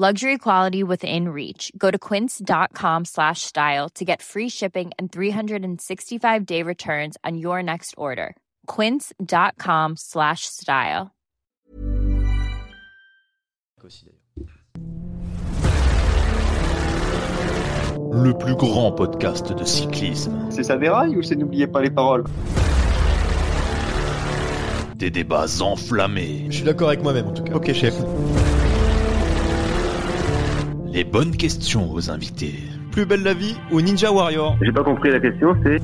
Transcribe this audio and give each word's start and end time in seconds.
Luxury 0.00 0.38
quality 0.38 0.82
within 0.82 1.28
reach. 1.28 1.70
Go 1.76 1.90
to 1.90 1.98
quince.com 1.98 3.04
slash 3.04 3.42
style 3.42 3.90
to 3.96 4.02
get 4.02 4.22
free 4.22 4.48
shipping 4.48 4.92
and 4.98 5.12
365 5.12 6.46
day 6.46 6.62
returns 6.62 7.18
on 7.22 7.36
your 7.36 7.62
next 7.62 7.94
order. 7.98 8.34
Quince.com 8.66 9.96
slash 9.98 10.46
style. 10.46 11.10
Le 18.10 18.32
plus 18.32 18.56
grand 18.56 18.92
podcast 18.92 19.52
de 19.52 19.64
cyclisme. 19.66 20.48
C'est 20.48 20.62
ça 20.62 20.78
déraille 20.78 21.14
ou 21.18 21.22
c'est 21.22 21.36
n'oubliez 21.36 21.66
pas 21.66 21.82
les 21.82 21.90
paroles 21.90 22.24
Des 24.94 25.10
débats 25.10 25.60
enflammés. 25.60 26.46
Je 26.48 26.56
suis 26.56 26.64
d'accord 26.64 26.88
avec 26.88 27.02
moi-même 27.02 27.26
en 27.26 27.32
tout 27.34 27.44
cas. 27.44 27.52
Ok, 27.52 27.70
chef. 27.74 27.94
Les 30.92 31.04
bonnes 31.04 31.36
questions 31.36 31.92
aux 31.92 32.10
invités. 32.10 32.54
Plus 32.90 33.06
belle 33.06 33.22
la 33.22 33.32
vie 33.32 33.54
ou 33.70 33.80
Ninja 33.80 34.10
Warrior 34.10 34.56
J'ai 34.60 34.72
pas 34.72 34.82
compris 34.82 35.10
la 35.12 35.20
question, 35.20 35.54
c'est 35.62 35.80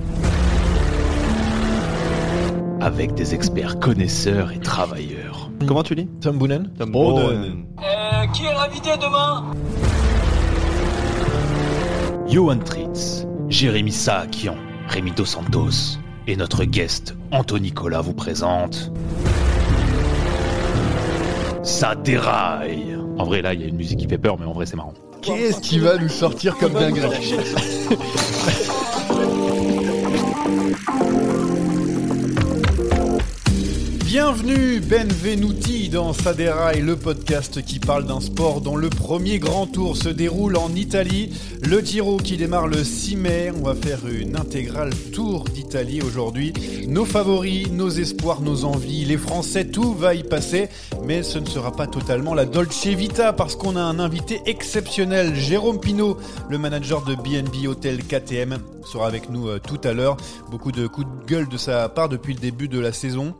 Avec 2.80 3.14
des 3.14 3.32
experts 3.32 3.78
connaisseurs 3.78 4.50
et 4.50 4.58
travailleurs. 4.58 5.50
Comment 5.66 5.84
tu 5.84 5.94
dis? 5.94 6.08
Tom 6.20 6.38
Boonen? 6.38 6.72
Tom 6.76 6.91
Boonen. 6.91 7.66
qui 8.34 8.44
est 8.47 8.53
l'invité 8.53 8.91
demain? 9.00 9.44
Johan 12.26 12.58
Tritz, 12.58 13.26
Jérémy 13.48 13.92
Saakian, 13.92 14.56
Rémi 14.88 15.12
Dos 15.12 15.25
Santos 15.25 15.98
et 16.26 16.34
notre 16.34 16.64
guest 16.64 17.14
Anthony 17.31 17.69
Nicolas 17.69 18.00
vous 18.00 18.14
présente. 18.14 18.91
Ça 21.66 21.97
déraille 21.97 22.97
En 23.19 23.25
vrai, 23.25 23.43
là, 23.43 23.53
il 23.53 23.60
y 23.60 23.65
a 23.65 23.66
une 23.66 23.77
musique 23.77 23.99
qui 23.99 24.06
fait 24.06 24.19
peur, 24.19 24.38
mais 24.38 24.47
en 24.47 24.53
vrai, 24.53 24.66
c'est 24.66 24.77
marrant. 24.77 24.94
Qu'est-ce 25.21 25.60
qui 25.60 25.81
va 25.81 25.99
nous 25.99 26.09
sortir 26.09 26.56
comme 26.56 26.72
dinguerie 26.72 27.10
Bienvenue, 34.19 34.81
Benvenuti 34.81 35.91
dans 35.91 36.15
Saderail, 36.15 36.81
le 36.81 36.97
podcast 36.97 37.62
qui 37.62 37.78
parle 37.78 38.06
d'un 38.06 38.21
sport 38.21 38.62
dont 38.62 38.75
le 38.75 38.88
premier 38.88 39.38
grand 39.38 39.66
tour 39.66 39.94
se 39.94 40.09
déroule 40.09 40.56
en 40.56 40.75
Italie. 40.75 41.34
Le 41.62 41.81
Giro 41.81 42.16
qui 42.16 42.38
démarre 42.38 42.66
le 42.66 42.82
6 42.82 43.16
mai. 43.16 43.53
On 43.55 43.62
va 43.62 43.75
faire 43.75 44.09
une 44.09 44.37
intégrale 44.37 44.94
tour 45.12 45.44
d'Italie 45.44 46.00
aujourd'hui. 46.00 46.55
Nos 46.88 47.05
favoris, 47.05 47.71
nos 47.71 47.91
espoirs, 47.91 48.41
nos 48.41 48.65
envies, 48.65 49.05
les 49.05 49.19
Français, 49.19 49.66
tout 49.66 49.93
va 49.93 50.15
y 50.15 50.22
passer. 50.22 50.71
Mais 51.05 51.22
ce 51.22 51.38
ne 51.38 51.44
sera 51.44 51.76
pas 51.76 51.87
totalement 51.87 52.32
la 52.32 52.47
Dolce 52.47 52.87
Vita 52.87 53.34
parce 53.34 53.55
qu'on 53.55 53.76
a 53.76 53.82
un 53.82 53.99
invité 53.99 54.41
exceptionnel. 54.47 55.34
Jérôme 55.34 55.78
Pinault, 55.78 56.16
le 56.49 56.56
manager 56.56 57.05
de 57.05 57.16
BNB 57.16 57.69
Hotel 57.69 58.03
KTM, 58.03 58.56
sera 58.91 59.09
avec 59.09 59.28
nous 59.28 59.49
euh, 59.49 59.59
tout 59.59 59.81
à 59.84 59.93
l'heure. 59.93 60.16
Beaucoup 60.50 60.72
de 60.72 60.87
coups 60.87 61.06
de 61.06 61.26
gueule 61.26 61.49
de 61.50 61.59
sa 61.59 61.91
part 61.91 62.09
depuis 62.09 62.32
le 62.32 62.41
début 62.41 62.69
de 62.69 62.81
la 62.81 62.94
saison. 62.94 63.34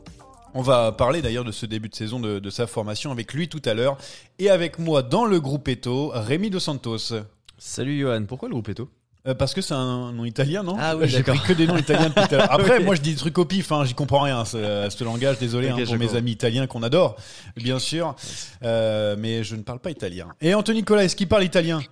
On 0.59 0.63
va 0.63 0.91
parler 0.91 1.21
d'ailleurs 1.21 1.45
de 1.45 1.53
ce 1.53 1.67
début 1.67 1.91
de 1.91 1.95
saison 1.95 2.19
de, 2.19 2.39
de 2.39 2.49
sa 2.49 2.67
formation 2.67 3.13
avec 3.13 3.35
lui 3.35 3.47
tout 3.47 3.61
à 3.67 3.75
l'heure. 3.75 3.99
Et 4.39 4.49
avec 4.49 4.79
moi 4.79 5.03
dans 5.03 5.27
le 5.27 5.39
groupe 5.39 5.69
Eto, 5.69 6.13
Rémi 6.15 6.49
Dos 6.49 6.61
Santos. 6.61 7.13
Salut 7.59 8.01
Johan, 8.01 8.25
pourquoi 8.27 8.49
le 8.49 8.55
groupe 8.55 8.71
Eto? 8.71 8.89
Euh, 9.29 9.35
parce 9.35 9.53
que 9.53 9.61
c'est 9.61 9.75
un 9.75 10.13
nom 10.13 10.25
italien, 10.25 10.63
non? 10.63 10.75
Ah 10.81 10.97
oui, 10.97 11.09
J'ai 11.09 11.23
pris 11.23 11.39
que 11.41 11.53
des 11.53 11.67
noms 11.67 11.77
italiens 11.77 12.09
depuis 12.09 12.27
tout 12.27 12.37
à 12.37 12.39
l'heure. 12.39 12.49
Après, 12.53 12.81
moi 12.81 12.95
je 12.95 13.03
dis 13.03 13.11
des 13.11 13.19
trucs 13.19 13.37
au 13.37 13.45
pif, 13.45 13.71
hein, 13.71 13.85
j'y 13.85 13.93
comprends 13.93 14.21
rien, 14.21 14.47
ce, 14.47 14.89
ce 14.89 15.05
langage, 15.05 15.39
désolé 15.39 15.69
hein, 15.69 15.77
pour 15.85 15.97
mes 15.99 16.15
amis 16.17 16.33
italiens 16.33 16.67
qu'on 16.67 16.83
adore, 16.83 17.17
bien 17.59 17.79
sûr. 17.79 18.17
Euh, 18.63 19.15
mais 19.19 19.45
je 19.45 19.57
ne 19.57 19.63
parle 19.63 19.81
pas 19.81 19.91
italien. 19.91 20.29
Et 20.41 20.55
Anthony 20.55 20.79
Nicolas, 20.79 21.05
est-ce 21.05 21.17
qu'il 21.17 21.29
parle 21.29 21.45
italien? 21.45 21.83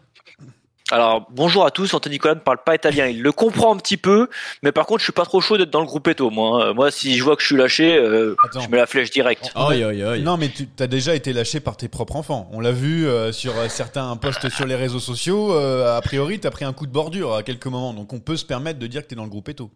Alors, 0.95 1.27
bonjour 1.33 1.67
à 1.67 1.73
tous, 1.73 1.93
Anthony 1.93 2.15
Nicolas 2.15 2.37
ne 2.37 2.41
parle 2.41 2.59
pas 2.65 2.77
italien, 2.77 3.09
il 3.09 3.21
le 3.21 3.33
comprend 3.33 3.75
un 3.75 3.79
petit 3.79 3.97
peu, 3.97 4.29
mais 4.63 4.71
par 4.71 4.87
contre, 4.87 5.01
je 5.01 5.07
suis 5.07 5.13
pas 5.13 5.25
trop 5.25 5.41
chaud 5.41 5.59
d'être 5.59 5.71
dans 5.71 5.81
le 5.81 5.87
groupe 5.87 6.07
Eto, 6.07 6.31
moi. 6.31 6.67
hein. 6.67 6.73
Moi, 6.73 6.93
si 6.93 7.19
je 7.19 7.25
vois 7.25 7.35
que 7.35 7.43
je 7.43 7.49
suis 7.49 7.57
lâché, 7.57 7.97
euh, 7.97 8.37
je 8.55 8.69
mets 8.69 8.77
la 8.77 8.87
flèche 8.87 9.11
directe. 9.11 9.51
Aïe 9.57 9.83
aïe 9.83 10.05
aïe. 10.05 10.23
Non, 10.23 10.37
mais 10.37 10.51
tu 10.51 10.69
as 10.79 10.87
déjà 10.87 11.17
été 11.17 11.33
lâché 11.33 11.59
par 11.59 11.77
tes 11.77 11.89
propres 11.89 12.15
enfants. 12.15 12.49
On 12.53 12.61
l'a 12.61 12.71
vu 12.71 13.09
euh, 13.09 13.33
sur 13.33 13.59
euh, 13.59 13.67
certains 13.69 14.17
posts 14.17 14.49
sur 14.51 14.67
les 14.67 14.77
réseaux 14.77 15.01
sociaux. 15.01 15.53
euh, 15.55 15.97
a 15.97 16.01
priori, 16.01 16.39
tu 16.39 16.47
as 16.47 16.53
pris 16.53 16.65
un 16.65 16.73
coup 16.73 16.87
de 16.87 16.93
bordure 16.93 17.35
à 17.35 17.43
quelques 17.43 17.67
moments. 17.67 17.93
Donc 17.93 18.13
on 18.13 18.21
peut 18.21 18.37
se 18.37 18.45
permettre 18.45 18.79
de 18.79 18.87
dire 18.87 19.03
que 19.03 19.09
tu 19.09 19.15
es 19.15 19.17
dans 19.17 19.25
le 19.25 19.31
groupe 19.31 19.49
Eto. 19.49 19.73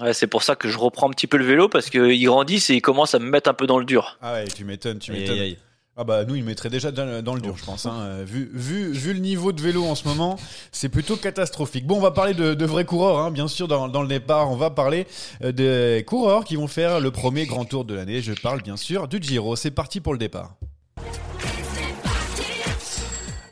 Ouais, 0.00 0.14
c'est 0.14 0.28
pour 0.28 0.44
ça 0.44 0.54
que 0.54 0.68
je 0.68 0.78
reprends 0.78 1.08
un 1.08 1.12
petit 1.12 1.26
peu 1.26 1.36
le 1.36 1.44
vélo, 1.44 1.68
parce 1.68 1.90
qu'ils 1.90 2.24
grandissent 2.24 2.70
et 2.70 2.74
ils 2.76 2.80
commencent 2.80 3.16
à 3.16 3.18
me 3.18 3.28
mettre 3.28 3.50
un 3.50 3.54
peu 3.54 3.66
dans 3.66 3.80
le 3.80 3.84
dur. 3.84 4.18
Ah 4.22 4.34
ouais, 4.34 4.44
tu 4.44 4.64
m'étonnes, 4.64 5.00
tu 5.00 5.10
m'étonnes. 5.10 5.56
Ah 5.96 6.02
bah 6.02 6.24
nous, 6.24 6.34
il 6.34 6.42
mettrait 6.42 6.70
déjà 6.70 6.90
dans, 6.90 7.34
le 7.34 7.40
dur, 7.40 7.56
je 7.56 7.64
pense. 7.64 7.86
hein. 7.86 8.24
Vu, 8.24 8.50
vu, 8.52 8.90
vu 8.90 9.12
le 9.12 9.20
niveau 9.20 9.52
de 9.52 9.60
vélo 9.62 9.84
en 9.84 9.94
ce 9.94 10.08
moment, 10.08 10.36
c'est 10.72 10.88
plutôt 10.88 11.16
catastrophique. 11.16 11.86
Bon, 11.86 11.98
on 11.98 12.00
va 12.00 12.10
parler 12.10 12.34
de, 12.34 12.54
de 12.54 12.64
vrais 12.64 12.84
coureurs, 12.84 13.18
hein. 13.20 13.30
bien 13.30 13.46
sûr, 13.46 13.68
dans, 13.68 13.86
dans 13.86 14.02
le 14.02 14.08
départ. 14.08 14.50
On 14.50 14.56
va 14.56 14.70
parler 14.70 15.06
euh, 15.44 15.52
des 15.52 16.02
coureurs 16.04 16.44
qui 16.44 16.56
vont 16.56 16.66
faire 16.66 16.98
le 16.98 17.12
premier 17.12 17.46
grand 17.46 17.64
tour 17.64 17.84
de 17.84 17.94
l'année. 17.94 18.22
Je 18.22 18.32
parle 18.32 18.60
bien 18.60 18.76
sûr 18.76 19.06
du 19.06 19.22
Giro. 19.22 19.54
C'est 19.54 19.70
parti 19.70 20.00
pour 20.00 20.12
le 20.12 20.18
départ. 20.18 20.56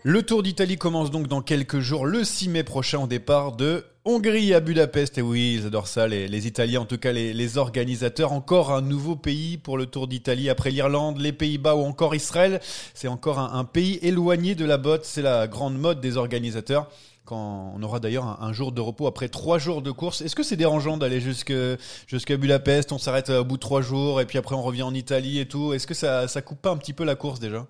Le 0.04 0.25
Tour 0.25 0.42
d'Italie 0.42 0.78
commence 0.78 1.12
donc 1.12 1.28
dans 1.28 1.42
quelques 1.42 1.78
jours, 1.78 2.06
le 2.06 2.25
6 2.25 2.48
mai 2.48 2.64
prochain, 2.64 2.98
au 2.98 3.06
départ 3.06 3.52
de 3.52 3.84
Hongrie 4.04 4.52
à 4.52 4.58
Budapest. 4.58 5.18
Et 5.18 5.22
oui, 5.22 5.54
ils 5.58 5.66
adorent 5.66 5.87
ça, 5.87 6.08
les, 6.08 6.46
Italiens, 6.49 6.81
en 6.81 6.84
tout 6.87 6.99
cas 6.99 7.12
les, 7.12 7.58
organisateurs. 7.58 8.32
Encore 8.32 8.72
un 8.72 8.82
nouveau 8.82 9.14
pays 9.14 9.58
pour 9.58 9.78
le 9.78 9.87
Tour 9.87 10.08
d'Italie 10.08 10.50
après 10.50 10.70
l'Irlande, 10.70 11.20
les 11.20 11.32
Pays-Bas 11.32 11.76
ou 11.76 11.82
encore 11.82 12.14
Israël. 12.14 12.60
C'est 12.94 13.06
encore 13.06 13.38
un, 13.38 13.64
pays 13.64 14.00
éloigné 14.02 14.56
de 14.56 14.64
la 14.64 14.76
botte. 14.76 15.04
C'est 15.04 15.22
la 15.22 15.46
grande 15.46 15.78
mode 15.78 16.00
des 16.00 16.16
organisateurs. 16.16 16.88
Quand 17.25 17.72
on 17.76 17.82
aura 17.84 18.00
d'ailleurs 18.00 18.25
un, 18.25 18.38
un 18.40 18.52
jour 18.52 18.72
de 18.72 18.81
repos 18.81 19.06
après 19.06 19.28
trois 19.28 19.58
jours 19.58 19.82
de 19.82 19.93
course. 19.93 20.20
Est-ce 20.20 20.34
que 20.34 20.43
c'est 20.43 20.56
dérangeant 20.56 20.96
d'aller 20.96 21.20
jusqu'à 21.20 22.37
Budapest? 22.37 22.90
On 22.90 22.99
s'arrête 22.99 23.31
au 23.31 23.44
bout 23.44 23.56
de 23.56 23.60
trois 23.60 23.82
jours 23.82 24.20
et 24.20 24.26
puis 24.26 24.38
après 24.38 24.56
on 24.56 24.62
revient 24.62 24.82
en 24.82 24.94
Italie 24.94 25.38
et 25.38 25.46
tout. 25.46 25.72
Est-ce 25.75 25.87
que 25.87 25.94
ça, 25.94 26.26
ça 26.26 26.43
coupe 26.43 26.60
pas 26.60 26.70
un 26.70 26.76
petit 26.76 26.93
peu 26.93 27.04
la 27.04 27.14
course 27.14 27.38
déjà? 27.38 27.69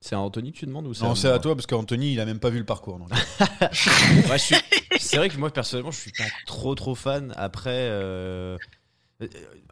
C'est 0.00 0.14
à 0.14 0.20
Anthony 0.20 0.52
que 0.52 0.58
tu 0.58 0.66
demandes 0.66 0.86
ou 0.86 0.94
c'est 0.94 1.04
Non, 1.04 1.14
c'est 1.14 1.28
à 1.28 1.38
toi 1.38 1.54
parce 1.56 1.66
qu'Anthony 1.66 2.12
il 2.12 2.20
a 2.20 2.24
même 2.24 2.38
pas 2.38 2.50
vu 2.50 2.58
le 2.58 2.64
parcours. 2.64 2.98
donc. 2.98 3.10
Ouais, 3.70 4.38
je 4.38 4.42
suis- 4.44 4.56
C'est 5.00 5.16
vrai 5.16 5.28
que 5.28 5.36
moi 5.36 5.50
personnellement 5.50 5.90
je 5.90 6.00
suis 6.00 6.12
pas 6.12 6.24
trop 6.46 6.74
trop 6.74 6.94
fan. 6.94 7.32
Après, 7.36 7.70
euh, 7.90 8.56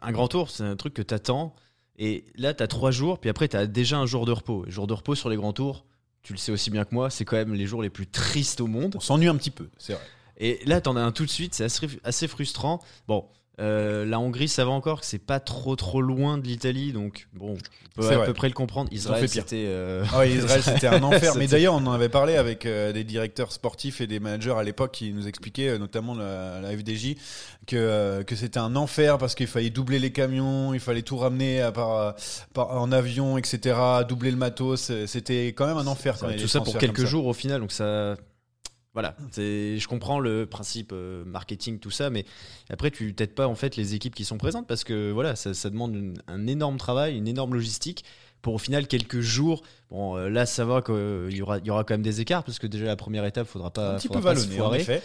un 0.01 0.11
grand 0.11 0.27
tour 0.27 0.49
c'est 0.49 0.63
un 0.63 0.75
truc 0.75 0.93
que 0.93 1.01
t'attends 1.01 1.55
et 1.97 2.25
là 2.35 2.53
t'as 2.53 2.67
trois 2.67 2.91
jours 2.91 3.19
puis 3.19 3.29
après 3.29 3.47
t'as 3.47 3.65
déjà 3.65 3.97
un 3.97 4.05
jour 4.05 4.25
de 4.25 4.31
repos. 4.33 4.65
Et 4.67 4.71
jour 4.71 4.87
de 4.87 4.93
repos 4.93 5.15
sur 5.15 5.29
les 5.29 5.37
grands 5.37 5.53
tours, 5.53 5.85
tu 6.23 6.33
le 6.33 6.37
sais 6.39 6.51
aussi 6.51 6.69
bien 6.71 6.83
que 6.83 6.93
moi, 6.93 7.09
c'est 7.09 7.23
quand 7.23 7.37
même 7.37 7.53
les 7.53 7.65
jours 7.65 7.81
les 7.81 7.89
plus 7.89 8.07
tristes 8.07 8.59
au 8.59 8.67
monde. 8.67 8.95
On 8.97 8.99
s'ennuie 8.99 9.27
un 9.29 9.35
petit 9.37 9.51
peu, 9.51 9.69
c'est 9.77 9.93
vrai. 9.93 10.01
Et 10.39 10.59
là, 10.65 10.81
t'en 10.81 10.95
as 10.97 11.01
un 11.01 11.11
tout 11.13 11.25
de 11.25 11.29
suite, 11.31 11.55
c'est 11.55 11.63
assez, 11.63 11.87
assez 12.03 12.27
frustrant. 12.27 12.83
Bon, 13.07 13.25
euh, 13.59 14.05
la 14.05 14.19
Hongrie, 14.19 14.47
ça 14.47 14.65
va 14.65 14.71
encore, 14.71 14.99
que 15.01 15.05
c'est 15.07 15.17
pas 15.17 15.39
trop 15.39 15.75
trop 15.75 15.99
loin 16.01 16.37
de 16.37 16.45
l'Italie, 16.45 16.93
donc 16.93 17.27
bon, 17.33 17.53
on 17.55 18.01
peut 18.01 18.07
à 18.07 18.15
vrai. 18.17 18.25
peu 18.27 18.33
près 18.33 18.47
le 18.47 18.53
comprendre. 18.53 18.87
Israël, 18.93 19.27
c'était. 19.27 19.65
euh, 19.67 20.05
ouais, 20.15 20.31
Israël, 20.31 20.61
c'était 20.63 20.85
un 20.87 21.01
enfer. 21.03 21.33
Mais 21.35 21.47
d'ailleurs, 21.47 21.73
on 21.73 21.85
en 21.87 21.91
avait 21.91 22.09
parlé 22.09 22.35
avec 22.35 22.65
euh, 22.67 22.93
des 22.93 23.03
directeurs 23.03 23.51
sportifs 23.51 23.99
et 23.99 24.05
des 24.05 24.19
managers 24.19 24.53
à 24.57 24.63
l'époque 24.63 24.91
qui 24.91 25.11
nous 25.11 25.27
expliquaient, 25.27 25.69
euh, 25.69 25.77
notamment 25.79 26.13
la, 26.13 26.61
la 26.61 26.69
FDJ, 26.77 27.15
que, 27.65 28.21
que 28.23 28.35
c'était 28.35 28.59
un 28.59 28.75
enfer 28.75 29.17
parce 29.17 29.33
qu'il 29.33 29.47
fallait 29.47 29.71
doubler 29.71 29.97
les 29.97 30.11
camions, 30.11 30.73
il 30.75 30.79
fallait 30.79 31.01
tout 31.01 31.17
ramener 31.17 31.61
à 31.61 31.71
par- 31.71 32.15
en 32.55 32.91
avion, 32.91 33.37
etc., 33.39 33.75
doubler 34.07 34.29
le 34.31 34.37
matos. 34.37 34.91
C'était 35.07 35.47
quand 35.47 35.65
même 35.65 35.77
un 35.77 35.87
enfer. 35.87 36.15
quand 36.19 36.27
tout 36.37 36.47
ça 36.47 36.61
pour 36.61 36.77
quelques 36.77 37.05
jours 37.05 37.25
au 37.25 37.33
final, 37.33 37.59
donc 37.61 37.71
ça. 37.71 38.15
Voilà, 38.97 39.15
c'est- 39.29 39.77
je 39.77 39.87
comprends 39.87 40.19
le 40.19 40.47
principe 40.47 40.89
euh, 40.91 41.23
marketing, 41.23 41.77
tout 41.77 41.91
ça, 41.91 42.09
mais 42.09 42.25
après 42.67 42.89
tu 42.89 43.13
t'aides 43.13 43.35
pas 43.35 43.45
en 43.47 43.53
fait 43.53 43.75
les 43.75 43.93
équipes 43.93 44.15
qui 44.15 44.25
sont 44.25 44.39
présentes 44.39 44.65
parce 44.67 44.83
que 44.83 45.11
voilà, 45.11 45.35
ça, 45.35 45.53
ça 45.53 45.69
demande 45.69 45.93
une- 45.95 46.17
un 46.27 46.47
énorme 46.47 46.77
travail, 46.77 47.15
une 47.15 47.27
énorme 47.27 47.53
logistique 47.53 48.03
pour 48.41 48.55
au 48.55 48.57
final 48.57 48.87
quelques 48.87 49.19
jours. 49.19 49.61
Bon, 49.91 50.17
euh, 50.17 50.29
là 50.29 50.47
ça 50.47 50.65
va 50.65 50.81
qu'il 50.81 51.29
y 51.35 51.43
aura, 51.43 51.59
y 51.59 51.69
aura 51.69 51.83
quand 51.83 51.93
même 51.93 52.01
des 52.01 52.21
écarts 52.21 52.43
parce 52.43 52.57
que 52.57 52.65
déjà 52.65 52.85
la 52.85 52.95
première 52.95 53.23
étape, 53.25 53.45
faudra 53.45 53.69
pas, 53.71 53.91
Un 53.93 53.95
petit 53.97 54.07
peu 54.07 54.15
faudra 54.15 54.33
pas 54.33 54.39
se 54.39 54.47
en 54.47 54.51
foirer. 54.51 54.79
effet. 54.81 55.03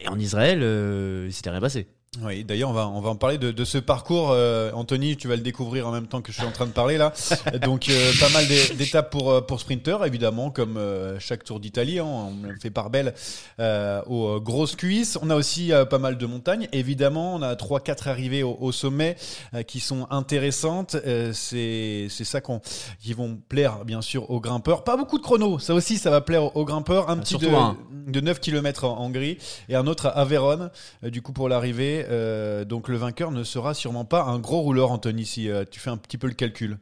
Et 0.00 0.06
en 0.06 0.18
Israël, 0.18 0.60
euh, 0.62 1.26
il 1.28 1.32
s'était 1.32 1.50
rien 1.50 1.60
passé. 1.60 1.88
Oui, 2.20 2.44
d'ailleurs, 2.44 2.68
on 2.68 2.74
va, 2.74 2.88
on 2.88 3.00
va 3.00 3.08
en 3.08 3.16
parler 3.16 3.38
de, 3.38 3.52
de 3.52 3.64
ce 3.64 3.78
parcours. 3.78 4.32
Euh, 4.32 4.70
Anthony, 4.74 5.16
tu 5.16 5.28
vas 5.28 5.36
le 5.36 5.40
découvrir 5.40 5.88
en 5.88 5.92
même 5.92 6.06
temps 6.08 6.20
que 6.20 6.30
je 6.30 6.36
suis 6.36 6.46
en 6.46 6.50
train 6.52 6.66
de 6.66 6.70
parler 6.72 6.98
là. 6.98 7.14
Donc, 7.62 7.88
euh, 7.88 8.12
pas 8.20 8.28
mal 8.28 8.46
d'é- 8.46 8.74
d'étapes 8.74 9.10
pour, 9.10 9.30
euh, 9.30 9.40
pour 9.40 9.60
sprinter, 9.60 10.04
évidemment, 10.04 10.50
comme 10.50 10.76
euh, 10.76 11.18
chaque 11.20 11.42
Tour 11.42 11.58
d'Italie. 11.58 12.00
hein. 12.00 12.04
on 12.04 12.60
fait 12.60 12.68
par 12.70 12.90
belle 12.90 13.14
euh, 13.60 14.02
aux 14.04 14.38
grosses 14.42 14.76
cuisses. 14.76 15.18
On 15.22 15.30
a 15.30 15.34
aussi 15.36 15.72
euh, 15.72 15.86
pas 15.86 15.96
mal 15.98 16.18
de 16.18 16.26
montagnes. 16.26 16.68
Évidemment, 16.72 17.34
on 17.36 17.40
a 17.40 17.56
trois, 17.56 17.80
quatre 17.80 18.08
arrivées 18.08 18.42
au, 18.42 18.58
au 18.60 18.72
sommet 18.72 19.16
euh, 19.54 19.62
qui 19.62 19.80
sont 19.80 20.06
intéressantes. 20.10 20.96
Euh, 21.06 21.30
C'est 21.32 22.08
c'est 22.10 22.24
ça 22.24 22.42
qu'on 22.42 22.60
qui 23.00 23.14
vont 23.14 23.38
plaire, 23.48 23.86
bien 23.86 24.02
sûr, 24.02 24.30
aux 24.30 24.38
grimpeurs. 24.38 24.84
Pas 24.84 24.98
beaucoup 24.98 25.16
de 25.16 25.22
chrono. 25.24 25.58
Ça 25.58 25.72
aussi, 25.72 25.96
ça 25.96 26.10
va 26.10 26.20
plaire 26.20 26.54
aux, 26.58 26.66
grimpeurs. 26.66 27.08
Un 27.08 27.14
Ah, 27.18 27.22
petit 27.22 27.38
de, 27.38 27.48
un. 27.48 27.78
de 28.06 28.20
9 28.20 28.38
km 28.38 28.84
en 28.84 29.02
Hongrie 29.02 29.38
et 29.70 29.76
un 29.76 29.86
autre 29.86 30.08
à 30.14 30.26
Vérone. 30.26 30.70
Du 31.04 31.22
coup, 31.22 31.32
pour 31.32 31.48
l'arrivée, 31.48 32.01
euh, 32.10 32.64
donc 32.64 32.88
le 32.88 32.96
vainqueur 32.96 33.30
ne 33.30 33.44
sera 33.44 33.74
sûrement 33.74 34.04
pas 34.04 34.22
un 34.22 34.38
gros 34.38 34.60
rouleur, 34.60 34.90
Anthony, 34.90 35.24
si 35.26 35.50
euh, 35.50 35.64
tu 35.70 35.80
fais 35.80 35.90
un 35.90 35.96
petit 35.96 36.18
peu 36.18 36.26
le 36.26 36.34
calcul. 36.34 36.78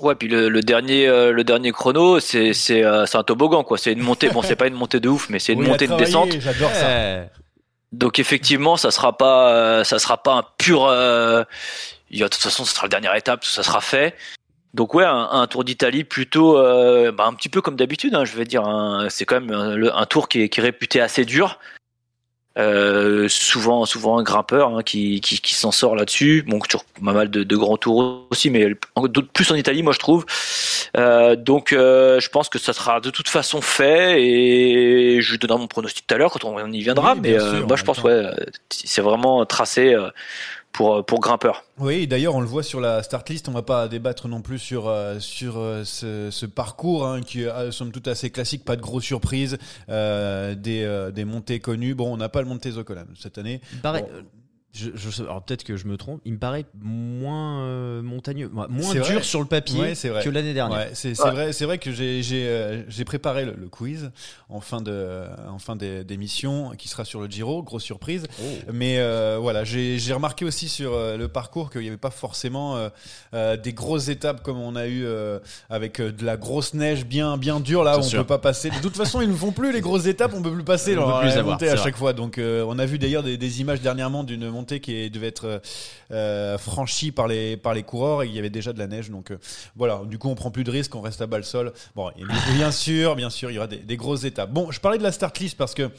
Ouais, 0.00 0.14
puis 0.14 0.28
le, 0.28 0.48
le 0.48 0.60
dernier, 0.62 1.06
euh, 1.06 1.32
le 1.32 1.44
dernier 1.44 1.70
chrono, 1.70 2.18
c'est 2.18 2.54
c'est 2.54 2.82
un 2.84 3.22
toboggan 3.24 3.62
quoi. 3.62 3.76
C'est 3.78 3.92
une 3.92 4.00
montée. 4.00 4.30
Bon, 4.30 4.42
c'est 4.42 4.56
pas 4.56 4.66
une 4.66 4.74
montée 4.74 5.00
de 5.00 5.08
ouf, 5.08 5.28
mais 5.28 5.38
c'est 5.38 5.52
une 5.52 5.60
Oui, 5.60 5.68
montée 5.68 5.86
de 5.86 5.94
descente. 5.96 6.32
J'adore 6.40 6.70
ça. 6.70 7.24
Donc 7.92 8.18
effectivement, 8.18 8.78
ça 8.78 8.90
sera 8.90 9.16
pas, 9.18 9.84
ça 9.84 9.98
sera 9.98 10.22
pas 10.22 10.32
un 10.32 10.44
pur. 10.56 10.86
il 12.10 12.18
y 12.18 12.22
a- 12.22 12.26
de 12.26 12.30
toute 12.32 12.42
façon, 12.42 12.64
ce 12.64 12.74
sera 12.74 12.86
la 12.86 12.88
dernière 12.90 13.14
étape, 13.14 13.44
ça 13.44 13.62
sera 13.62 13.80
fait. 13.82 14.14
Donc 14.72 14.94
ouais, 14.94 15.04
un, 15.04 15.28
un 15.32 15.46
Tour 15.46 15.64
d'Italie 15.64 16.02
plutôt, 16.04 16.56
euh, 16.56 17.12
bah, 17.12 17.26
un 17.26 17.34
petit 17.34 17.50
peu 17.50 17.60
comme 17.60 17.76
d'habitude. 17.76 18.14
hein, 18.14 18.24
je 18.24 18.34
vais 18.34 18.46
dire, 18.46 18.64
un- 18.66 19.08
c'est 19.10 19.26
quand 19.26 19.38
même 19.38 19.50
un, 19.52 19.74
le- 19.76 19.94
un 19.94 20.06
tour 20.06 20.28
qui 20.30 20.40
est, 20.40 20.48
qui 20.48 20.60
est 20.60 20.62
réputé 20.62 21.02
assez 21.02 21.26
dur. 21.26 21.58
Euh, 22.58 23.28
souvent, 23.28 23.86
souvent 23.86 24.18
un 24.18 24.22
grimpeur 24.22 24.76
hein, 24.76 24.82
qui, 24.82 25.22
qui, 25.22 25.40
qui 25.40 25.54
s'en 25.54 25.70
sort 25.70 25.96
là-dessus. 25.96 26.44
Bon, 26.46 26.58
toujours 26.58 26.84
pas 26.84 27.12
mal 27.12 27.30
de, 27.30 27.44
de 27.44 27.56
grands 27.56 27.78
tours 27.78 28.26
aussi, 28.30 28.50
mais 28.50 28.74
plus 29.32 29.50
en 29.50 29.54
Italie, 29.54 29.82
moi 29.82 29.94
je 29.94 29.98
trouve. 29.98 30.26
Euh, 30.98 31.34
donc, 31.34 31.72
euh, 31.72 32.20
je 32.20 32.28
pense 32.28 32.50
que 32.50 32.58
ça 32.58 32.74
sera 32.74 33.00
de 33.00 33.08
toute 33.08 33.28
façon 33.28 33.62
fait 33.62 34.22
et 34.22 35.22
je 35.22 35.36
donnerai 35.36 35.60
mon 35.60 35.66
pronostic 35.66 36.06
tout 36.06 36.14
à 36.14 36.18
l'heure 36.18 36.30
quand 36.30 36.44
on, 36.44 36.70
y 36.70 36.82
viendra. 36.82 37.14
Oui, 37.14 37.20
mais 37.22 37.40
euh, 37.40 37.58
sûr, 37.58 37.66
moi, 37.66 37.76
je 37.76 37.84
pense 37.84 38.02
ouais, 38.02 38.12
euh, 38.12 38.34
c'est 38.68 39.00
vraiment 39.00 39.46
tracé 39.46 39.94
euh, 39.94 40.10
pour 40.72 41.04
pour 41.04 41.20
grimpeur. 41.20 41.64
Oui, 41.78 42.06
d'ailleurs, 42.06 42.34
on 42.34 42.40
le 42.40 42.46
voit 42.46 42.62
sur 42.62 42.80
la 42.80 43.02
start 43.02 43.28
list. 43.28 43.48
On 43.48 43.52
va 43.52 43.62
pas 43.62 43.88
débattre 43.88 44.28
non 44.28 44.40
plus 44.42 44.58
sur 44.58 44.88
euh, 44.88 45.20
sur 45.20 45.58
euh, 45.58 45.84
ce, 45.84 46.30
ce 46.30 46.46
parcours 46.46 47.06
hein, 47.06 47.20
qui 47.20 47.42
est 47.42 47.48
euh, 47.48 47.70
somme 47.70 47.92
toute 47.92 48.08
assez 48.08 48.30
classique, 48.30 48.64
pas 48.64 48.76
de 48.76 48.82
grosses 48.82 49.04
surprises, 49.04 49.58
euh, 49.88 50.54
des 50.54 50.82
euh, 50.82 51.10
des 51.10 51.24
montées 51.24 51.60
connues. 51.60 51.94
Bon, 51.94 52.12
on 52.12 52.16
n'a 52.16 52.28
pas 52.28 52.40
le 52.40 52.48
montée 52.48 52.70
Zocolan 52.70 53.04
cette 53.18 53.38
année. 53.38 53.60
Bon. 53.82 54.06
Je, 54.72 54.90
je 54.94 55.10
sais- 55.10 55.22
alors 55.22 55.42
peut-être 55.42 55.64
que 55.64 55.76
je 55.76 55.86
me 55.86 55.96
trompe, 55.96 56.20
il 56.24 56.32
me 56.34 56.38
paraît 56.38 56.64
moins 56.80 57.62
euh, 57.64 58.02
montagneux, 58.02 58.48
moins 58.48 58.92
dur 58.92 59.04
vrai. 59.04 59.22
sur 59.22 59.40
le 59.40 59.46
papier 59.46 59.80
Ouais, 59.80 59.94
c'est 59.94 60.08
vrai. 60.08 60.22
que 60.24 60.30
l'année 60.30 60.54
dernière. 60.54 60.78
Ouais, 60.78 60.90
c'est 60.94 61.20
Ouais. 61.22 61.30
vrai, 61.30 61.52
c'est 61.52 61.64
vrai 61.64 61.78
que 61.78 61.92
j'ai 61.92 62.22
euh, 62.32 62.82
préparé 63.04 63.44
le, 63.44 63.54
le 63.54 63.68
quiz 63.68 64.10
en 64.48 64.60
fin 64.60 64.80
de 64.80 65.24
en 65.48 65.58
fin 65.58 65.76
d'émission 65.76 66.72
qui 66.78 66.88
sera 66.88 67.04
sur 67.04 67.20
le 67.20 67.26
Giro, 67.28 67.62
grosse 67.62 67.82
surprise. 67.82 68.24
Oh. 68.40 68.44
Mais 68.72 68.98
euh, 68.98 69.38
voilà, 69.40 69.64
j'ai 69.64 70.12
remarqué 70.12 70.44
aussi 70.44 70.68
sur 70.68 70.92
euh, 70.94 71.16
le 71.16 71.28
parcours 71.28 71.70
qu'il 71.70 71.82
n'y 71.82 71.88
avait 71.88 71.96
pas 71.96 72.10
forcément 72.10 72.76
euh, 72.76 72.88
euh, 73.34 73.56
des 73.56 73.72
grosses 73.72 74.08
étapes 74.08 74.42
comme 74.42 74.58
on 74.58 74.76
a 74.76 74.86
eu 74.86 75.04
euh, 75.04 75.38
avec 75.70 76.00
euh, 76.00 76.12
de 76.12 76.24
la 76.24 76.36
grosse 76.36 76.74
neige 76.74 77.04
bien 77.06 77.36
bien 77.36 77.60
dure 77.60 77.84
là 77.84 77.96
où 77.96 78.00
on 78.00 78.02
sûr. 78.02 78.20
peut 78.20 78.26
pas 78.26 78.38
passer. 78.38 78.70
De 78.70 78.80
toute 78.80 78.96
façon, 78.96 79.20
ils 79.20 79.28
ne 79.28 79.34
font 79.34 79.52
plus 79.52 79.72
les 79.72 79.80
grosses 79.80 80.06
étapes, 80.06 80.32
on 80.34 80.42
peut 80.42 80.52
plus 80.52 80.64
passer 80.64 80.96
On 80.96 81.04
peut 81.12 81.18
plus 81.20 81.28
les 81.28 81.36
avoir, 81.36 81.54
à 81.62 81.64
vrai. 81.66 81.76
chaque 81.76 81.96
fois. 81.96 82.12
Donc 82.12 82.38
euh, 82.38 82.64
on 82.68 82.78
a 82.78 82.86
vu 82.86 82.98
d'ailleurs 82.98 83.22
des, 83.22 83.36
des 83.36 83.60
images 83.60 83.80
dernièrement 83.80 84.24
d'une 84.24 84.48
qui 84.64 85.10
devait 85.10 85.28
être 85.28 85.62
euh, 86.10 86.58
franchie 86.58 87.12
par 87.12 87.28
les 87.28 87.56
par 87.56 87.74
les 87.74 87.82
coureurs 87.82 88.22
et 88.22 88.26
il 88.26 88.34
y 88.34 88.38
avait 88.38 88.50
déjà 88.50 88.72
de 88.72 88.78
la 88.78 88.86
neige. 88.86 89.10
Donc 89.10 89.30
euh, 89.30 89.38
voilà, 89.76 90.02
du 90.06 90.18
coup 90.18 90.28
on 90.28 90.34
prend 90.34 90.50
plus 90.50 90.64
de 90.64 90.70
risques, 90.70 90.94
on 90.94 91.00
reste 91.00 91.22
à 91.22 91.26
bas 91.26 91.38
le 91.38 91.42
sol. 91.42 91.72
Bon, 91.94 92.10
bien 92.54 92.70
sûr, 92.72 93.16
bien 93.16 93.30
sûr, 93.30 93.50
il 93.50 93.54
y 93.54 93.58
aura 93.58 93.66
des, 93.66 93.78
des 93.78 93.96
grosses 93.96 94.24
étapes. 94.24 94.50
Bon, 94.50 94.70
je 94.70 94.80
parlais 94.80 94.98
de 94.98 95.02
la 95.02 95.12
start 95.12 95.38
list 95.38 95.56
parce 95.56 95.74
que 95.74 95.90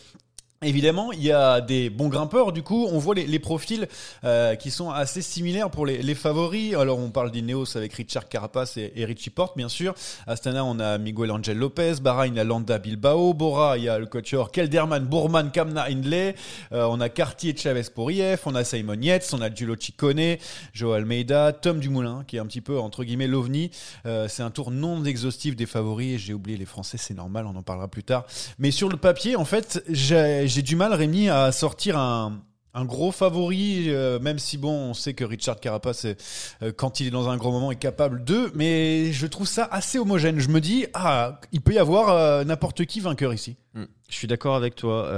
Évidemment, 0.64 1.12
il 1.12 1.24
y 1.24 1.32
a 1.32 1.62
des 1.62 1.90
bons 1.90 2.10
grimpeurs. 2.10 2.52
Du 2.52 2.64
coup, 2.64 2.88
on 2.92 2.98
voit 2.98 3.16
les, 3.16 3.28
les 3.28 3.40
profils 3.40 3.88
euh, 4.24 4.56
qui 4.56 4.72
sont 4.72 4.90
assez 4.90 5.22
similaires 5.22 5.70
pour 5.70 5.86
les, 5.86 6.02
les 6.02 6.16
favoris. 6.16 6.76
Alors, 6.76 7.00
on 7.00 7.10
parle 7.10 7.32
d'Ineos 7.32 7.76
avec 7.76 7.94
Richard 7.94 8.30
Carapace 8.30 8.78
et, 8.78 9.06
Richie 9.06 9.30
Porte, 9.30 9.58
bien 9.58 9.70
sûr. 9.70 9.94
Astana, 10.28 10.64
on 10.64 10.80
a 10.80 10.98
Miguel 10.98 11.32
Angel 11.32 11.58
Lopez. 11.58 11.96
Bahreïn, 12.02 12.38
a 12.38 12.44
Landa 12.44 12.80
Bilbao. 12.80 13.34
Bora, 13.34 13.78
il 13.78 13.84
y 13.84 13.90
a 13.90 14.00
le 14.00 14.06
coacheur 14.06 14.52
Kelderman, 14.52 15.06
Bourman, 15.06 15.52
Kamna, 15.52 15.86
Hindley. 15.90 16.36
Euh, 16.72 16.88
on 16.90 17.00
a 17.02 17.10
Cartier, 17.10 17.56
Chavez 17.56 17.84
pour 17.94 18.12
IF. 18.12 18.48
On 18.48 18.56
a 18.56 18.64
Simon 18.64 19.00
Yates. 19.02 19.30
On 19.34 19.42
a 19.42 19.54
Giulio 19.54 19.76
Ciccone, 19.80 20.38
Joe 20.74 20.96
Almeida, 20.96 21.52
Tom 21.54 21.80
Dumoulin, 21.80 22.24
qui 22.28 22.38
est 22.38 22.40
un 22.40 22.46
petit 22.46 22.62
peu, 22.62 22.80
entre 22.80 23.04
guillemets, 23.04 23.28
l'ovni. 23.28 23.72
Euh, 24.06 24.28
c'est 24.28 24.44
un 24.44 24.52
tour 24.52 24.72
non 24.72 25.04
exhaustif 25.06 25.56
des 25.56 25.66
favoris. 25.66 26.20
J'ai 26.20 26.34
oublié 26.34 26.58
les 26.58 26.66
Français, 26.66 26.98
c'est 26.98 27.14
normal, 27.14 27.46
on 27.46 27.56
en 27.56 27.64
parlera 27.64 27.88
plus 27.88 28.04
tard. 28.04 28.26
Mais 28.60 28.72
sur 28.72 28.90
le 28.90 28.98
papier, 28.98 29.36
en 29.36 29.46
fait, 29.46 29.84
j'ai 29.90 30.53
j'ai 30.54 30.62
du 30.62 30.76
mal, 30.76 30.94
Rémi, 30.94 31.30
à 31.30 31.52
sortir 31.52 31.98
un, 31.98 32.44
un 32.76 32.86
gros 32.86 33.12
favori, 33.12 33.86
euh, 33.88 34.20
même 34.20 34.40
si 34.40 34.58
bon, 34.58 34.90
on 34.90 34.94
sait 34.94 35.14
que 35.14 35.24
Richard 35.24 35.60
Carapace, 35.60 36.06
est, 36.06 36.18
euh, 36.62 36.72
quand 36.76 37.00
il 37.00 37.08
est 37.08 37.12
dans 37.12 37.30
un 37.30 37.38
gros 37.38 37.52
moment, 37.52 37.72
est 37.72 37.76
capable 37.76 38.24
de. 38.24 38.52
Mais 38.54 39.12
je 39.12 39.26
trouve 39.28 39.48
ça 39.48 39.68
assez 39.72 39.98
homogène. 39.98 40.40
Je 40.40 40.50
me 40.50 40.62
dis, 40.62 40.86
ah, 40.94 41.40
il 41.52 41.62
peut 41.62 41.74
y 41.74 41.80
avoir 41.80 42.10
euh, 42.10 42.44
n'importe 42.44 42.86
qui 42.86 43.00
vainqueur 43.00 43.34
ici. 43.34 43.56
Mm. 43.74 43.84
Je 44.10 44.16
suis 44.16 44.28
d'accord 44.28 44.56
avec 44.56 44.76
toi. 44.76 45.10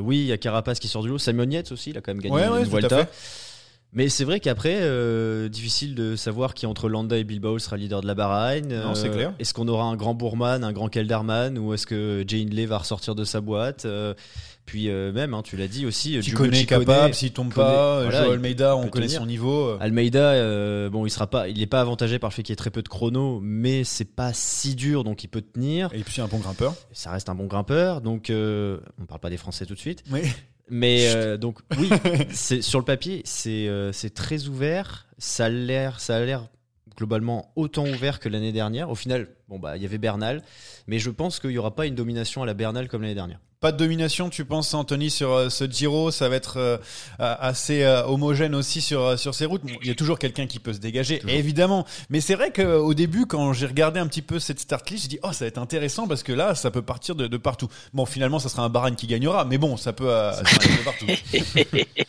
Oui, 0.00 0.18
il 0.18 0.26
y 0.26 0.32
a 0.32 0.38
Carapace 0.38 0.80
qui 0.80 0.88
sort 0.88 1.02
du 1.02 1.08
lot. 1.08 1.18
Samuel 1.18 1.52
Yates 1.52 1.70
aussi, 1.70 1.90
il 1.90 1.98
a 1.98 2.00
quand 2.00 2.12
même 2.12 2.20
gagné 2.20 2.34
Ouais, 2.34 2.46
une 2.46 2.52
ouais, 2.52 2.62
à 2.62 2.64
Vuelta. 2.64 3.06
Mais 3.92 4.08
c'est 4.08 4.24
vrai 4.24 4.38
qu'après, 4.40 4.80
difficile 5.48 5.94
de 5.94 6.16
savoir 6.16 6.54
qui 6.54 6.66
entre 6.66 6.88
Landa 6.88 7.16
et 7.16 7.22
Bilbao 7.22 7.60
sera 7.60 7.76
leader 7.76 8.00
de 8.00 8.08
la 8.08 8.14
Bahreïn. 8.14 8.66
Non, 8.66 8.96
c'est 8.96 9.10
clair. 9.10 9.34
Est-ce 9.38 9.54
qu'on 9.54 9.68
aura 9.68 9.84
un 9.84 9.94
grand 9.94 10.14
Bourman, 10.14 10.64
un 10.64 10.72
grand 10.72 10.88
Kelderman, 10.88 11.58
ou 11.58 11.74
est-ce 11.74 11.86
que 11.86 12.24
Jay 12.26 12.42
Hindley 12.42 12.66
va 12.66 12.78
ressortir 12.78 13.14
de 13.14 13.22
sa 13.22 13.40
boîte 13.40 13.86
Puis 14.66 14.88
euh, 14.88 15.10
même, 15.12 15.34
hein, 15.34 15.42
tu 15.42 15.56
l'as 15.56 15.66
dit 15.66 15.84
aussi, 15.84 16.10
Tu 16.12 16.22
Giulio 16.22 16.38
connais 16.38 16.64
capable, 16.64 17.12
s'il 17.12 17.32
tombe 17.32 17.52
connaît- 17.52 17.66
pas. 17.66 18.02
voilà, 18.04 18.24
Joe 18.24 18.32
Almeida, 18.34 18.76
on 18.76 18.88
connaît 18.88 19.06
tenir. 19.06 19.20
son 19.20 19.26
niveau. 19.26 19.76
Almeida, 19.80 20.30
euh, 20.32 20.88
bon, 20.90 21.06
il 21.06 21.10
sera 21.10 21.26
pas, 21.28 21.48
il 21.48 21.60
est 21.60 21.66
pas 21.66 21.80
avantagé 21.80 22.18
par 22.20 22.30
le 22.30 22.34
fait 22.34 22.42
qu'il 22.44 22.52
y 22.52 22.54
ait 22.54 22.56
très 22.56 22.70
peu 22.70 22.82
de 22.82 22.88
chrono, 22.88 23.40
mais 23.42 23.82
c'est 23.82 24.04
pas 24.04 24.32
si 24.32 24.76
dur, 24.76 25.02
donc 25.02 25.24
il 25.24 25.28
peut 25.28 25.42
tenir. 25.42 25.88
Et 25.92 26.04
puis 26.04 26.20
un 26.20 26.28
bon 26.28 26.38
grimpeur. 26.38 26.74
Ça 26.92 27.10
reste 27.10 27.28
un 27.28 27.34
bon 27.34 27.46
grimpeur, 27.46 28.00
donc 28.00 28.30
euh, 28.30 28.78
on 29.00 29.06
parle 29.06 29.20
pas 29.20 29.30
des 29.30 29.36
Français 29.38 29.66
tout 29.66 29.74
de 29.74 29.78
suite. 29.80 30.04
Oui. 30.12 30.20
Mais 30.68 31.12
euh, 31.16 31.36
donc 31.36 31.58
oui, 31.76 31.90
c'est 32.30 32.62
sur 32.62 32.78
le 32.78 32.84
papier, 32.84 33.22
c'est 33.24 33.66
euh, 33.66 33.90
c'est 33.92 34.14
très 34.14 34.46
ouvert. 34.46 35.08
Ça 35.18 35.46
a 35.46 35.48
l'air, 35.48 35.98
ça 35.98 36.14
a 36.16 36.20
l'air 36.24 36.46
globalement 36.96 37.50
autant 37.56 37.86
ouvert 37.88 38.20
que 38.20 38.28
l'année 38.28 38.52
dernière. 38.52 38.88
Au 38.90 38.94
final, 38.94 39.28
bon 39.48 39.58
bah 39.58 39.76
il 39.76 39.82
y 39.82 39.86
avait 39.86 39.98
Bernal, 39.98 40.42
mais 40.86 41.00
je 41.00 41.10
pense 41.10 41.40
qu'il 41.40 41.50
y 41.50 41.58
aura 41.58 41.74
pas 41.74 41.86
une 41.86 41.96
domination 41.96 42.42
à 42.44 42.46
la 42.46 42.54
Bernal 42.54 42.86
comme 42.88 43.02
l'année 43.02 43.14
dernière. 43.16 43.40
Pas 43.60 43.72
de 43.72 43.76
domination, 43.76 44.30
tu 44.30 44.46
penses, 44.46 44.72
Anthony, 44.72 45.10
sur 45.10 45.32
euh, 45.32 45.50
ce 45.50 45.70
Giro? 45.70 46.10
Ça 46.10 46.30
va 46.30 46.36
être 46.36 46.56
euh, 46.56 46.78
assez 47.18 47.82
euh, 47.82 48.02
homogène 48.06 48.54
aussi 48.54 48.80
sur, 48.80 49.18
sur 49.18 49.34
ces 49.34 49.44
routes. 49.44 49.60
Il 49.82 49.86
y 49.86 49.90
a 49.90 49.94
toujours 49.94 50.18
quelqu'un 50.18 50.46
qui 50.46 50.58
peut 50.58 50.72
se 50.72 50.78
dégager, 50.78 51.20
évidemment. 51.28 51.84
Mais 52.08 52.22
c'est 52.22 52.36
vrai 52.36 52.54
qu'au 52.54 52.94
début, 52.94 53.26
quand 53.26 53.52
j'ai 53.52 53.66
regardé 53.66 54.00
un 54.00 54.06
petit 54.06 54.22
peu 54.22 54.38
cette 54.38 54.60
start 54.60 54.88
list, 54.88 55.02
j'ai 55.02 55.08
dit, 55.08 55.18
oh, 55.22 55.32
ça 55.32 55.44
va 55.44 55.48
être 55.48 55.58
intéressant 55.58 56.08
parce 56.08 56.22
que 56.22 56.32
là, 56.32 56.54
ça 56.54 56.70
peut 56.70 56.80
partir 56.80 57.14
de, 57.14 57.26
de 57.26 57.36
partout. 57.36 57.68
Bon, 57.92 58.06
finalement, 58.06 58.38
ça 58.38 58.48
sera 58.48 58.62
un 58.62 58.70
Bahreïn 58.70 58.96
qui 58.96 59.06
gagnera, 59.06 59.44
mais 59.44 59.58
bon, 59.58 59.76
ça 59.76 59.92
peut, 59.92 60.08
euh, 60.08 60.32
ça 60.32 60.42
de 60.42 60.82
partout. 60.82 61.06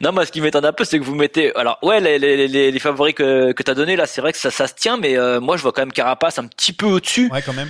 Non, 0.00 0.12
moi, 0.12 0.26
ce 0.26 0.32
qui 0.32 0.40
m'étonne 0.40 0.64
un 0.64 0.72
peu, 0.72 0.84
c'est 0.84 0.98
que 0.98 1.04
vous 1.04 1.14
mettez. 1.14 1.54
Alors, 1.54 1.78
ouais, 1.82 2.00
les, 2.00 2.18
les, 2.18 2.48
les, 2.48 2.72
les 2.72 2.78
favoris 2.80 3.14
que, 3.14 3.52
que 3.52 3.62
t'as 3.62 3.74
donné 3.74 3.94
là, 3.94 4.06
c'est 4.06 4.20
vrai 4.20 4.32
que 4.32 4.38
ça, 4.38 4.50
ça 4.50 4.66
se 4.66 4.74
tient, 4.74 4.96
mais 4.96 5.16
euh, 5.16 5.40
moi, 5.40 5.56
je 5.56 5.62
vois 5.62 5.72
quand 5.72 5.82
même 5.82 5.92
Carapace 5.92 6.38
un 6.38 6.46
petit 6.46 6.72
peu 6.72 6.86
au-dessus. 6.86 7.30
Ouais, 7.30 7.42
quand 7.42 7.52
même. 7.52 7.68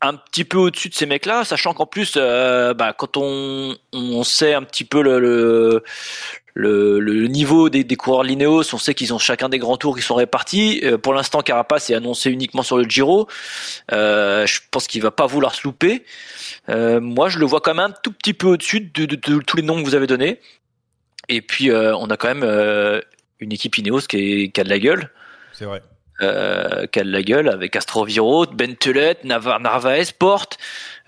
Un 0.00 0.14
petit 0.14 0.44
peu 0.44 0.58
au-dessus 0.58 0.88
de 0.88 0.94
ces 0.94 1.06
mecs-là, 1.06 1.44
sachant 1.44 1.74
qu'en 1.74 1.86
plus, 1.86 2.14
euh, 2.16 2.72
bah, 2.74 2.94
quand 2.96 3.16
on, 3.16 3.76
on 3.92 4.22
sait 4.22 4.54
un 4.54 4.62
petit 4.62 4.84
peu 4.84 5.02
le, 5.02 5.18
le, 6.54 7.00
le, 7.00 7.26
niveau 7.26 7.68
des, 7.68 7.84
des 7.84 7.96
coureurs 7.96 8.22
Lineos, 8.22 8.74
on 8.74 8.78
sait 8.78 8.94
qu'ils 8.94 9.12
ont 9.12 9.18
chacun 9.18 9.48
des 9.48 9.58
grands 9.58 9.76
tours 9.76 9.96
qui 9.96 10.02
sont 10.02 10.14
répartis. 10.14 10.80
Euh, 10.84 10.98
pour 10.98 11.14
l'instant, 11.14 11.40
Carapace 11.40 11.90
est 11.90 11.94
annoncé 11.94 12.30
uniquement 12.30 12.62
sur 12.62 12.76
le 12.76 12.84
Giro. 12.84 13.28
Euh, 13.92 14.46
je 14.46 14.60
pense 14.70 14.86
qu'il 14.86 15.02
va 15.02 15.10
pas 15.10 15.26
vouloir 15.26 15.54
se 15.54 15.62
louper. 15.64 16.04
Euh, 16.68 17.00
moi, 17.00 17.28
je 17.28 17.38
le 17.38 17.46
vois 17.46 17.60
quand 17.60 17.74
même 17.74 17.90
un 17.90 17.94
tout 18.02 18.12
petit 18.12 18.34
peu 18.34 18.48
au-dessus 18.48 18.80
de, 18.80 19.04
de, 19.04 19.16
de, 19.16 19.38
tous 19.40 19.56
les 19.56 19.62
noms 19.62 19.80
que 19.80 19.84
vous 19.84 19.94
avez 19.94 20.06
donnés. 20.06 20.40
Et 21.28 21.42
puis, 21.42 21.70
euh, 21.70 21.94
on 21.96 22.06
a 22.06 22.16
quand 22.16 22.28
même 22.28 22.44
euh, 22.44 23.00
une 23.40 23.52
équipe 23.52 23.76
Ineos 23.78 24.00
qui, 24.08 24.16
est, 24.16 24.48
qui 24.50 24.60
a 24.60 24.64
de 24.64 24.68
la 24.68 24.78
gueule. 24.78 25.10
C'est 25.52 25.64
vrai. 25.64 25.82
Euh, 26.20 26.86
qui 26.88 26.98
a 26.98 27.04
de 27.04 27.12
la 27.12 27.22
gueule 27.22 27.48
avec 27.48 27.76
Astroviro, 27.76 28.44
Bentelet, 28.46 29.18
Narvaez, 29.22 30.06
Porte. 30.18 30.58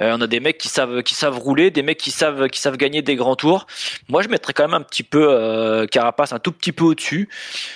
Euh, 0.00 0.14
on 0.16 0.20
a 0.20 0.28
des 0.28 0.38
mecs 0.38 0.56
qui 0.56 0.68
savent 0.68 1.02
qui 1.02 1.16
savent 1.16 1.36
rouler, 1.36 1.72
des 1.72 1.82
mecs 1.82 1.98
qui 1.98 2.12
savent 2.12 2.46
qui 2.46 2.60
savent 2.60 2.76
gagner 2.76 3.02
des 3.02 3.16
grands 3.16 3.34
tours. 3.34 3.66
Moi, 4.08 4.22
je 4.22 4.28
mettrais 4.28 4.52
quand 4.52 4.62
même 4.62 4.80
un 4.80 4.82
petit 4.82 5.02
peu 5.02 5.26
euh, 5.28 5.86
Carapace 5.86 6.32
un 6.32 6.38
tout 6.38 6.52
petit 6.52 6.70
peu 6.70 6.84
au-dessus. 6.84 7.28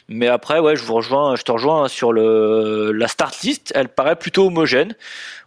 Mais 0.09 0.29
après, 0.29 0.61
ouais, 0.61 0.77
je 0.77 0.85
vous 0.85 0.95
rejoins, 0.95 1.35
je 1.35 1.43
te 1.43 1.51
rejoins 1.51 1.89
sur 1.89 2.13
le 2.13 2.93
la 2.93 3.09
start 3.09 3.43
list. 3.43 3.73
Elle 3.75 3.89
paraît 3.89 4.17
plutôt 4.17 4.47
homogène. 4.47 4.95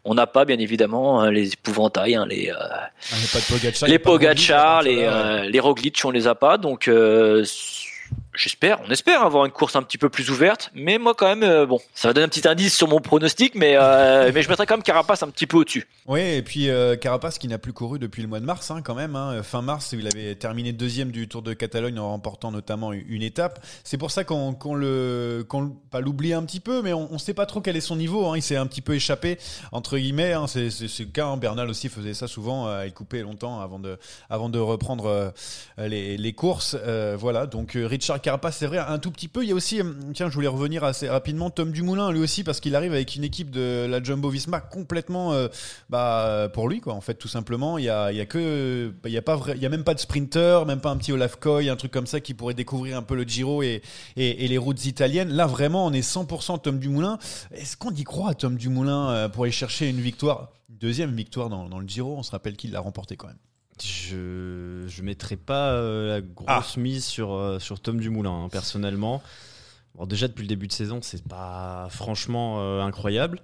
On 0.03 0.13
n'a 0.13 0.27
pas 0.27 0.43
bien 0.43 0.59
évidemment 0.59 1.21
hein, 1.21 1.31
les 1.31 1.53
épouvantails, 1.53 2.15
hein, 2.15 2.25
les 2.27 2.49
euh, 2.49 2.55
Ah, 2.59 3.15
pas 3.31 3.39
de 3.39 3.45
Pogacar, 3.45 3.89
les 3.89 3.99
Pogacar, 3.99 4.83
y 4.83 4.85
les 4.85 5.03
euh, 5.03 5.43
les 5.43 5.59
Roglic, 5.61 6.01
on 6.03 6.11
les 6.11 6.27
a 6.27 6.35
pas. 6.35 6.57
Donc 6.57 6.89
euh, 6.89 7.45
j'espère, 8.37 8.79
on 8.87 8.91
espère 8.91 9.21
avoir 9.23 9.45
une 9.45 9.51
course 9.51 9.75
un 9.75 9.83
petit 9.83 9.97
peu 9.97 10.09
plus 10.09 10.29
ouverte. 10.29 10.71
Mais 10.73 10.97
moi 10.97 11.13
quand 11.15 11.27
même, 11.27 11.43
euh, 11.43 11.65
bon, 11.65 11.79
ça 11.93 12.07
va 12.07 12.13
donner 12.13 12.25
un 12.25 12.29
petit 12.29 12.47
indice 12.47 12.75
sur 12.75 12.87
mon 12.87 12.99
pronostic, 12.99 13.55
mais 13.55 13.75
euh, 13.75 14.31
mais 14.35 14.41
je 14.43 14.49
mettrais 14.49 14.65
quand 14.65 14.75
même 14.75 14.83
Carapace 14.83 15.23
un 15.23 15.29
petit 15.29 15.47
peu 15.47 15.57
au-dessus. 15.57 15.87
Oui, 16.07 16.21
et 16.21 16.41
puis 16.41 16.69
euh, 16.69 16.95
Carapace 16.95 17.37
qui 17.37 17.47
n'a 17.47 17.57
plus 17.57 17.73
couru 17.73 17.99
depuis 17.99 18.21
le 18.21 18.27
mois 18.27 18.39
de 18.39 18.45
mars, 18.45 18.71
hein, 18.71 18.81
quand 18.81 18.95
même. 18.95 19.15
hein. 19.15 19.41
Fin 19.43 19.61
mars, 19.61 19.91
il 19.93 20.07
avait 20.07 20.35
terminé 20.35 20.71
deuxième 20.71 21.11
du 21.11 21.27
Tour 21.27 21.41
de 21.41 21.53
Catalogne 21.53 21.99
en 21.99 22.09
remportant 22.11 22.51
notamment 22.51 22.93
une 22.93 23.21
étape. 23.23 23.63
C'est 23.83 23.97
pour 23.97 24.11
ça 24.11 24.23
qu'on 24.23 24.53
qu'on 24.53 24.75
le, 24.75 25.45
qu'on 25.47 25.69
pas 25.91 25.99
l'oublie 25.99 26.33
un 26.33 26.43
petit 26.43 26.59
peu, 26.59 26.81
mais 26.81 26.93
on 26.93 27.11
ne 27.11 27.17
sait 27.17 27.33
pas 27.33 27.45
trop 27.45 27.61
quel 27.61 27.75
est 27.75 27.81
son 27.81 27.95
niveau. 27.95 28.27
hein. 28.27 28.37
Il 28.37 28.41
s'est 28.41 28.55
un 28.55 28.67
petit 28.67 28.81
peu 28.81 28.93
échappé 28.95 29.37
entre 29.71 29.97
guillemets. 29.97 30.33
C'est 30.47 30.69
le 30.99 31.05
cas. 31.11 31.35
Bernal 31.35 31.69
aussi 31.69 31.89
faisait 31.89 32.13
ça 32.13 32.27
souvent. 32.27 32.67
euh, 32.67 32.85
il 32.85 32.93
coupait 32.93 33.21
longtemps 33.21 33.59
avant 33.61 33.79
de, 33.79 33.97
avant 34.29 34.49
de 34.49 34.59
reprendre 34.59 35.05
euh, 35.07 35.29
les, 35.87 36.17
les 36.17 36.33
courses. 36.33 36.75
Euh, 36.79 37.15
voilà. 37.19 37.45
Donc 37.45 37.75
euh, 37.75 37.85
Richard 37.87 38.21
Carapace, 38.27 38.57
c'est 38.57 38.67
vrai, 38.67 38.79
un 38.79 38.99
tout 38.99 39.09
petit 39.09 39.29
peu. 39.29 39.41
Il 39.41 39.47
y 39.47 39.53
a 39.53 39.55
aussi, 39.55 39.79
euh, 39.79 39.93
tiens, 40.13 40.27
je 40.27 40.33
voulais 40.33 40.49
revenir 40.49 40.83
assez 40.83 41.07
rapidement, 41.07 41.49
Tom 41.49 41.71
Dumoulin, 41.71 42.11
lui 42.11 42.19
aussi, 42.19 42.43
parce 42.43 42.59
qu'il 42.59 42.75
arrive 42.75 42.91
avec 42.91 43.15
une 43.15 43.23
équipe 43.23 43.51
de 43.51 43.87
la 43.89 44.03
Jumbo 44.03 44.29
Visma 44.29 44.59
complètement 44.59 45.31
euh, 45.31 45.47
bah, 45.89 46.49
pour 46.53 46.67
lui, 46.67 46.81
quoi, 46.81 46.93
en 46.93 46.99
fait, 46.99 47.13
tout 47.13 47.29
simplement. 47.29 47.77
Il 47.77 47.85
y 47.85 47.89
a, 47.89 48.11
y 48.11 48.19
a 48.19 48.23
a 48.23 49.65
a 49.65 49.69
même 49.69 49.83
pas 49.85 49.93
de 49.93 49.99
sprinter, 50.01 50.65
même 50.65 50.81
pas 50.81 50.89
un 50.89 50.97
petit 50.97 51.13
Olaf 51.13 51.37
Koy, 51.37 51.69
un 51.69 51.77
truc 51.77 51.93
comme 51.93 52.05
ça 52.05 52.19
qui 52.19 52.33
pourrait 52.33 52.53
découvrir 52.53 52.97
un 52.97 53.01
peu 53.01 53.15
le 53.15 53.23
Giro 53.23 53.63
et, 53.63 53.81
et, 54.17 54.45
les 54.45 54.57
routes 54.57 54.85
italiennes. 54.85 55.29
Là, 55.29 55.47
vraiment, 55.47 55.85
on 55.85 55.93
est 55.93 56.05
100% 56.05 56.59
Tom 56.59 56.79
Dumoulin. 56.79 57.19
Est-ce 57.51 57.77
qu'on 57.77 57.91
y 57.91 58.03
croit 58.03 58.33
Tom 58.33 58.57
Dumoulin 58.57 59.09
euh, 59.09 59.29
pour 59.29 59.43
aller 59.43 59.53
chercher 59.53 59.87
une 59.87 60.01
victoire, 60.01 60.49
deuxième 60.67 61.15
victoire 61.15 61.47
dans, 61.47 61.69
dans 61.69 61.79
le 61.79 61.87
Giro? 61.87 62.17
On 62.17 62.23
se 62.23 62.31
rappelle 62.31 62.57
qu'il 62.57 62.73
l'a 62.73 62.81
remporté 62.81 63.15
quand 63.15 63.27
même. 63.27 63.37
Je 63.83 64.85
je 64.87 65.01
mettrai 65.01 65.35
pas 65.35 65.71
euh, 65.73 66.07
la 66.07 66.21
grosse 66.21 66.77
mise 66.77 67.05
sur 67.05 67.33
euh, 67.33 67.59
sur 67.59 67.79
Tom 67.79 67.99
Dumoulin 67.99 68.45
hein, 68.45 68.49
personnellement. 68.49 69.21
Bon, 69.95 70.05
déjà 70.05 70.27
depuis 70.27 70.43
le 70.43 70.47
début 70.47 70.67
de 70.67 70.73
saison, 70.73 70.99
c'est 71.01 71.23
pas 71.27 71.87
franchement 71.89 72.61
euh, 72.61 72.81
incroyable. 72.81 73.41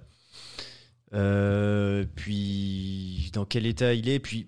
Puis 2.16 3.30
dans 3.32 3.44
quel 3.44 3.66
état 3.66 3.94
il 3.94 4.08
est 4.08 4.18
Puis 4.18 4.46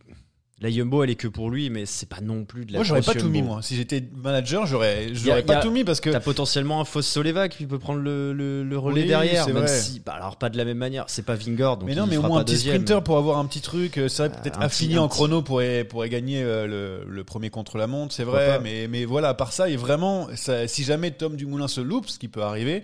la 0.62 0.70
Yumbo, 0.70 1.04
elle 1.04 1.10
est 1.10 1.16
que 1.16 1.28
pour 1.28 1.50
lui, 1.50 1.68
mais 1.68 1.84
c'est 1.84 2.08
pas 2.08 2.22
non 2.22 2.44
plus 2.46 2.64
de 2.64 2.72
la. 2.72 2.78
Moi, 2.78 2.84
j'aurais 2.84 3.02
pas 3.02 3.12
tout 3.14 3.28
mis, 3.28 3.42
moi. 3.42 3.60
Si 3.60 3.76
j'étais 3.76 4.02
manager, 4.16 4.64
j'aurais, 4.66 5.08
y 5.10 5.42
pas 5.42 5.58
a- 5.58 5.62
tout 5.62 5.70
mis 5.70 5.84
parce 5.84 6.00
que 6.00 6.08
T'as 6.08 6.20
potentiellement 6.20 6.80
un 6.80 6.86
fausse 6.86 7.06
Soleva 7.06 7.50
qui 7.50 7.66
peut 7.66 7.78
prendre 7.78 8.00
le, 8.00 8.32
le- 8.32 8.64
le 8.64 8.78
relais 8.78 9.02
Oui, 9.02 9.06
derrière, 9.08 9.46
même 9.48 9.56
vrai. 9.58 9.68
si, 9.68 10.00
bah, 10.00 10.14
alors 10.14 10.36
pas 10.36 10.48
de 10.48 10.56
la 10.56 10.64
même 10.64 10.78
manière. 10.78 11.04
C'est 11.08 11.26
pas 11.26 11.34
Vingor, 11.34 11.76
donc 11.76 11.88
mais 11.90 11.94
non, 11.94 12.04
il 12.06 12.10
mais 12.10 12.16
au 12.16 12.22
moins 12.22 12.40
un 12.40 12.44
petit 12.44 12.54
deuxième. 12.54 12.76
sprinter 12.76 13.02
pour 13.04 13.18
avoir 13.18 13.36
un 13.38 13.44
petit 13.44 13.60
truc. 13.60 13.98
euh, 13.98 14.08
C'est 14.08 14.28
vrai, 14.28 14.34
Euh, 14.38 14.42
peut-être 14.42 14.60
affini 14.62 14.94
petit- 14.94 14.98
en 14.98 15.08
chrono 15.08 15.42
pourrait, 15.42 15.84
pourrait 15.84 16.08
gagner 16.08 16.42
euh, 16.42 16.66
le, 16.66 17.04
le 17.06 17.24
premier 17.24 17.50
contre 17.50 17.76
la 17.76 17.86
montre, 17.86 18.14
c'est 18.14 18.24
vrai. 18.24 18.46
pas. 18.46 18.58
Mais, 18.58 18.88
mais 18.88 19.04
voilà, 19.04 19.28
à 19.28 19.34
part 19.34 19.52
ça, 19.52 19.68
et 19.68 19.76
vraiment, 19.76 20.26
ça- 20.36 20.66
si 20.68 20.84
jamais 20.84 21.10
Tom 21.10 21.36
Dumoulin 21.36 21.68
se 21.68 21.82
loupe, 21.82 22.08
ce 22.08 22.18
qui 22.18 22.28
peut 22.28 22.42
arriver, 22.42 22.82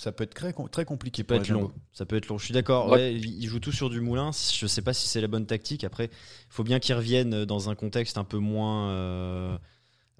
ça 0.00 0.12
peut 0.12 0.24
être 0.24 0.34
très, 0.34 0.52
très 0.70 0.84
compliqué 0.84 1.22
Ça 1.22 1.24
peut 1.24 1.34
pour 1.34 1.42
être 1.44 1.48
long. 1.50 1.72
Ça 1.92 2.06
peut 2.06 2.16
être 2.16 2.28
long. 2.28 2.38
Je 2.38 2.44
suis 2.44 2.54
d'accord. 2.54 2.88
Ouais. 2.88 2.96
Ouais, 2.96 3.14
il 3.14 3.42
il 3.42 3.48
joue 3.48 3.60
tout 3.60 3.72
sur 3.72 3.90
du 3.90 4.00
moulin. 4.00 4.30
Je 4.32 4.66
sais 4.66 4.82
pas 4.82 4.92
si 4.92 5.08
c'est 5.08 5.20
la 5.20 5.26
bonne 5.28 5.46
tactique. 5.46 5.84
Après, 5.84 6.06
il 6.06 6.46
faut 6.50 6.64
bien 6.64 6.78
qu'il 6.78 6.94
revienne 6.94 7.44
dans 7.44 7.70
un 7.70 7.74
contexte 7.74 8.18
un 8.18 8.24
peu 8.24 8.38
moins 8.38 8.90
euh, 8.90 9.58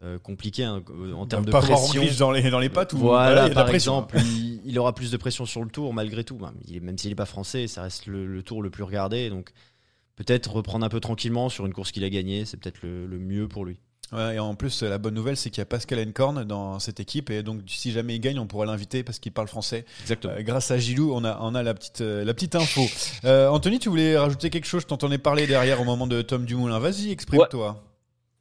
euh, 0.02 0.18
compliqué 0.18 0.64
hein, 0.64 0.82
en 1.14 1.26
termes 1.26 1.44
de 1.44 1.50
pas 1.50 1.60
pression. 1.60 2.02
Dans 2.18 2.32
les, 2.32 2.50
dans 2.50 2.58
les 2.58 2.68
pattes 2.68 2.92
ou 2.92 2.98
Voilà, 2.98 3.48
par 3.50 3.70
exemple, 3.70 4.16
il, 4.18 4.60
il 4.64 4.78
aura 4.78 4.94
plus 4.94 5.10
de 5.10 5.16
pression 5.16 5.46
sur 5.46 5.62
le 5.64 5.70
tour 5.70 5.92
malgré 5.94 6.24
tout. 6.24 6.36
Ben, 6.36 6.54
il 6.66 6.80
même 6.82 6.98
s'il 6.98 7.10
n'est 7.10 7.16
pas 7.16 7.26
français, 7.26 7.66
ça 7.66 7.82
reste 7.82 8.06
le, 8.06 8.26
le 8.26 8.42
tour 8.42 8.62
le 8.62 8.70
plus 8.70 8.82
regardé. 8.82 9.30
Donc 9.30 9.52
peut-être 10.16 10.52
reprendre 10.52 10.84
un 10.84 10.88
peu 10.88 11.00
tranquillement 11.00 11.48
sur 11.48 11.66
une 11.66 11.74
course 11.74 11.92
qu'il 11.92 12.04
a 12.04 12.10
gagnée, 12.10 12.44
c'est 12.44 12.56
peut-être 12.56 12.82
le, 12.82 13.06
le 13.06 13.18
mieux 13.18 13.48
pour 13.48 13.64
lui. 13.64 13.78
Ouais, 14.12 14.36
et 14.36 14.38
en 14.38 14.54
plus, 14.54 14.82
la 14.82 14.98
bonne 14.98 15.14
nouvelle, 15.14 15.36
c'est 15.36 15.50
qu'il 15.50 15.60
y 15.60 15.62
a 15.62 15.66
Pascal 15.66 15.98
Encorn 15.98 16.44
dans 16.44 16.78
cette 16.78 17.00
équipe. 17.00 17.28
Et 17.30 17.42
donc, 17.42 17.62
si 17.66 17.90
jamais 17.90 18.14
il 18.14 18.20
gagne, 18.20 18.38
on 18.38 18.46
pourra 18.46 18.64
l'inviter 18.64 19.02
parce 19.02 19.18
qu'il 19.18 19.32
parle 19.32 19.48
français. 19.48 19.84
Exactement. 20.02 20.34
Euh, 20.34 20.42
grâce 20.42 20.70
à 20.70 20.78
Gilou, 20.78 21.12
on 21.12 21.24
a, 21.24 21.38
on 21.40 21.54
a 21.56 21.62
la, 21.64 21.74
petite, 21.74 22.02
euh, 22.02 22.24
la 22.24 22.32
petite 22.32 22.54
info. 22.54 22.82
Euh, 23.24 23.48
Anthony, 23.48 23.80
tu 23.80 23.88
voulais 23.88 24.16
rajouter 24.16 24.48
quelque 24.50 24.66
chose? 24.66 24.82
Je 24.82 24.86
t'entendais 24.86 25.18
parler 25.18 25.48
derrière 25.48 25.80
au 25.80 25.84
moment 25.84 26.06
de 26.06 26.22
Tom 26.22 26.44
Dumoulin. 26.44 26.78
Vas-y, 26.78 27.10
exprime-toi. 27.10 27.82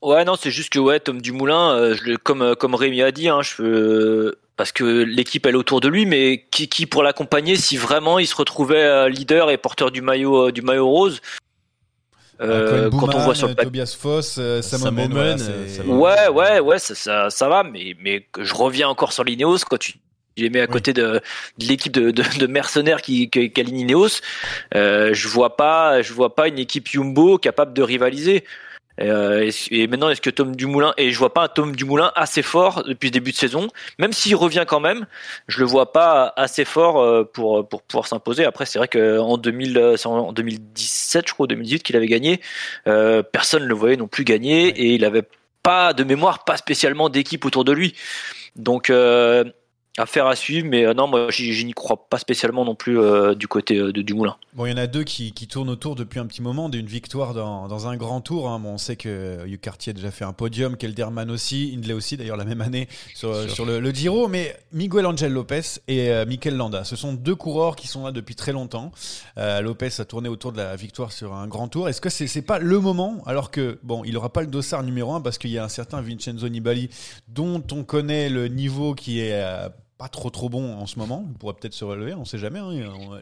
Ouais, 0.04 0.24
non, 0.24 0.36
c'est 0.36 0.52
juste 0.52 0.72
que 0.72 0.78
ouais, 0.78 1.00
Tom 1.00 1.20
Dumoulin, 1.20 1.72
euh, 1.72 1.96
je 1.96 2.16
comme 2.18 2.56
comme 2.58 2.76
Rémi 2.76 3.02
a 3.02 3.12
dit, 3.12 3.28
hein, 3.28 3.42
je 3.42 3.64
veux- 3.64 4.40
parce 4.56 4.72
que 4.72 4.84
l'équipe 4.84 5.46
elle 5.48 5.56
est 5.56 5.58
autour 5.58 5.82
de 5.82 5.88
lui, 5.88 6.06
mais 6.06 6.46
qui, 6.52 6.70
qui 6.70 6.86
pour 6.86 7.02
l'accompagner 7.02 7.56
si 7.56 7.76
vraiment 7.76 8.20
il 8.20 8.28
se 8.28 8.36
retrouvait 8.36 9.10
leader 9.10 9.50
et 9.50 9.58
porteur 9.58 9.90
du 9.92 10.02
maillot 10.02 10.48
euh, 10.48 10.52
du 10.52 10.62
maillot 10.62 10.88
rose. 10.88 11.22
Euh, 12.42 12.90
quand 12.90 13.14
on 13.16 13.20
voit 13.20 13.36
sur 13.36 13.48
le 13.48 13.56
papier- 13.56 13.68
Tobias 13.68 13.96
Foss, 14.00 14.36
euh, 14.40 14.62
Sam 14.62 14.82
Sam 14.82 14.98
Omen, 15.00 15.12
Omen, 15.12 15.38
voilà, 15.38 16.24
euh, 16.28 16.28
Ouais, 16.28 16.28
ouais, 16.30 16.60
ouais, 16.60 16.80
ça, 16.80 16.96
ça, 16.96 17.30
ça 17.30 17.48
va, 17.48 17.64
mais, 17.64 17.96
mais 18.02 18.28
que 18.32 18.44
je 18.44 18.54
reviens 18.54 18.90
encore 18.90 19.14
sur 19.14 19.24
l'Ineos 19.24 19.60
quand 19.70 19.78
tu 19.78 19.94
les 20.38 20.50
mets 20.50 20.60
à 20.60 20.68
côté 20.68 20.92
de, 20.92 21.22
de 21.58 21.66
l'équipe 21.66 21.94
de, 21.94 22.12
de, 22.12 22.24
de 22.38 22.48
mercenaires 22.48 23.02
qui, 23.02 23.30
qui, 23.30 23.52
qui 23.52 23.62
aligne 23.62 23.80
Ineos. 23.80 24.20
Euh, 24.76 25.14
je 25.14 25.28
vois 25.30 25.56
pas, 25.56 26.02
je 26.02 26.12
vois 26.12 26.36
pas 26.36 26.50
une 26.50 26.60
équipe 26.60 26.90
Jumbo 26.90 27.38
capable 27.38 27.74
de 27.74 27.82
rivaliser. 27.82 28.44
Euh, 29.02 29.52
et 29.72 29.88
maintenant, 29.88 30.10
est-ce 30.10 30.22
que 30.22 30.30
Tom 30.30 30.56
Dumoulin 30.56 30.94
et 30.98 31.12
je 31.12 31.18
vois 31.18 31.34
pas 31.34 31.44
un 31.44 31.48
Tom 31.48 31.76
Dumoulin 31.76 32.12
assez 32.16 32.42
fort 32.42 32.84
depuis 32.84 33.08
le 33.08 33.12
début 33.12 33.32
de 33.32 33.36
saison, 33.36 33.68
même 34.00 34.14
s'il 34.14 34.36
revient 34.36 34.66
quand 34.68 34.80
même, 34.80 35.06
je 35.48 35.60
le 35.60 35.66
vois 35.66 35.92
pas 35.92 36.34
assez 36.38 36.66
fort 36.66 37.00
euh, 37.00 37.24
pour 37.24 37.68
pour 37.68 37.82
pouvoir 37.84 38.08
s'imposer. 38.08 38.46
Après, 38.46 38.66
c'est 38.66 38.80
vrai 38.80 38.88
que 38.88 39.20
en 39.20 39.38
2000, 39.38 39.78
euh, 39.78 39.96
en 40.06 40.32
2017, 40.34 41.28
je 41.28 41.34
crois, 41.34 41.46
ou 41.46 41.48
2018 41.48 41.84
qu'il 41.84 41.96
avait 41.96 42.08
gagné, 42.08 42.42
euh, 42.88 43.24
personne 43.24 43.64
ne 43.64 43.68
le 43.68 43.76
voyait 43.76 43.98
non 43.98 44.08
plus 44.08 44.24
gagner 44.24 44.68
et 44.68 44.96
il 44.96 45.06
avait 45.06 45.24
pas 45.64 45.94
de 45.94 46.04
mémoire, 46.04 46.46
pas 46.46 46.58
spécialement 46.58 47.10
d'équipe 47.10 47.44
autour 47.46 47.66
de 47.66 47.72
lui. 47.72 47.96
Donc 48.56 48.90
euh, 48.90 49.44
affaire 49.98 50.28
à 50.28 50.36
suivre, 50.36 50.68
mais 50.70 50.86
euh, 50.86 50.94
non, 50.94 51.08
moi 51.08 51.28
j'y 51.30 51.64
n'y 51.66 51.74
crois 51.74 52.10
pas 52.10 52.18
spécialement 52.18 52.66
non 52.66 52.76
plus 52.76 53.00
euh, 53.00 53.34
du 53.34 53.48
côté 53.48 53.78
euh, 53.78 53.94
de 53.94 54.02
Dumoulin. 54.02 54.36
Bon, 54.54 54.66
il 54.66 54.72
y 54.72 54.74
en 54.74 54.78
a 54.78 54.88
deux 54.88 55.04
qui, 55.04 55.32
qui 55.34 55.48
tournent 55.48 55.70
autour 55.70 55.96
depuis 55.96 56.20
un 56.20 56.26
petit 56.26 56.42
moment 56.42 56.70
d'une 56.70 56.86
victoire 56.86 57.34
dans, 57.34 57.68
dans 57.68 57.88
un 57.88 57.96
grand 57.98 58.22
tour. 58.22 58.50
hein. 58.50 58.60
Bon, 58.60 58.70
on 58.74 58.78
sait 58.78 58.96
que 58.96 59.46
Hugh 59.48 59.60
Cartier 59.60 59.92
a 59.92 59.94
déjà 59.94 60.12
fait 60.12 60.26
un 60.26 60.34
podium, 60.34 60.78
Kelderman 60.78 61.32
aussi, 61.32 61.74
Hindley 61.76 61.94
aussi 61.94 62.18
d'ailleurs 62.18 62.38
la 62.38 62.46
même 62.46 62.62
année 62.62 62.88
sur, 63.14 63.50
sur 63.50 63.66
le, 63.66 63.80
le 63.80 63.92
Giro. 63.92 64.28
Mais 64.28 64.56
Miguel 64.72 65.06
Angel 65.06 65.32
Lopez 65.32 65.62
et 65.88 66.10
euh, 66.10 66.26
Mikel 66.26 66.56
Landa, 66.58 66.84
ce 66.84 66.96
sont 66.96 67.14
deux 67.14 67.36
coureurs 67.36 67.76
qui 67.76 67.88
sont 67.88 68.06
là 68.06 68.12
depuis 68.12 68.36
très 68.36 68.52
longtemps. 68.52 68.92
Euh, 69.38 69.62
Lopez 69.62 69.90
a 70.00 70.06
tourné 70.06 70.30
autour 70.30 70.52
de 70.52 70.58
la 70.58 70.76
victoire 70.76 71.12
sur 71.12 71.34
un 71.34 71.48
grand 71.48 71.68
tour. 71.68 71.88
Est-ce 71.90 72.02
que 72.02 72.10
c'est 72.10 72.28
c'est 72.28 72.42
pas 72.42 72.60
le 72.60 72.80
moment 72.80 73.24
alors 73.26 73.52
que 73.52 73.80
bon, 73.84 74.04
il 74.06 74.16
aura 74.18 74.32
pas 74.32 74.42
le 74.42 74.48
dossard 74.48 74.84
numéro 74.84 75.14
un 75.14 75.22
parce 75.22 75.38
qu'il 75.38 75.52
y 75.52 75.58
a 75.58 75.64
un 75.64 75.70
certain 75.70 76.02
Vincenzo 76.02 76.50
Nibali 76.50 76.90
dont 77.28 77.64
on 77.72 77.84
connaît 77.84 78.30
le 78.30 78.48
niveau 78.48 78.94
qui 78.94 79.20
est 79.20 79.34
euh, 79.34 79.70
pas 79.98 80.10
trop 80.10 80.30
trop 80.30 80.50
bon 80.50 80.74
en 80.74 80.86
ce 80.88 81.00
moment. 81.00 81.26
Il 81.32 81.38
pourrait 81.38 81.54
peut-être 81.54 81.74
se 81.74 81.86
relever, 81.86 82.14
on 82.14 82.26
sait 82.26 82.38
jamais. 82.38 82.60
hein. 82.60 82.72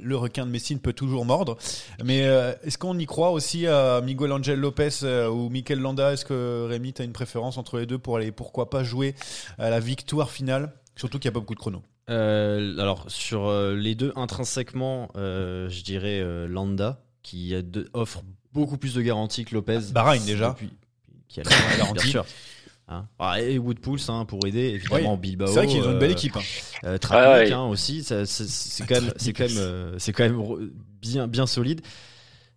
Le 0.01 0.18
requin 0.18 0.46
de 0.46 0.51
Messine 0.51 0.80
peut 0.80 0.94
toujours 0.94 1.24
mordre. 1.25 1.58
Mais 2.03 2.24
euh, 2.25 2.53
est-ce 2.63 2.77
qu'on 2.80 2.98
y 2.98 3.06
croit 3.06 3.30
aussi 3.32 3.68
à 3.68 4.01
Miguel 4.01 4.32
Angel 4.32 4.60
Lopez 4.60 4.89
euh, 5.03 5.30
ou 5.30 5.50
Mikel 5.50 5.80
Landa? 5.80 6.13
Est-ce 6.13 6.25
que 6.25 6.65
Rémi, 6.68 6.94
tu 6.94 7.01
as 7.01 7.06
une 7.06 7.13
préférence 7.13 7.58
entre 7.58 7.77
les 7.77 7.86
deux 7.86 8.00
pour 8.00 8.18
aller, 8.18 8.32
pourquoi 8.32 8.70
pas 8.72 8.84
jouer 8.84 9.13
à 9.60 9.70
la 9.70 9.80
victoire 9.80 10.32
finale? 10.32 10.74
Surtout 10.96 11.20
qu'il 11.20 11.30
n'y 11.30 11.34
a 11.34 11.36
pas 11.36 11.39
beaucoup 11.42 11.56
de 11.56 11.60
chrono. 11.60 11.82
Euh, 12.10 12.77
alors 12.80 13.06
sur 13.08 13.51
les 13.51 13.96
deux 13.96 14.12
intrinsèquement, 14.15 15.10
je 15.15 15.84
dirais 15.84 16.22
Landa 16.48 17.01
qui 17.22 17.53
a 17.56 17.62
de- 17.62 17.88
offre 17.94 18.22
beaucoup 18.51 18.77
plus 18.77 18.94
de 18.96 19.01
garanties 19.01 19.46
que 19.46 19.53
Lopez. 19.56 19.80
Bahreïn, 19.92 20.24
déjà. 20.25 20.50
Depuis- 20.50 20.70
qui 21.30 21.39
a 21.39 21.44
la 21.44 21.77
garantie. 21.77 22.13
Hein. 22.87 23.07
Ah, 23.19 23.39
et 23.41 23.57
Woodpulse 23.57 24.09
hein, 24.09 24.25
pour 24.25 24.45
aider 24.45 24.69
évidemment 24.69 25.13
Oui. 25.13 25.19
Bilbao. 25.19 25.47
C'est 25.47 25.53
vrai 25.53 25.67
qu'ils 25.67 25.83
ont 25.83 25.91
une 25.91 25.99
belle 25.99 26.11
équipe. 26.11 26.35
hein. 26.35 26.41
euh, 26.83 26.97
Ah 27.09 27.31
ouais. 27.33 27.51
hein, 27.51 27.63
aussi, 27.65 28.03
c'est 28.03 28.85
quand 28.85 29.01
même, 29.01 29.13
c'est 29.15 29.33
quand 29.33 29.47
même, 29.47 29.57
euh, 29.57 29.95
c'est 29.99 30.11
quand 30.13 30.23
même 30.23 30.37
re- 30.39 30.69
bien, 31.01 31.27
bien 31.27 31.45
solide. 31.47 31.81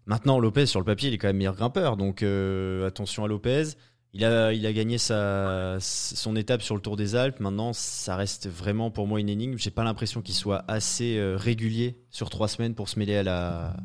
Maintenant, 0.07 0.39
Lopez, 0.39 0.67
sur 0.67 0.81
le 0.81 0.85
papier, 0.87 1.09
il 1.09 1.15
est 1.15 1.19
quand 1.19 1.29
même 1.29 1.37
meilleur 1.37 1.55
grimpeur. 1.57 1.97
Donc 1.97 2.23
euh, 2.23 2.87
attention 2.87 3.25
à 3.25 3.29
Lopez. 3.29 3.65
Il 4.13 4.25
a, 4.25 4.53
il 4.55 4.65
a 4.65 4.73
gagné 4.73 4.97
sa, 4.99 5.77
son 5.81 6.37
étape 6.37 6.63
sur 6.63 6.75
le 6.75 6.81
Tour 6.81 6.97
des 6.97 7.17
Alpes. 7.17 7.39
Maintenant, 7.39 7.73
ça 7.75 8.17
reste 8.17 8.49
vraiment 8.49 8.91
pour 8.91 9.07
moi 9.07 9.21
une 9.21 9.29
énigme. 9.29 9.59
J'ai 9.59 9.71
pas 9.71 9.85
l'impression 9.85 10.23
qu'il 10.23 10.35
soit 10.35 10.65
assez 10.69 11.19
euh, 11.19 11.37
régulier 11.37 11.99
sur 12.11 12.31
trois 12.31 12.49
semaines 12.49 12.75
pour 12.75 12.89
se 12.89 12.99
mêler 12.99 13.17
à 13.17 13.23
la, 13.23 13.77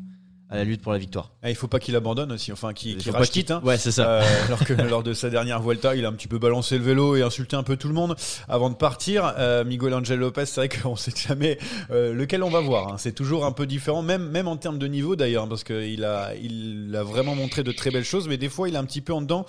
à 0.52 0.56
la 0.56 0.64
lutte 0.64 0.82
pour 0.82 0.92
la 0.92 0.98
victoire. 0.98 1.30
Ah, 1.42 1.48
il 1.50 1.56
faut 1.56 1.66
pas 1.66 1.78
qu'il 1.80 1.96
abandonne 1.96 2.30
aussi, 2.30 2.52
enfin 2.52 2.72
qu'il 2.74 3.02
pas 3.02 3.18
rage 3.18 3.30
quitte. 3.30 3.50
Hein. 3.50 3.60
Ouais, 3.64 3.78
c'est 3.78 3.90
ça. 3.90 4.08
Euh, 4.20 4.22
alors 4.46 4.64
que 4.64 4.72
lors 4.88 5.02
de 5.02 5.14
sa 5.14 5.30
dernière 5.30 5.60
Vuelta, 5.62 5.96
il 5.96 6.04
a 6.04 6.08
un 6.08 6.12
petit 6.12 6.28
peu 6.28 6.38
balancé 6.38 6.76
le 6.78 6.84
vélo 6.84 7.16
et 7.16 7.22
insulté 7.22 7.56
un 7.56 7.62
peu 7.62 7.76
tout 7.76 7.88
le 7.88 7.94
monde 7.94 8.14
avant 8.48 8.68
de 8.70 8.74
partir. 8.76 9.34
Euh, 9.38 9.64
Miguel 9.64 9.94
Angel 9.94 10.18
Lopez, 10.18 10.44
c'est 10.46 10.60
vrai 10.60 10.68
qu'on 10.68 10.94
sait 10.96 11.12
jamais 11.16 11.58
euh, 11.90 12.12
lequel 12.14 12.42
on 12.42 12.50
va 12.50 12.60
voir. 12.60 12.88
hein. 12.92 12.96
C'est 12.98 13.14
toujours 13.14 13.44
un 13.46 13.52
peu 13.52 13.66
différent, 13.66 14.02
même 14.02 14.28
même 14.28 14.46
en 14.46 14.56
termes 14.56 14.78
de 14.78 14.86
niveau 14.86 15.16
d'ailleurs, 15.16 15.48
parce 15.48 15.64
qu'il 15.64 16.04
a 16.04 16.34
il 16.36 16.94
a 16.94 17.02
vraiment 17.02 17.34
montré 17.34 17.62
de 17.62 17.72
très 17.72 17.90
belles 17.90 18.04
choses, 18.04 18.28
mais 18.28 18.36
des 18.36 18.48
fois 18.50 18.68
il 18.68 18.74
est 18.74 18.78
un 18.78 18.84
petit 18.84 19.00
peu 19.00 19.12
en 19.14 19.22
dedans. 19.22 19.46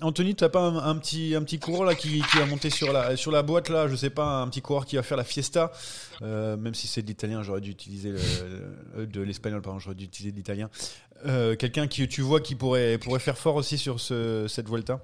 Anthony, 0.00 0.34
tu 0.34 0.42
n'as 0.44 0.48
pas 0.50 0.60
un, 0.60 0.76
un 0.78 0.96
petit 0.96 1.34
un 1.34 1.42
petit 1.42 1.58
coureur 1.58 1.84
là 1.84 1.94
qui, 1.94 2.22
qui 2.22 2.38
va 2.38 2.46
monter 2.46 2.70
sur 2.70 2.92
la 2.92 3.16
sur 3.16 3.30
la 3.30 3.42
boîte 3.42 3.68
là, 3.68 3.88
je 3.88 3.96
sais 3.96 4.10
pas, 4.10 4.24
un 4.40 4.48
petit 4.48 4.62
coureur 4.62 4.86
qui 4.86 4.96
va 4.96 5.02
faire 5.02 5.16
la 5.18 5.24
fiesta. 5.24 5.70
Même 6.22 6.74
si 6.74 6.86
c'est 6.86 7.02
de 7.02 7.06
l'italien, 7.08 7.42
j'aurais 7.42 7.60
dû 7.60 7.70
utiliser 7.70 8.10
le, 8.10 8.18
le- 8.96 9.06
de 9.06 9.20
l'espagnol, 9.20 9.60
pardon, 9.60 9.78
j'aurais 9.78 9.96
dû 9.96 10.04
utiliser 10.14 10.32
de 10.32 10.36
l'italien. 10.36 10.70
Euh, 11.26 11.56
Quelqu'un 11.56 11.86
qui 11.86 12.06
tu 12.08 12.20
vois 12.22 12.40
qui 12.40 12.54
pourrait 12.54 12.98
pourrait 12.98 13.18
faire 13.20 13.38
fort 13.38 13.54
aussi 13.56 13.78
sur 13.78 13.98
ce, 13.98 14.46
cette 14.48 14.68
Vuelta, 14.68 15.00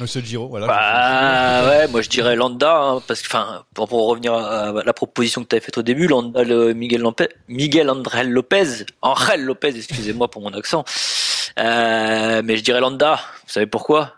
Euh, 0.00 0.06
ce 0.06 0.18
Giro, 0.18 0.48
voilà. 0.48 0.66
Bah 0.66 1.68
ouais, 1.68 1.88
moi 1.88 2.00
je 2.02 2.08
dirais 2.08 2.36
Landa, 2.36 2.74
hein, 2.78 3.02
parce 3.06 3.22
que 3.22 3.26
enfin 3.28 3.64
pour, 3.74 3.88
pour 3.88 4.08
revenir 4.08 4.32
à 4.34 4.72
la 4.84 4.92
proposition 4.92 5.42
que 5.42 5.48
tu 5.48 5.56
avais 5.56 5.64
faite 5.64 5.78
au 5.78 5.82
début, 5.82 6.06
Landa, 6.06 6.42
le 6.42 6.72
Miguel, 6.74 7.02
Lampe- 7.02 7.28
Miguel 7.48 7.88
André 7.90 8.24
Lopez, 8.24 8.84
Angel 9.02 9.42
Lopez, 9.44 9.76
excusez-moi 9.76 10.28
pour 10.30 10.42
mon 10.42 10.52
accent, 10.54 10.84
euh, 11.58 12.42
mais 12.44 12.56
je 12.56 12.62
dirais 12.62 12.80
Landa. 12.80 13.16
Vous 13.46 13.52
savez 13.52 13.66
pourquoi? 13.66 14.14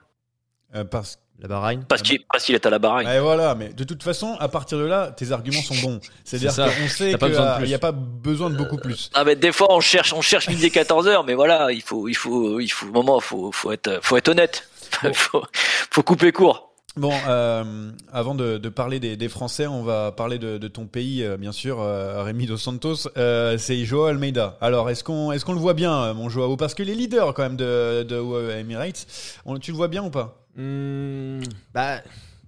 Euh, 0.75 0.85
parce 0.85 1.19
La 1.41 1.49
Bahreïn. 1.49 1.85
Parce 1.89 2.03
qu'il 2.03 2.55
est 2.55 2.67
à 2.67 2.71
la 2.71 2.79
Bahreïn. 2.79 3.09
Et 3.09 3.21
voilà, 3.21 3.55
mais 3.55 3.69
de 3.69 3.85
toute 3.85 4.03
façon, 4.03 4.37
à 4.41 4.49
partir 4.49 4.77
de 4.79 4.85
là, 4.85 5.13
tes 5.13 5.31
arguments 5.31 5.63
sont 5.63 5.77
bons. 5.83 6.01
C'est-à-dire 6.25 6.55
qu'on 6.55 6.89
sait 6.89 7.11
qu'il 7.15 7.19
plus. 7.19 7.67
n'y 7.69 7.75
a 7.75 7.79
pas 7.79 7.93
besoin 7.93 8.51
de 8.51 8.57
beaucoup 8.57 8.77
plus. 8.77 9.11
Ah 9.15 9.25
mais 9.25 9.37
des 9.37 9.53
fois 9.53 9.69
on 9.71 9.81
cherche 9.81 10.13
on 10.13 10.21
cherche 10.21 10.49
midi 10.49 10.67
et 10.67 10.71
14 10.71 11.07
heures 11.07 11.25
mais 11.25 11.35
voilà 11.35 11.71
il 11.73 11.83
faut 11.83 12.09
il 12.09 12.15
faut 12.15 12.59
il 12.61 12.69
faut 12.69 12.87
moment 12.87 13.21
faut 13.21 13.53
faut 13.53 13.73
être 13.73 13.99
faut 14.03 14.17
être 14.17 14.29
honnête 14.29 14.69
faut 15.15 15.43
faut 15.91 16.03
couper 16.03 16.33
court 16.33 16.65
Bon, 16.97 17.13
euh, 17.29 17.91
avant 18.13 18.35
de, 18.35 18.59
de 18.59 18.69
parler 18.69 18.99
des, 18.99 19.17
des 19.17 19.29
Français, 19.29 19.69
on 19.69 19.85
va 19.85 20.11
parler 20.11 20.39
de, 20.39 20.59
de 20.59 20.67
ton 20.67 20.87
pays, 20.87 21.23
euh, 21.23 21.37
bien 21.37 21.53
sûr, 21.53 21.81
euh, 21.81 22.25
Rémi 22.25 22.47
Dos 22.47 22.57
Santos. 22.57 23.07
Euh, 23.17 23.57
c'est 23.57 23.85
Joao 23.85 24.07
Almeida. 24.07 24.57
Alors, 24.61 24.91
est-ce 24.91 25.05
qu'on 25.05 25.31
est-ce 25.31 25.45
qu'on 25.45 25.53
le 25.53 25.61
voit 25.61 25.75
bien, 25.75 25.95
euh, 25.95 26.15
mon 26.15 26.29
Joao? 26.29 26.57
Parce 26.57 26.75
que 26.75 26.83
les 26.83 26.97
leaders, 26.97 27.35
quand 27.35 27.45
même, 27.45 27.57
de, 27.57 28.03
de 28.03 28.17
euh, 28.17 28.59
Emirates, 28.59 29.07
on- 29.45 29.61
tu 29.61 29.71
le 29.71 29.77
vois 29.77 29.87
bien 29.87 30.03
ou 30.03 30.11
pas? 30.11 30.45
Hmm, 30.59 31.41
bah, 31.73 32.03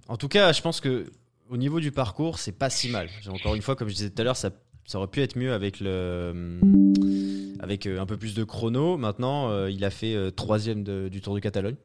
en 0.09 0.17
tout 0.17 0.27
cas, 0.27 0.51
je 0.51 0.61
pense 0.61 0.81
que 0.81 1.05
au 1.49 1.55
niveau 1.57 1.79
du 1.79 1.91
parcours, 1.91 2.39
c'est 2.39 2.51
pas 2.51 2.69
si 2.69 2.89
mal. 2.89 3.09
Encore 3.27 3.55
une 3.55 3.61
fois, 3.61 3.75
comme 3.75 3.87
je 3.87 3.95
disais 3.95 4.09
tout 4.09 4.21
à 4.21 4.25
l'heure, 4.25 4.35
ça, 4.35 4.51
ça 4.85 4.97
aurait 4.97 5.07
pu 5.07 5.21
être 5.21 5.37
mieux 5.37 5.53
avec 5.53 5.79
le, 5.79 6.59
avec 7.61 7.85
euh, 7.85 8.01
un 8.01 8.05
peu 8.05 8.17
plus 8.17 8.33
de 8.33 8.43
chrono. 8.43 8.97
Maintenant, 8.97 9.49
euh, 9.49 9.71
il 9.71 9.83
a 9.85 9.89
fait 9.89 10.13
euh, 10.13 10.29
troisième 10.29 10.83
du 10.83 11.21
Tour 11.21 11.35
de 11.35 11.39
Catalogne. 11.39 11.75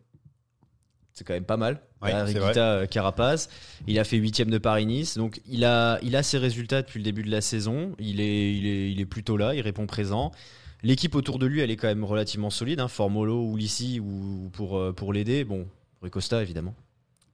C'est 1.12 1.24
quand 1.24 1.32
même 1.32 1.44
pas 1.44 1.56
mal. 1.56 1.80
Ouais, 2.02 2.12
euh, 2.12 2.86
Carapaz. 2.86 3.48
Il 3.86 3.98
a 3.98 4.04
fait 4.04 4.16
huitième 4.16 4.50
de 4.50 4.58
Paris-Nice. 4.58 5.16
Donc, 5.16 5.40
il 5.46 5.64
a, 5.64 5.98
il 6.02 6.14
a 6.14 6.22
ses 6.22 6.38
résultats 6.38 6.82
depuis 6.82 6.98
le 6.98 7.04
début 7.04 7.22
de 7.22 7.30
la 7.30 7.40
saison. 7.40 7.94
Il 7.98 8.20
est, 8.20 8.54
il 8.54 8.66
est, 8.66 8.92
il 8.92 9.00
est 9.00 9.06
plutôt 9.06 9.36
là. 9.36 9.54
Il 9.54 9.62
répond 9.62 9.86
présent. 9.86 10.32
L'équipe 10.82 11.14
autour 11.14 11.38
de 11.38 11.46
lui, 11.46 11.60
elle 11.60 11.70
est 11.70 11.76
quand 11.76 11.88
même 11.88 12.04
relativement 12.04 12.50
solide. 12.50 12.80
Hein. 12.80 12.88
Formolo 12.88 13.44
ou 13.44 13.56
Lissi 13.56 13.98
ou 13.98 14.50
pour, 14.52 14.94
pour 14.94 15.12
l'aider. 15.14 15.44
Bon, 15.44 15.66
Rui 16.02 16.10
Costa, 16.10 16.42
évidemment. 16.42 16.74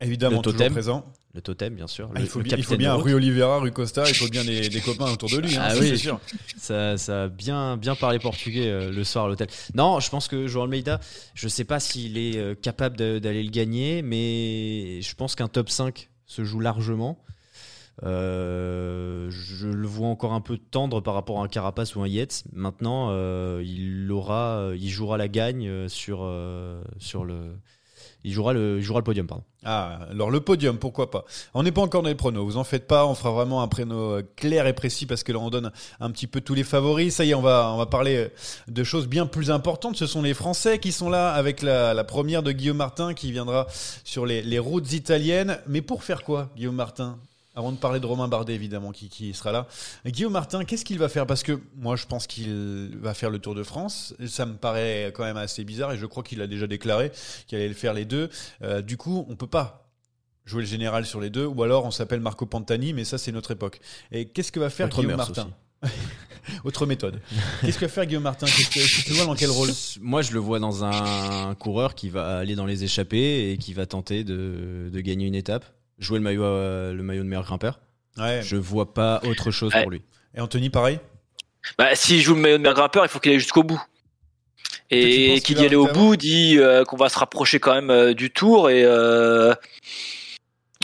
Évidemment, 0.00 0.38
Le 0.38 0.42
toujours 0.42 0.58
totem. 0.58 0.72
présent. 0.72 1.06
Le 1.34 1.40
totem, 1.40 1.74
bien 1.76 1.86
sûr. 1.86 2.10
Ah, 2.14 2.18
Le- 2.18 2.24
il 2.24 2.28
faut 2.28 2.40
le 2.40 2.44
bien, 2.44 2.56
il 2.56 2.64
faut. 2.64 2.74
Rui 2.76 3.14
Oliveira, 3.14 3.58
Rui 3.60 3.72
Costa, 3.72 4.04
il 4.08 4.14
faut 4.14 4.28
bien 4.28 4.44
des, 4.44 4.68
des 4.68 4.80
copains 4.80 5.12
autour 5.12 5.30
de 5.30 5.38
lui. 5.38 5.56
hein, 5.56 5.62
Ah 5.64 5.74
oui, 5.78 5.90
c'est 5.90 5.96
sûr. 5.96 6.20
Ça, 6.58 6.98
ça 6.98 7.24
a 7.24 7.28
bien, 7.28 7.76
bien 7.76 7.94
parlé 7.94 8.18
portugais 8.18 8.66
euh, 8.68 8.90
le 8.90 9.04
soir 9.04 9.26
à 9.26 9.28
l'hôtel. 9.28 9.46
Non, 9.74 10.00
je 10.00 10.10
pense 10.10 10.26
que 10.28 10.46
João 10.48 10.64
Almeida, 10.64 10.98
je 11.34 11.46
sais 11.48 11.64
pas 11.64 11.78
s'il 11.78 12.18
est 12.18 12.36
euh, 12.36 12.54
capable 12.56 12.96
d'aller 12.96 13.42
le 13.44 13.50
gagner, 13.50 14.02
mais 14.02 15.00
je 15.02 15.14
pense 15.14 15.34
qu'un 15.36 15.48
top 15.48 15.70
5 15.70 16.10
se 16.26 16.42
joue 16.44 16.58
largement. 16.60 17.22
Euh, 18.02 19.30
je 19.30 19.68
le 19.68 19.86
vois 19.86 20.08
encore 20.08 20.32
un 20.32 20.40
peu 20.40 20.56
tendre 20.58 21.00
par 21.00 21.14
rapport 21.14 21.40
à 21.40 21.44
un 21.44 21.48
Carapace 21.48 21.94
ou 21.94 22.02
un 22.02 22.08
Yates. 22.08 22.42
Maintenant, 22.52 23.10
il 23.60 24.10
aura, 24.10 24.72
il 24.76 24.90
jouera 24.90 25.16
la 25.16 25.28
gagne 25.28 25.88
sur, 25.88 26.28
sur 26.98 27.24
le, 27.24 27.56
il 28.24 28.32
jouera 28.32 28.52
le, 28.52 28.78
il 28.78 28.82
jouera 28.82 29.00
le 29.00 29.04
podium, 29.04 29.26
pardon. 29.26 29.44
Ah, 29.64 30.00
alors 30.10 30.30
le 30.30 30.40
podium, 30.40 30.78
pourquoi 30.78 31.10
pas 31.10 31.24
On 31.54 31.62
n'est 31.62 31.72
pas 31.72 31.82
encore 31.82 32.02
dans 32.02 32.08
les 32.08 32.14
pronos, 32.14 32.44
vous 32.44 32.56
en 32.56 32.64
faites 32.64 32.86
pas, 32.86 33.06
on 33.06 33.14
fera 33.14 33.30
vraiment 33.30 33.62
un 33.62 33.68
prénom 33.68 34.16
euh, 34.16 34.22
clair 34.36 34.66
et 34.66 34.72
précis 34.72 35.06
parce 35.06 35.22
que 35.22 35.32
là 35.32 35.38
on 35.38 35.50
donne 35.50 35.70
un 36.00 36.10
petit 36.10 36.26
peu 36.26 36.40
tous 36.40 36.54
les 36.54 36.64
favoris. 36.64 37.14
Ça 37.14 37.24
y 37.24 37.30
est, 37.30 37.34
on 37.34 37.42
va, 37.42 37.70
on 37.72 37.78
va 37.78 37.86
parler 37.86 38.16
euh, 38.16 38.28
de 38.68 38.84
choses 38.84 39.06
bien 39.06 39.26
plus 39.26 39.50
importantes. 39.50 39.96
Ce 39.96 40.06
sont 40.06 40.22
les 40.22 40.34
Français 40.34 40.78
qui 40.78 40.92
sont 40.92 41.10
là 41.10 41.32
avec 41.32 41.62
la, 41.62 42.02
première 42.04 42.42
de 42.42 42.52
Guillaume 42.52 42.78
Martin 42.78 43.14
qui 43.14 43.30
viendra 43.30 43.66
sur 44.04 44.26
les 44.26 44.58
routes 44.58 44.92
italiennes. 44.92 45.58
Mais 45.68 45.80
pour 45.80 46.02
faire 46.02 46.24
quoi, 46.24 46.48
Guillaume 46.56 46.74
Martin? 46.74 47.18
Avant 47.54 47.72
de 47.72 47.76
parler 47.76 48.00
de 48.00 48.06
Romain 48.06 48.28
Bardet, 48.28 48.54
évidemment, 48.54 48.92
qui, 48.92 49.08
qui 49.08 49.34
sera 49.34 49.52
là. 49.52 49.66
Guillaume 50.06 50.32
Martin, 50.32 50.64
qu'est-ce 50.64 50.84
qu'il 50.84 50.98
va 50.98 51.08
faire? 51.08 51.26
Parce 51.26 51.42
que 51.42 51.60
moi, 51.76 51.96
je 51.96 52.06
pense 52.06 52.26
qu'il 52.26 52.96
va 53.00 53.14
faire 53.14 53.30
le 53.30 53.38
Tour 53.38 53.54
de 53.54 53.62
France. 53.62 54.14
Ça 54.26 54.46
me 54.46 54.54
paraît 54.54 55.12
quand 55.14 55.24
même 55.24 55.36
assez 55.36 55.64
bizarre 55.64 55.92
et 55.92 55.98
je 55.98 56.06
crois 56.06 56.22
qu'il 56.22 56.40
a 56.40 56.46
déjà 56.46 56.66
déclaré 56.66 57.12
qu'il 57.46 57.58
allait 57.58 57.68
le 57.68 57.74
faire 57.74 57.92
les 57.94 58.04
deux. 58.04 58.30
Euh, 58.62 58.80
du 58.80 58.96
coup, 58.96 59.26
on 59.28 59.36
peut 59.36 59.46
pas 59.46 59.88
jouer 60.44 60.62
le 60.62 60.68
général 60.68 61.06
sur 61.06 61.20
les 61.20 61.30
deux, 61.30 61.46
ou 61.46 61.62
alors 61.62 61.84
on 61.84 61.90
s'appelle 61.90 62.20
Marco 62.20 62.46
Pantani, 62.46 62.92
mais 62.92 63.04
ça, 63.04 63.18
c'est 63.18 63.32
notre 63.32 63.52
époque. 63.52 63.80
Et 64.10 64.26
qu'est-ce 64.26 64.50
que 64.50 64.58
va 64.58 64.70
faire 64.70 64.86
Autre 64.86 65.02
Guillaume 65.02 65.16
Martin? 65.16 65.50
Autre 66.64 66.86
méthode. 66.86 67.20
Qu'est-ce 67.60 67.78
que 67.78 67.84
va 67.84 67.90
faire 67.90 68.06
Guillaume 68.06 68.24
Martin? 68.24 68.46
Qu'est-ce 68.46 68.70
que 68.70 69.04
tu 69.04 69.10
le 69.10 69.16
vois 69.16 69.26
dans 69.26 69.36
quel 69.36 69.50
rôle? 69.50 69.70
Moi, 70.00 70.22
je 70.22 70.32
le 70.32 70.40
vois 70.40 70.58
dans 70.58 70.84
un 70.84 71.54
coureur 71.54 71.94
qui 71.94 72.08
va 72.08 72.38
aller 72.38 72.56
dans 72.56 72.66
les 72.66 72.82
échappées 72.82 73.52
et 73.52 73.58
qui 73.58 73.74
va 73.74 73.86
tenter 73.86 74.24
de, 74.24 74.90
de 74.92 75.00
gagner 75.00 75.26
une 75.26 75.36
étape, 75.36 75.64
jouer 76.02 76.18
le 76.18 76.24
maillot, 76.24 76.44
euh, 76.44 76.92
le 76.92 77.02
maillot 77.02 77.22
de 77.22 77.28
meilleur 77.28 77.44
grimpeur. 77.44 77.80
Ouais. 78.18 78.40
Je 78.42 78.56
vois 78.56 78.92
pas 78.92 79.20
autre 79.24 79.50
chose 79.50 79.72
Ouais. 79.74 79.82
pour 79.82 79.90
lui. 79.90 80.02
Et 80.34 80.40
Anthony, 80.40 80.68
pareil? 80.70 80.98
Bah 81.78 81.94
s'il 81.94 82.20
joue 82.20 82.34
le 82.34 82.40
maillot 82.40 82.56
de 82.58 82.62
meilleur 82.62 82.76
grimpeur 82.76 83.04
il 83.04 83.08
faut 83.08 83.20
qu'il 83.20 83.32
aille 83.32 83.38
jusqu'au 83.38 83.62
bout 83.62 83.80
et 84.90 85.40
qu'il 85.40 85.54
dit 85.56 85.62
va 85.62 85.66
aller 85.68 85.76
au 85.76 85.86
bout 85.86 86.16
dit 86.16 86.58
euh, 86.58 86.84
qu'on 86.84 86.96
va 86.96 87.08
se 87.08 87.18
rapprocher 87.18 87.60
quand 87.60 87.72
même 87.74 87.90
euh, 87.90 88.14
du 88.14 88.30
tour 88.30 88.68
et 88.68 88.82
euh... 88.84 89.54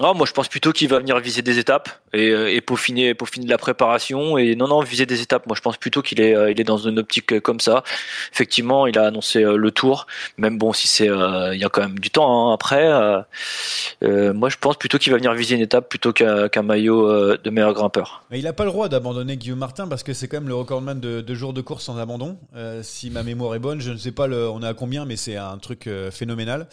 non, 0.01 0.15
moi 0.15 0.27
je 0.27 0.33
pense 0.33 0.49
plutôt 0.49 0.73
qu'il 0.73 0.89
va 0.89 1.01
venir 1.01 1.19
viser 1.19 1.43
des 1.43 1.59
étapes 1.59 1.89
et, 2.13 2.31
euh, 2.31 2.53
et 2.55 2.61
peaufiner, 2.61 3.15
peaufiner 3.15 3.47
la 3.47 3.59
préparation 3.59 4.39
et 4.39 4.55
non 4.55 4.69
non 4.69 4.81
viser 4.81 5.07
des 5.07 5.23
étapes. 5.23 5.47
Moi 5.47 5.57
je 5.57 5.61
pense 5.61 5.77
plutôt 5.77 6.03
qu'il 6.03 6.21
est, 6.21 6.37
euh, 6.37 6.51
il 6.51 6.61
est 6.61 6.65
dans 6.65 6.79
une 6.79 6.99
optique 7.01 7.33
euh, 7.33 7.41
comme 7.41 7.59
ça. 7.59 7.83
Effectivement, 8.33 8.87
il 8.87 8.97
a 8.99 9.07
annoncé 9.07 9.43
le 9.43 9.71
tour, 9.71 10.07
même 10.37 10.59
bon 10.59 10.73
si 10.73 10.87
c'est, 10.87 11.07
il 11.07 11.59
y 11.59 11.65
a 11.65 11.69
quand 11.69 11.81
même 11.81 11.99
du 11.99 12.11
temps 12.11 12.51
hein, 12.51 12.55
après. 12.55 12.89
moi 14.03 14.49
je 14.49 14.57
pense 14.61 14.77
plutôt 14.77 14.99
qu'il 14.99 15.13
va 15.13 15.19
venir 15.19 15.33
viser 15.35 15.57
une 15.57 15.61
étape 15.61 15.89
plutôt 15.89 16.13
qu'un 16.13 16.63
maillot 16.63 17.37
de 17.37 17.51
meilleur 17.51 17.75
grimpeur. 17.75 18.25
Mais 18.31 18.39
il 18.39 18.45
n'a 18.45 18.53
pas 18.53 18.65
le 18.65 18.71
droit 18.71 18.89
d'abandonner 18.89 19.37
Guillaume 19.37 19.59
Martin 19.59 19.89
parce 19.89 20.03
que 20.03 20.13
c'est 20.13 20.29
quand 20.29 20.39
même 20.39 20.49
le 20.49 20.55
recordman 20.55 21.01
de, 21.01 21.21
de 21.21 21.35
jours 21.35 21.53
de 21.53 21.61
course 21.61 21.85
sans 21.85 21.99
abandon. 21.99 22.37
Si 22.83 23.11
ma 23.11 23.23
mémoire 23.23 23.55
est 23.55 23.59
bonne, 23.59 23.81
je 23.81 23.91
ne 23.91 23.97
sais 23.97 24.13
pas 24.13 24.27
le, 24.27 24.49
on 24.49 24.63
est 24.63 24.67
à 24.67 24.75
combien, 24.75 25.05
mais 25.05 25.17
c'est 25.17 25.37
un 25.37 25.59
truc 25.59 25.89
phénoménal. 26.11 26.69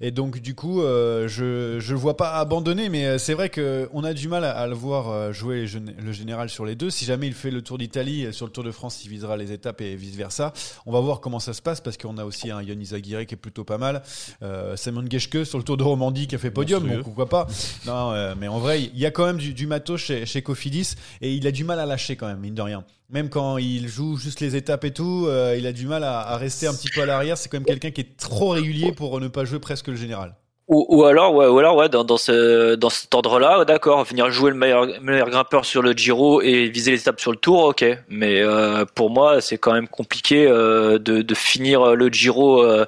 Et 0.00 0.10
donc 0.10 0.40
du 0.40 0.54
coup, 0.54 0.80
je 0.82 1.78
le 1.78 1.98
vois 1.98 2.16
pas 2.16 2.34
abandonner, 2.34 2.67
mais 2.74 3.06
euh, 3.06 3.18
c'est 3.18 3.34
vrai 3.34 3.48
que 3.48 3.88
on 3.92 4.04
a 4.04 4.12
du 4.14 4.28
mal 4.28 4.44
à, 4.44 4.52
à 4.52 4.66
le 4.66 4.74
voir 4.74 5.08
euh, 5.10 5.32
jouer 5.32 5.60
le 5.62 5.66
gén- 5.66 5.94
le 5.98 6.12
général 6.12 6.48
sur 6.48 6.64
les 6.64 6.74
deux. 6.74 6.90
Si 6.90 7.04
jamais 7.04 7.26
il 7.26 7.34
fait 7.34 7.50
le 7.50 7.62
Tour 7.62 7.78
d'Italie, 7.78 8.26
euh, 8.26 8.32
sur 8.32 8.46
le 8.46 8.52
Tour 8.52 8.64
de 8.64 8.70
France, 8.70 9.04
il 9.04 9.10
visera 9.10 9.36
les 9.36 9.52
étapes 9.52 9.80
et 9.80 9.96
vice 9.96 10.14
versa. 10.16 10.52
On 10.86 10.92
va 10.92 11.00
voir 11.00 11.20
comment 11.20 11.40
ça 11.40 11.52
se 11.52 11.62
passe 11.62 11.80
parce 11.80 11.96
qu'on 11.96 12.18
a 12.18 12.24
aussi 12.24 12.50
un 12.50 12.62
Yannis 12.62 12.94
Aguirre 12.94 13.26
qui 13.26 13.34
est 13.34 13.38
plutôt 13.38 13.64
pas 13.64 13.78
mal. 13.78 14.02
Euh, 14.42 14.76
Simon 14.76 15.04
Geschke 15.10 15.44
sur 15.46 15.58
le 15.58 15.64
Tour 15.64 15.76
de 15.76 15.82
Romandie 15.82 16.26
qui 16.26 16.34
a 16.34 16.38
fait 16.38 16.50
podium, 16.50 16.86
bon 16.86 17.02
pourquoi 17.02 17.28
pas. 17.28 17.46
Non, 17.86 18.12
euh, 18.12 18.34
mais 18.38 18.48
en 18.48 18.58
vrai, 18.58 18.82
il 18.82 18.98
y 18.98 19.06
a 19.06 19.10
quand 19.10 19.26
même 19.26 19.38
du, 19.38 19.54
du 19.54 19.66
matos 19.66 20.00
chez, 20.00 20.26
chez 20.26 20.42
Cofidis 20.42 20.94
et 21.20 21.32
il 21.34 21.46
a 21.46 21.50
du 21.50 21.64
mal 21.64 21.80
à 21.80 21.86
lâcher 21.86 22.16
quand 22.16 22.26
même, 22.26 22.40
mine 22.40 22.54
de 22.54 22.62
rien. 22.62 22.84
Même 23.10 23.30
quand 23.30 23.56
il 23.56 23.88
joue 23.88 24.18
juste 24.18 24.40
les 24.40 24.54
étapes 24.54 24.84
et 24.84 24.92
tout, 24.92 25.24
euh, 25.28 25.56
il 25.58 25.66
a 25.66 25.72
du 25.72 25.86
mal 25.86 26.04
à, 26.04 26.20
à 26.20 26.36
rester 26.36 26.66
un 26.66 26.74
petit 26.74 26.90
peu 26.94 27.00
à 27.02 27.06
l'arrière. 27.06 27.38
C'est 27.38 27.48
quand 27.48 27.56
même 27.56 27.64
quelqu'un 27.64 27.90
qui 27.90 28.02
est 28.02 28.16
trop 28.18 28.50
régulier 28.50 28.92
pour 28.92 29.18
ne 29.18 29.28
pas 29.28 29.46
jouer 29.46 29.58
presque 29.60 29.88
le 29.88 29.96
général. 29.96 30.34
Ou, 30.68 30.86
ou 30.88 31.04
alors, 31.04 31.34
ouais, 31.34 31.46
ou 31.46 31.58
alors, 31.58 31.76
ouais, 31.76 31.88
dans, 31.88 32.04
dans, 32.04 32.18
ce, 32.18 32.74
dans 32.74 32.90
cet 32.90 33.14
ordre-là, 33.14 33.64
d'accord, 33.64 34.04
venir 34.04 34.30
jouer 34.30 34.50
le 34.50 34.56
meilleur, 34.56 34.86
meilleur 35.00 35.30
grimpeur 35.30 35.64
sur 35.64 35.80
le 35.80 35.92
Giro 35.92 36.42
et 36.42 36.68
viser 36.68 36.90
les 36.90 37.00
étapes 37.00 37.20
sur 37.20 37.32
le 37.32 37.38
Tour, 37.38 37.64
ok. 37.64 37.84
Mais 38.08 38.42
euh, 38.42 38.84
pour 38.94 39.08
moi, 39.08 39.40
c'est 39.40 39.56
quand 39.56 39.72
même 39.72 39.88
compliqué 39.88 40.46
euh, 40.46 40.98
de, 40.98 41.22
de 41.22 41.34
finir 41.34 41.96
le 41.96 42.08
Giro 42.08 42.62
euh, 42.62 42.84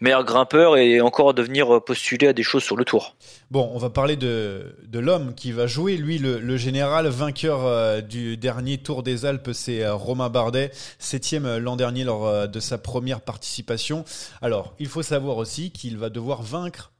meilleur 0.00 0.24
grimpeur 0.24 0.76
et 0.76 1.00
encore 1.00 1.34
devenir 1.34 1.82
postulé 1.82 2.28
à 2.28 2.32
des 2.32 2.42
choses 2.42 2.62
sur 2.62 2.76
le 2.76 2.84
tour. 2.84 3.16
Bon, 3.50 3.70
on 3.72 3.78
va 3.78 3.90
parler 3.90 4.16
de, 4.16 4.76
de 4.86 4.98
l'homme 4.98 5.34
qui 5.34 5.52
va 5.52 5.66
jouer, 5.66 5.96
lui, 5.96 6.18
le, 6.18 6.38
le 6.38 6.56
général 6.56 7.08
vainqueur 7.08 7.64
euh, 7.64 8.02
du 8.02 8.36
dernier 8.36 8.78
Tour 8.78 9.02
des 9.02 9.24
Alpes, 9.24 9.50
c'est 9.52 9.82
euh, 9.82 9.94
Romain 9.94 10.28
Bardet, 10.28 10.70
septième 10.98 11.46
euh, 11.46 11.58
l'an 11.58 11.76
dernier 11.76 12.04
lors 12.04 12.26
euh, 12.26 12.46
de 12.46 12.60
sa 12.60 12.78
première 12.78 13.20
participation. 13.20 14.04
Alors, 14.42 14.74
il 14.78 14.86
faut 14.86 15.02
savoir 15.02 15.38
aussi 15.38 15.70
qu'il 15.70 15.96
va 15.96 16.10
devoir 16.10 16.42
vaincre 16.42 16.92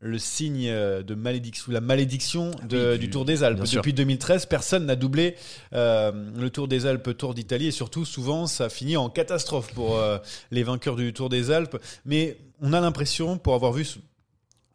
le 0.00 0.18
signe 0.18 0.68
euh, 0.68 1.02
de 1.02 1.14
malédiction, 1.14 1.72
la 1.72 1.80
malédiction 1.80 2.52
de- 2.68 2.92
Oui, 2.92 2.98
du, 2.98 3.06
du- 3.06 3.10
Tour 3.10 3.24
des 3.24 3.42
Alpes. 3.42 3.60
Depuis 3.72 3.92
2013, 3.92 4.46
personne 4.46 4.86
n'a 4.86 4.94
doublé 4.96 5.34
euh, 5.72 6.12
le 6.36 6.50
Tour 6.50 6.68
des 6.68 6.86
Alpes, 6.86 7.16
Tour 7.18 7.34
d'Italie, 7.34 7.66
et 7.66 7.72
surtout, 7.72 8.04
souvent, 8.04 8.46
ça 8.46 8.68
finit 8.68 8.96
en 8.96 9.10
catastrophe 9.10 9.72
pour 9.74 9.96
euh, 9.98 10.18
les 10.50 10.62
vainqueurs 10.62 10.94
du 10.96 11.12
Tour 11.12 11.28
des 11.28 11.50
Alpes. 11.50 11.76
Mais 12.04 12.36
on 12.60 12.72
a 12.72 12.80
l'impression, 12.80 13.38
pour 13.38 13.54
avoir 13.54 13.72
vu 13.72 13.84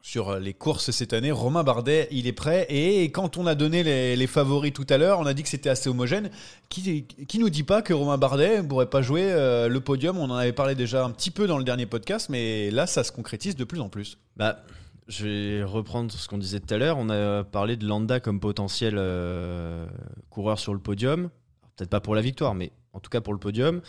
sur 0.05 0.37
les 0.37 0.53
courses 0.53 0.91
cette 0.91 1.13
année, 1.13 1.31
Romain 1.31 1.63
Bardet, 1.63 2.09
il 2.11 2.27
est 2.27 2.33
prêt. 2.33 2.65
Et 2.69 3.05
quand 3.11 3.37
on 3.37 3.47
a 3.47 3.55
donné 3.55 3.83
les, 3.83 4.17
les 4.17 4.27
favoris 4.27 4.73
tout 4.73 4.85
à 4.89 4.97
l'heure, 4.97 5.19
on 5.19 5.25
a 5.25 5.33
dit 5.33 5.43
que 5.43 5.47
c'était 5.49 5.69
assez 5.69 5.87
homogène. 5.89 6.29
Qui, 6.67 7.05
qui 7.05 7.39
nous 7.39 7.49
dit 7.49 7.63
pas 7.63 7.81
que 7.81 7.93
Romain 7.93 8.17
Bardet 8.17 8.61
ne 8.61 8.67
pourrait 8.67 8.89
pas 8.89 9.01
jouer 9.01 9.23
euh, 9.31 9.69
le 9.69 9.79
podium? 9.79 10.17
On 10.17 10.25
en 10.29 10.35
avait 10.35 10.51
parlé 10.51 10.75
déjà 10.75 11.05
un 11.05 11.11
petit 11.11 11.31
peu 11.31 11.47
dans 11.47 11.57
le 11.57 11.63
dernier 11.63 11.85
podcast, 11.85 12.27
mais 12.27 12.69
là, 12.71 12.85
ça 12.85 13.05
se 13.05 13.13
concrétise 13.13 13.55
de 13.55 13.63
plus 13.63 13.79
en 13.79 13.87
plus. 13.87 14.17
Bah, 14.35 14.59
je 15.07 15.25
vais 15.25 15.63
reprendre 15.63 16.11
ce 16.11 16.27
qu'on 16.27 16.37
disait 16.37 16.59
tout 16.59 16.73
à 16.73 16.77
l'heure. 16.77 16.97
On 16.97 17.09
a 17.09 17.43
parlé 17.43 17.77
de 17.77 17.85
Landa 17.85 18.19
comme 18.19 18.39
potentiel 18.39 18.95
euh, 18.97 19.85
coureur 20.29 20.59
sur 20.59 20.73
le 20.73 20.79
podium. 20.79 21.29
Peut-être 21.75 21.89
pas 21.89 21.99
pour 22.01 22.15
la 22.15 22.21
victoire, 22.21 22.53
mais 22.53 22.71
en 22.93 22.99
tout 22.99 23.09
cas 23.09 23.21
pour 23.21 23.33
le 23.33 23.39
podium. 23.39 23.81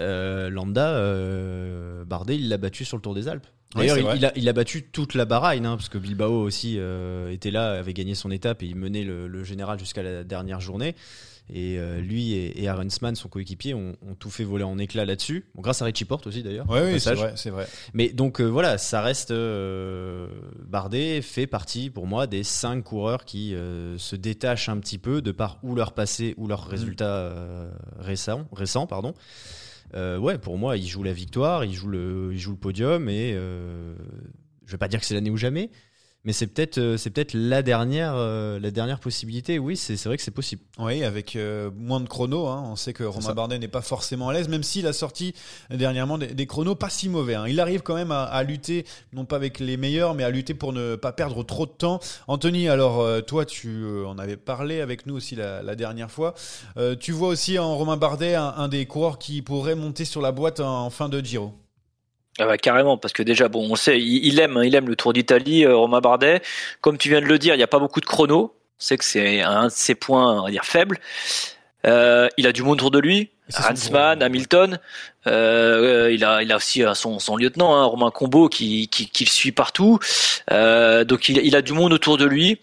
Euh, 0.00 0.50
Landa, 0.50 0.88
euh, 0.88 2.04
Bardet, 2.04 2.36
il 2.36 2.48
l'a 2.48 2.56
battu 2.56 2.84
sur 2.84 2.96
le 2.96 3.02
Tour 3.02 3.14
des 3.14 3.28
Alpes. 3.28 3.46
D'ailleurs, 3.76 4.14
il, 4.16 4.24
a, 4.24 4.32
il 4.34 4.48
a 4.48 4.52
battu 4.54 4.82
toute 4.82 5.12
la 5.12 5.26
Bahreïn, 5.26 5.66
hein, 5.66 5.76
parce 5.76 5.90
que 5.90 5.98
Bilbao 5.98 6.40
aussi 6.40 6.76
euh, 6.78 7.30
était 7.30 7.50
là, 7.50 7.72
avait 7.72 7.92
gagné 7.92 8.14
son 8.14 8.30
étape 8.30 8.62
et 8.62 8.66
il 8.66 8.76
menait 8.76 9.04
le, 9.04 9.28
le 9.28 9.44
général 9.44 9.78
jusqu'à 9.78 10.02
la 10.02 10.24
dernière 10.24 10.60
journée. 10.60 10.96
Et 11.50 11.78
euh, 11.78 12.00
lui 12.00 12.34
et, 12.34 12.62
et 12.62 12.68
Arensman, 12.68 13.14
son 13.14 13.28
coéquipier, 13.28 13.72
ont, 13.74 13.96
ont 14.06 14.14
tout 14.14 14.30
fait 14.30 14.44
voler 14.44 14.64
en 14.64 14.78
éclats 14.78 15.04
là-dessus. 15.04 15.46
Bon, 15.54 15.62
grâce 15.62 15.80
à 15.80 15.86
Richie 15.86 16.04
Porte 16.04 16.26
aussi 16.26 16.42
d'ailleurs. 16.42 16.66
Oui, 16.68 17.00
c'est 17.00 17.50
vrai. 17.50 17.66
Mais 17.94 18.10
donc 18.10 18.40
euh, 18.40 18.44
voilà, 18.46 18.78
ça 18.78 19.00
reste. 19.00 19.30
euh, 19.30 20.28
Bardet 20.66 21.22
fait 21.22 21.46
partie 21.46 21.90
pour 21.90 22.06
moi 22.06 22.26
des 22.26 22.42
cinq 22.42 22.82
coureurs 22.84 23.24
qui 23.24 23.54
euh, 23.54 23.96
se 23.98 24.16
détachent 24.16 24.68
un 24.68 24.78
petit 24.78 24.98
peu 24.98 25.22
de 25.22 25.32
par 25.32 25.58
ou 25.62 25.74
leur 25.74 25.92
passé 25.92 26.34
ou 26.36 26.46
leurs 26.46 26.66
résultats 26.66 27.16
euh, 27.16 27.70
récents, 27.98 28.46
récents. 28.52 28.86
Pardon. 28.86 29.14
Ouais, 29.94 30.36
pour 30.36 30.58
moi, 30.58 30.76
il 30.76 30.86
joue 30.86 31.02
la 31.02 31.14
victoire, 31.14 31.64
il 31.64 31.72
joue 31.72 31.88
le, 31.88 32.30
il 32.32 32.38
joue 32.38 32.50
le 32.50 32.58
podium 32.58 33.08
et 33.08 33.32
je 33.32 34.70
vais 34.70 34.76
pas 34.76 34.88
dire 34.88 35.00
que 35.00 35.06
c'est 35.06 35.14
l'année 35.14 35.30
ou 35.30 35.38
jamais. 35.38 35.70
Mais 36.28 36.34
c'est 36.34 36.46
peut-être, 36.46 36.76
euh, 36.76 36.98
c'est 36.98 37.08
peut-être 37.08 37.32
la 37.32 37.62
dernière, 37.62 38.12
euh, 38.14 38.60
la 38.60 38.70
dernière 38.70 39.00
possibilité. 39.00 39.58
Oui, 39.58 39.78
c'est, 39.78 39.96
vrai 40.04 40.18
que 40.18 40.22
c'est 40.22 40.30
possible. 40.30 40.60
Oui, 40.78 41.02
avec 41.02 41.36
euh, 41.36 41.70
moins 41.74 42.00
de 42.00 42.06
chronos. 42.06 42.48
hein. 42.48 42.64
On 42.66 42.76
sait 42.76 42.92
que 42.92 43.02
Romain. 43.02 43.32
Bardet 43.32 43.58
n'est 43.58 43.66
pas 43.66 43.80
forcément 43.80 44.28
à 44.28 44.34
l'aise, 44.34 44.46
même 44.50 44.62
s'il 44.62 44.86
a 44.86 44.92
sorti 44.92 45.32
dernièrement 45.70 46.18
des, 46.18 46.26
des 46.26 46.46
chronos 46.46 46.74
pas 46.74 46.90
si 46.90 47.08
mauvais. 47.08 47.34
hein. 47.34 47.46
Il 47.48 47.60
arrive 47.60 47.80
quand 47.80 47.94
même 47.94 48.12
à, 48.12 48.24
à 48.24 48.42
lutter, 48.42 48.84
non 49.14 49.24
pas 49.24 49.36
avec 49.36 49.58
les 49.58 49.78
meilleurs, 49.78 50.12
mais 50.12 50.22
à 50.22 50.28
lutter 50.28 50.52
pour 50.52 50.74
ne 50.74 50.96
pas 50.96 51.12
perdre 51.12 51.42
trop 51.44 51.64
de 51.64 51.70
temps. 51.70 51.98
Anthony, 52.26 52.68
alors 52.68 53.24
toi, 53.24 53.46
tu 53.46 53.86
en 54.04 54.18
avais 54.18 54.36
parlé 54.36 54.82
avec 54.82 55.06
nous 55.06 55.14
aussi 55.16 55.34
la, 55.34 55.62
la 55.62 55.74
dernière 55.76 56.10
fois. 56.10 56.34
Euh, 56.76 56.94
tu 56.94 57.12
vois 57.12 57.28
aussi 57.28 57.58
en 57.58 57.74
Romain 57.74 57.96
Bardet 57.96 58.34
un, 58.34 58.52
un 58.54 58.68
des 58.68 58.84
coureurs 58.84 59.18
qui 59.18 59.40
pourrait 59.40 59.76
monter 59.76 60.04
sur 60.04 60.20
la 60.20 60.32
boîte 60.32 60.60
en, 60.60 60.84
en 60.84 60.90
fin 60.90 61.08
de 61.08 61.20
Giro? 61.20 61.54
Ah 62.38 62.46
bah, 62.46 62.56
carrément, 62.56 62.96
parce 62.96 63.12
que 63.12 63.22
déjà, 63.22 63.48
bon, 63.48 63.68
on 63.70 63.74
sait, 63.74 63.98
il, 63.98 64.24
il 64.26 64.38
aime, 64.40 64.56
hein, 64.56 64.64
il 64.64 64.74
aime 64.74 64.88
le 64.88 64.96
Tour 64.96 65.12
d'Italie, 65.12 65.64
euh, 65.64 65.76
Romain 65.76 66.00
Bardet. 66.00 66.40
Comme 66.80 66.96
tu 66.96 67.08
viens 67.08 67.20
de 67.20 67.26
le 67.26 67.38
dire, 67.38 67.54
il 67.54 67.58
n'y 67.58 67.64
a 67.64 67.68
pas 67.68 67.80
beaucoup 67.80 68.00
de 68.00 68.06
chrono. 68.06 68.54
C'est 68.78 68.96
que 68.96 69.04
c'est 69.04 69.42
un 69.42 69.64
de 69.64 69.72
ses 69.72 69.96
points, 69.96 70.40
on 70.40 70.44
va 70.44 70.50
dire, 70.50 70.64
faibles. 70.64 70.98
Euh, 71.86 72.28
il 72.36 72.46
a 72.46 72.52
du 72.52 72.62
monde 72.62 72.78
autour 72.78 72.92
de 72.92 73.00
lui. 73.00 73.30
Hansman, 73.56 74.22
Hamilton. 74.22 74.78
Euh, 75.26 76.10
il 76.12 76.24
a, 76.24 76.42
il 76.42 76.52
a 76.52 76.56
aussi 76.56 76.84
euh, 76.84 76.94
son, 76.94 77.18
son 77.18 77.36
lieutenant, 77.36 77.74
hein, 77.74 77.84
Romain 77.84 78.10
Combo, 78.10 78.48
qui, 78.48 78.88
qui, 78.88 79.08
qui 79.08 79.24
le 79.24 79.30
suit 79.30 79.52
partout. 79.52 79.98
Euh, 80.52 81.04
donc 81.04 81.28
il, 81.28 81.38
il 81.38 81.56
a 81.56 81.62
du 81.62 81.72
monde 81.72 81.92
autour 81.92 82.18
de 82.18 82.24
lui. 82.24 82.60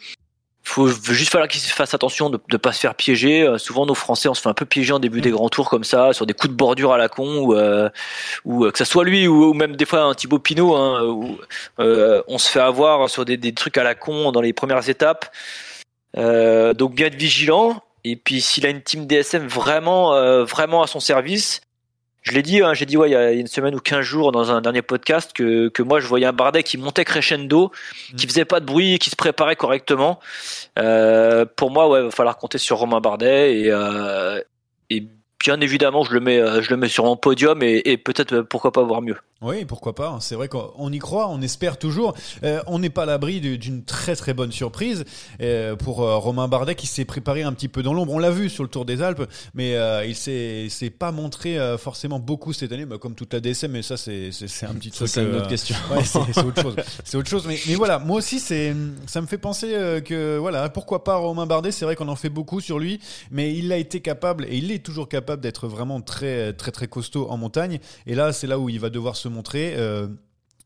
Faut 0.67 0.87
juste 0.87 1.31
falloir 1.31 1.47
qu'il 1.47 1.61
fasse 1.61 1.93
attention 1.93 2.31
de 2.31 2.41
ne 2.51 2.57
pas 2.57 2.73
se 2.73 2.79
faire 2.79 2.95
piéger. 2.95 3.43
Euh, 3.43 3.59
souvent, 3.59 3.85
nos 3.85 3.93
Français, 3.93 4.27
on 4.27 4.33
se 4.33 4.41
fait 4.41 4.49
un 4.49 4.55
peu 4.55 4.65
piéger 4.65 4.93
en 4.93 4.99
début 4.99 5.21
des 5.21 5.29
grands 5.29 5.47
tours 5.47 5.69
comme 5.69 5.83
ça, 5.83 6.11
sur 6.11 6.25
des 6.25 6.33
coups 6.33 6.51
de 6.51 6.57
bordure 6.57 6.91
à 6.91 6.97
la 6.97 7.07
con, 7.07 7.37
ou, 7.43 7.53
euh, 7.53 7.89
euh, 8.47 8.71
que 8.71 8.77
ça 8.77 8.83
soit 8.83 9.05
lui 9.05 9.27
ou, 9.27 9.53
même 9.53 9.75
des 9.75 9.85
fois 9.85 10.01
un 10.01 10.15
Thibaut 10.15 10.39
Pinot, 10.39 10.75
hein, 10.75 11.03
où 11.03 11.37
euh, 11.79 12.23
on 12.27 12.39
se 12.39 12.49
fait 12.49 12.59
avoir 12.59 13.09
sur 13.11 13.25
des, 13.25 13.37
des 13.37 13.53
trucs 13.53 13.77
à 13.77 13.83
la 13.83 13.93
con 13.93 14.31
dans 14.31 14.41
les 14.41 14.53
premières 14.53 14.89
étapes. 14.89 15.31
Donc 16.15 16.95
bien 16.95 17.07
être 17.07 17.15
vigilant. 17.15 17.81
Et 18.03 18.15
puis 18.15 18.41
s'il 18.41 18.65
a 18.65 18.69
une 18.69 18.81
team 18.81 19.05
DSM 19.05 19.47
vraiment, 19.47 20.43
vraiment 20.45 20.81
à 20.81 20.87
son 20.87 20.99
service, 20.99 21.61
je 22.25 22.31
l'ai 22.31 22.41
dit, 22.41 22.61
hein, 22.61 22.73
j'ai 22.73 22.87
dit 22.87 22.97
ouais, 22.97 23.09
il 23.09 23.13
y 23.13 23.15
a 23.15 23.31
une 23.31 23.45
semaine 23.45 23.75
ou 23.75 23.79
15 23.79 24.01
jours 24.01 24.31
dans 24.31 24.51
un 24.51 24.59
dernier 24.59 24.81
podcast 24.81 25.31
que, 25.31 25.69
que 25.69 25.83
moi 25.83 25.99
je 25.99 26.07
voyais 26.07 26.25
un 26.25 26.33
Bardet 26.33 26.63
qui 26.63 26.79
montait 26.79 27.05
crescendo, 27.05 27.71
qui 28.17 28.25
faisait 28.25 28.45
pas 28.45 28.59
de 28.59 28.65
bruit 28.65 28.97
qui 28.97 29.11
se 29.11 29.15
préparait 29.15 29.55
correctement. 29.55 30.19
Euh, 30.79 31.45
pour 31.45 31.69
moi, 31.69 31.87
ouais, 31.87 32.01
va 32.01 32.11
falloir 32.11 32.37
compter 32.37 32.57
sur 32.57 32.77
Romain 32.77 32.99
Bardet 32.99 33.59
et, 33.59 33.65
euh, 33.69 34.41
et 34.89 35.07
bien 35.39 35.61
évidemment, 35.61 36.03
je 36.03 36.13
le 36.13 36.19
mets, 36.19 36.39
euh, 36.39 36.63
je 36.63 36.71
le 36.71 36.77
mets 36.77 36.89
sur 36.89 37.05
mon 37.05 37.15
podium 37.15 37.61
et, 37.61 37.83
et 37.85 37.97
peut-être 37.97 38.41
pourquoi 38.41 38.71
pas 38.71 38.81
voir 38.81 39.03
mieux. 39.03 39.17
Oui, 39.41 39.65
pourquoi 39.65 39.93
pas. 39.93 40.17
C'est 40.21 40.35
vrai 40.35 40.47
qu'on 40.47 40.91
y 40.93 40.99
croit, 40.99 41.27
on 41.27 41.41
espère 41.41 41.77
toujours. 41.77 42.15
Euh, 42.43 42.61
on 42.67 42.79
n'est 42.79 42.89
pas 42.89 43.03
à 43.03 43.05
l'abri 43.05 43.41
d'une 43.41 43.83
très 43.83 44.15
très 44.15 44.33
bonne 44.33 44.53
surprise 44.53 45.03
euh, 45.41 45.75
pour 45.75 46.03
euh, 46.03 46.15
Romain 46.15 46.47
Bardet 46.47 46.75
qui 46.75 46.87
s'est 46.87 47.03
préparé 47.03 47.43
un 47.43 47.51
petit 47.51 47.67
peu 47.67 47.83
dans 47.83 47.93
l'ombre. 47.93 48.13
On 48.13 48.19
l'a 48.19 48.31
vu 48.31 48.49
sur 48.49 48.63
le 48.63 48.69
Tour 48.69 48.85
des 48.85 49.01
Alpes, 49.01 49.29
mais 49.53 49.75
il 50.07 50.15
s'est 50.15 50.69
s'est 50.69 50.89
pas 50.89 51.11
montré 51.11 51.57
forcément 51.77 52.17
beaucoup 52.17 52.53
cette 52.53 52.71
année, 52.71 52.85
bah, 52.85 52.97
comme 52.97 53.13
toute 53.13 53.33
la 53.33 53.41
DSM. 53.41 53.71
Mais 53.71 53.81
ça, 53.81 53.97
c'est 53.97 54.29
un 54.63 54.73
petit 54.73 54.91
truc. 54.91 55.09
c'est 55.09 55.23
une 55.23 55.35
autre 55.35 55.49
question. 55.49 55.75
Ouais, 55.91 56.03
c'est 56.05 56.17
autre 56.39 56.61
chose. 56.61 56.75
C'est 57.03 57.17
autre 57.17 57.29
chose. 57.29 57.45
Mais, 57.45 57.59
mais 57.67 57.75
voilà, 57.75 57.99
moi 57.99 58.17
aussi, 58.17 58.39
c'est 58.39 58.73
ça 59.05 59.19
me 59.19 59.27
fait 59.27 59.37
penser 59.37 59.67
que 60.05 60.37
voilà, 60.37 60.69
pourquoi 60.69 61.03
pas 61.03 61.17
Romain 61.17 61.45
Bardet. 61.45 61.73
C'est 61.73 61.83
vrai 61.83 61.97
qu'on 61.97 62.07
en 62.07 62.15
fait 62.15 62.29
beaucoup 62.29 62.61
sur 62.61 62.79
lui, 62.79 63.01
mais 63.31 63.53
il 63.53 63.73
a 63.73 63.77
été 63.77 63.99
capable 63.99 64.45
et 64.45 64.57
il 64.57 64.71
est 64.71 64.79
toujours 64.79 65.09
capable 65.09 65.41
d'être 65.41 65.67
vraiment 65.67 65.99
très 65.99 66.53
très 66.53 66.71
très 66.71 66.87
costaud 66.87 67.27
en 67.29 67.35
montagne. 67.35 67.79
Et 68.07 68.15
là, 68.15 68.31
c'est 68.31 68.47
là 68.47 68.57
où 68.57 68.69
il 68.69 68.79
va 68.79 68.89
devoir 68.89 69.17
se 69.17 69.25
Euh, 69.55 70.07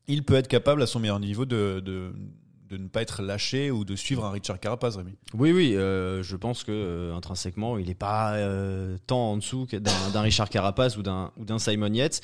il 0.06 0.24
peut 0.24 0.34
être 0.34 0.48
capable 0.48 0.82
à 0.82 0.86
son 0.86 1.00
meilleur 1.00 1.20
niveau 1.20 1.44
de, 1.44 1.80
de, 1.84 2.12
de 2.68 2.76
ne 2.76 2.88
pas 2.88 3.02
être 3.02 3.22
lâché 3.22 3.70
ou 3.70 3.84
de 3.84 3.96
suivre 3.96 4.24
un 4.24 4.30
Richard 4.30 4.58
Carapaz, 4.58 4.96
Rémi. 4.96 5.16
Oui, 5.34 5.52
oui, 5.52 5.76
euh, 5.76 6.22
je 6.22 6.36
pense 6.36 6.64
que 6.64 6.72
euh, 6.72 7.14
intrinsèquement, 7.14 7.78
il 7.78 7.86
n'est 7.86 7.94
pas 7.94 8.36
tant 9.06 9.32
en 9.32 9.36
dessous 9.36 9.66
d'un 9.66 10.20
Richard 10.20 10.48
Carapaz 10.48 10.96
ou 10.96 11.02
d'un 11.02 11.32
ou 11.36 11.44
d'un 11.44 11.58
Simon 11.58 11.92
Yates. 11.92 12.20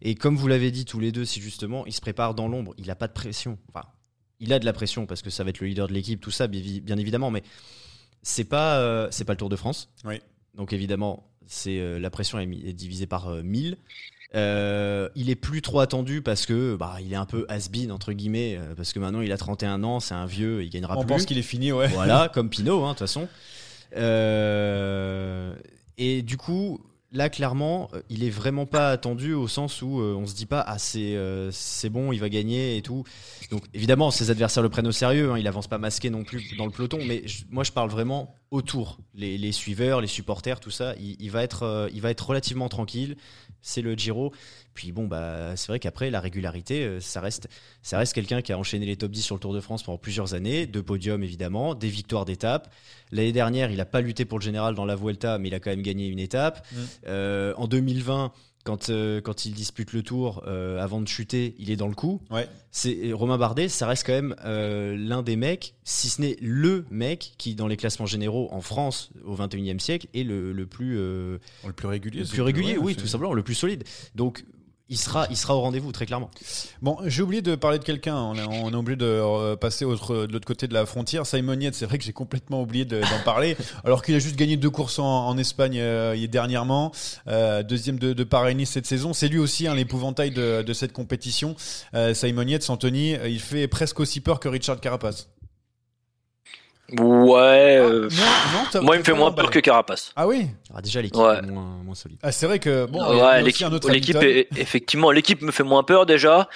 Et 0.00 0.14
comme 0.14 0.36
vous 0.36 0.46
l'avez 0.46 0.70
dit 0.70 0.84
tous 0.84 1.00
les 1.00 1.10
deux, 1.10 1.24
si 1.24 1.40
justement, 1.40 1.84
il 1.86 1.92
se 1.92 2.00
prépare 2.00 2.34
dans 2.34 2.46
l'ombre, 2.46 2.72
il 2.78 2.86
n'a 2.86 2.94
pas 2.94 3.08
de 3.08 3.12
pression. 3.12 3.58
Enfin, 3.68 3.86
il 4.40 4.52
a 4.52 4.58
de 4.58 4.64
la 4.64 4.72
pression 4.72 5.06
parce 5.06 5.22
que 5.22 5.30
ça 5.30 5.42
va 5.44 5.50
être 5.50 5.60
le 5.60 5.66
leader 5.66 5.88
de 5.88 5.92
l'équipe, 5.92 6.20
tout 6.20 6.30
ça, 6.30 6.46
bien, 6.46 6.96
évidemment, 6.98 7.30
mais 7.30 7.42
c'est 8.22 8.44
pas 8.44 8.78
euh, 8.78 9.08
c'est 9.10 9.24
pas 9.24 9.32
le 9.32 9.38
Tour 9.38 9.48
de 9.48 9.56
France. 9.56 9.90
Oui. 10.04 10.20
Donc 10.54 10.72
évidemment, 10.72 11.28
c'est 11.46 11.80
euh, 11.80 11.98
la 11.98 12.10
pression 12.10 12.38
est, 12.38 12.46
divisée 12.72 13.06
par 13.06 13.28
euh, 13.28 13.42
1000. 13.42 13.72
Euh, 13.72 13.76
il 14.34 15.30
est 15.30 15.34
plus 15.40 15.62
trop 15.62 15.80
attendu 15.80 16.20
parce 16.22 16.44
que 16.46 16.76
bah, 16.76 16.96
il 17.02 17.12
est 17.12 17.16
un 17.16 17.24
peu 17.26 17.46
has-been 17.48 17.90
entre 17.90 18.12
guillemets 18.12 18.56
euh, 18.58 18.74
parce 18.76 18.92
que 18.92 18.98
maintenant 18.98 19.20
il 19.22 19.32
a 19.32 19.36
31 19.38 19.82
ans, 19.84 20.00
c'est 20.00 20.14
un 20.14 20.26
vieux, 20.26 20.62
il 20.62 20.70
gagnera 20.70 20.96
On 20.96 21.00
plus. 21.00 21.08
pense 21.08 21.24
qu'il 21.26 21.38
est 21.38 21.42
fini, 21.42 21.72
ouais. 21.72 21.88
Voilà, 21.88 22.28
comme 22.34 22.50
Pinot, 22.50 22.82
hein, 22.84 22.88
de 22.88 22.92
toute 22.92 22.98
façon. 23.00 23.28
Euh, 23.96 25.54
et 25.96 26.22
du 26.22 26.36
coup, 26.36 26.80
là, 27.12 27.28
clairement, 27.30 27.88
euh, 27.94 28.02
il 28.10 28.22
est 28.24 28.30
vraiment 28.30 28.66
pas 28.66 28.90
attendu 28.90 29.32
au 29.32 29.48
sens 29.48 29.82
où 29.82 30.00
euh, 30.00 30.14
on 30.14 30.26
se 30.26 30.34
dit 30.34 30.46
pas, 30.46 30.60
ah, 30.66 30.78
c'est 30.78 31.16
euh, 31.16 31.50
c'est 31.50 31.88
bon, 31.88 32.12
il 32.12 32.20
va 32.20 32.28
gagner 32.28 32.76
et 32.76 32.82
tout. 32.82 33.04
Donc, 33.50 33.62
évidemment, 33.74 34.10
ses 34.10 34.30
adversaires 34.30 34.62
le 34.62 34.68
prennent 34.68 34.86
au 34.86 34.92
sérieux, 34.92 35.32
hein, 35.32 35.38
il 35.38 35.46
avance 35.48 35.66
pas 35.68 35.78
masqué 35.78 36.10
non 36.10 36.22
plus 36.24 36.56
dans 36.56 36.66
le 36.66 36.70
peloton, 36.70 36.98
mais 37.06 37.22
je- 37.26 37.44
moi, 37.50 37.64
je 37.64 37.72
parle 37.72 37.90
vraiment 37.90 38.34
autour. 38.50 38.98
Les, 39.14 39.36
les 39.38 39.52
suiveurs, 39.52 40.00
les 40.00 40.06
supporters, 40.06 40.60
tout 40.60 40.70
ça, 40.70 40.94
il, 40.98 41.16
il 41.20 41.30
va, 41.30 41.42
être, 41.42 41.64
euh, 41.64 41.88
il 41.92 42.00
va 42.00 42.10
être 42.10 42.26
relativement 42.26 42.68
tranquille. 42.68 43.16
C'est 43.60 43.82
le 43.82 43.94
Giro. 43.94 44.32
Puis 44.74 44.92
bon, 44.92 45.08
bah, 45.08 45.56
c'est 45.56 45.68
vrai 45.68 45.80
qu'après, 45.80 46.08
la 46.10 46.20
régularité, 46.20 46.84
euh, 46.84 47.00
ça 47.00 47.20
reste, 47.20 47.48
ça 47.82 47.98
reste 47.98 48.14
quelqu'un 48.14 48.42
qui 48.42 48.52
a 48.52 48.58
enchaîné 48.58 48.86
les 48.86 48.96
top 48.96 49.10
10 49.10 49.22
sur 49.22 49.34
le 49.34 49.40
Tour 49.40 49.52
de 49.52 49.60
France 49.60 49.82
pendant 49.82 49.98
plusieurs 49.98 50.34
années, 50.34 50.66
deux 50.66 50.82
podiums 50.82 51.22
évidemment, 51.22 51.74
des 51.74 51.88
victoires 51.88 52.24
d'étapes. 52.24 52.72
L'année 53.10 53.32
dernière, 53.32 53.70
il 53.70 53.78
n'a 53.78 53.84
pas 53.84 54.00
lutté 54.00 54.24
pour 54.24 54.38
le 54.38 54.44
général 54.44 54.74
dans 54.74 54.84
la 54.84 54.94
Vuelta, 54.94 55.38
mais 55.38 55.48
il 55.48 55.54
a 55.54 55.60
quand 55.60 55.70
même 55.70 55.82
gagné 55.82 56.06
une 56.06 56.20
étape. 56.20 56.66
Mm. 56.70 56.76
Euh, 57.08 57.54
en 57.56 57.66
2020, 57.66 58.32
quand, 58.68 58.90
euh, 58.90 59.22
quand 59.22 59.46
il 59.46 59.54
dispute 59.54 59.94
le 59.94 60.02
Tour, 60.02 60.42
euh, 60.46 60.78
avant 60.78 61.00
de 61.00 61.08
chuter, 61.08 61.54
il 61.58 61.70
est 61.70 61.76
dans 61.76 61.88
le 61.88 61.94
coup. 61.94 62.20
Ouais. 62.30 62.46
C'est 62.70 63.14
Romain 63.14 63.38
Bardet, 63.38 63.70
ça 63.70 63.86
reste 63.86 64.04
quand 64.04 64.12
même 64.12 64.36
euh, 64.44 64.94
l'un 64.94 65.22
des 65.22 65.36
mecs, 65.36 65.74
si 65.84 66.10
ce 66.10 66.20
n'est 66.20 66.36
le 66.42 66.84
mec 66.90 67.32
qui, 67.38 67.54
dans 67.54 67.66
les 67.66 67.78
classements 67.78 68.04
généraux 68.04 68.50
en 68.52 68.60
France 68.60 69.08
au 69.24 69.34
21e 69.34 69.78
siècle, 69.78 70.08
est 70.12 70.22
le, 70.22 70.52
le 70.52 70.66
plus 70.66 70.96
Le 70.96 71.40
plus 71.74 71.88
régulier. 71.88 72.20
le 72.20 72.26
plus 72.26 72.42
régulier, 72.42 72.76
ouais, 72.76 72.84
oui, 72.84 72.94
tout 72.94 73.06
simplement, 73.06 73.32
le 73.32 73.42
plus 73.42 73.54
solide. 73.54 73.84
Donc, 74.14 74.44
il 74.90 74.96
sera, 74.98 75.26
il 75.30 75.36
sera 75.36 75.54
au 75.54 75.60
rendez-vous, 75.60 75.92
très 75.92 76.06
clairement. 76.06 76.30
Bon, 76.80 76.96
j'ai 77.04 77.22
oublié 77.22 77.42
de 77.42 77.54
parler 77.56 77.78
de 77.78 77.84
quelqu'un. 77.84 78.16
On 78.16 78.38
a, 78.38 78.46
on 78.46 78.72
a 78.72 78.76
oublié 78.76 78.96
de 78.96 79.04
euh, 79.04 79.54
passer 79.56 79.84
autre, 79.84 80.26
de 80.26 80.32
l'autre 80.32 80.46
côté 80.46 80.66
de 80.66 80.72
la 80.74 80.86
frontière. 80.86 81.26
Simon 81.26 81.60
Yates, 81.60 81.74
c'est 81.74 81.84
vrai 81.86 81.98
que 81.98 82.04
j'ai 82.04 82.12
complètement 82.12 82.62
oublié 82.62 82.84
de- 82.84 83.00
d'en 83.00 83.22
parler. 83.24 83.56
alors 83.84 84.02
qu'il 84.02 84.14
a 84.14 84.18
juste 84.18 84.36
gagné 84.36 84.56
deux 84.56 84.70
courses 84.70 84.98
en, 84.98 85.26
en 85.28 85.36
Espagne 85.36 85.78
euh, 85.78 86.26
dernièrement. 86.26 86.90
Euh, 87.26 87.62
deuxième 87.62 87.98
de, 87.98 88.12
de 88.12 88.24
Paris-Nice 88.24 88.70
cette 88.70 88.86
saison. 88.86 89.12
C'est 89.12 89.28
lui 89.28 89.38
aussi 89.38 89.66
hein, 89.66 89.74
l'épouvantail 89.74 90.30
de, 90.30 90.62
de 90.62 90.72
cette 90.72 90.92
compétition. 90.92 91.54
Euh, 91.94 92.14
Simon 92.14 92.42
Yates, 92.46 92.70
Anthony, 92.70 93.14
euh, 93.14 93.28
il 93.28 93.40
fait 93.40 93.68
presque 93.68 94.00
aussi 94.00 94.20
peur 94.20 94.40
que 94.40 94.48
Richard 94.48 94.80
Carapace. 94.80 95.28
Ouais. 96.92 97.76
euh, 97.80 98.08
non, 98.10 98.60
t'as- 98.72 98.80
moi, 98.80 98.96
il 98.96 99.00
me 99.00 99.04
fait 99.04 99.12
moins 99.12 99.30
peur 99.32 99.50
que 99.50 99.58
Carapace. 99.58 100.12
Ah 100.16 100.26
oui 100.26 100.46
Ah, 100.74 100.80
déjà, 100.80 101.02
l'équipe 101.02 101.20
Ouais. 101.20 101.38
est 101.38 101.42
moins, 101.46 101.76
moins 101.84 101.94
solide. 101.94 102.18
Ah, 102.22 102.32
c'est 102.32 102.46
vrai 102.46 102.58
que 102.58 102.86
bon, 102.86 102.98
ouais, 103.20 103.42
l'équipe, 103.42 104.16
effectivement, 104.56 105.10
l'équipe 105.10 105.42
me 105.42 105.50
fait 105.50 105.64
moins 105.64 105.82
peur 105.82 106.06
déjà. 106.06 106.48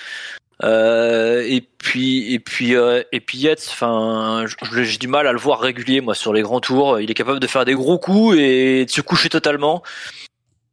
Euh, 0.64 1.42
et 1.44 1.60
puis, 1.60 2.32
et 2.32 2.38
puis, 2.38 2.76
euh, 2.76 3.02
et 3.10 3.18
puis 3.20 3.38
Yates, 3.38 3.66
enfin, 3.72 4.44
j'ai 4.82 4.96
du 4.98 5.08
mal 5.08 5.26
à 5.26 5.32
le 5.32 5.38
voir 5.38 5.58
régulier 5.60 6.00
moi 6.00 6.14
sur 6.14 6.32
les 6.32 6.42
grands 6.42 6.60
tours. 6.60 7.00
Il 7.00 7.10
est 7.10 7.14
capable 7.14 7.40
de 7.40 7.46
faire 7.48 7.64
des 7.64 7.74
gros 7.74 7.98
coups 7.98 8.36
et 8.38 8.84
de 8.84 8.90
se 8.90 9.00
coucher 9.00 9.28
totalement. 9.28 9.82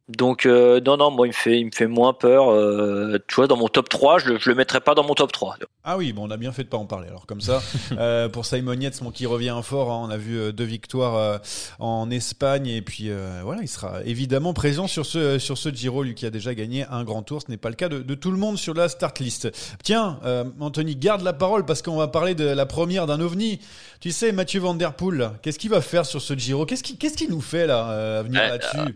Donc 0.10 0.46
euh, 0.48 0.82
non, 0.86 0.98
non, 0.98 1.12
moi 1.12 1.28
il 1.28 1.30
me 1.30 1.34
fait, 1.36 1.60
il 1.60 1.66
me 1.68 1.72
fait 1.72 1.86
moins 1.88 2.14
peur. 2.14 2.52
Euh, 2.52 3.20
tu 3.28 3.36
vois, 3.36 3.48
dans 3.48 3.58
mon 3.58 3.68
top 3.68 3.90
3, 3.90 4.18
je, 4.20 4.30
le- 4.30 4.40
je 4.40 4.50
le 4.50 4.56
mettrais 4.56 4.82
pas 4.82 4.96
dans 4.96 5.04
mon 5.04 5.14
top 5.14 5.32
3. 5.32 5.58
Ah 5.84 5.98
oui, 5.98 6.14
bon, 6.14 6.28
on 6.28 6.32
a 6.32 6.38
bien 6.38 6.52
fait 6.52 6.64
de 6.64 6.68
pas 6.70 6.78
en 6.78 6.86
parler. 6.86 7.08
Alors 7.08 7.26
comme 7.28 7.42
ça, 7.42 7.62
euh, 7.92 8.28
pour 8.28 8.46
Simon 8.46 8.74
Yates, 8.74 9.02
bon, 9.04 9.12
qui 9.12 9.26
revient 9.28 9.58
fort, 9.64 9.92
hein, 9.92 10.02
on 10.04 10.10
a 10.10 10.18
vu 10.18 10.52
deux 10.52 10.64
victoires 10.64 11.40
en 11.78 12.10
Espagne 12.10 12.68
et 12.68 12.82
puis 12.82 13.06
euh, 13.12 13.42
voilà, 13.44 13.62
il 13.62 13.68
sera 13.68 14.04
évidemment 14.04 14.54
présent 14.54 14.88
sur 14.88 15.06
ce 15.06 15.38
sur 15.38 15.58
ce 15.58 15.70
Giro, 15.70 16.02
lui 16.04 16.16
qui 16.16 16.26
a 16.26 16.32
déjà 16.32 16.56
gagné 16.56 16.86
un 16.90 17.04
grand 17.04 17.22
tour. 17.22 17.42
Ce 17.42 17.52
n'est 17.52 17.58
pas 17.58 17.70
le 17.70 17.76
cas 17.76 17.88
de, 17.90 18.00
de 18.00 18.16
tout 18.16 18.32
le 18.32 18.38
monde 18.38 18.58
sur 18.58 18.74
la 18.74 18.90
start 18.90 19.20
list. 19.20 19.50
Tiens, 19.84 20.20
Anthony, 20.60 20.96
garde 20.96 21.22
la 21.22 21.34
parole 21.34 21.66
parce 21.66 21.82
qu'on 21.84 21.98
va 21.98 22.08
parler 22.08 22.34
de 22.36 22.46
la 22.46 22.66
première 22.66 23.06
d'un 23.06 23.20
ovni. 23.22 23.60
Tu 24.02 24.12
sais, 24.12 24.32
Mathieu 24.32 24.60
Van 24.60 24.74
Der 24.74 24.94
Poel, 24.94 25.18
là, 25.20 25.34
qu'est-ce 25.44 25.60
qu'il 25.60 25.70
va 25.70 25.82
faire 25.82 26.06
sur 26.06 26.22
ce 26.22 26.34
Giro? 26.36 26.66
Qu'est-ce 26.66 26.82
qu'il 26.84 26.98
qu'est-ce 26.98 27.16
qu'il 27.18 27.30
nous 27.30 27.42
fait 27.42 27.68
là 27.68 28.18
à 28.20 28.24
venir 28.24 28.42
là-dessus? 28.42 28.96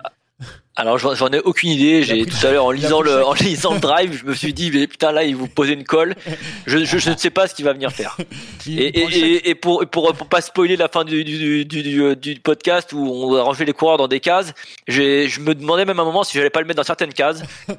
Alors 0.75 0.97
j'en 0.97 1.29
ai 1.29 1.39
aucune 1.39 1.69
idée. 1.69 2.01
J'ai 2.01 2.25
tout 2.25 2.47
à 2.47 2.51
l'heure 2.51 2.65
en 2.65 2.71
lisant 2.71 3.01
le 3.01 3.23
en 3.23 3.33
lisant 3.33 3.75
le 3.75 3.79
drive, 3.79 4.17
je 4.17 4.25
me 4.25 4.33
suis 4.33 4.53
dit 4.53 4.71
mais 4.71 4.87
putain 4.87 5.11
là 5.11 5.23
il 5.23 5.35
vous 5.35 5.47
posez 5.47 5.73
une 5.73 5.83
colle. 5.83 6.15
Je, 6.65 6.83
je, 6.83 6.97
je 6.97 7.11
ne 7.11 7.17
sais 7.17 7.29
pas 7.29 7.47
ce 7.47 7.53
qu'il 7.53 7.63
va 7.63 7.73
venir 7.73 7.91
faire. 7.91 8.17
Et, 8.67 8.71
et, 8.71 9.03
et, 9.03 9.49
et 9.49 9.55
pour, 9.55 9.85
pour 9.91 10.13
pour 10.13 10.27
pas 10.27 10.39
spoiler 10.41 10.77
la 10.77 10.87
fin 10.87 11.03
du 11.03 11.23
du, 11.23 11.65
du, 11.65 12.15
du, 12.15 12.35
podcast 12.39 12.93
où 12.93 13.05
on 13.05 13.43
ranger 13.43 13.65
les 13.65 13.73
coureurs 13.73 13.97
dans 13.97 14.07
des 14.07 14.21
cases, 14.21 14.53
je 14.87 15.39
me 15.41 15.53
demandais 15.53 15.83
même 15.85 15.99
à 15.99 16.01
un 16.01 16.05
moment 16.05 16.23
si 16.23 16.37
j'allais 16.37 16.49
pas 16.49 16.61
le 16.61 16.65
mettre 16.65 16.77
dans 16.77 16.83
certaines 16.83 17.13
cases. 17.13 17.43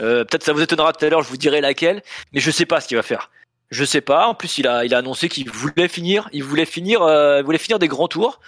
Euh, 0.00 0.24
Peut-être 0.24 0.42
ça 0.42 0.54
vous 0.54 0.62
étonnera 0.62 0.94
tout 0.94 1.04
à 1.04 1.08
l'heure, 1.10 1.20
je 1.20 1.28
vous 1.28 1.36
dirai 1.36 1.60
laquelle, 1.60 2.02
mais 2.32 2.40
je 2.40 2.50
sais 2.50 2.64
pas 2.64 2.80
ce 2.80 2.88
qu'il 2.88 2.96
va 2.96 3.02
faire. 3.02 3.30
Je 3.70 3.84
sais 3.84 4.00
pas. 4.00 4.26
En 4.26 4.34
plus, 4.34 4.56
il 4.56 4.66
a 4.66 4.86
il 4.86 4.94
a 4.94 4.98
annoncé 4.98 5.28
qu'il 5.28 5.50
voulait 5.50 5.88
finir, 5.88 6.30
il 6.32 6.42
voulait 6.42 6.64
finir, 6.64 7.02
euh, 7.02 7.40
il 7.40 7.44
voulait 7.44 7.58
finir 7.58 7.78
des 7.78 7.88
grands 7.88 8.08
tours. 8.08 8.40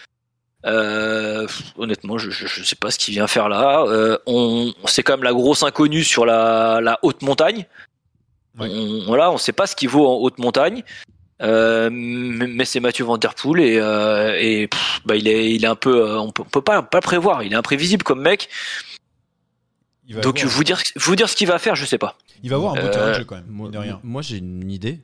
Euh, 0.67 1.47
honnêtement, 1.77 2.19
je, 2.19 2.31
je, 2.31 2.47
je 2.47 2.65
sais 2.65 2.77
pas 2.77 2.91
ce 2.91 2.99
qu'il 2.99 3.15
vient 3.15 3.27
faire 3.29 3.49
là. 3.49 3.85
Euh, 3.87 4.19
on, 4.27 4.73
c'est 4.87 5.03
quand 5.03 5.15
même 5.15 5.23
la 5.25 5.33
grosse 5.33 5.63
inconnue 5.63 6.03
sur 6.05 6.27
la, 6.27 6.81
la 6.83 6.99
haute 7.03 7.23
montagne. 7.23 7.67
Ouais. 8.59 8.69
On, 8.71 9.05
voilà, 9.07 9.31
on 9.31 9.39
sait 9.39 9.53
pas 9.53 9.67
ce 9.67 9.77
qu'il 9.77 9.89
vaut 9.89 10.07
en 10.09 10.15
haute 10.17 10.39
montagne. 10.39 10.83
Euh, 11.41 11.89
mais 11.93 12.49
mais 12.49 12.65
c'est 12.65 12.81
Mathieu 12.81 13.05
Van 13.05 13.17
Der 13.17 13.33
Poel 13.37 13.61
et, 13.61 13.79
euh, 13.79 14.37
et 14.41 14.67
pff, 14.67 15.01
bah, 15.07 15.15
il 15.15 15.29
est 15.29 15.55
il 15.55 15.63
est 15.65 15.69
un 15.69 15.77
peu 15.77 16.03
euh, 16.03 16.19
on 16.19 16.33
peut, 16.33 16.43
on 16.45 16.51
peut 16.51 16.61
pas 16.63 16.83
prévoir. 16.83 17.45
Il 17.45 17.53
est 17.53 17.57
imprévisible 17.57 18.03
comme 18.03 18.21
mec. 18.21 18.49
Il 20.09 20.17
va 20.17 20.21
Donc 20.23 20.39
avoir- 20.41 20.53
vous 20.53 20.65
dire 20.65 20.83
vous 20.97 21.15
dire 21.15 21.29
ce 21.29 21.37
qu'il 21.37 21.47
va 21.47 21.61
faire, 21.61 21.77
je 21.77 21.85
sais 21.85 21.99
pas. 21.99 22.17
il 22.43 22.51
va 22.51 22.57
avoir 22.57 22.73
un 22.73 22.81
beau 22.81 22.87
Euh, 22.87 22.91
terrain 22.91 23.09
de 23.11 23.15
jeu 23.15 23.25
quand 23.25 23.37
même. 23.37 23.47
Moi, 23.49 23.67
mine 23.69 23.73
de 23.75 23.79
rien. 23.79 24.01
moi, 24.03 24.23
j'ai 24.23 24.39
une 24.39 24.71
idée. 24.71 24.99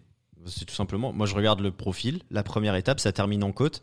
C'est 0.46 0.64
tout 0.64 0.74
simplement. 0.74 1.12
Moi, 1.12 1.26
je 1.26 1.34
regarde 1.34 1.60
le 1.60 1.70
profil. 1.70 2.20
La 2.32 2.42
première 2.42 2.74
étape, 2.74 2.98
ça 3.00 3.12
termine 3.12 3.44
en 3.44 3.52
côte, 3.52 3.82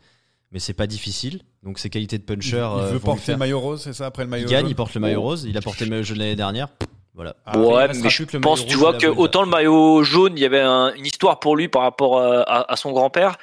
mais 0.52 0.58
c'est 0.58 0.74
pas 0.74 0.86
difficile. 0.86 1.40
Donc, 1.62 1.78
ses 1.78 1.90
qualités 1.90 2.18
de 2.18 2.22
Il, 2.22 2.26
puncher. 2.36 2.56
il 2.56 2.80
euh, 2.82 2.86
veut 2.92 2.98
porter 2.98 3.22
faire- 3.22 3.34
le 3.36 3.38
maillot 3.40 3.60
rose, 3.60 3.82
c'est 3.82 3.92
ça 3.92 4.06
après 4.06 4.24
le 4.24 4.30
maillot 4.30 4.46
Il 4.46 4.50
gagne, 4.50 4.60
jaune 4.62 4.70
il 4.70 4.74
porte 4.74 4.94
le 4.94 5.00
maillot 5.00 5.20
Oh. 5.20 5.22
rose. 5.28 5.44
Il 5.48 5.56
a 5.56 5.60
porté 5.60 5.84
le 5.84 5.90
maillot 5.90 6.02
jaune 6.02 6.18
l'année 6.18 6.36
dernière. 6.36 6.68
Voilà. 7.14 7.34
Ah, 7.44 7.52
il 7.56 7.60
ouais, 7.60 7.88
mais 8.02 8.08
je 8.10 8.24
que 8.24 8.36
le 8.36 8.40
pense, 8.40 8.64
tu 8.66 8.76
vois 8.76 8.94
que 8.94 9.06
autant 9.06 9.42
le 9.42 9.48
maillot 9.48 10.02
jaune, 10.02 10.32
il 10.36 10.40
y 10.40 10.46
avait 10.46 10.60
un- 10.60 10.92
une 10.94 11.04
histoire 11.06 11.38
pour 11.40 11.56
lui 11.56 11.68
par 11.68 11.82
rapport 11.82 12.18
euh, 12.18 12.42
à, 12.46 12.72
à 12.72 12.76
son 12.76 12.90
grand-père, 12.92 13.36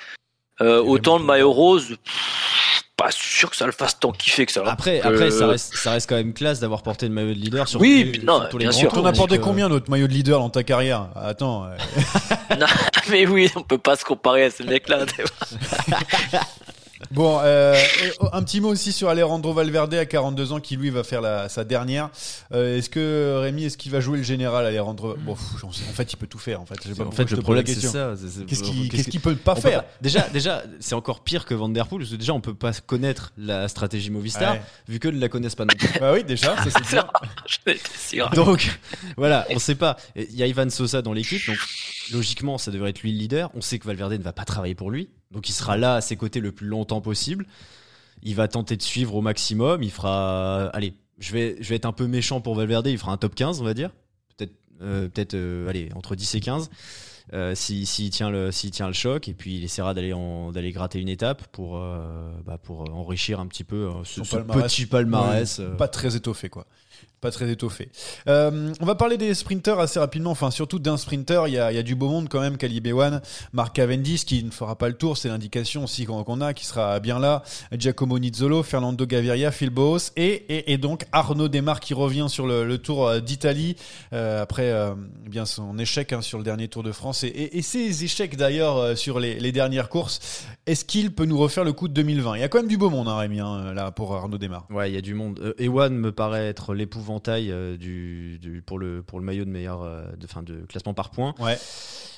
euh, 0.62 0.82
autant 0.84 1.18
le 1.20 1.24
maillot 1.24 1.52
rose, 1.52 1.90
pff, 2.04 2.84
pas 2.98 3.12
sûr 3.12 3.50
que 3.52 3.56
ça 3.56 3.66
le 3.68 3.72
fasse 3.72 3.98
tant 4.00 4.12
kiffer 4.12 4.46
que 4.48 4.52
ça. 4.52 4.64
Après, 4.66 4.98
Donc, 4.98 5.06
après 5.14 5.26
euh, 5.26 5.30
ça, 5.32 5.48
reste, 5.48 5.76
ça 5.78 5.92
reste 5.92 6.10
quand 6.10 6.16
même 6.16 6.34
classe 6.34 6.60
d'avoir 6.60 6.82
porté 6.82 7.08
le 7.08 7.14
maillot 7.14 7.30
de 7.36 7.40
leader 7.40 7.68
sur 7.68 7.80
Oui, 7.80 8.12
tous 8.12 8.20
les, 8.20 8.26
non, 8.26 8.40
sur 8.42 8.50
tous 8.50 8.58
les 8.58 8.64
bien 8.66 8.72
grands 8.72 8.80
sûr. 8.80 8.92
T'en 8.92 9.06
as 9.06 9.14
porté 9.14 9.38
combien 9.40 9.70
d'autres 9.70 9.90
maillots 9.92 10.08
de 10.08 10.14
leader 10.14 10.40
dans 10.40 10.50
ta 10.50 10.64
carrière? 10.64 11.10
Attends. 11.16 11.66
euh, 11.66 11.78
non, 12.60 12.66
mais 13.12 13.26
oui, 13.28 13.50
on 13.56 13.62
peut 13.62 13.78
pas 13.78 13.96
se 13.96 14.04
comparer 14.04 14.46
à 14.46 14.52
ce 14.52 14.64
mec-là. 14.64 15.06
Bon, 17.12 17.40
euh, 17.42 17.74
et, 17.76 18.12
oh, 18.20 18.28
un 18.34 18.44
petit 18.44 18.62
mot 18.62 18.70
aussi 18.70 18.92
sur 18.92 19.10
Alejandro 19.10 19.52
Valverde 19.54 19.94
à 19.96 20.06
42 20.06 20.52
ans 20.54 20.60
qui 20.60 20.76
lui 20.78 20.92
va 20.92 21.04
faire 21.04 21.22
la, 21.22 21.50
sa 21.50 21.64
dernière. 21.64 22.10
Euh, 22.54 22.78
est-ce 22.78 22.90
que 22.90 23.40
Rémi, 23.42 23.64
est-ce 23.66 23.78
qu'il 23.78 23.92
va 23.92 24.00
jouer 24.00 24.18
le 24.20 24.24
général 24.24 24.66
Alejandro 24.66 25.16
Bon, 25.18 25.34
pff, 25.34 25.44
j'en 25.60 25.72
sais- 25.72 25.84
en 25.90 25.94
fait, 25.94 26.14
il 26.14 26.18
peut 26.18 26.28
tout 26.28 26.38
faire. 26.38 26.62
En 26.62 26.66
fait, 26.68 26.76
pas 26.96 27.04
En 27.06 27.12
fait, 27.12 27.28
je 27.28 27.36
le 27.36 27.42
problème, 27.42 27.66
c'est 27.66 27.74
question. 27.74 27.92
ça. 27.92 28.16
c'est- 28.16 28.28
c'est- 28.30 28.46
Qu'est-ce 28.46 28.62
qu'il 28.64 28.74
qu'est-ce 28.74 28.90
qu'est-ce 28.90 29.04
qu'il- 29.06 29.12
qu'il 29.14 29.22
peut 29.22 29.36
pas 29.36 29.54
on 29.54 29.56
peut 29.56 29.62
faire 29.62 29.84
pas- 29.84 29.90
Déjà, 30.02 30.28
déjà 30.30 30.64
c'est 30.80 30.94
encore 30.96 31.22
pire 31.24 31.46
que 31.46 31.54
Van 31.56 31.70
Der 31.70 31.88
Poel, 31.88 32.02
parce 32.02 32.12
que 32.12 32.16
déjà, 32.18 32.34
on 32.34 32.42
peut 32.42 32.54
pas 32.54 32.74
connaître 32.74 33.34
la 33.38 33.68
stratégie 33.68 34.12
Movistar, 34.12 34.54
Ouais. 34.54 34.62
vu 34.88 35.00
qu'ils 35.00 35.12
ne 35.16 35.20
la 35.20 35.30
connaissent 35.30 35.56
pas 35.56 35.66
non 35.66 35.74
plus. 35.76 36.00
Bah 36.00 36.14
oui, 36.14 36.24
déjà, 36.24 36.56
ça 36.58 36.66
c'est 36.70 36.86
sûr. 38.10 38.30
Donc, 38.36 38.80
voilà, 39.18 39.46
on 39.50 39.60
sait 39.60 39.76
pas. 39.76 39.98
Il 40.16 40.36
y 40.36 40.44
a 40.44 40.48
Ivan 40.48 40.70
Sosa 40.70 41.02
dans 41.02 41.14
l'équipe, 41.14 41.46
donc 41.48 41.58
logiquement, 42.12 42.58
ça 42.58 42.72
devrait 42.72 42.92
être 42.92 43.02
lui 43.02 43.12
le 43.12 43.18
leader. 43.18 43.50
On 43.56 43.62
sait 43.62 43.80
que 43.80 43.88
Valverde 43.88 44.14
ne 44.14 44.18
va 44.24 44.34
pas 44.34 44.46
travailler 44.46 44.76
pour 44.76 44.92
lui, 44.92 45.10
donc 45.32 45.50
il 45.50 45.54
sera 45.54 45.78
là 45.78 45.96
à 45.96 46.02
ses 46.02 46.16
côtés 46.16 46.40
le 46.40 46.52
plus 46.52 46.68
longtemps 46.68 47.02
possible. 47.02 47.46
Il 48.24 48.36
va 48.36 48.48
tenter 48.48 48.76
de 48.76 48.82
suivre 48.82 49.16
au 49.16 49.22
maximum. 49.22 49.82
Il 49.84 49.92
fera. 49.92 50.68
Allez, 50.74 50.94
je 51.20 51.32
vais, 51.32 51.56
je 51.62 51.70
vais 51.70 51.76
être 51.76 51.86
un 51.86 51.94
peu 51.94 52.08
méchant 52.08 52.42
pour 52.42 52.56
Valverde. 52.56 52.88
Il 52.88 52.98
fera 52.98 53.12
un 53.12 53.18
top 53.18 53.36
15, 53.36 53.62
on 53.62 53.64
va 53.64 53.74
dire. 53.74 53.92
Peut-être, 54.36 54.54
euh, 54.82 55.08
peut-être 55.08 55.36
euh, 55.36 55.70
allez, 55.70 55.90
entre 55.96 56.16
10 56.16 56.36
et 56.36 56.40
15. 56.42 56.70
Euh, 57.32 57.54
s'il 57.54 57.86
s'il 57.86 58.10
tient 58.10 58.32
le 58.32 58.52
s'il 58.52 58.72
tient 58.72 58.88
le 58.88 58.94
choc 58.94 59.28
et 59.28 59.36
puis 59.36 59.58
il 59.58 59.64
essaiera 59.64 59.94
d'aller 59.94 60.72
gratter 60.72 61.00
une 61.00 61.10
étape 61.10 61.46
pour 61.52 61.78
euh, 61.78 62.32
bah, 62.44 62.58
pour 62.58 62.92
enrichir 62.92 63.40
un 63.40 63.46
petit 63.46 63.64
peu 63.64 63.76
euh, 63.76 64.04
ce, 64.04 64.16
Son 64.16 64.24
ce 64.24 64.36
palmarès. 64.38 64.64
petit 64.74 64.88
palmarès 64.88 65.60
Ouais. 65.60 65.78
Pas 65.78 65.88
très 65.88 66.16
étoffé, 66.16 66.50
quoi. 66.50 66.66
Pas 67.22 67.32
très 67.32 67.50
étoffé. 67.50 67.90
Euh, 68.28 68.74
on 68.80 68.86
va 68.86 68.96
parler 68.96 69.18
des 69.18 69.34
sprinters 69.34 69.78
assez 69.80 70.00
rapidement, 70.00 70.32
enfin 70.32 70.52
surtout 70.52 70.80
d'un 70.80 70.96
sprinter. 70.96 71.48
Il 71.48 71.54
y 71.54 71.58
a, 71.58 71.72
il 71.72 71.76
y 71.76 71.78
a 71.78 71.84
du 71.84 71.96
beau 71.96 72.08
monde 72.08 72.30
quand 72.30 72.40
même, 72.40 72.58
Calibé 72.58 72.94
One, 72.94 73.22
Marc 73.52 73.76
Cavendish 73.76 74.24
qui 74.26 74.44
ne 74.44 74.52
fera 74.52 74.78
pas 74.78 74.88
le 74.88 74.94
tour, 74.94 75.18
c'est 75.18 75.28
l'indication 75.28 75.84
aussi 75.84 76.06
qu'on 76.06 76.42
a, 76.42 76.54
qui 76.54 76.66
sera 76.66 77.00
bien 77.02 77.20
là. 77.20 77.44
Giacomo 77.78 78.20
Nizzolo, 78.20 78.64
Fernando 78.64 79.06
Gaviria, 79.06 79.52
Phil 79.52 79.70
Boas 79.70 80.12
et, 80.16 80.28
et, 80.28 80.72
et 80.72 80.78
donc 80.78 81.06
Arnaud 81.12 81.50
Desmar 81.50 81.82
qui 81.82 81.94
revient 81.94 82.28
sur 82.30 82.48
le, 82.48 82.66
le 82.66 82.78
Tour 82.78 83.08
euh, 83.08 83.20
d'Italie 83.20 83.76
euh, 84.14 84.42
après 84.42 84.72
euh, 84.72 84.94
bien 85.28 85.46
son 85.46 85.78
échec 85.78 86.14
hein, 86.14 86.22
sur 86.22 86.38
le 86.38 86.44
dernier 86.46 86.70
Tour 86.70 86.84
de 86.84 86.92
France 86.92 87.24
et, 87.24 87.28
et, 87.28 87.58
et 87.58 87.62
ses 87.62 88.04
échecs 88.04 88.38
d'ailleurs 88.38 88.78
euh, 88.78 88.96
sur 88.96 89.20
les, 89.20 89.40
les 89.40 89.52
dernières 89.52 89.90
courses. 89.90 90.46
Est-ce 90.70 90.86
qu'il 90.86 91.12
peut 91.16 91.26
nous 91.26 91.38
refaire 91.38 91.64
le 91.64 91.74
coup 91.74 91.88
de 91.88 91.94
2020 91.94 92.36
Il 92.36 92.42
y 92.42 92.44
a 92.44 92.48
quand 92.48 92.60
même 92.60 92.68
du 92.68 92.78
beau 92.78 92.90
monde, 92.92 93.08
hein, 93.08 93.18
Rémi, 93.18 93.40
hein, 93.40 93.74
là 93.74 93.92
pour 93.92 94.14
Arnaud 94.16 94.38
Desmar. 94.38 94.68
Ouais, 94.70 94.92
il 94.92 94.94
y 94.94 94.98
a 94.98 95.02
du 95.02 95.16
monde. 95.16 95.40
Euh, 95.42 95.54
Ewan 95.58 95.96
me 95.96 96.12
paraît 96.12 96.46
être 96.48 96.76
l'épouvantail 96.76 97.52
euh, 97.52 97.76
du, 97.76 98.38
du- 98.40 98.62
pour, 98.62 98.78
le, 98.78 99.02
pour 99.02 99.20
le 99.20 99.26
maillot 99.26 99.46
de 99.46 99.50
meilleur 99.50 99.82
euh, 99.82 100.04
de, 100.16 100.28
fin, 100.28 100.44
de 100.44 100.66
classement 100.68 100.94
par 100.94 101.10
points. 101.10 101.34
Ouais. 101.40 101.58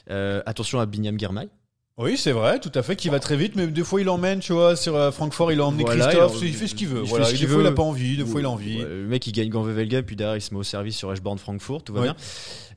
Euh, 0.09 0.41
attention 0.45 0.79
à 0.81 0.85
Binyam 0.85 1.17
Girmay. 1.17 1.47
Oui, 1.97 2.17
c'est 2.17 2.31
vrai, 2.31 2.59
tout 2.59 2.71
à 2.73 2.81
fait, 2.81 2.95
qui 2.95 3.09
va 3.09 3.19
très 3.19 3.35
vite, 3.35 3.55
mais 3.55 3.67
des 3.67 3.83
fois 3.83 4.01
il 4.01 4.09
emmène, 4.09 4.39
tu 4.39 4.53
vois, 4.53 4.75
sur 4.75 4.95
euh, 4.95 5.11
Francfort, 5.11 5.51
il 5.51 5.59
a 5.59 5.65
emmené 5.65 5.83
Voilà, 5.83 6.05
Christophe, 6.07 6.37
il- 6.41 6.47
il, 6.47 6.53
fait 6.55 6.67
ce 6.67 6.73
qu'il 6.73 6.87
veut. 6.87 6.99
il 7.01 7.03
fait 7.03 7.09
voilà. 7.09 7.25
ce 7.25 7.31
Et 7.31 7.35
qu'il 7.35 7.45
des 7.45 7.47
fois 7.53 7.61
veut. 7.61 7.67
il 7.67 7.71
a 7.71 7.75
pas 7.75 7.83
envie, 7.83 8.17
des 8.17 8.25
fois 8.25 8.39
il 8.39 8.45
a 8.45 8.49
envie. 8.49 8.77
Ouais, 8.79 8.85
le 8.89 9.07
mec 9.07 9.27
il 9.27 9.33
gagne 9.33 9.49
Ganvevelgem 9.49 10.03
puis 10.03 10.15
derrière 10.15 10.37
il 10.37 10.41
se 10.41 10.53
met 10.53 10.59
au 10.59 10.63
service 10.63 10.95
sur 10.97 11.11
Eschborn 11.11 11.37
Francfort, 11.37 11.83
tout 11.83 11.93
va 11.93 11.99
Ouais. 11.99 12.05
bien. 12.07 12.15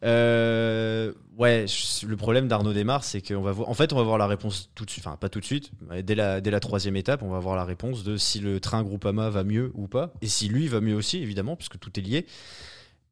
Euh, 0.05 1.13
ouais, 1.39 1.65
je- 1.69 2.07
le 2.07 2.17
problème 2.17 2.49
d'Arnaud 2.49 2.73
Desmar, 2.75 3.03
c'est 3.05 3.23
qu'on 3.27 3.41
va 3.41 3.53
voir. 3.53 3.69
En 3.71 3.75
fait, 3.75 3.93
on 3.93 3.97
va 3.97 4.03
voir 4.03 4.19
la 4.19 4.27
réponse 4.27 4.69
tout 4.75 4.85
de 4.85 4.91
suite. 4.91 5.07
Enfin, 5.07 5.17
pas 5.17 5.29
tout 5.31 5.41
de 5.41 5.45
suite. 5.47 5.71
mais 5.89 6.03
Dès 6.03 6.17
la, 6.17 6.41
dès 6.43 6.51
la 6.51 6.61
troisième 6.61 6.97
étape, 6.97 7.23
on 7.23 7.31
va 7.31 7.39
voir 7.39 7.57
la 7.57 7.65
réponse 7.65 8.05
de 8.05 8.17
si 8.19 8.41
le 8.41 8.61
train 8.61 8.83
Groupama 8.83 9.31
va 9.31 9.45
mieux 9.45 9.71
ou 9.75 9.87
pas, 9.87 10.13
et 10.21 10.27
si 10.27 10.49
lui 10.49 10.67
va 10.69 10.81
mieux 10.81 10.95
aussi, 10.97 11.19
évidemment, 11.23 11.57
puisque 11.57 11.79
tout 11.79 11.91
est 11.99 12.03
lié. 12.03 12.27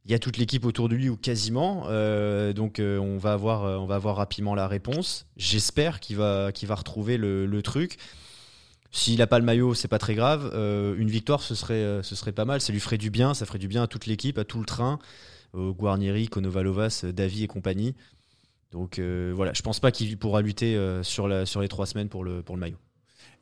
Il 0.04 0.10
y 0.10 0.14
a 0.14 0.18
toute 0.18 0.36
l'équipe 0.36 0.64
autour 0.64 0.88
de 0.88 0.96
lui 0.96 1.08
ou 1.08 1.16
quasiment, 1.16 1.84
euh, 1.86 2.52
donc 2.52 2.80
euh, 2.80 2.98
on 2.98 3.18
va 3.18 3.34
avoir, 3.34 3.64
euh, 3.64 3.76
on 3.76 3.86
va 3.86 3.94
avoir 3.94 4.16
rapidement 4.16 4.56
la 4.56 4.66
réponse. 4.66 5.26
J'espère 5.36 6.00
qu'il 6.00 6.16
va, 6.16 6.50
retrouver 6.70 7.16
le, 7.16 7.60
truc. 7.62 7.98
S'il 8.90 9.18
n'a 9.18 9.28
pas 9.28 9.38
le 9.38 9.44
maillot, 9.44 9.74
c'est 9.74 9.86
pas 9.88 10.00
très 10.00 10.16
grave. 10.16 10.52
Une 10.98 11.08
victoire, 11.08 11.40
ce 11.40 11.54
serait, 11.54 12.32
pas 12.32 12.44
mal. 12.44 12.60
Ça 12.60 12.72
lui 12.72 12.80
ferait 12.80 12.98
du 12.98 13.10
bien. 13.10 13.32
Ça 13.32 13.46
ferait 13.46 13.60
du 13.60 13.68
bien 13.68 13.84
à 13.84 13.86
toute 13.86 14.06
l'équipe, 14.06 14.38
à 14.38 14.44
tout 14.44 14.58
le 14.58 14.66
train, 14.66 14.98
Guarnieri, 15.54 16.28
Konovalovas, 16.28 17.04
Davy 17.04 17.44
et 17.44 17.46
compagnie. 17.46 17.94
Donc 18.72 18.98
voilà, 18.98 19.52
je 19.54 19.62
pense 19.62 19.78
pas 19.78 19.92
qu'il 19.92 20.18
pourra 20.18 20.42
lutter 20.42 20.76
sur, 21.02 21.28
les 21.28 21.68
trois 21.68 21.86
semaines 21.86 22.08
pour 22.08 22.24
le 22.24 22.42
maillot. 22.56 22.78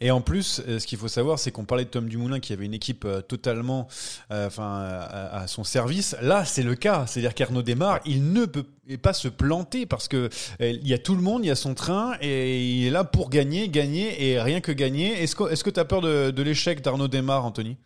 Et 0.02 0.10
en 0.10 0.22
plus, 0.22 0.62
euh, 0.66 0.78
ce 0.78 0.86
qu'il 0.86 0.98
faut 0.98 1.08
savoir, 1.08 1.38
c'est 1.38 1.50
qu'on 1.50 1.66
parlait 1.66 1.84
de 1.84 1.90
Tom 1.90 2.08
Dumoulin 2.08 2.40
qui 2.40 2.54
avait 2.54 2.64
une 2.64 2.72
équipe 2.74 3.04
euh, 3.04 3.20
totalement 3.20 3.86
euh, 4.32 4.46
enfin, 4.46 4.80
à, 4.80 5.42
à 5.42 5.46
son 5.46 5.62
service. 5.62 6.16
Là, 6.22 6.44
c'est 6.44 6.62
le 6.62 6.74
cas. 6.74 7.04
C'est-à-dire 7.06 7.34
qu'Arnaud 7.34 7.62
démarre, 7.62 8.00
il 8.06 8.32
ne 8.32 8.46
peut 8.46 8.64
pas 9.02 9.12
se 9.12 9.28
planter 9.28 9.86
parce 9.86 10.08
que 10.08 10.30
il 10.58 10.88
y 10.88 10.94
a 10.94 10.98
tout 10.98 11.14
le 11.14 11.22
monde, 11.22 11.44
il 11.44 11.48
y 11.48 11.50
a 11.50 11.56
son 11.56 11.74
train 11.74 12.14
et 12.20 12.66
il 12.66 12.86
est 12.86 12.90
là 12.90 13.04
pour 13.04 13.30
gagner, 13.30 13.68
gagner 13.68 14.30
et 14.30 14.40
rien 14.40 14.60
que 14.60 14.72
gagner. 14.72 15.22
Est-ce 15.22 15.34
que 15.36 15.70
tu 15.70 15.80
as 15.80 15.84
peur 15.84 16.00
de, 16.00 16.30
de 16.30 16.42
l'échec 16.42 16.80
d'Arnaud 16.80 17.06
Desmar, 17.06 17.44
Anthony? 17.44 17.76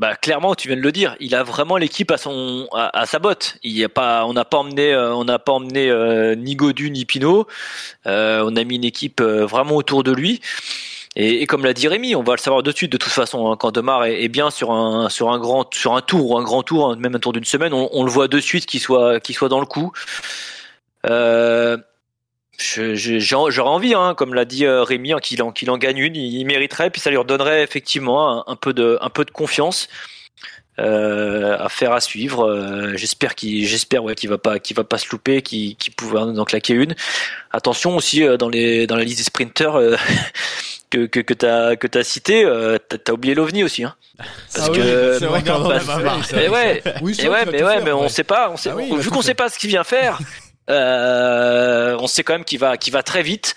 Bah 0.00 0.14
clairement, 0.14 0.54
tu 0.54 0.68
viens 0.68 0.76
de 0.76 0.82
le 0.82 0.92
dire, 0.92 1.16
il 1.18 1.34
a 1.34 1.42
vraiment 1.42 1.76
l'équipe 1.76 2.10
à 2.12 2.18
son 2.18 2.68
à, 2.72 2.96
à, 2.96 3.04
sa 3.04 3.18
botte. 3.18 3.58
Il 3.64 3.76
y 3.76 3.82
a 3.82 3.88
pas, 3.88 4.24
on 4.26 4.32
n'a 4.32 4.44
pas 4.44 4.58
emmené, 4.58 4.92
euh, 4.94 5.12
on 5.12 5.24
n'a 5.24 5.40
pas 5.40 5.52
emmené 5.52 5.90
euh, 5.90 6.36
ni 6.36 6.54
Godu 6.54 6.90
ni 6.90 7.04
Pinot. 7.04 7.48
Euh, 8.06 8.44
on 8.46 8.54
a 8.54 8.62
mis 8.62 8.76
une 8.76 8.84
équipe 8.84 9.20
vraiment 9.20 9.74
autour 9.74 10.04
de 10.04 10.12
lui. 10.12 10.40
Et, 11.20 11.46
comme 11.46 11.64
l'a 11.64 11.74
dit 11.74 11.88
Rémi, 11.88 12.14
on 12.14 12.22
va 12.22 12.34
le 12.34 12.38
savoir 12.38 12.62
de 12.62 12.70
suite 12.70 12.92
de 12.92 12.96
toute 12.96 13.12
façon. 13.12 13.50
Hein, 13.50 13.56
quand 13.58 13.72
Demar 13.72 14.04
est, 14.04 14.28
bien 14.28 14.50
sur 14.50 14.70
un 14.70 15.08
sur 15.08 15.30
un 15.30 15.38
grand 15.40 15.74
sur 15.74 15.96
un 15.96 16.00
tour 16.00 16.30
ou 16.30 16.38
un 16.38 16.44
grand 16.44 16.62
tour, 16.62 16.90
hein, 16.90 16.96
même 16.96 17.16
un 17.16 17.18
tour 17.18 17.32
d'une 17.32 17.44
semaine, 17.44 17.72
on, 17.72 18.04
le 18.04 18.10
voit 18.10 18.28
de 18.28 18.38
suite 18.38 18.66
qu'il 18.66 18.78
soit 18.80 19.18
qu'il 19.18 19.34
soit 19.34 19.48
dans 19.48 19.58
le 19.58 19.66
coup. 19.66 19.92
Euh, 21.06 21.76
J'aurais 22.60 23.70
envie, 23.70 23.94
hein, 23.94 24.14
comme 24.16 24.34
l'a 24.34 24.44
dit 24.44 24.64
euh, 24.64 24.82
Rémi, 24.82 25.12
qu'il 25.22 25.42
en, 25.42 25.52
qu'il 25.52 25.70
en 25.70 25.78
gagne 25.78 25.98
une, 25.98 26.16
il, 26.16 26.44
mériterait, 26.44 26.90
puis 26.90 27.00
ça 27.00 27.10
lui 27.10 27.16
redonnerait 27.16 27.62
effectivement 27.62 28.48
un, 28.48 28.56
peu 28.56 28.72
de, 28.72 28.98
un 29.00 29.10
peu 29.10 29.24
de 29.24 29.30
confiance 29.30 29.88
euh, 30.78 31.56
à 31.58 31.68
faire 31.68 31.92
à 31.92 32.00
suivre. 32.00 32.46
Euh, 32.46 32.96
j'espère 32.96 33.34
qu'il, 33.34 33.66
j'espère 33.66 34.04
ouais, 34.04 34.14
qu'il 34.14 34.28
va 34.28 34.38
pas, 34.38 34.58
qu'il 34.58 34.76
va 34.76 34.84
pas 34.84 34.98
se 34.98 35.08
louper, 35.10 35.42
qu'il, 35.42 35.76
qu'il 35.76 35.94
pouvait 35.94 36.18
en 36.18 36.44
claquer 36.44 36.74
une. 36.74 36.94
Attention 37.50 37.96
aussi 37.96 38.22
euh, 38.22 38.36
dans 38.36 38.48
les, 38.48 38.86
dans 38.86 38.96
la 38.96 39.04
liste 39.04 39.18
des 39.18 39.24
sprinters 39.24 39.76
euh, 39.76 39.96
que 40.90 41.06
que 41.06 41.20
que 41.20 41.34
t'as 41.34 41.76
que 41.76 41.86
t'as 41.86 42.02
cité, 42.02 42.44
t'as, 42.88 42.98
t'as 42.98 43.12
oublié 43.12 43.34
l'ovni 43.34 43.64
aussi, 43.64 43.84
hein. 43.84 43.94
Parce 44.52 44.68
ah 44.68 44.72
que 44.72 45.12
oui, 45.12 45.16
c'est 45.20 45.26
vrai 45.26 45.42
qu'on 45.44 45.68
parce, 45.68 46.32
mais 46.32 46.48
ouais, 46.48 46.82
oui, 47.02 47.16
et 47.20 47.28
ouais, 47.28 47.44
mais 47.46 47.62
ouais, 47.62 47.80
mais 47.82 47.92
on 47.92 48.08
sait 48.08 48.24
pas, 48.24 48.50
on 48.50 48.56
sait, 48.56 48.70
ah 48.70 48.76
oui, 48.76 48.90
vu 48.98 49.10
qu'on 49.10 49.22
sait 49.22 49.34
pas 49.34 49.48
ce 49.48 49.58
qu'il 49.58 49.70
vient 49.70 49.84
faire. 49.84 50.18
Euh, 50.70 51.96
on 51.98 52.06
sait 52.06 52.22
quand 52.22 52.34
même 52.34 52.44
qu'il 52.44 52.58
va, 52.58 52.76
qu'il 52.76 52.92
va 52.92 53.02
très 53.02 53.22
vite. 53.22 53.54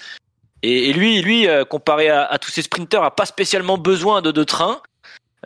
Et, 0.63 0.89
et 0.89 0.93
lui, 0.93 1.21
lui, 1.21 1.47
euh, 1.47 1.65
comparé 1.65 2.09
à, 2.09 2.23
à, 2.23 2.37
tous 2.37 2.51
ces 2.51 2.61
sprinteurs, 2.61 3.03
a 3.03 3.15
pas 3.15 3.25
spécialement 3.25 3.77
besoin 3.77 4.21
de, 4.21 4.31
de 4.31 4.43
train. 4.43 4.81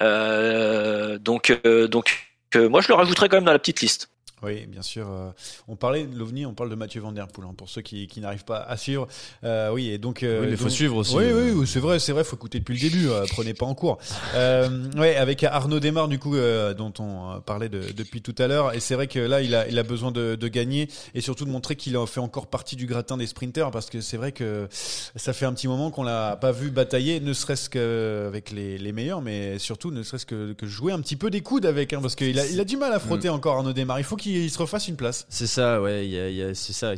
Euh, 0.02 1.18
donc, 1.18 1.58
donc, 1.90 2.28
moi, 2.56 2.82
je 2.82 2.88
le 2.88 2.94
rajouterais 2.94 3.30
quand 3.30 3.38
même 3.38 3.46
dans 3.46 3.52
la 3.52 3.60
petite 3.60 3.82
liste. 3.82 4.10
Oui, 4.46 4.68
bien 4.68 4.84
sûr. 4.84 5.08
Euh, 5.10 5.32
on 5.68 5.76
parlait 5.76 6.06
de 6.06 6.16
l'OVNI, 6.16 6.46
on 6.46 6.54
parle 6.54 6.70
de 6.70 6.76
Mathieu 6.76 7.02
Van 7.02 7.12
Der 7.12 7.28
Poel, 7.28 7.48
hein, 7.50 7.56
pour 7.58 7.68
ceux 7.68 7.82
qui, 7.82 8.08
qui 8.08 8.22
n'arrivent 8.22 8.46
pas 8.46 8.60
à 8.60 8.78
suivre. 8.78 9.08
Euh, 9.44 9.72
oui, 9.72 9.90
et 9.90 9.98
donc. 9.98 10.22
Euh, 10.22 10.42
oui, 10.42 10.48
il 10.52 10.58
faut 10.58 10.66
donc, 10.66 10.74
suivre 10.74 10.98
aussi. 10.98 11.16
Oui, 11.16 11.26
oui, 11.34 11.68
c'est 11.68 11.80
vrai, 11.80 12.00
c'est 12.00 12.12
vrai, 12.12 12.24
faut 12.24 12.36
écouter 12.36 12.60
depuis 12.60 12.76
le 12.76 12.80
début, 12.80 13.10
euh, 13.10 13.26
prenez 13.30 13.54
pas 13.54 13.66
en 13.66 13.74
cours. 13.74 13.98
ouais, 14.36 15.16
avec 15.16 15.44
Arnaud 15.44 15.80
Desmar, 15.80 16.08
du 16.08 16.20
coup, 16.20 16.36
dont 16.78 16.94
on 17.00 17.42
parlait 17.42 17.70
de, 17.70 17.92
depuis 17.96 18.22
tout 18.22 18.36
à 18.38 18.48
l'heure, 18.48 18.74
et 18.74 18.80
c'est 18.80 18.96
vrai 18.96 19.08
que 19.08 19.20
là, 19.20 19.42
il 19.42 19.56
a, 19.56 19.68
il 19.68 19.80
a 19.80 19.84
besoin 19.84 20.12
de, 20.12 20.36
de 20.36 20.48
gagner 20.48 20.90
et 21.16 21.22
surtout 21.22 21.46
de 21.46 21.50
montrer 21.50 21.76
qu'il 21.76 21.98
fait 22.06 22.20
encore 22.20 22.48
partie 22.48 22.76
du 22.76 22.86
gratin 22.86 23.18
des 23.18 23.28
sprinters, 23.28 23.72
parce 23.72 23.90
que 23.90 24.02
c'est 24.02 24.18
vrai 24.18 24.32
que 24.32 24.68
ça 24.70 25.34
fait 25.34 25.46
un 25.46 25.54
petit 25.54 25.68
moment 25.68 25.90
qu'on 25.90 26.04
l'a 26.04 26.36
pas 26.36 26.52
vu 26.52 26.70
batailler, 26.70 27.20
ne 27.20 27.34
serait-ce 27.34 27.70
qu'avec 27.70 28.52
les, 28.52 28.78
les 28.78 28.92
meilleurs, 28.92 29.22
mais 29.22 29.58
surtout 29.60 29.92
ne 29.92 30.04
serait-ce 30.04 30.26
que, 30.26 30.54
que 30.54 30.68
jouer 30.68 30.92
un 30.92 31.00
petit 31.00 31.16
peu 31.16 31.30
des 31.30 31.42
coudes 31.42 31.66
avec, 31.66 31.94
hein, 31.94 32.00
parce 32.02 32.16
qu'il 32.16 32.38
a, 32.40 32.46
il 32.46 32.60
a 32.60 32.66
du 32.66 32.78
mal 32.78 32.94
à 32.94 33.00
frotter 33.00 33.30
mmh. 33.30 33.34
encore 33.34 33.58
Arnaud 33.58 33.74
Desmar. 33.74 34.00
Il 34.00 34.04
faut 34.04 34.16
qu'il 34.16 34.35
il 34.36 34.52
se 34.52 34.58
refasse 34.58 34.88
une 34.88 34.96
place. 34.96 35.26
C'est 35.30 35.48
ça, 35.48 35.82
ouais, 35.82 36.08
y 36.08 36.20
a, 36.20 36.30
y 36.30 36.42
a, 36.42 36.54
c'est 36.54 36.74
ça. 36.74 36.94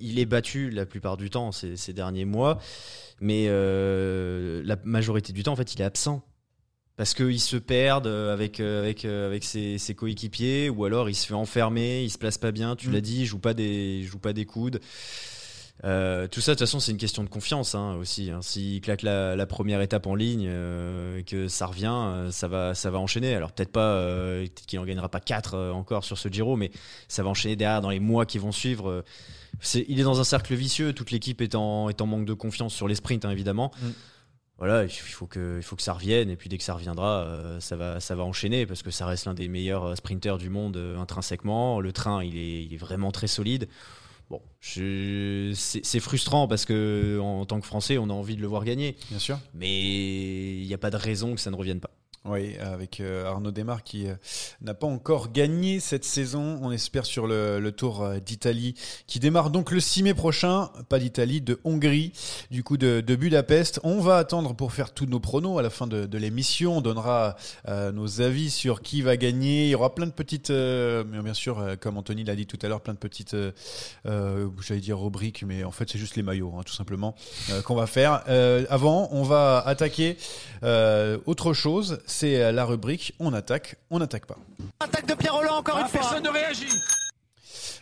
Il 0.00 0.18
est 0.18 0.26
battu 0.26 0.70
la 0.70 0.86
plupart 0.86 1.16
du 1.16 1.30
temps 1.30 1.52
ces, 1.52 1.76
ces 1.76 1.92
derniers 1.92 2.24
mois, 2.24 2.58
mais 3.20 3.46
euh, 3.48 4.62
la 4.64 4.76
majorité 4.84 5.32
du 5.32 5.42
temps, 5.42 5.52
en 5.52 5.56
fait, 5.56 5.74
il 5.74 5.80
est 5.80 5.84
absent. 5.84 6.24
Parce 6.96 7.14
qu'ils 7.14 7.40
se 7.40 7.56
perdent 7.56 8.08
avec, 8.08 8.60
avec, 8.60 9.06
avec 9.06 9.42
ses, 9.42 9.78
ses, 9.78 9.94
coéquipiers, 9.94 10.68
ou 10.68 10.84
alors 10.84 11.08
il 11.08 11.14
se 11.14 11.26
fait 11.26 11.34
enfermer, 11.34 12.02
il 12.04 12.10
se 12.10 12.18
place 12.18 12.36
pas 12.36 12.52
bien, 12.52 12.76
tu 12.76 12.88
mmh. 12.88 12.92
l'as 12.92 13.00
dit, 13.00 13.20
il 13.20 13.26
joue 13.26 13.38
pas 13.38 13.54
des, 13.54 14.02
joue 14.02 14.18
pas 14.18 14.34
des 14.34 14.44
coudes. 14.44 14.80
Euh, 15.84 16.28
tout 16.28 16.40
ça, 16.40 16.52
de 16.52 16.56
toute 16.56 16.66
façon, 16.66 16.78
c'est 16.78 16.92
une 16.92 16.98
question 16.98 17.24
de 17.24 17.28
confiance 17.28 17.74
hein, 17.74 17.94
aussi. 17.94 18.30
Hein. 18.30 18.40
S'il 18.42 18.80
claque 18.80 19.02
la, 19.02 19.34
la, 19.34 19.46
première 19.46 19.80
étape 19.80 20.06
en 20.06 20.14
ligne, 20.14 20.46
euh, 20.48 21.22
que 21.22 21.48
ça 21.48 21.66
revient, 21.66 21.92
euh, 21.92 22.30
ça 22.30 22.48
va, 22.48 22.74
ça 22.74 22.90
va 22.90 22.98
enchaîner. 22.98 23.34
Alors 23.34 23.52
peut-être 23.52 23.72
pas, 23.72 24.06
qu'il 24.66 24.78
n'en 24.78 24.84
gagnera 24.84 25.08
pas 25.08 25.20
4 25.20 25.54
euh, 25.54 25.72
encore 25.72 26.04
sur 26.04 26.18
ce 26.18 26.28
Giro, 26.28 26.56
mais 26.56 26.70
ça 27.08 27.22
va 27.22 27.30
enchaîner 27.30 27.56
derrière 27.56 27.80
dans 27.80 27.90
les 27.90 28.00
mois 28.00 28.26
qui 28.26 28.38
vont 28.38 28.52
suivre. 28.52 29.04
Il 29.74 30.00
est 30.00 30.04
dans 30.04 30.20
un 30.20 30.24
cercle 30.24 30.54
vicieux. 30.54 30.92
Toute 30.92 31.10
l'équipe 31.10 31.40
est 31.40 31.54
en, 31.54 31.88
est 31.88 32.00
en 32.00 32.06
manque 32.06 32.26
de 32.26 32.34
confiance 32.34 32.74
sur 32.74 32.86
les 32.86 32.94
sprints, 32.94 33.24
hein, 33.24 33.30
évidemment. 33.30 33.72
Mm. 33.80 33.88
Voilà, 34.58 34.84
il 34.84 34.90
faut 34.90 35.26
que, 35.26 35.56
il 35.56 35.62
faut 35.62 35.74
que 35.74 35.80
ça 35.80 35.94
revienne 35.94 36.28
et 36.28 36.36
puis 36.36 36.50
dès 36.50 36.58
que 36.58 36.64
ça 36.64 36.74
reviendra, 36.74 37.56
ça 37.60 37.76
va, 37.76 37.98
ça 37.98 38.14
va 38.14 38.24
enchaîner 38.24 38.66
parce 38.66 38.82
que 38.82 38.90
ça 38.90 39.06
reste 39.06 39.24
l'un 39.24 39.32
des 39.32 39.48
meilleurs 39.48 39.96
sprinters 39.96 40.36
du 40.36 40.50
monde 40.50 40.76
intrinsèquement. 40.98 41.80
Le 41.80 41.92
train, 41.94 42.22
il 42.22 42.36
est, 42.36 42.64
il 42.64 42.74
est 42.74 42.76
vraiment 42.76 43.10
très 43.10 43.26
solide. 43.26 43.68
Bon, 44.30 44.40
c'est 44.60 46.00
frustrant 46.00 46.46
parce 46.46 46.64
que 46.64 47.18
en, 47.20 47.44
tant 47.46 47.60
que 47.60 47.66
Français, 47.66 47.98
on 47.98 48.04
a 48.04 48.12
envie 48.12 48.36
de 48.36 48.40
le 48.40 48.46
voir 48.46 48.64
gagner. 48.64 48.96
Bien 49.10 49.18
sûr. 49.18 49.40
Mais 49.54 50.60
il 50.60 50.66
n'y 50.66 50.74
a 50.74 50.78
pas 50.78 50.90
de 50.90 50.96
raison 50.96 51.34
que 51.34 51.40
ça 51.40 51.50
ne 51.50 51.56
revienne 51.56 51.80
pas. 51.80 51.90
Oui, 52.26 52.58
avec 52.58 53.00
euh, 53.00 53.24
Arnaud 53.24 53.50
Desmar 53.50 53.82
qui 53.82 54.06
euh, 54.06 54.14
n'a 54.60 54.74
pas 54.74 54.86
encore 54.86 55.32
gagné 55.32 55.80
cette 55.80 56.04
saison. 56.04 56.58
On 56.60 56.70
espère 56.70 57.06
sur 57.06 57.26
le, 57.26 57.70
Tour 57.70 58.02
euh, 58.02 58.18
d'Italie 58.18 58.74
qui 59.06 59.20
démarre 59.20 59.48
donc 59.48 59.70
le 59.70 59.80
6 59.80 60.02
mai 60.02 60.12
prochain. 60.12 60.68
Pas 60.90 60.98
d'Italie, 60.98 61.40
de 61.40 61.58
Hongrie, 61.64 62.12
du 62.50 62.62
coup 62.62 62.76
de, 62.76 63.00
Budapest. 63.00 63.80
On 63.84 64.00
va 64.00 64.18
attendre 64.18 64.54
pour 64.54 64.72
faire 64.72 64.92
tous 64.92 65.06
nos 65.06 65.18
pronos 65.18 65.58
à 65.58 65.62
la 65.62 65.70
fin 65.70 65.86
de, 65.86 66.18
l'émission. 66.18 66.76
On 66.76 66.80
donnera 66.82 67.36
nos 67.66 68.20
avis 68.20 68.50
sur 68.50 68.82
qui 68.82 69.00
va 69.00 69.16
gagner. 69.16 69.64
Il 69.64 69.70
y 69.70 69.74
aura 69.74 69.94
plein 69.94 70.06
de 70.06 70.12
petites, 70.12 70.50
euh, 70.50 71.02
bien 71.04 71.32
sûr, 71.32 71.64
comme 71.80 71.96
Anthony 71.96 72.24
l'a 72.24 72.36
dit 72.36 72.46
tout 72.46 72.58
à 72.60 72.68
l'heure, 72.68 72.82
plein 72.82 72.92
de 72.92 72.98
petites, 72.98 73.34
j'allais 74.04 74.80
dire 74.80 75.00
rubriques, 75.00 75.42
mais 75.42 75.64
en 75.64 75.70
fait 75.70 75.88
c'est 75.90 75.98
juste 75.98 76.16
les 76.16 76.22
maillots, 76.22 76.52
hein, 76.58 76.62
tout 76.66 76.74
simplement, 76.74 77.14
qu'on 77.64 77.74
va 77.74 77.86
faire. 77.86 78.24
avant, 78.68 79.08
on 79.12 79.22
va 79.22 79.60
attaquer 79.60 80.18
autre 80.62 81.54
chose 81.54 81.98
c'est 82.10 82.52
la 82.52 82.64
rubrique 82.64 83.14
On 83.18 83.32
attaque, 83.32 83.76
on 83.90 83.98
n'attaque 83.98 84.26
pas. 84.26 84.36
Attaque 84.80 85.06
de 85.06 85.14
Pierre 85.14 85.34
Roland 85.34 85.56
encore 85.56 85.76
ah, 85.78 85.82
une 85.82 85.88
fois. 85.88 86.00
Personne 86.00 86.24
ne 86.24 86.30
réagit. 86.30 86.68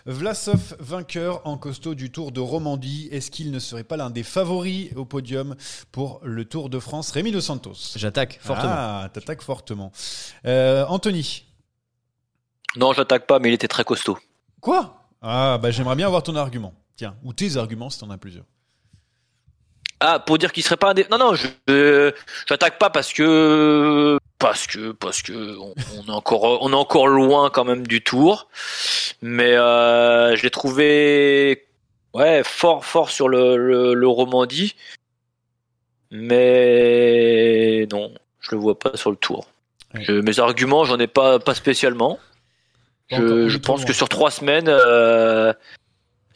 Vlasov, 0.07 0.77
vainqueur 0.81 1.47
en 1.47 1.59
costaud 1.59 1.95
du 1.95 2.11
Tour 2.11 2.33
de 2.33 2.41
Romandie. 2.41 3.09
Est-ce 3.13 3.31
qu'il 3.31 3.51
ne 3.51 3.59
serait 3.59 3.85
pas 3.85 3.97
l'un 3.97 4.09
des 4.09 4.23
favoris 4.23 4.91
au 4.97 5.05
podium 5.05 5.55
pour 5.93 6.21
le 6.23 6.45
Tour 6.45 6.71
de 6.71 6.79
France? 6.79 7.11
Rémi 7.11 7.31
Dos 7.31 7.43
Santos. 7.43 7.93
J'attaque 7.97 8.39
fortement. 8.41 8.73
Ah, 8.75 9.11
t'attaques 9.13 9.43
fortement. 9.43 9.93
Euh, 10.47 10.87
Anthony 10.87 11.45
Non, 12.77 12.93
j'attaque 12.95 13.27
pas, 13.27 13.39
mais 13.39 13.49
il 13.51 13.55
était 13.55 13.69
très 13.69 13.85
costaud. 13.85 14.19
Quoi? 14.61 15.11
Ah, 15.21 15.59
bah 15.61 15.71
j'aimerais 15.71 15.97
bien 15.97 16.07
avoir 16.07 16.23
ton 16.23 16.37
argument. 16.37 16.73
Tiens, 16.97 17.17
ou 17.23 17.33
tes 17.33 17.57
arguments 17.57 17.91
si 17.91 18.01
t'en 18.01 18.11
as 18.11 18.19
plusieurs. 18.19 18.45
Ah, 20.01 20.21
pour 20.21 20.39
dire 20.39 20.53
qu'il 20.53 20.63
serait 20.63 20.77
pas 20.77 20.91
un 20.91 20.95
des... 20.95 21.07
Non, 21.11 21.19
non, 21.19 21.35
je 21.35 22.13
j'attaque 22.47 22.79
pas 22.79 22.91
parce 22.91 23.13
que 23.13 24.19
parce 24.39 24.69
que 24.69 24.93
parce 24.93 25.23
que 25.23 25.57
on, 25.59 25.75
on, 25.97 26.05
est 26.07 26.15
encore 26.15 26.63
on 26.63 26.71
est 26.73 26.77
encore 26.77 27.09
loin 27.09 27.51
quand 27.51 27.65
même 27.65 27.87
du 27.87 28.03
tour, 28.03 28.49
mais 29.21 29.57
euh, 29.57 30.37
je 30.37 30.43
l'ai 30.45 30.51
trouvé 30.51 31.67
ouais 32.15 32.43
fort 32.45 32.85
fort 32.85 33.11
sur 33.11 33.29
le, 33.29 33.57
le, 33.57 33.95
le 33.95 34.09
Romandie, 34.09 34.77
mais 36.13 37.89
non, 37.91 38.15
je 38.41 38.53
le 38.53 38.59
vois 38.59 38.79
pas 38.79 38.97
sur 38.97 39.11
le 39.11 39.17
tour. 39.17 39.49
Ouais. 39.95 40.05
Je, 40.05 40.13
mes 40.13 40.39
arguments, 40.39 40.85
j'en 40.85 40.99
ai 40.99 41.09
pas 41.09 41.41
pas 41.41 41.55
spécialement. 41.55 42.21
Je, 43.11 43.49
je 43.49 43.59
pense 43.59 43.85
que 43.85 43.93
sur 43.93 44.09
trois 44.09 44.31
semaines, 44.31 44.69
euh, 44.69 45.53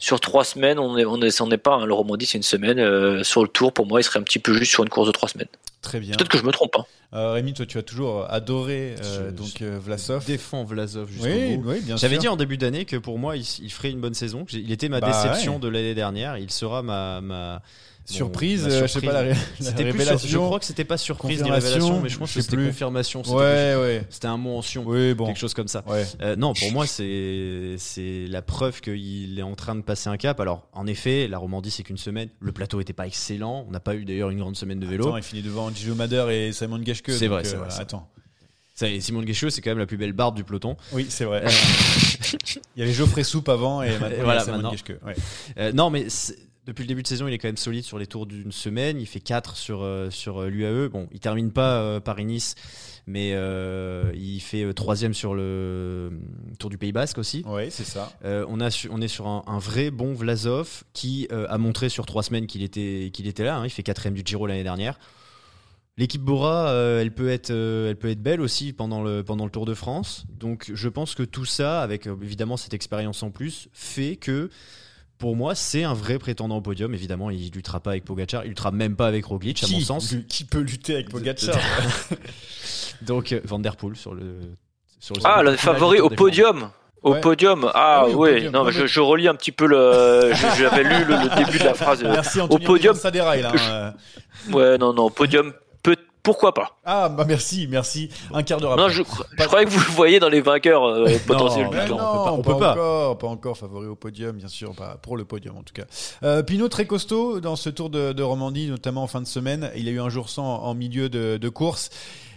sur 0.03 0.19
trois 0.19 0.43
semaines, 0.43 0.79
on 0.79 0.97
est, 0.97 1.05
on 1.05 1.21
est, 1.21 1.39
on 1.39 1.47
pas. 1.47 1.75
Hein, 1.75 1.85
le 1.85 1.93
Romandie, 1.93 2.25
c'est 2.25 2.37
une 2.37 2.43
semaine. 2.43 2.77
Euh, 2.77 3.23
sur 3.23 3.41
le 3.41 3.47
tour, 3.47 3.71
pour 3.71 3.85
moi, 3.85 4.01
il 4.01 4.03
serait 4.03 4.19
un 4.19 4.23
petit 4.23 4.37
peu 4.37 4.53
juste 4.53 4.71
sur 4.71 4.83
une 4.83 4.89
course 4.89 5.07
de 5.07 5.13
trois 5.13 5.29
semaines. 5.29 5.47
Très 5.81 6.01
bien. 6.01 6.13
Peut-être 6.17 6.27
que 6.27 6.37
je 6.37 6.43
me 6.43 6.51
trompe. 6.51 6.75
Hein. 6.77 6.85
Euh, 7.13 7.31
Rémi, 7.31 7.53
toi, 7.53 7.65
tu 7.65 7.77
as 7.77 7.83
toujours 7.83 8.29
adoré 8.29 8.95
euh, 9.01 9.31
donc 9.31 9.61
euh, 9.61 9.79
Vlasov. 9.81 10.25
Défends 10.25 10.65
Vlasov 10.65 11.09
jusqu'au 11.09 11.27
oui, 11.27 11.55
bout. 11.55 11.69
Oui, 11.69 11.79
bien 11.79 11.95
J'avais 11.95 12.15
sûr. 12.15 12.21
dit 12.21 12.27
en 12.27 12.35
début 12.35 12.57
d'année 12.57 12.83
que 12.83 12.97
pour 12.97 13.17
moi, 13.17 13.37
il, 13.37 13.45
il, 13.61 13.71
ferait 13.71 13.91
une 13.91 14.01
bonne 14.01 14.13
saison. 14.13 14.45
Il 14.51 14.73
était 14.73 14.89
ma 14.89 14.99
bah, 14.99 15.07
déception 15.07 15.53
ouais. 15.53 15.59
de 15.59 15.67
l'année 15.69 15.95
dernière. 15.95 16.37
Il 16.37 16.51
sera 16.51 16.83
ma, 16.83 17.21
ma 17.21 17.61
surprise, 18.05 18.61
surprise. 18.61 18.81
je 18.81 18.87
sais 18.87 19.01
pas 19.01 19.13
la, 19.13 19.19
ré 19.21 19.33
la 19.61 19.71
révélation. 19.71 20.17
Sur, 20.17 20.29
je 20.29 20.45
crois 20.45 20.59
que 20.59 20.65
c'était 20.65 20.83
pas 20.83 20.97
surprise 20.97 21.43
ni 21.43 21.51
révélation, 21.51 22.01
mais 22.01 22.09
je 22.09 22.17
pense 22.17 22.33
que 22.33 22.41
c'était 22.41 22.57
confirmation. 22.57 23.23
C'était 23.23 23.35
ouais, 23.35 23.75
ouais. 23.75 24.07
C'était 24.09 24.27
un 24.27 24.37
mot 24.37 24.57
en 24.57 24.61
sion, 24.61 24.83
oui, 24.85 25.13
bon. 25.13 25.27
quelque 25.27 25.39
chose 25.39 25.53
comme 25.53 25.67
ça. 25.67 25.83
Ouais. 25.87 26.05
Euh, 26.21 26.35
non, 26.35 26.53
pour 26.53 26.71
moi, 26.71 26.85
c'est 26.85 27.75
c'est 27.77 28.25
la 28.27 28.41
preuve 28.41 28.81
qu'il 28.81 29.37
est 29.37 29.43
en 29.43 29.55
train 29.55 29.75
de 29.75 29.81
passer 29.81 30.09
un 30.09 30.17
cap. 30.17 30.39
Alors, 30.39 30.67
en 30.73 30.87
effet, 30.87 31.27
la 31.27 31.37
Romandie, 31.37 31.71
c'est 31.71 31.83
qu'une 31.83 31.97
semaine. 31.97 32.29
Le 32.39 32.51
plateau 32.51 32.81
était 32.81 32.93
pas 32.93 33.07
excellent. 33.07 33.65
On 33.67 33.71
n'a 33.71 33.79
pas 33.79 33.95
eu 33.95 34.05
d'ailleurs 34.05 34.29
une 34.29 34.39
grande 34.39 34.55
semaine 34.55 34.79
de 34.79 34.85
vélo. 34.85 35.07
Attends, 35.07 35.17
il 35.17 35.23
finit 35.23 35.41
devant 35.41 35.69
Gilles 35.73 35.93
Mader 35.93 36.25
et 36.31 36.51
Simon 36.53 36.83
Geschke. 36.83 37.11
C'est 37.11 37.27
vrai, 37.27 37.43
c'est 37.43 37.55
euh, 37.55 37.59
vrai. 37.59 37.69
Attends. 37.79 38.09
Simon 38.75 39.21
Guécheux, 39.21 39.49
c'est 39.49 39.61
quand 39.61 39.71
même 39.71 39.79
la 39.79 39.85
plus 39.85 39.97
belle 39.97 40.13
barde 40.13 40.35
du 40.35 40.43
peloton. 40.43 40.75
Oui, 40.91 41.05
c'est 41.09 41.25
vrai. 41.25 41.43
Euh... 41.45 41.49
Il 42.75 42.79
y 42.79 42.83
avait 42.83 42.93
Geoffrey 42.93 43.23
Soupe 43.23 43.49
avant 43.49 43.81
et 43.81 43.91
maintenant, 43.99 44.09
et 44.09 44.23
voilà, 44.23 44.43
Simon 44.43 44.57
maintenant. 44.57 44.95
Ouais. 45.05 45.15
Euh, 45.57 45.71
non, 45.71 45.89
mais 45.89 46.07
depuis 46.65 46.83
le 46.83 46.87
début 46.87 47.03
de 47.03 47.07
saison, 47.07 47.27
il 47.27 47.33
est 47.33 47.37
quand 47.37 47.47
même 47.47 47.57
solide 47.57 47.83
sur 47.83 47.97
les 47.99 48.07
tours 48.07 48.25
d'une 48.25 48.51
semaine. 48.51 48.99
Il 48.99 49.05
fait 49.05 49.19
4 49.19 49.55
sur, 49.57 49.81
euh, 49.83 50.09
sur 50.09 50.41
euh, 50.43 50.49
l'UAE. 50.49 50.89
Bon, 50.89 51.07
il 51.11 51.19
termine 51.19 51.51
pas 51.51 51.81
euh, 51.81 51.99
Paris-Nice, 51.99 52.55
mais 53.05 53.31
euh, 53.33 54.11
il 54.15 54.39
fait 54.39 54.73
troisième 54.73 55.13
sur 55.13 55.35
le 55.35 56.11
Tour 56.59 56.69
du 56.69 56.77
Pays 56.77 56.91
Basque 56.91 57.17
aussi. 57.17 57.43
Oui, 57.45 57.63
c'est 57.69 57.83
ça. 57.83 58.11
Euh, 58.23 58.45
on, 58.47 58.59
a 58.61 58.69
su- 58.71 58.89
on 58.91 59.01
est 59.01 59.07
sur 59.07 59.27
un, 59.27 59.43
un 59.47 59.59
vrai 59.59 59.91
bon 59.91 60.13
Vlasov 60.13 60.83
qui 60.93 61.27
euh, 61.31 61.45
a 61.49 61.57
montré 61.57 61.89
sur 61.89 62.05
trois 62.05 62.23
semaines 62.23 62.47
qu'il 62.47 62.63
était, 62.63 63.09
qu'il 63.13 63.27
était 63.27 63.43
là. 63.43 63.57
hein. 63.57 63.65
Il 63.65 63.69
fait 63.69 63.83
quatrième 63.83 64.13
du 64.15 64.23
Giro 64.25 64.47
l'année 64.47 64.63
dernière. 64.63 64.97
L'équipe 65.95 66.23
Bora, 66.23 66.69
euh, 66.69 67.01
elle, 67.01 67.13
peut 67.13 67.29
être, 67.29 67.51
euh, 67.51 67.89
elle 67.89 67.97
peut 67.97 68.09
être 68.09 68.23
belle 68.23 68.41
aussi 68.41 68.73
pendant 68.73 69.03
le, 69.03 69.21
pendant 69.23 69.45
le 69.45 69.51
Tour 69.51 69.65
de 69.65 69.75
France. 69.75 70.25
Donc 70.29 70.71
je 70.73 70.89
pense 70.89 71.13
que 71.13 71.21
tout 71.21 71.45
ça, 71.45 71.81
avec 71.83 72.07
évidemment 72.07 72.57
cette 72.57 72.73
expérience 72.73 73.21
en 73.21 73.29
plus, 73.29 73.67
fait 73.73 74.15
que 74.15 74.49
pour 75.23 75.37
moi, 75.37 75.55
c'est 75.55 75.85
un 75.85 75.93
vrai 75.93 76.19
prétendant 76.19 76.57
au 76.57 76.61
podium. 76.61 76.93
Évidemment, 76.93 77.29
il 77.29 77.49
luttera 77.49 77.79
pas 77.79 77.91
avec 77.91 78.03
Pogacar, 78.03 78.43
il 78.43 78.49
luttera 78.49 78.71
même 78.71 78.97
pas 78.97 79.07
avec 79.07 79.23
Roglic, 79.23 79.63
à 79.63 79.67
mon 79.69 79.79
sens. 79.79 80.13
qui 80.27 80.43
peut 80.43 80.59
lutter 80.59 80.95
avec 80.95 81.07
Pogacar 81.09 81.55
Donc 83.01 83.31
euh, 83.31 83.39
Van 83.45 83.59
Der 83.59 83.77
Poel 83.77 83.95
sur 83.95 84.13
le. 84.13 84.35
Sur 84.99 85.15
le 85.15 85.21
Ah, 85.23 85.41
le 85.41 85.55
favori 85.55 86.01
au 86.01 86.09
podium. 86.09 86.71
Au 87.03 87.13
Ouais. 87.13 87.21
podium. 87.21 87.69
Ah, 87.73 88.01
Ah 88.01 88.05
oui, 88.07 88.13
au 88.13 88.17
podium. 88.17 88.51
non, 88.53 88.59
Non, 88.59 88.65
mais 88.65 88.71
mais- 88.71 88.79
je, 88.81 88.85
je 88.87 88.99
relis 88.99 89.27
un 89.29 89.35
petit 89.35 89.51
peu 89.53 89.65
le. 89.65 90.31
je- 90.33 90.57
J'avais 90.61 90.83
lu 90.83 91.05
le, 91.05 91.15
le 91.15 91.35
début 91.45 91.57
de 91.59 91.63
la 91.63 91.73
phrase. 91.73 92.03
euh, 92.03 92.11
Merci 92.11 92.39
au 92.39 92.43
Anthony 92.43 92.65
podium. 92.65 92.95
ça 92.95 93.09
déraille 93.09 93.43
là. 93.43 93.51
hein. 93.55 93.93
Ouais, 94.51 94.77
non, 94.77 94.93
non, 94.93 95.09
podium. 95.09 95.53
Pourquoi 96.23 96.53
pas 96.53 96.77
Ah 96.85 97.09
bah 97.09 97.25
merci, 97.27 97.67
merci. 97.69 98.07
Un 98.33 98.43
quart 98.43 98.61
d'heure 98.61 98.77
Non, 98.77 98.83
après. 98.83 98.93
je, 98.95 99.03
je 99.37 99.43
croyais 99.45 99.65
que 99.65 99.71
vous 99.71 99.79
le 99.79 99.91
voyez 99.93 100.19
dans 100.21 100.29
les 100.29 100.39
vainqueurs 100.39 100.85
euh, 100.85 101.05
potentiels. 101.27 101.69
Non, 101.89 101.97
non, 101.97 101.97
on 101.97 101.97
peut 101.97 101.97
pas- 101.97 102.31
on 102.31 102.41
pas, 102.41 102.53
peut 102.53 102.59
pas. 102.59 102.71
encore, 102.71 103.17
pas 103.17 103.27
encore 103.27 103.57
favori 103.57 103.87
au 103.87 103.95
podium, 103.97 104.37
bien 104.37 104.47
sûr, 104.47 104.73
pas 104.73 104.95
pour 104.95 105.17
le 105.17 105.25
podium 105.25 105.57
en 105.57 105.63
tout 105.63 105.73
cas. 105.73 105.83
Euh, 106.23 106.41
Pinot 106.41 106.69
très 106.69 106.85
costaud 106.87 107.41
dans 107.41 107.57
ce 107.57 107.69
Tour 107.69 107.89
de, 107.89 108.13
de 108.13 108.23
Romandie, 108.23 108.67
notamment 108.69 109.03
en 109.03 109.07
fin 109.07 109.19
de 109.21 109.27
semaine. 109.27 109.69
Il 109.75 109.87
a 109.89 109.91
eu 109.91 109.99
un 109.99 110.07
jour 110.07 110.29
sans 110.29 110.45
en 110.63 110.73
milieu 110.73 111.09
de, 111.09 111.35
de 111.37 111.49
course. 111.49 111.89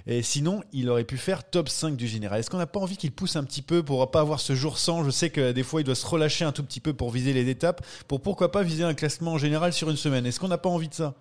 Et 0.09 0.23
sinon, 0.23 0.63
il 0.73 0.89
aurait 0.89 1.03
pu 1.05 1.17
faire 1.17 1.49
top 1.49 1.69
5 1.69 1.97
du 1.97 2.07
général. 2.09 2.39
Est-ce 2.41 2.49
qu'on 2.51 2.59
n'a 2.59 2.67
pas 2.67 2.79
envie 2.81 2.97
qu'il 2.97 3.11
pousse 3.13 3.35
un 3.37 3.43
petit 3.45 3.63
peu 3.63 3.83
pour 3.85 4.09
pas 4.11 4.21
avoir 4.21 4.39
ce 4.41 4.55
jour 4.55 4.79
sans? 4.79 5.05
Je 5.05 5.11
sais 5.11 5.31
que 5.31 5.51
des 5.53 5.63
fois, 5.65 5.81
il 5.81 5.85
doit 5.85 5.97
se 5.97 6.07
relâcher 6.07 6.45
un 6.45 6.53
tout 6.53 6.63
petit 6.65 6.79
peu 6.81 6.93
pour 6.93 7.11
viser 7.11 7.33
les 7.33 7.49
étapes, 7.49 7.85
pour 8.09 8.21
pourquoi 8.21 8.51
pas 8.53 8.63
viser 8.63 8.83
un 8.85 8.95
classement 8.95 9.33
en 9.33 9.39
général 9.39 9.73
sur 9.73 9.91
une 9.91 9.97
semaine. 9.97 10.25
Est-ce 10.27 10.39
qu'on 10.41 10.47
n'a 10.49 10.59
pas 10.59 10.69
envie 10.69 10.89
de 10.89 10.95
ça? 10.95 11.15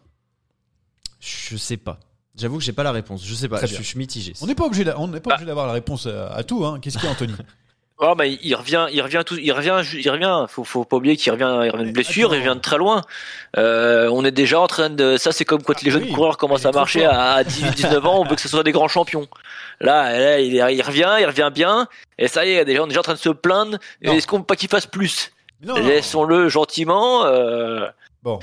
Je 1.19 1.57
sais 1.57 1.77
pas. 1.77 1.99
J'avoue 2.37 2.57
que 2.57 2.63
j'ai 2.63 2.73
pas 2.73 2.83
la 2.83 2.91
réponse. 2.91 3.25
Je 3.25 3.33
sais 3.33 3.47
pas. 3.47 3.65
Je, 3.65 3.75
je 3.75 3.81
suis 3.81 3.97
mitigé. 3.97 4.33
On 4.41 4.47
n'est 4.47 4.55
pas 4.55 4.65
obligé, 4.65 4.83
d'a- 4.83 4.99
on 4.99 5.07
n'est 5.07 5.19
pas 5.21 5.31
obligé 5.31 5.45
d'avoir 5.45 5.67
la 5.67 5.73
réponse 5.73 6.05
à, 6.07 6.33
à 6.33 6.43
tout. 6.43 6.65
Hein. 6.65 6.79
Qu'est-ce 6.81 6.97
qu'il 6.97 7.05
y 7.05 7.09
a, 7.09 7.11
Anthony? 7.11 7.33
Oh, 7.97 8.13
mais 8.17 8.37
il 8.43 8.53
revient, 8.55 8.87
il 8.91 9.01
revient 9.01 9.23
tout, 9.25 9.37
il 9.37 9.53
revient, 9.53 9.81
il 9.93 10.09
revient. 10.09 10.45
Faut, 10.49 10.65
faut 10.65 10.83
pas 10.83 10.97
oublier 10.97 11.15
qu'il 11.15 11.31
revient, 11.31 11.61
il 11.63 11.69
revient 11.69 11.85
de 11.85 11.93
blessure, 11.93 12.35
il 12.35 12.39
revient 12.39 12.55
de 12.57 12.59
très 12.61 12.77
loin. 12.77 13.03
Euh, 13.57 14.09
on 14.11 14.25
est 14.25 14.31
déjà 14.31 14.59
en 14.59 14.67
train 14.67 14.89
de, 14.89 15.15
ça 15.15 15.31
c'est 15.31 15.45
comme 15.45 15.63
quand 15.63 15.81
les 15.81 15.91
jeunes 15.91 16.03
oui, 16.03 16.11
coureurs 16.11 16.37
commencent 16.37 16.65
à 16.65 16.73
marcher 16.73 17.05
à 17.05 17.41
18, 17.45 17.73
19 17.73 18.05
ans, 18.05 18.19
on 18.19 18.25
veut 18.25 18.35
que 18.35 18.41
ce 18.41 18.49
soit 18.49 18.63
des 18.63 18.73
grands 18.73 18.89
champions. 18.89 19.29
Là, 19.79 20.11
là, 20.19 20.39
il, 20.41 20.81
revient, 20.81 21.15
il 21.21 21.25
revient 21.25 21.49
bien, 21.53 21.87
et 22.17 22.27
ça 22.27 22.45
y 22.45 22.51
est, 22.51 22.65
déjà, 22.65 22.81
on 22.81 22.85
est 22.85 22.89
déjà 22.89 22.99
en 22.99 23.03
train 23.03 23.13
de 23.13 23.17
se 23.17 23.29
plaindre. 23.29 23.77
Est-ce 24.01 24.27
qu'on 24.27 24.39
veut 24.39 24.43
pas 24.43 24.57
qu'il 24.57 24.67
fasse 24.67 24.87
plus? 24.87 25.31
Laissons-le 25.61 26.49
gentiment, 26.49 27.25
euh, 27.25 27.87
Bon, 28.23 28.39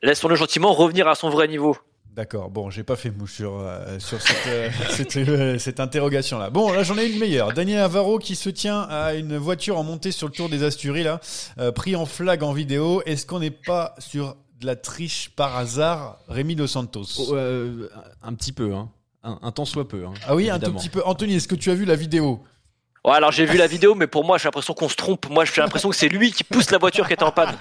laissons-le 0.00 0.34
gentiment 0.34 0.72
revenir 0.72 1.08
à 1.08 1.14
son 1.14 1.28
vrai 1.28 1.46
niveau. 1.46 1.76
D'accord, 2.18 2.50
bon, 2.50 2.68
j'ai 2.68 2.82
pas 2.82 2.96
fait 2.96 3.12
mouche 3.12 3.34
sur, 3.34 3.60
euh, 3.60 3.96
sur 4.00 4.20
cette, 4.20 4.46
euh, 4.48 4.68
cette, 4.90 5.16
euh, 5.18 5.56
cette 5.56 5.78
interrogation-là. 5.78 6.50
Bon, 6.50 6.72
là, 6.72 6.82
j'en 6.82 6.98
ai 6.98 7.06
une 7.06 7.20
meilleure. 7.20 7.52
Daniel 7.52 7.78
Avaro 7.78 8.18
qui 8.18 8.34
se 8.34 8.50
tient 8.50 8.80
à 8.90 9.14
une 9.14 9.36
voiture 9.36 9.78
en 9.78 9.84
montée 9.84 10.10
sur 10.10 10.26
le 10.26 10.32
Tour 10.32 10.48
des 10.48 10.64
Asturies, 10.64 11.04
là, 11.04 11.20
pris 11.76 11.94
en 11.94 12.06
flag 12.06 12.42
en 12.42 12.52
vidéo. 12.52 13.02
Est-ce 13.06 13.24
qu'on 13.24 13.38
n'est 13.38 13.52
pas 13.52 13.94
sur 13.98 14.36
de 14.60 14.66
la 14.66 14.74
triche 14.74 15.30
par 15.36 15.56
hasard, 15.56 16.18
Rémi 16.26 16.56
Dos 16.56 16.66
Santos? 16.66 17.04
Oh, 17.20 17.36
un 18.20 18.34
petit 18.34 18.50
peu, 18.50 18.74
hein. 18.74 18.90
Un, 19.22 19.38
un 19.40 19.52
tant 19.52 19.64
soit 19.64 19.86
peu. 19.86 20.04
hein, 20.04 20.14
Ah 20.26 20.34
oui, 20.34 20.50
un 20.50 20.58
tout 20.58 20.72
petit 20.72 20.88
peu. 20.88 21.02
Anthony, 21.04 21.36
est-ce 21.36 21.46
que 21.46 21.54
tu 21.54 21.70
as 21.70 21.74
vu 21.76 21.84
la 21.84 21.94
vidéo? 21.94 22.42
Ouais, 23.04 23.14
alors 23.14 23.32
j'ai 23.32 23.46
vu 23.46 23.56
la 23.56 23.66
vidéo, 23.66 23.94
mais 23.94 24.06
pour 24.06 24.24
moi, 24.24 24.38
j'ai 24.38 24.44
l'impression 24.44 24.74
qu'on 24.74 24.88
se 24.88 24.96
trompe. 24.96 25.28
Moi, 25.30 25.44
j'ai 25.44 25.60
l'impression 25.62 25.88
que 25.88 25.96
c'est 25.96 26.08
lui 26.08 26.32
qui 26.32 26.44
pousse 26.44 26.70
la 26.70 26.78
voiture 26.78 27.06
qui 27.06 27.12
est 27.14 27.22
en 27.22 27.30
panne. 27.30 27.54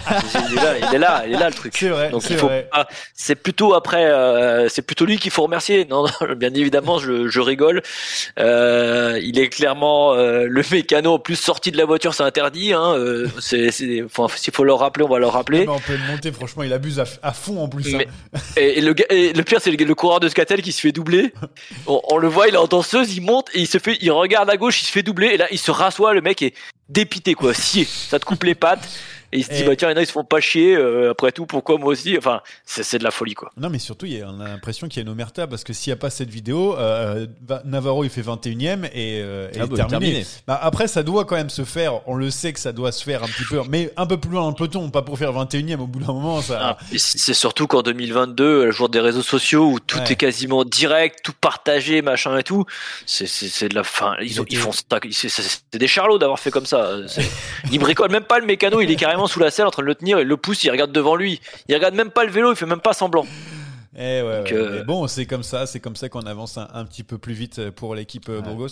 Il 0.52 0.58
est 0.58 0.62
là, 0.62 0.74
il 0.90 0.96
est 0.96 1.00
là, 1.00 1.24
il 1.28 1.34
est 1.36 1.38
là 1.40 1.48
le 1.50 1.54
truc. 1.56 1.74
C'est 1.78 1.90
vrai, 1.90 2.10
Donc 2.10 2.24
c'est 2.24 2.36
faut 2.38 2.50
plutôt 3.44 3.74
après, 3.74 4.06
euh, 4.06 4.68
c'est 4.70 4.82
plutôt 4.82 5.06
lui 5.06 5.18
qu'il 5.18 5.32
faut 5.32 5.44
remercier. 5.44 5.86
Non, 5.86 6.04
non, 6.06 6.34
bien 6.36 6.54
évidemment, 6.54 6.98
je, 7.00 7.28
je 7.28 7.40
rigole. 7.40 7.82
Euh, 8.40 9.20
il 9.24 9.40
est 9.40 9.50
clairement 9.50 10.14
euh, 10.14 10.46
le 10.50 10.64
mécano 10.72 11.14
en 11.14 11.20
plus 11.20 11.36
sorti 11.36 11.72
de 11.72 11.78
la 11.78 11.86
voiture, 11.86 12.14
c'est 12.14 12.24
interdit. 12.24 12.74
Hein, 12.74 12.94
euh, 12.98 13.28
c'est, 13.40 13.72
c'est, 13.72 14.04
enfin, 14.04 14.28
s'il 14.36 14.54
faut 14.54 14.64
le 14.64 14.74
rappeler, 14.74 15.04
on 15.06 15.10
va 15.10 15.20
le 15.20 15.28
Ah, 15.28 15.32
rappeler. 15.32 15.60
mais 15.66 15.68
On 15.72 15.80
peut 15.80 15.94
le 15.94 16.12
monter, 16.12 16.32
franchement, 16.32 16.64
il 16.64 16.74
abuse 16.74 17.00
à, 17.00 17.06
à 17.22 17.32
fond 17.34 17.62
en 17.62 17.68
plus. 17.68 17.96
hein. 17.96 18.00
Et, 18.56 18.80
et 18.80 18.82
le, 18.82 18.94
gars- 18.94 19.06
et 19.10 19.34
le 19.34 19.44
pire, 19.44 19.60
c'est 19.62 19.72
le, 19.72 19.78
le 19.84 19.96
coureur 19.96 20.20
de 20.20 20.30
Scatel 20.30 20.62
qui 20.62 20.72
se 20.72 20.82
fait 20.82 20.92
doubler. 20.92 21.34
On, 21.86 22.02
on 22.12 22.18
le 22.18 22.28
voit, 22.28 22.48
il 22.48 22.54
est 22.56 22.58
en 22.58 22.68
danseuse, 22.68 23.16
il 23.16 23.22
monte 23.22 23.50
et 23.54 23.60
il 23.60 23.68
se 23.68 23.78
fait, 23.78 23.98
il 24.02 24.12
regarde 24.12 24.50
à 24.50 24.58
gauche, 24.58 24.82
il 24.82 24.86
se 24.86 24.92
fait 24.92 25.04
doubler 25.04 25.27
et 25.34 25.38
là, 25.38 25.48
il 25.52 25.60
se 25.60 25.72
rassoit. 25.72 26.14
Le 26.14 26.22
mec 26.22 26.42
est 26.42 26.54
dépité, 26.90 27.34
quoi, 27.34 27.54
scié. 27.54 27.86
Ça 27.86 28.20
te 28.20 28.26
coupe 28.26 28.44
les 28.44 28.56
pattes. 28.56 28.88
Et 29.34 29.40
il 29.40 29.44
se 29.44 29.52
dit, 29.52 29.62
Et- 29.62 29.64
bah 29.66 29.76
tiens, 29.76 29.90
il 29.90 29.92
y 29.92 29.96
en 29.96 29.98
a, 29.98 30.02
ils 30.04 30.08
se 30.08 30.12
font 30.14 30.24
pas 30.24 30.40
chier. 30.40 30.76
euh, 30.76 31.12
après 31.12 31.32
tout, 31.32 31.46
pourquoi 31.46 31.78
moi 31.78 31.90
aussi? 31.90 32.18
Enfin, 32.18 32.42
c'est, 32.66 32.84
c'est 32.84 32.98
de 32.98 33.04
la 33.04 33.12
folie, 33.12 33.34
quoi. 33.34 33.52
Non, 33.58 33.70
mais 33.70 33.80
surtout, 33.80 34.06
il 34.06 34.18
y 34.18 34.22
a- 34.22 34.28
on 34.30 34.40
a 34.40 34.48
l'impression 34.48 34.88
qu'il 34.88 34.98
y 34.98 35.00
a 35.00 35.04
une 35.04 35.10
omerta 35.10 35.48
parce 35.48 35.64
que 35.64 35.74
s'il 35.74 35.92
n'y 35.92 35.96
a 35.96 35.98
pas 36.00 36.10
cette 36.10 36.30
vidéo, 36.30 36.78
euh, 36.78 37.28
Va- 37.46 37.62
Navarro 37.66 38.04
il 38.06 38.10
fait 38.10 38.22
21ème 38.22 38.86
et, 38.94 39.22
euh, 39.22 39.50
et 39.54 39.60
Ah 39.60 39.66
bah, 39.66 39.76
terminé. 39.76 39.90
terminé. 39.90 40.26
Bah, 40.48 40.60
après, 40.62 40.88
ça 40.88 41.04
doit 41.04 41.26
quand 41.26 41.36
même 41.36 41.50
se 41.50 41.66
faire. 41.66 42.08
On 42.08 42.16
le 42.16 42.30
sait 42.32 42.54
que 42.54 42.60
ça 42.60 42.72
doit 42.72 42.92
se 42.92 43.04
faire 43.04 43.24
un 43.24 43.28
petit 43.28 43.44
peu, 43.50 43.60
mais 43.70 43.92
un 43.98 44.06
peu 44.06 44.18
plus 44.18 44.32
loin 44.32 44.42
dans 44.44 44.50
le 44.50 44.56
peloton, 44.56 44.90
pas 44.90 45.02
pour 45.02 45.18
faire 45.18 45.34
21ème 45.34 45.82
au 45.82 45.88
bout 45.88 46.00
d'un 46.00 46.14
moment. 46.14 46.42
Ça... 46.42 46.60
Ah, 46.62 46.78
c'est 46.98 47.34
surtout 47.34 47.68
qu'en 47.68 47.82
2022, 47.82 48.66
le 48.66 48.72
jour 48.72 48.88
des 48.90 49.00
réseaux 49.00 49.22
sociaux 49.22 49.66
où 49.72 49.80
tout 49.80 49.98
Ouais. 49.98 50.12
est 50.12 50.16
quasiment 50.16 50.64
direct, 50.64 51.20
tout 51.24 51.34
partagé, 51.40 52.02
machin 52.02 52.38
et 52.38 52.44
tout, 52.44 52.66
c'est, 53.06 53.28
c'est, 53.28 53.50
c'est 53.50 53.68
de 53.70 53.76
la 53.76 53.84
fin. 53.84 54.16
Ils, 54.22 54.40
ont- 54.40 54.44
était- 54.44 54.54
ils 54.56 54.58
font 54.60 54.72
ça, 54.72 54.84
c'est, 55.12 55.28
c'est- 55.30 55.42
c'est 55.42 55.78
des 55.80 55.88
charlots 55.88 56.18
d'avoir 56.18 56.40
fait 56.40 56.52
comme 56.52 56.66
ça. 56.66 56.92
C'est- 57.08 57.30
Ils 57.72 57.80
bricolent 57.80 58.12
même 58.12 58.24
pas 58.24 58.40
le 58.40 58.46
mécano, 58.46 58.80
il 58.82 58.90
est 58.92 58.96
carrément 58.96 59.17
sous 59.26 59.40
la 59.40 59.50
selle 59.50 59.66
en 59.66 59.72
train 59.72 59.82
de 59.82 59.88
le 59.88 59.96
tenir, 59.96 60.20
il 60.20 60.28
le 60.28 60.38
pousse, 60.38 60.64
il 60.64 60.70
regarde 60.70 60.92
devant 60.92 61.16
lui. 61.16 61.42
Il 61.68 61.74
regarde 61.76 61.96
même 61.96 62.12
pas 62.12 62.24
le 62.26 62.32
vélo, 62.32 62.52
il 62.52 62.56
fait 62.56 62.68
même 62.68 62.82
pas 62.82 62.94
semblant. 62.94 63.26
Eh 64.00 64.22
ouais, 64.22 64.38
Donc, 64.38 64.46
ouais, 64.48 64.54
euh, 64.54 64.76
mais 64.78 64.84
bon, 64.84 65.08
c'est 65.08 65.26
comme 65.26 65.42
ça, 65.42 65.66
c'est 65.66 65.80
comme 65.80 65.96
ça 65.96 66.08
qu'on 66.08 66.20
avance 66.28 66.60
un, 66.60 66.68
un 66.72 66.86
petit 66.86 67.02
peu 67.04 67.18
plus 67.18 67.34
vite 67.34 67.72
pour 67.72 67.96
l'équipe 67.96 68.30
euh, 68.30 68.42
Burgos. 68.42 68.68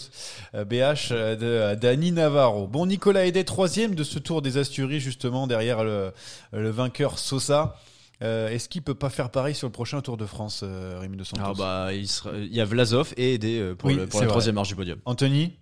Euh, 0.53 0.65
BH 0.65 1.09
euh, 1.11 1.35
de 1.35 1.45
euh, 1.45 1.75
Dani 1.75 2.11
Navarro. 2.11 2.67
Bon, 2.67 2.85
Nicolas 2.85 3.25
Hédet, 3.25 3.43
troisième 3.43 3.95
de 3.95 4.03
ce 4.03 4.19
tour 4.19 4.43
des 4.43 4.57
Asturies, 4.59 4.99
justement, 4.99 5.47
derrière 5.47 5.83
le, 5.83 6.11
le 6.53 6.69
vainqueur 6.69 7.17
Sosa. 7.17 7.75
Euh, 8.21 8.49
Est-ce 8.49 8.69
qu'il 8.69 8.83
peut 8.83 8.93
pas 8.93 9.09
faire 9.09 9.31
pareil 9.31 9.55
sur 9.55 9.67
le 9.67 9.71
prochain 9.73 9.99
Tour 10.01 10.15
de 10.17 10.25
France, 10.27 10.61
euh, 10.63 10.99
Rémi 11.01 11.17
de 11.17 11.23
Santos? 11.23 11.41
Ah 11.43 11.53
bah, 11.57 11.91
il, 11.93 12.07
sera- 12.07 12.31
il 12.37 12.53
y 12.55 12.61
a 12.61 12.65
Vlasov 12.65 13.13
et 13.17 13.33
Aidé 13.33 13.59
euh, 13.59 13.73
pour, 13.75 13.89
Oui, 13.89 13.95
le- 13.95 14.05
pour 14.07 14.21
la 14.21 14.27
troisième 14.27 14.55
marche 14.55 14.67
du 14.69 14.75
podium. 14.75 14.99
Anthony? 15.05 15.53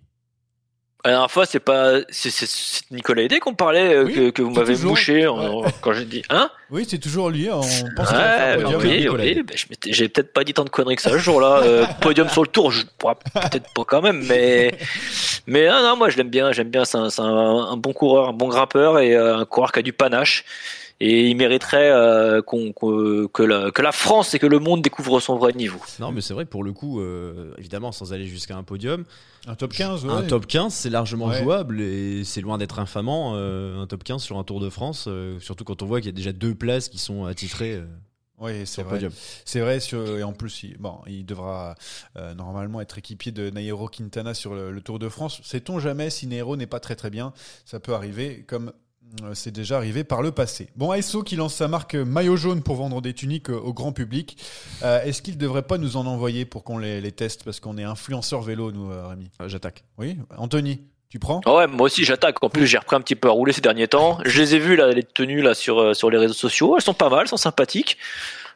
La 1.04 1.10
dernière 1.10 1.30
fois, 1.30 1.44
c'est 1.44 1.60
pas, 1.60 1.96
c'est, 2.08 2.30
Nicolas 2.90 3.22
Hédé 3.22 3.38
qu'on 3.38 3.52
parlait, 3.52 3.94
euh, 3.94 4.04
Oui, 4.04 4.14
que, 4.14 4.30
que 4.30 4.42
vous 4.42 4.48
m'avez 4.50 4.74
en- 5.26 5.60
Ouais. 5.60 5.68
quand 5.82 5.92
j'ai 5.92 6.06
dit, 6.06 6.22
hein? 6.30 6.48
Oui, 6.70 6.86
c'est 6.88 6.96
toujours 6.98 7.28
lui. 7.28 7.50
On 7.50 7.60
pense 7.60 8.10
Ouais, 8.10 8.56
oui, 8.56 8.62
podium, 8.62 8.82
oui, 8.82 9.42
ben, 9.42 9.54
je 9.56 9.66
m'étais- 9.68 9.92
j'ai 9.92 10.08
peut-être 10.08 10.32
pas 10.32 10.44
dit 10.44 10.54
tant 10.54 10.64
de 10.64 10.70
conneries 10.70 10.96
que 10.96 11.02
ça 11.02 11.10
ce 11.10 11.18
jour-là. 11.18 11.60
Euh, 11.62 11.84
podium 12.00 12.28
sur 12.30 12.40
le 12.42 12.48
tour, 12.48 12.70
je 12.72 12.84
pourrais 12.96 13.16
peut-être 13.34 13.70
pas 13.74 13.84
quand 13.86 14.00
même, 14.00 14.24
mais 14.26 14.72
mais 15.46 15.68
non, 15.68 15.82
non, 15.82 15.96
moi 15.96 16.08
je 16.08 16.16
l'aime 16.16 16.30
bien, 16.30 16.52
j'aime 16.52 16.70
bien. 16.70 16.86
C'est 16.86 16.96
un, 16.96 17.08
un, 17.18 17.72
un 17.72 17.76
bon 17.76 17.92
coureur, 17.92 18.30
un 18.30 18.32
bon 18.32 18.48
grimpeur 18.48 18.98
et 18.98 19.14
euh, 19.14 19.36
un 19.36 19.44
coureur 19.44 19.72
qui 19.72 19.80
a 19.80 19.82
du 19.82 19.92
panache. 19.92 20.44
Et 21.00 21.28
il 21.28 21.36
mériterait 21.36 21.90
euh, 21.90 22.40
qu'on, 22.40 22.72
qu'on- 22.72 23.26
que, 23.28 23.42
la, 23.42 23.70
que 23.72 23.82
la 23.82 23.92
France 23.92 24.32
et 24.34 24.38
que 24.38 24.46
le 24.46 24.58
monde 24.60 24.80
découvrent 24.80 25.20
son 25.20 25.36
vrai 25.36 25.52
niveau. 25.52 25.78
Non, 25.98 26.12
mais 26.12 26.20
c'est 26.20 26.34
vrai, 26.34 26.44
pour 26.44 26.62
le 26.64 26.72
coup, 26.72 27.00
euh, 27.00 27.52
évidemment, 27.58 27.90
sans 27.92 28.12
aller 28.12 28.26
jusqu'à 28.26 28.56
un 28.56 28.62
podium, 28.62 29.04
Un 29.46 29.56
top 29.56 29.72
15, 29.72 30.04
ouais. 30.04 30.12
un 30.12 30.22
top 30.22 30.46
15, 30.46 30.72
c'est 30.72 30.90
largement 30.90 31.26
Ouais. 31.26 31.42
jouable 31.42 31.80
et 31.80 32.22
c'est 32.24 32.40
loin 32.40 32.58
d'être 32.58 32.78
infamant, 32.78 33.32
euh, 33.34 33.82
un 33.82 33.86
top 33.86 34.04
15 34.04 34.22
sur 34.22 34.38
un 34.38 34.44
Tour 34.44 34.60
de 34.60 34.70
France, 34.70 35.06
euh, 35.08 35.38
surtout 35.40 35.64
quand 35.64 35.82
on 35.82 35.86
voit 35.86 36.00
qu'il 36.00 36.06
y 36.06 36.14
a 36.14 36.16
déjà 36.16 36.32
deux 36.32 36.54
places 36.54 36.88
qui 36.88 36.98
sont 36.98 37.24
attitrées 37.24 37.74
euh, 37.74 37.84
Oui, 38.38 38.52
c'est 38.60 38.66
sur 38.66 38.82
le 38.84 38.88
vrai. 38.88 38.96
podium. 38.98 39.12
C'est 39.44 39.60
vrai, 39.60 39.80
sur- 39.80 40.16
et 40.18 40.22
en 40.22 40.32
plus, 40.32 40.62
il, 40.62 40.78
bon, 40.78 40.98
il 41.08 41.26
devra 41.26 41.74
euh, 42.16 42.34
normalement 42.34 42.80
être 42.80 42.98
équipier 42.98 43.32
de 43.32 43.50
Nairo 43.50 43.88
Quintana 43.88 44.32
sur 44.32 44.54
le, 44.54 44.70
le 44.70 44.80
Tour 44.80 44.98
de 45.00 45.08
France. 45.08 45.40
Sait-on 45.42 45.80
jamais 45.80 46.08
si 46.10 46.26
Nairo 46.28 46.56
n'est 46.56 46.66
pas 46.68 46.80
très 46.80 46.94
très 46.96 47.10
bien? 47.10 47.32
Ça 47.64 47.80
peut 47.80 47.94
arriver, 47.94 48.44
comme 48.46 48.72
c'est 49.34 49.52
déjà 49.52 49.76
arrivé 49.76 50.04
par 50.04 50.22
le 50.22 50.32
passé. 50.32 50.68
Bon, 50.76 50.90
ASO 50.90 51.22
qui 51.22 51.36
lance 51.36 51.54
sa 51.54 51.68
marque 51.68 51.94
maillot 51.94 52.36
jaune 52.36 52.62
pour 52.62 52.76
vendre 52.76 53.00
des 53.00 53.14
tuniques 53.14 53.50
euh, 53.50 53.58
au 53.58 53.72
grand 53.72 53.92
public. 53.92 54.36
Euh, 54.82 55.02
Est-ce 55.04 55.22
qu'il 55.22 55.34
ne 55.34 55.38
devrait 55.38 55.62
pas 55.62 55.78
nous 55.78 55.96
en 55.96 56.06
envoyer 56.06 56.44
pour 56.44 56.64
qu'on 56.64 56.78
les, 56.78 57.00
les 57.00 57.12
teste? 57.12 57.44
Parce 57.44 57.60
qu'on 57.60 57.78
est 57.78 57.84
influenceur 57.84 58.42
vélo, 58.42 58.72
nous, 58.72 58.90
euh, 58.90 59.06
Rémi. 59.06 59.30
Euh, 59.40 59.48
J'attaque. 59.48 59.84
Oui, 59.98 60.16
Anthony, 60.36 60.80
tu 61.10 61.18
prends? 61.18 61.40
Ah 61.46 61.54
ouais, 61.54 61.66
moi 61.68 61.86
aussi 61.86 62.04
j'attaque. 62.04 62.42
En 62.42 62.48
plus, 62.50 62.66
j'ai 62.66 62.78
repris 62.78 62.96
un 62.96 63.00
petit 63.00 63.14
peu 63.14 63.28
à 63.28 63.30
rouler 63.30 63.52
ces 63.52 63.60
derniers 63.60 63.86
temps. 63.88 64.18
Je 64.24 64.40
les 64.40 64.56
ai 64.56 64.58
vus 64.58 64.74
là, 64.76 64.88
les 64.90 65.04
tenues 65.04 65.42
là 65.42 65.54
sur 65.54 65.78
euh, 65.78 65.94
sur 65.94 66.10
les 66.10 66.18
réseaux 66.18 66.34
sociaux. 66.34 66.74
Elles 66.76 66.82
sont 66.82 66.94
pas 66.94 67.08
mal, 67.08 67.20
elles 67.22 67.28
sont 67.28 67.36
sympathiques. 67.36 67.98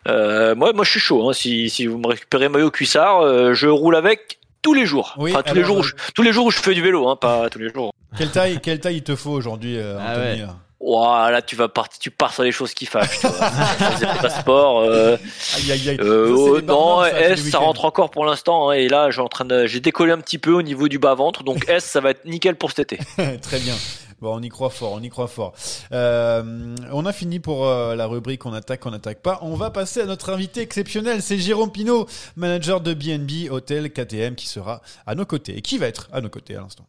Euh, 0.08 0.54
moi, 0.54 0.72
moi, 0.72 0.84
je 0.84 0.90
suis 0.90 1.00
chaud. 1.00 1.28
Hein. 1.28 1.32
Si 1.34 1.70
si 1.70 1.86
vous 1.86 1.98
me 1.98 2.08
récupérez 2.08 2.48
maillot 2.48 2.70
cuissard, 2.70 3.20
euh, 3.20 3.54
je 3.54 3.68
roule 3.68 3.94
avec 3.94 4.38
tous 4.62 4.74
les 4.74 4.86
jours. 4.86 5.14
Oui, 5.18 5.32
enfin, 5.32 5.42
tous 5.42 5.54
les 5.54 5.64
jours, 5.64 5.78
où 5.78 5.80
euh, 5.80 5.84
je, 5.84 6.12
tous 6.14 6.22
les 6.22 6.32
jours 6.32 6.46
où 6.46 6.50
je 6.50 6.58
fais 6.58 6.74
du 6.74 6.82
vélo, 6.82 7.08
hein, 7.08 7.16
pas 7.16 7.48
tous 7.50 7.58
les 7.58 7.72
jours. 7.72 7.92
quelle 8.16 8.30
taille, 8.30 8.60
quelle 8.60 8.80
taille 8.80 8.96
il 8.96 9.02
te 9.02 9.16
faut 9.16 9.30
aujourd'hui, 9.30 9.76
euh, 9.78 9.98
Ah 10.00 10.12
Anthony 10.12 10.42
ouais. 10.42 10.48
Ouah, 10.80 11.30
là, 11.32 11.42
tu 11.42 11.56
vas 11.56 11.68
partir, 11.68 11.98
tu 11.98 12.10
pars 12.12 12.32
sur 12.32 12.44
les 12.44 12.52
choses 12.52 12.72
qui 12.72 12.86
fâchent. 12.86 13.18
Tu 13.20 13.26
vois. 13.26 13.50
C'est 13.98 14.06
pas 14.06 14.30
sport. 14.30 14.80
Euh, 14.80 15.16
Aïe, 15.56 15.72
aïe, 15.72 15.88
aïe. 15.90 15.96
euh, 16.00 16.28
Ça, 16.28 16.32
oh, 16.36 16.60
non, 16.60 17.00
ça, 17.02 17.20
S, 17.20 17.44
le 17.44 17.50
ça 17.50 17.58
rentre 17.58 17.84
encore 17.84 18.10
pour 18.10 18.24
l'instant. 18.24 18.70
hein, 18.70 18.74
et 18.74 18.88
là, 18.88 19.10
j'ai 19.10 19.20
en 19.20 19.28
train 19.28 19.44
de, 19.44 19.66
j'ai 19.66 19.80
décollé 19.80 20.12
un 20.12 20.18
petit 20.20 20.38
peu 20.38 20.52
au 20.52 20.62
niveau 20.62 20.86
du 20.86 20.98
bas 21.00 21.14
ventre. 21.14 21.42
Donc 21.42 21.68
S, 21.68 21.84
ça 21.84 22.00
va 22.00 22.10
être 22.10 22.24
nickel 22.26 22.54
pour 22.54 22.70
cet 22.70 22.92
été. 22.92 22.98
Très 23.42 23.58
bien. 23.58 23.74
Bon, 24.20 24.36
on 24.36 24.42
y 24.42 24.48
croit 24.48 24.70
fort, 24.70 24.92
on 24.94 25.00
y 25.02 25.08
croit 25.10 25.28
fort. 25.28 25.52
Euh, 25.92 26.74
on 26.92 27.06
a 27.06 27.12
fini 27.12 27.38
pour 27.38 27.66
euh, 27.68 27.94
la 27.94 28.06
rubrique 28.06 28.46
on 28.46 28.52
attaque, 28.52 28.84
on 28.86 28.90
n'attaque 28.90 29.20
pas. 29.22 29.38
On 29.42 29.54
va 29.54 29.70
passer 29.70 30.00
à 30.00 30.06
notre 30.06 30.30
invité 30.30 30.60
exceptionnel, 30.60 31.22
c'est 31.22 31.38
Jérôme 31.38 31.70
Pinault, 31.70 32.06
manager 32.36 32.80
de 32.80 32.94
BNB 32.94 33.48
Hôtel 33.50 33.92
KTM, 33.92 34.34
qui 34.34 34.48
sera 34.48 34.80
à 35.06 35.14
nos 35.14 35.24
côtés. 35.24 35.56
Et 35.56 35.62
qui 35.62 35.78
va 35.78 35.86
être 35.86 36.08
à 36.12 36.20
nos 36.20 36.30
côtés 36.30 36.56
à 36.56 36.60
l'instant 36.60 36.84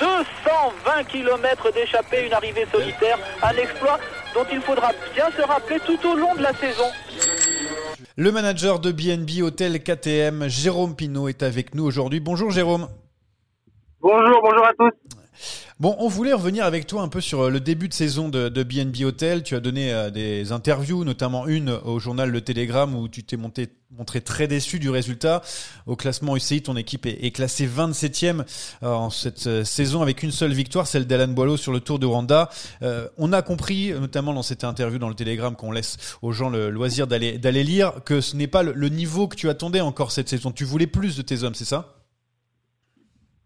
220 0.00 1.04
km 1.04 1.72
d'échappée, 1.72 2.26
une 2.26 2.32
arrivée 2.32 2.66
solitaire, 2.72 3.18
un 3.42 3.56
exploit 3.56 3.98
dont 4.34 4.44
il 4.52 4.60
faudra 4.60 4.90
bien 5.14 5.30
se 5.36 5.42
rappeler 5.42 5.78
tout 5.86 5.98
au 6.08 6.16
long 6.16 6.34
de 6.34 6.42
la 6.42 6.52
saison. 6.54 6.84
Le 8.16 8.32
manager 8.32 8.78
de 8.78 8.90
BNB 8.92 9.42
Hôtel 9.42 9.82
KTM, 9.82 10.48
Jérôme 10.48 10.96
Pinault, 10.96 11.28
est 11.28 11.42
avec 11.42 11.74
nous 11.74 11.84
aujourd'hui. 11.84 12.20
Bonjour 12.20 12.50
Jérôme. 12.50 12.88
Bonjour, 14.00 14.40
bonjour 14.42 14.66
à 14.66 14.72
tous. 14.78 14.90
Bon, 15.80 15.96
on 15.98 16.08
voulait 16.08 16.32
revenir 16.32 16.64
avec 16.64 16.86
toi 16.86 17.02
un 17.02 17.08
peu 17.08 17.20
sur 17.20 17.42
euh, 17.42 17.50
le 17.50 17.58
début 17.58 17.88
de 17.88 17.94
saison 17.94 18.28
de, 18.28 18.48
de 18.48 18.62
BNB 18.62 19.02
Hotel. 19.04 19.42
Tu 19.42 19.54
as 19.56 19.60
donné 19.60 19.92
euh, 19.92 20.10
des 20.10 20.52
interviews, 20.52 21.04
notamment 21.04 21.46
une 21.46 21.70
au 21.70 21.98
journal 21.98 22.30
Le 22.30 22.40
Télégramme 22.40 22.94
où 22.94 23.08
tu 23.08 23.24
t'es 23.24 23.36
monté- 23.36 23.68
montré 23.96 24.20
très 24.20 24.46
déçu 24.46 24.78
du 24.78 24.90
résultat. 24.90 25.42
Au 25.86 25.96
classement 25.96 26.36
UCI, 26.36 26.62
ton 26.62 26.76
équipe 26.76 27.06
est, 27.06 27.30
classée 27.34 27.66
27e 27.66 28.44
euh, 28.82 28.86
en 28.86 29.10
cette 29.10 29.46
euh, 29.46 29.64
saison 29.64 30.02
avec 30.02 30.22
une 30.22 30.30
seule 30.30 30.52
victoire, 30.52 30.86
celle 30.86 31.06
d'Alan 31.06 31.32
Boileau 31.32 31.56
sur 31.56 31.72
le 31.72 31.80
Tour 31.80 31.98
de 31.98 32.06
Rwanda. 32.06 32.48
Euh, 32.82 33.08
on 33.18 33.32
a 33.32 33.42
compris, 33.42 33.92
notamment 33.92 34.32
dans 34.32 34.42
cette 34.42 34.64
interview 34.64 34.98
dans 34.98 35.08
le 35.08 35.14
Télégramme, 35.14 35.56
qu'on 35.56 35.72
laisse 35.72 36.18
aux 36.22 36.32
gens 36.32 36.48
le 36.48 36.70
loisir 36.70 37.06
d'aller 37.06 37.64
lire, 37.64 37.92
que 38.04 38.20
ce 38.20 38.36
n'est 38.36 38.46
pas 38.46 38.62
le, 38.62 38.88
niveau 38.88 39.28
que 39.28 39.36
tu 39.36 39.48
attendais 39.48 39.80
encore 39.80 40.10
cette 40.10 40.28
saison. 40.28 40.52
Tu 40.52 40.64
voulais 40.64 40.86
plus 40.86 41.16
de 41.16 41.22
tes 41.22 41.42
hommes, 41.44 41.54
c'est 41.54 41.66
ça? 41.66 41.96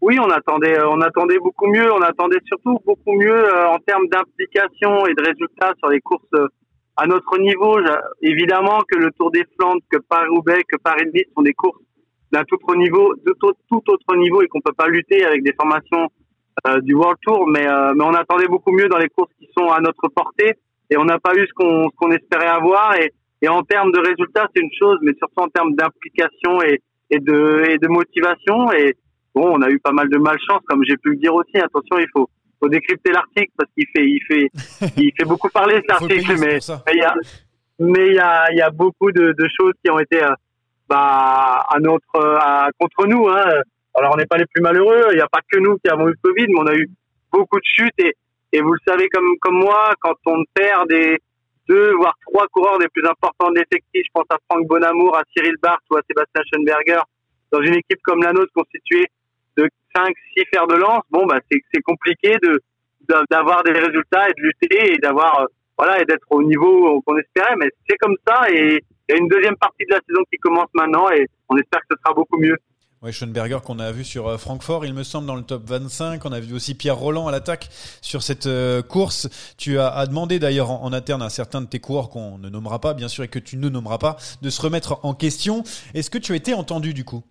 Oui, 0.01 0.17
on 0.19 0.29
attendait, 0.29 0.77
on 0.81 1.01
attendait 1.01 1.39
beaucoup 1.39 1.67
mieux. 1.67 1.91
On 1.91 2.01
attendait 2.01 2.39
surtout 2.45 2.79
beaucoup 2.85 3.13
mieux 3.13 3.43
en 3.67 3.79
termes 3.79 4.07
d'implication 4.07 5.07
et 5.07 5.13
de 5.13 5.25
résultats 5.25 5.73
sur 5.79 5.89
les 5.89 5.99
courses 5.99 6.23
à 6.97 7.05
notre 7.05 7.37
niveau. 7.39 7.77
Évidemment 8.21 8.79
que 8.89 8.97
le 8.97 9.11
Tour 9.11 9.31
des 9.31 9.45
Flandres, 9.57 9.81
que 9.89 9.99
Paris-Roubaix, 10.09 10.63
que 10.67 10.77
Paris-Nice 10.77 11.27
sont 11.35 11.43
des 11.43 11.53
courses 11.53 11.79
d'un 12.31 12.43
tout 12.43 12.55
autre 12.55 12.75
niveau, 12.75 13.13
de 13.25 13.33
tout, 13.39 13.81
autre 13.87 14.15
niveau 14.17 14.41
et 14.41 14.47
qu'on 14.47 14.59
peut 14.59 14.73
pas 14.73 14.87
lutter 14.87 15.23
avec 15.23 15.43
des 15.43 15.53
formations 15.53 16.09
euh, 16.67 16.81
du 16.81 16.93
World 16.93 17.17
Tour. 17.21 17.47
Mais, 17.47 17.65
euh, 17.65 17.93
mais 17.95 18.03
on 18.03 18.13
attendait 18.13 18.47
beaucoup 18.47 18.71
mieux 18.71 18.89
dans 18.89 18.97
les 18.97 19.09
courses 19.09 19.31
qui 19.39 19.47
sont 19.57 19.69
à 19.69 19.79
notre 19.79 20.09
portée 20.09 20.55
et 20.89 20.97
on 20.97 21.05
n'a 21.05 21.19
pas 21.19 21.33
eu 21.35 21.45
ce 21.47 21.53
qu'on 21.53 21.89
qu'on 21.91 22.11
espérait 22.11 22.47
avoir. 22.47 22.95
Et, 22.95 23.13
et 23.41 23.47
en 23.47 23.61
termes 23.61 23.91
de 23.91 23.99
résultats, 23.99 24.47
c'est 24.53 24.61
une 24.61 24.73
chose, 24.77 24.97
mais 25.03 25.13
surtout 25.17 25.41
en 25.41 25.47
termes 25.47 25.75
d'implication 25.75 26.61
et, 26.63 26.81
et 27.11 27.19
de 27.19 27.63
et 27.69 27.77
de 27.77 27.87
motivation. 27.87 28.71
Et 28.73 28.95
bon, 29.35 29.55
on 29.55 29.61
a 29.61 29.69
eu 29.69 29.79
pas 29.79 29.91
mal 29.91 30.09
de 30.09 30.17
malchance, 30.17 30.61
comme 30.67 30.83
j'ai 30.83 30.97
pu 30.97 31.11
le 31.11 31.17
dire 31.17 31.35
aussi. 31.35 31.57
Attention, 31.57 31.97
il 31.99 32.07
faut 32.11 32.29
faut 32.59 32.69
décrypter 32.69 33.11
l'article 33.11 33.51
parce 33.57 33.69
qu'il 33.73 33.85
fait 33.95 34.05
il 34.05 34.21
fait 34.27 34.49
il 34.97 35.11
fait 35.17 35.25
beaucoup 35.25 35.49
parler 35.49 35.75
cet 35.75 35.91
article, 35.91 36.35
mais 36.39 36.59
il 36.93 36.99
y 36.99 37.03
a 37.03 37.15
mais 37.79 38.07
il 38.07 38.15
y 38.15 38.19
a 38.19 38.51
il 38.51 38.57
y 38.57 38.61
a 38.61 38.69
beaucoup 38.69 39.11
de, 39.11 39.33
de 39.37 39.47
choses 39.59 39.73
qui 39.83 39.91
ont 39.91 39.99
été 39.99 40.23
euh, 40.23 40.33
bah 40.89 41.65
à 41.69 41.79
notre 41.79 42.15
euh, 42.15 42.37
à, 42.39 42.69
contre 42.79 43.07
nous. 43.07 43.27
Hein. 43.27 43.45
Alors 43.95 44.13
on 44.13 44.17
n'est 44.17 44.25
pas 44.25 44.37
les 44.37 44.45
plus 44.45 44.61
malheureux. 44.61 45.07
Il 45.11 45.15
n'y 45.15 45.21
a 45.21 45.27
pas 45.27 45.41
que 45.51 45.59
nous 45.59 45.77
qui 45.77 45.89
avons 45.89 46.07
eu 46.07 46.11
le 46.11 46.17
Covid, 46.23 46.47
mais 46.47 46.59
on 46.59 46.67
a 46.67 46.75
eu 46.75 46.89
beaucoup 47.31 47.59
de 47.59 47.65
chutes 47.65 47.99
et 47.99 48.15
et 48.53 48.61
vous 48.61 48.71
le 48.71 48.79
savez 48.87 49.07
comme 49.09 49.37
comme 49.41 49.59
moi, 49.59 49.93
quand 49.99 50.15
on 50.25 50.43
perd 50.53 50.87
des 50.89 51.17
deux 51.67 51.93
voire 51.95 52.15
trois 52.25 52.47
coureurs 52.47 52.79
des 52.79 52.87
plus 52.87 53.05
importants 53.05 53.51
de 53.51 53.55
l'effectif, 53.55 54.03
je 54.05 54.11
pense 54.13 54.25
à 54.29 54.37
Franck 54.49 54.65
Bonamour, 54.67 55.17
à 55.17 55.23
Cyril 55.35 55.55
Barth 55.61 55.83
ou 55.91 55.97
à 55.97 56.01
Sébastien 56.07 56.41
Schoenberger, 56.49 57.01
dans 57.51 57.61
une 57.61 57.75
équipe 57.75 58.01
comme 58.03 58.23
la 58.23 58.31
nôtre 58.31 58.51
constituée 58.53 59.05
de 59.57 59.69
5 59.95 60.13
six 60.35 60.43
fers 60.53 60.67
de 60.67 60.75
lance, 60.75 61.01
bon 61.11 61.25
bah 61.25 61.39
c'est 61.49 61.81
compliqué 61.81 62.35
de 62.43 62.61
d'a- 63.09 63.23
d'avoir 63.31 63.63
des 63.63 63.71
résultats 63.71 64.29
et 64.29 64.33
de 64.33 64.41
lutter 64.41 64.93
et 64.93 64.97
d'avoir 64.97 65.41
euh, 65.41 65.45
voilà 65.77 66.01
et 66.01 66.05
d'être 66.05 66.25
au 66.29 66.43
niveau 66.43 67.01
qu'on 67.01 67.17
espérait 67.17 67.55
mais 67.57 67.69
c'est 67.89 67.97
comme 67.97 68.15
ça 68.27 68.49
et 68.51 68.79
il 69.09 69.15
y 69.15 69.17
a 69.17 69.21
une 69.21 69.27
deuxième 69.29 69.55
partie 69.55 69.85
de 69.89 69.93
la 69.95 70.01
saison 70.07 70.21
qui 70.31 70.37
commence 70.39 70.69
maintenant 70.73 71.09
et 71.09 71.25
on 71.49 71.57
espère 71.57 71.79
que 71.81 71.87
ce 71.95 71.97
sera 72.03 72.13
beaucoup 72.13 72.37
mieux. 72.37 72.57
Ouais, 73.03 73.11
Schoenberger 73.11 73.59
qu'on 73.63 73.77
a 73.77 73.91
vu 73.91 74.03
sur 74.03 74.27
euh, 74.27 74.37
Francfort, 74.37 74.83
il 74.83 74.93
me 74.95 75.03
semble, 75.03 75.27
dans 75.27 75.35
le 75.35 75.43
top 75.43 75.61
25. 75.67 76.25
On 76.25 76.31
a 76.31 76.39
vu 76.39 76.55
aussi 76.55 76.73
Pierre 76.75 76.97
Roland 76.97 77.27
à 77.27 77.31
l'attaque 77.31 77.69
sur 78.01 78.23
cette 78.23 78.47
euh, 78.47 78.81
course. 78.81 79.29
Tu 79.55 79.77
as, 79.77 80.07
demandé 80.07 80.39
d'ailleurs 80.39 80.71
en 80.71 80.91
interne 80.91 81.21
à 81.21 81.29
certains 81.29 81.61
de 81.61 81.67
tes 81.67 81.79
coureurs 81.79 82.09
qu'on 82.09 82.39
ne 82.39 82.49
nommera 82.49 82.81
pas, 82.81 82.95
bien 82.95 83.07
sûr, 83.07 83.23
et 83.23 83.27
que 83.27 83.37
tu 83.37 83.55
ne 83.57 83.69
nommeras 83.69 83.99
pas, 83.99 84.17
de 84.41 84.49
se 84.49 84.59
remettre 84.63 84.99
en 85.05 85.13
question. 85.13 85.63
Est-ce 85.93 86.09
que 86.09 86.17
tu 86.17 86.33
as 86.33 86.35
été 86.35 86.55
entendu 86.55 86.95
du 86.95 87.05
coup? 87.05 87.23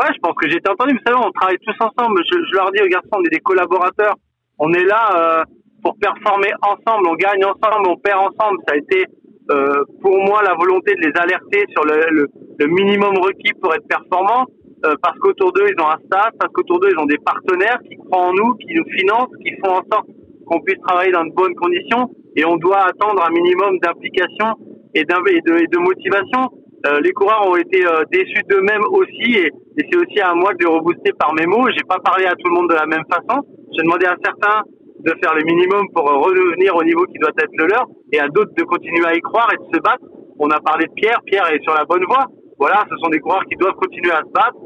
Ouais, 0.00 0.10
je 0.12 0.18
pense 0.20 0.34
que 0.34 0.48
j'ai 0.48 0.56
été 0.56 0.68
entendu. 0.68 0.94
Vous 0.94 1.04
savez, 1.06 1.18
on 1.24 1.30
travaille 1.30 1.58
tous 1.58 1.76
ensemble. 1.78 2.20
Je, 2.26 2.36
je 2.50 2.54
leur 2.56 2.72
dis 2.72 2.82
aux 2.82 2.88
garçons, 2.88 3.14
on 3.14 3.22
est 3.22 3.30
des 3.34 3.40
collaborateurs. 3.40 4.16
On 4.58 4.72
est 4.72 4.84
là 4.84 5.02
euh, 5.14 5.44
pour 5.82 5.96
performer 5.98 6.50
ensemble. 6.62 7.06
On 7.08 7.14
gagne 7.14 7.44
ensemble, 7.44 7.88
on 7.88 7.96
perd 7.96 8.18
ensemble. 8.18 8.58
Ça 8.66 8.74
a 8.74 8.76
été 8.76 9.04
euh, 9.52 9.84
pour 10.02 10.18
moi 10.18 10.42
la 10.42 10.54
volonté 10.54 10.94
de 10.94 11.00
les 11.06 11.12
alerter 11.14 11.64
sur 11.70 11.84
le, 11.84 12.10
le, 12.10 12.26
le 12.58 12.66
minimum 12.66 13.14
requis 13.18 13.52
pour 13.62 13.72
être 13.74 13.86
performant. 13.86 14.46
Euh, 14.84 14.94
parce 15.00 15.16
qu'autour 15.18 15.52
d'eux, 15.52 15.66
ils 15.70 15.80
ont 15.80 15.88
un 15.88 15.98
staff, 16.06 16.30
parce 16.40 16.52
qu'autour 16.52 16.80
d'eux, 16.80 16.90
ils 16.92 16.98
ont 16.98 17.06
des 17.06 17.18
partenaires 17.18 17.78
qui 17.88 17.96
croient 17.96 18.26
en 18.26 18.34
nous, 18.34 18.54
qui 18.56 18.74
nous 18.74 18.84
financent, 18.98 19.30
qui 19.42 19.52
font 19.64 19.78
en 19.78 19.82
sorte 19.90 20.08
qu'on 20.46 20.60
puisse 20.60 20.80
travailler 20.86 21.12
dans 21.12 21.24
de 21.24 21.32
bonnes 21.32 21.54
conditions. 21.54 22.10
Et 22.36 22.44
on 22.44 22.56
doit 22.56 22.82
attendre 22.82 23.24
un 23.24 23.30
minimum 23.30 23.78
d'implication 23.78 24.58
et, 24.94 25.00
et 25.00 25.04
de, 25.04 25.62
et 25.62 25.66
de 25.68 25.78
motivation. 25.78 26.50
Euh, 26.86 27.00
les 27.00 27.12
coureurs 27.12 27.48
ont 27.48 27.56
été 27.56 27.86
euh, 27.86 28.04
déçus 28.12 28.42
d'eux-mêmes 28.48 28.84
aussi, 28.90 29.32
et, 29.40 29.46
et 29.46 29.82
c'est 29.90 29.96
aussi 29.96 30.20
à 30.20 30.34
moi 30.34 30.52
de 30.52 30.58
les 30.60 30.70
rebooster 30.70 31.12
par 31.18 31.32
mes 31.34 31.46
mots. 31.46 31.66
J'ai 31.70 31.84
pas 31.88 31.98
parlé 32.04 32.26
à 32.26 32.32
tout 32.32 32.48
le 32.48 32.54
monde 32.54 32.68
de 32.68 32.74
la 32.74 32.86
même 32.86 33.04
façon. 33.08 33.40
J'ai 33.72 33.82
demandé 33.82 34.04
à 34.06 34.16
certains 34.22 34.62
de 35.00 35.12
faire 35.22 35.34
le 35.34 35.44
minimum 35.44 35.88
pour 35.94 36.08
euh, 36.10 36.16
redevenir 36.16 36.76
au 36.76 36.84
niveau 36.84 37.04
qui 37.06 37.18
doit 37.18 37.32
être 37.38 37.52
le 37.56 37.66
leur, 37.66 37.86
et 38.12 38.20
à 38.20 38.28
d'autres 38.28 38.52
de 38.56 38.64
continuer 38.64 39.06
à 39.06 39.14
y 39.14 39.20
croire 39.20 39.48
et 39.52 39.56
de 39.56 39.76
se 39.76 39.80
battre. 39.80 40.04
On 40.38 40.50
a 40.50 40.60
parlé 40.60 40.86
de 40.86 40.92
Pierre. 40.92 41.20
Pierre 41.26 41.50
est 41.52 41.62
sur 41.62 41.74
la 41.74 41.84
bonne 41.84 42.04
voie. 42.04 42.26
Voilà, 42.58 42.84
ce 42.90 42.96
sont 42.98 43.08
des 43.08 43.20
coureurs 43.20 43.44
qui 43.44 43.56
doivent 43.56 43.74
continuer 43.74 44.12
à 44.12 44.22
se 44.22 44.32
battre 44.32 44.56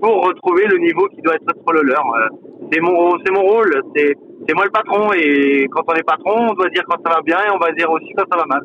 pour 0.00 0.24
retrouver 0.26 0.66
le 0.66 0.78
niveau 0.78 1.06
qui 1.08 1.20
doit 1.22 1.34
être 1.34 1.72
le 1.72 1.82
leur. 1.82 2.04
Euh, 2.14 2.28
C'est 2.72 2.80
mon, 2.80 3.18
c'est 3.24 3.32
mon 3.32 3.42
rôle. 3.42 3.72
C'est, 3.94 4.14
c'est 4.48 4.54
moi 4.54 4.64
le 4.64 4.70
patron, 4.70 5.12
et 5.12 5.66
quand 5.70 5.82
on 5.86 5.94
est 5.94 6.02
patron, 6.02 6.48
on 6.50 6.54
doit 6.54 6.70
dire 6.70 6.82
quand 6.88 6.96
ça 7.04 7.14
va 7.14 7.20
bien 7.20 7.38
et 7.44 7.50
on 7.50 7.58
va 7.58 7.70
dire 7.72 7.90
aussi 7.90 8.08
quand 8.16 8.24
ça 8.30 8.38
va 8.38 8.46
mal. 8.46 8.62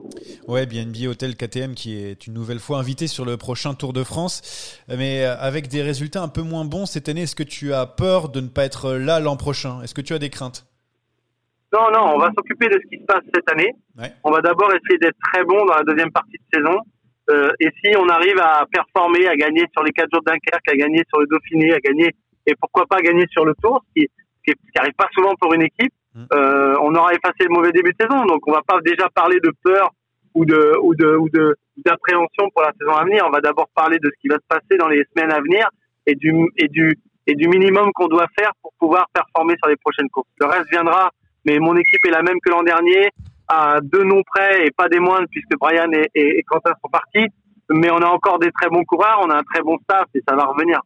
Ouais, 0.47 0.65
BNB 0.65 1.09
Hotel 1.09 1.35
KTM 1.35 1.75
qui 1.75 2.01
est 2.01 2.25
une 2.25 2.33
nouvelle 2.33 2.59
fois 2.59 2.77
invité 2.79 3.07
sur 3.07 3.25
le 3.25 3.35
prochain 3.35 3.73
Tour 3.73 3.91
de 3.91 4.03
France, 4.03 4.81
mais 4.87 5.25
euh, 5.25 5.35
avec 5.37 5.67
des 5.67 5.81
résultats 5.81 6.21
un 6.21 6.29
peu 6.29 6.41
moins 6.41 6.63
bons 6.63 6.85
cette 6.85 7.09
année. 7.09 7.23
Est-ce 7.23 7.35
que 7.35 7.43
tu 7.43 7.73
as 7.73 7.85
peur 7.85 8.29
de 8.29 8.39
ne 8.39 8.47
pas 8.47 8.63
être 8.63 8.93
là 8.93 9.19
l'an 9.19 9.35
prochain? 9.35 9.81
Est-ce 9.83 9.93
que 9.93 10.01
tu 10.01 10.13
as 10.13 10.19
des 10.19 10.29
craintes? 10.29 10.65
Non, 11.73 11.91
non, 11.91 12.13
on 12.15 12.17
va 12.17 12.29
s'occuper 12.37 12.69
de 12.69 12.79
ce 12.81 12.87
qui 12.87 13.01
se 13.01 13.05
passe 13.05 13.23
cette 13.33 13.51
année. 13.51 13.73
Ouais. 13.99 14.13
On 14.23 14.31
va 14.31 14.39
d'abord 14.39 14.69
essayer 14.69 14.99
d'être 14.99 15.17
très 15.33 15.43
bon 15.43 15.65
dans 15.65 15.75
la 15.75 15.83
deuxième 15.83 16.11
partie 16.11 16.37
de 16.37 16.59
saison. 16.59 16.77
Euh, 17.29 17.51
et 17.59 17.69
si 17.83 17.95
on 17.97 18.07
arrive 18.07 18.39
à 18.39 18.65
performer, 18.71 19.27
à 19.27 19.35
gagner 19.35 19.65
sur 19.73 19.83
les 19.83 19.91
quatre 19.91 20.09
jours 20.13 20.21
de 20.21 20.31
Dunkerque, 20.31 20.69
à 20.69 20.75
gagner 20.75 21.01
sur 21.09 21.19
le 21.19 21.27
Dauphiné, 21.27 21.73
à 21.73 21.79
gagner 21.79 22.11
et 22.45 22.55
pourquoi 22.59 22.85
pas 22.85 22.99
gagner 22.99 23.25
sur 23.31 23.45
le 23.45 23.53
Tour, 23.61 23.81
ce 23.87 24.01
qui, 24.01 24.07
ce 24.07 24.22
qui, 24.45 24.51
ce 24.51 24.71
qui 24.71 24.79
arrive 24.79 24.93
pas 24.93 25.07
souvent 25.13 25.33
pour 25.39 25.53
une 25.53 25.63
équipe, 25.63 25.93
euh, 26.31 26.75
on 26.81 26.93
aura 26.95 27.13
effacé 27.13 27.43
le 27.43 27.53
mauvais 27.53 27.71
début 27.71 27.91
de 27.91 27.97
saison. 27.99 28.25
Donc 28.25 28.47
on 28.47 28.51
va 28.51 28.61
pas 28.61 28.79
déjà 28.81 29.09
parler 29.09 29.39
de 29.39 29.51
peur 29.63 29.91
ou 30.35 30.45
de 30.45 30.77
ou 30.81 30.95
de 30.95 31.15
ou 31.15 31.29
de 31.29 31.55
d'appréhension 31.77 32.49
pour 32.53 32.61
la 32.61 32.71
saison 32.79 32.93
à 32.95 33.03
venir. 33.03 33.25
On 33.27 33.31
va 33.31 33.41
d'abord 33.41 33.67
parler 33.75 33.97
de 33.99 34.09
ce 34.13 34.21
qui 34.21 34.27
va 34.27 34.35
se 34.35 34.47
passer 34.47 34.77
dans 34.77 34.87
les 34.87 35.03
semaines 35.13 35.31
à 35.31 35.39
venir 35.39 35.67
et 36.05 36.15
du 36.15 36.31
et 36.57 36.67
du 36.67 36.99
et 37.25 37.35
du 37.35 37.47
minimum 37.47 37.91
qu'on 37.93 38.07
doit 38.07 38.27
faire 38.37 38.51
pour 38.61 38.73
pouvoir 38.79 39.07
performer 39.13 39.55
sur 39.57 39.69
les 39.69 39.77
prochaines 39.77 40.09
courses. 40.09 40.27
Le 40.39 40.45
reste 40.45 40.69
viendra, 40.69 41.09
mais 41.45 41.57
mon 41.59 41.75
équipe 41.75 42.05
est 42.05 42.11
la 42.11 42.21
même 42.21 42.37
que 42.45 42.51
l'an 42.51 42.63
dernier, 42.63 43.09
à 43.47 43.79
deux 43.81 44.03
noms 44.03 44.23
près 44.23 44.65
et 44.65 44.71
pas 44.71 44.89
des 44.89 44.99
moindres 44.99 45.27
puisque 45.31 45.57
Brian 45.57 45.89
et, 45.93 46.09
et, 46.13 46.39
et 46.39 46.43
Quentin 46.43 46.73
sont 46.81 46.89
partis. 46.89 47.27
Mais 47.69 47.89
on 47.89 47.97
a 47.97 48.07
encore 48.07 48.39
des 48.39 48.51
très 48.51 48.69
bons 48.69 48.83
coureurs, 48.83 49.21
on 49.23 49.29
a 49.29 49.37
un 49.37 49.43
très 49.43 49.61
bon 49.61 49.77
staff 49.83 50.05
et 50.13 50.21
ça 50.27 50.35
va 50.35 50.43
revenir. 50.43 50.81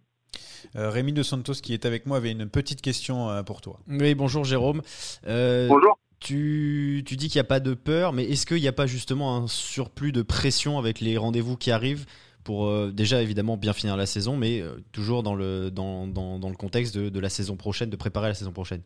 Euh, 0.76 0.90
Rémi 0.90 1.14
De 1.14 1.24
Santos 1.24 1.54
qui 1.62 1.74
est 1.74 1.86
avec 1.86 2.06
moi 2.06 2.18
avait 2.18 2.32
une 2.32 2.50
petite 2.50 2.82
question 2.82 3.30
euh, 3.30 3.44
pour 3.44 3.62
toi. 3.62 3.80
Oui, 3.88 4.16
bonjour 4.16 4.44
Jérôme. 4.44 4.82
Euh, 5.28 5.68
Bonjour. 5.68 6.00
Tu, 6.20 7.04
tu 7.06 7.16
dis 7.16 7.28
qu'il 7.30 7.38
n'y 7.38 7.46
a 7.46 7.48
pas 7.48 7.60
de 7.60 7.76
peur, 7.76 8.12
mais 8.12 8.24
est-ce 8.24 8.48
qu'il 8.48 8.60
n'y 8.60 8.68
a 8.68 8.74
pas 8.74 8.88
justement 8.88 9.38
un 9.38 9.48
surplus 9.48 10.12
de 10.12 10.24
pression 10.24 10.80
avec 10.80 11.00
les 11.00 11.16
rendez-vous 11.16 11.58
qui 11.58 11.70
arrivent 11.70 12.06
pour 12.44 12.68
euh, 12.68 12.92
déjà 12.92 13.22
évidemment 13.22 13.56
bien 13.56 13.74
finir 13.74 13.96
la 13.98 14.08
saison, 14.08 14.36
mais 14.36 14.62
euh, 14.62 14.78
toujours 14.92 15.22
dans 15.22 15.36
le, 15.36 15.70
dans, 15.70 16.08
dans, 16.08 16.40
dans 16.40 16.50
le 16.50 16.56
contexte 16.56 16.98
de, 16.98 17.10
de 17.10 17.20
la 17.20 17.30
saison 17.30 17.56
prochaine, 17.56 17.90
de 17.92 17.96
préparer 17.96 18.30
la 18.30 18.34
saison 18.34 18.52
prochaine? 18.52 18.82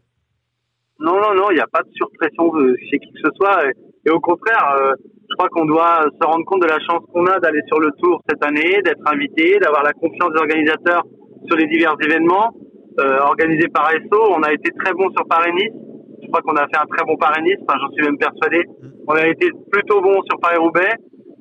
Non, 0.99 1.13
non, 1.13 1.33
non, 1.33 1.51
il 1.51 1.55
n'y 1.55 1.61
a 1.61 1.67
pas 1.71 1.83
de 1.83 1.91
surpression 1.93 2.51
chez 2.89 2.99
qui 2.99 3.11
que 3.13 3.19
ce 3.23 3.29
soit. 3.37 3.65
Et, 3.65 3.71
et 4.07 4.11
au 4.11 4.19
contraire, 4.19 4.75
euh, 4.81 4.91
je 5.29 5.35
crois 5.37 5.47
qu'on 5.49 5.65
doit 5.65 6.03
se 6.03 6.27
rendre 6.27 6.43
compte 6.45 6.63
de 6.63 6.67
la 6.67 6.79
chance 6.79 7.01
qu'on 7.13 7.25
a 7.27 7.39
d'aller 7.39 7.61
sur 7.67 7.79
le 7.79 7.91
tour 7.97 8.21
cette 8.29 8.43
année, 8.43 8.81
d'être 8.83 9.01
invité, 9.05 9.57
d'avoir 9.59 9.83
la 9.83 9.93
confiance 9.93 10.33
des 10.33 10.39
organisateurs 10.39 11.03
sur 11.47 11.57
les 11.57 11.67
divers 11.67 11.95
événements 12.03 12.51
euh, 12.99 13.19
organisés 13.19 13.67
par 13.69 13.89
ESSO. 13.93 14.33
On 14.35 14.43
a 14.43 14.53
été 14.53 14.71
très 14.71 14.93
bon 14.93 15.09
sur 15.11 15.25
Paris-Nice. 15.27 15.73
Je 16.21 16.27
crois 16.27 16.41
qu'on 16.41 16.55
a 16.55 16.67
fait 16.67 16.77
un 16.77 16.85
très 16.85 17.05
bon 17.05 17.17
parrainisme, 17.17 17.63
enfin, 17.67 17.79
j'en 17.81 17.91
suis 17.91 18.03
même 18.03 18.17
persuadé. 18.17 18.63
On 19.07 19.13
a 19.15 19.27
été 19.27 19.49
plutôt 19.71 20.01
bon 20.01 20.21
sur 20.29 20.39
Paris-Roubaix. 20.39 20.93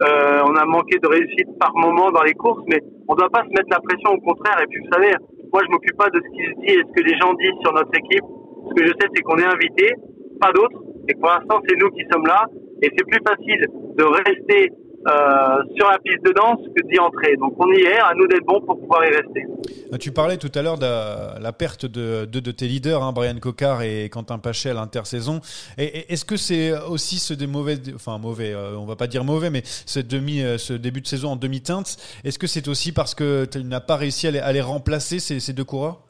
Euh, 0.02 0.40
on 0.48 0.54
a 0.56 0.64
manqué 0.64 0.98
de 0.98 1.06
réussite 1.06 1.58
par 1.58 1.76
moment 1.76 2.10
dans 2.10 2.22
les 2.22 2.32
courses, 2.32 2.64
mais 2.68 2.80
on 3.06 3.14
ne 3.14 3.18
doit 3.18 3.28
pas 3.28 3.42
se 3.42 3.50
mettre 3.50 3.68
la 3.70 3.80
pression, 3.80 4.12
au 4.16 4.20
contraire. 4.20 4.56
Et 4.62 4.66
puis, 4.66 4.80
vous 4.80 4.90
savez, 4.92 5.12
moi, 5.52 5.62
je 5.66 5.70
m'occupe 5.70 5.96
pas 5.96 6.08
de 6.08 6.20
ce 6.24 6.28
qui 6.32 6.42
se 6.46 6.54
dit 6.60 6.72
et 6.78 6.82
ce 6.86 6.92
que 6.96 7.04
les 7.04 7.16
gens 7.18 7.34
disent 7.34 7.60
sur 7.60 7.72
notre 7.74 7.92
équipe. 7.98 8.24
Ce 8.68 8.74
que 8.74 8.82
je 8.86 8.92
sais, 8.96 9.08
c'est 9.14 9.22
qu'on 9.22 9.36
est 9.36 9.44
invité, 9.44 9.92
pas 10.40 10.52
d'autres, 10.52 10.80
et 11.08 11.14
pour 11.14 11.28
l'instant, 11.28 11.60
c'est 11.68 11.76
nous 11.76 11.90
qui 11.90 12.04
sommes 12.10 12.26
là. 12.26 12.46
Et 12.82 12.88
c'est 12.96 13.04
plus 13.04 13.20
facile 13.26 13.66
de 13.98 14.04
rester 14.04 14.72
euh, 15.08 15.62
sur 15.76 15.88
la 15.90 15.98
piste 15.98 16.22
de 16.26 16.32
danse 16.32 16.58
que 16.76 16.86
d'y 16.86 16.98
entrer. 16.98 17.34
Donc 17.36 17.54
on 17.58 17.72
y 17.72 17.80
est, 17.80 17.98
à 17.98 18.12
nous 18.14 18.26
d'être 18.26 18.44
bons 18.44 18.60
pour 18.60 18.78
pouvoir 18.78 19.02
y 19.06 19.08
rester. 19.08 19.46
Euh, 19.92 19.96
tu 19.96 20.12
parlais 20.12 20.36
tout 20.36 20.50
à 20.54 20.60
l'heure 20.60 20.76
de 20.76 21.42
la 21.42 21.52
perte 21.52 21.86
de 21.86 22.26
deux 22.26 22.42
de, 22.42 22.50
tes 22.50 22.66
leaders, 22.66 23.02
hein, 23.02 23.12
Brian 23.12 23.38
Cocard 23.40 23.80
et 23.80 24.10
Quentin 24.10 24.38
Pachet 24.38 24.70
à 24.70 24.74
l'intersaison. 24.74 25.40
Est-ce 25.78 26.26
que 26.26 26.36
c'est 26.36 26.78
aussi 26.82 27.18
ce 27.18 27.32
des 27.32 27.46
mauvais, 27.46 27.76
enfin 27.94 28.18
mauvais, 28.18 28.52
euh, 28.52 28.76
on 28.76 28.84
va 28.84 28.96
pas 28.96 29.06
dire 29.06 29.24
mauvais, 29.24 29.48
mais 29.48 29.62
ce, 29.64 30.00
demi, 30.00 30.42
ce 30.58 30.74
début 30.74 31.00
de 31.00 31.06
saison 31.06 31.30
en 31.30 31.36
demi-teinte, 31.36 31.96
est-ce 32.22 32.38
que 32.38 32.46
c'est 32.46 32.68
aussi 32.68 32.92
parce 32.92 33.14
que 33.14 33.46
tu 33.46 33.64
n'as 33.64 33.80
pas 33.80 33.96
réussi 33.96 34.26
à 34.26 34.32
les, 34.32 34.38
à 34.38 34.52
les 34.52 34.60
remplacer 34.60 35.18
ces, 35.18 35.40
ces 35.40 35.54
deux 35.54 35.64
coureurs? 35.64 36.00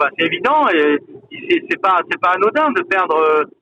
Bah, 0.00 0.08
C'est 0.18 0.26
évident, 0.26 0.68
et 0.68 0.98
c'est 1.70 1.80
pas, 1.80 2.00
pas 2.20 2.30
anodin 2.30 2.72
de 2.72 2.82
perdre 2.82 3.46
ah, 3.46 3.61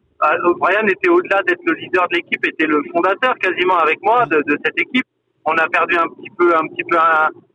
Brian 0.58 0.86
était 0.86 1.08
au-delà 1.08 1.42
d'être 1.46 1.62
le 1.64 1.74
leader 1.74 2.06
de 2.08 2.16
l'équipe, 2.16 2.44
était 2.46 2.66
le 2.66 2.82
fondateur 2.92 3.34
quasiment 3.38 3.78
avec 3.78 3.98
moi 4.02 4.26
de, 4.26 4.36
de, 4.46 4.58
cette 4.64 4.78
équipe. 4.78 5.06
On 5.46 5.52
a 5.52 5.66
perdu 5.68 5.96
un 5.96 6.08
petit 6.08 6.28
peu, 6.36 6.54
un 6.54 6.66
petit 6.68 6.84
peu 6.84 6.98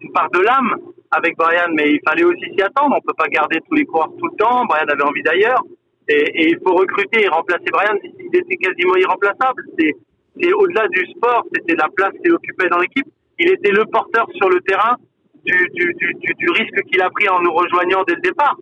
une 0.01 0.11
part 0.11 0.29
de 0.31 0.39
l'âme 0.39 0.75
avec 1.11 1.37
Brian, 1.37 1.69
mais 1.73 1.91
il 1.91 2.01
fallait 2.07 2.23
aussi 2.23 2.45
s'y 2.57 2.61
attendre. 2.63 2.95
On 2.97 3.01
peut 3.01 3.13
pas 3.15 3.27
garder 3.27 3.59
tous 3.69 3.75
les 3.75 3.85
coureurs 3.85 4.09
tout 4.17 4.27
le 4.27 4.37
temps. 4.37 4.65
Brian 4.65 4.87
avait 4.87 5.03
envie 5.03 5.21
d'ailleurs, 5.21 5.61
et, 6.07 6.13
et, 6.15 6.49
il 6.49 6.59
faut 6.65 6.73
recruter 6.73 7.23
et 7.23 7.27
remplacer 7.27 7.65
Brian. 7.71 7.97
Il 8.03 8.35
était 8.35 8.57
quasiment 8.57 8.95
irremplaçable. 8.95 9.61
C'est, 9.77 9.93
au-delà 10.53 10.87
du 10.89 11.05
sport, 11.11 11.45
c'était 11.53 11.75
la 11.75 11.87
place 11.95 12.13
qu'il 12.21 12.33
occupait 12.33 12.67
dans 12.67 12.79
l'équipe. 12.79 13.07
Il 13.39 13.49
était 13.49 13.71
le 13.71 13.85
porteur 13.85 14.27
sur 14.35 14.49
le 14.49 14.59
terrain 14.61 14.95
du, 15.45 15.55
du, 15.73 15.93
du, 15.93 16.33
du 16.33 16.49
risque 16.49 16.81
qu'il 16.89 17.01
a 17.01 17.09
pris 17.11 17.29
en 17.29 17.41
nous 17.41 17.53
rejoignant 17.53 18.03
dès 18.07 18.15
le 18.15 18.21
départ. 18.21 18.57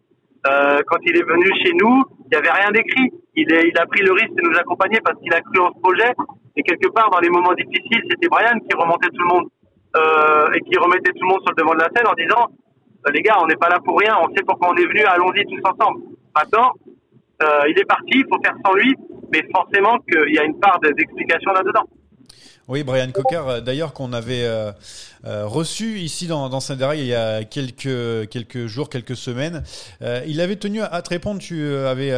Euh, 0.46 0.82
quand 0.86 0.98
il 1.06 1.18
est 1.18 1.24
venu 1.24 1.46
chez 1.64 1.72
nous, 1.74 2.04
il 2.26 2.30
n'y 2.32 2.38
avait 2.38 2.52
rien 2.52 2.72
d'écrit. 2.72 3.12
Il, 3.36 3.78
a 3.78 3.86
pris 3.88 4.02
le 4.04 4.14
risque 4.14 4.36
de 4.36 4.48
nous 4.48 4.58
accompagner 4.58 5.00
parce 5.04 5.20
qu'il 5.20 5.34
a 5.34 5.42
cru 5.42 5.60
en 5.60 5.74
ce 5.74 5.80
projet. 5.80 6.12
Et 6.56 6.62
quelque 6.62 6.90
part, 6.90 7.10
dans 7.10 7.20
les 7.20 7.30
moments 7.30 7.54
difficiles, 7.54 8.04
c'était 8.10 8.28
Brian 8.28 8.60
qui 8.60 8.76
remontait 8.78 9.10
tout 9.10 9.24
le 9.24 9.34
monde 9.34 9.48
euh, 9.98 10.54
et 10.54 10.62
qui 10.62 10.78
remettait 10.78 11.12
tout 11.12 11.26
le 11.26 11.30
monde 11.30 11.42
sur 11.42 11.54
le 11.56 11.62
devant 11.62 11.74
de 11.74 11.80
la 11.80 11.90
scène 11.96 12.08
en 12.08 12.14
disant 12.14 12.48
euh, 13.08 13.12
les 13.12 13.22
gars, 13.22 13.38
on 13.42 13.48
n'est 13.48 13.56
pas 13.56 13.70
là 13.70 13.80
pour 13.84 13.98
rien. 13.98 14.16
On 14.22 14.28
sait 14.36 14.44
pourquoi 14.46 14.70
on 14.70 14.76
est 14.76 14.86
venu. 14.86 15.02
Allons-y 15.02 15.46
tous 15.46 15.62
ensemble. 15.66 16.02
Maintenant, 16.36 16.74
euh, 17.42 17.70
il 17.70 17.80
est 17.80 17.86
parti. 17.86 18.14
Il 18.14 18.26
faut 18.30 18.40
faire 18.44 18.56
sans 18.64 18.74
lui. 18.74 18.94
Mais 19.32 19.42
forcément 19.52 19.98
qu'il 20.00 20.36
y 20.36 20.38
a 20.38 20.44
une 20.44 20.60
part 20.60 20.80
d'explication 20.80 21.52
là-dedans. 21.54 21.86
Oui, 22.68 22.84
Brian 22.84 23.12
Cocker, 23.12 23.62
d'ailleurs, 23.66 23.94
qu'on 23.94 24.14
avait 24.14 24.48
reçu 25.24 25.98
ici 25.98 26.28
dans, 26.28 26.50
dans 26.50 26.60
saint 26.60 26.78
il 26.94 27.06
y 27.06 27.16
a 27.16 27.44
quelques 27.44 28.68
jours, 28.68 28.90
quelques 28.90 29.16
semaines. 29.16 29.64
il 30.28 30.40
avait 30.40 30.56
tenu 30.56 30.82
à 30.82 31.02
te 31.02 31.10
répondre, 31.10 31.42
tu 31.42 31.76
avais 31.76 32.12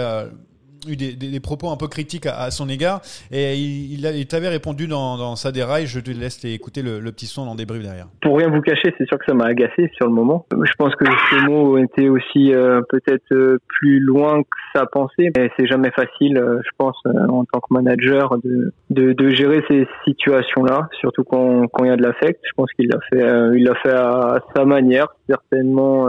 eu 0.88 0.96
des, 0.96 1.40
propos 1.40 1.70
un 1.70 1.78
peu 1.78 1.88
critiques 1.88 2.26
à, 2.26 2.52
son 2.52 2.70
égard 2.70 3.02
et 3.32 3.56
il, 3.56 4.06
il 4.06 4.28
t'avait 4.28 4.50
répondu 4.50 4.88
dans, 4.88 5.18
dans, 5.18 5.36
sa 5.36 5.52
déraille. 5.52 5.86
Je 5.86 6.00
te 6.00 6.12
laisse 6.12 6.44
écouter 6.46 6.82
le, 6.82 7.00
petit 7.12 7.28
son 7.28 7.44
en 7.44 7.56
débrief 7.56 7.84
derrière. 7.84 8.08
Pour 8.22 8.38
rien 8.38 8.50
vous 8.50 8.62
cacher, 8.62 8.94
c'est 8.98 9.08
sûr 9.08 9.18
que 9.18 9.26
ça 9.28 9.34
m'a 9.34 9.46
agacé 9.46 9.90
sur 9.96 10.08
le 10.08 10.14
moment. 10.14 10.46
Je 10.52 10.72
pense 10.78 10.96
que 10.96 11.06
ces 11.30 11.46
mots 11.48 11.78
étaient 11.78 12.10
aussi 12.10 12.54
euh, 12.54 12.82
peut-être 12.90 13.32
euh, 13.32 13.58
plus 13.68 14.00
loin 14.00 14.42
que 14.42 14.58
ça 14.74 14.86
pensait. 14.86 15.32
Mais 15.38 15.50
c'est 15.58 15.68
jamais 15.68 15.92
facile, 15.92 16.38
euh, 16.38 16.60
je 16.64 16.70
pense, 16.78 16.98
en 17.06 17.46
tant 17.46 17.60
que 17.60 17.74
manager, 17.74 18.38
de, 18.44 18.74
de, 19.14 19.30
gérer 19.30 19.64
ces 19.68 19.88
situations-là, 20.06 20.90
surtout 21.00 21.24
quand, 21.24 21.68
quand 21.68 21.84
il 21.84 21.88
y 21.88 21.92
a 21.94 21.98
de 21.98 22.04
l'affect. 22.04 22.40
Je 22.44 22.54
pense 22.56 22.72
qu'il 22.74 22.88
l'a 22.88 23.00
fait, 23.10 23.58
il 23.58 23.64
l'a 23.64 23.76
fait 23.76 23.94
à, 23.94 24.40
sa 24.56 24.66
manière, 24.66 25.08
certainement 25.28 26.08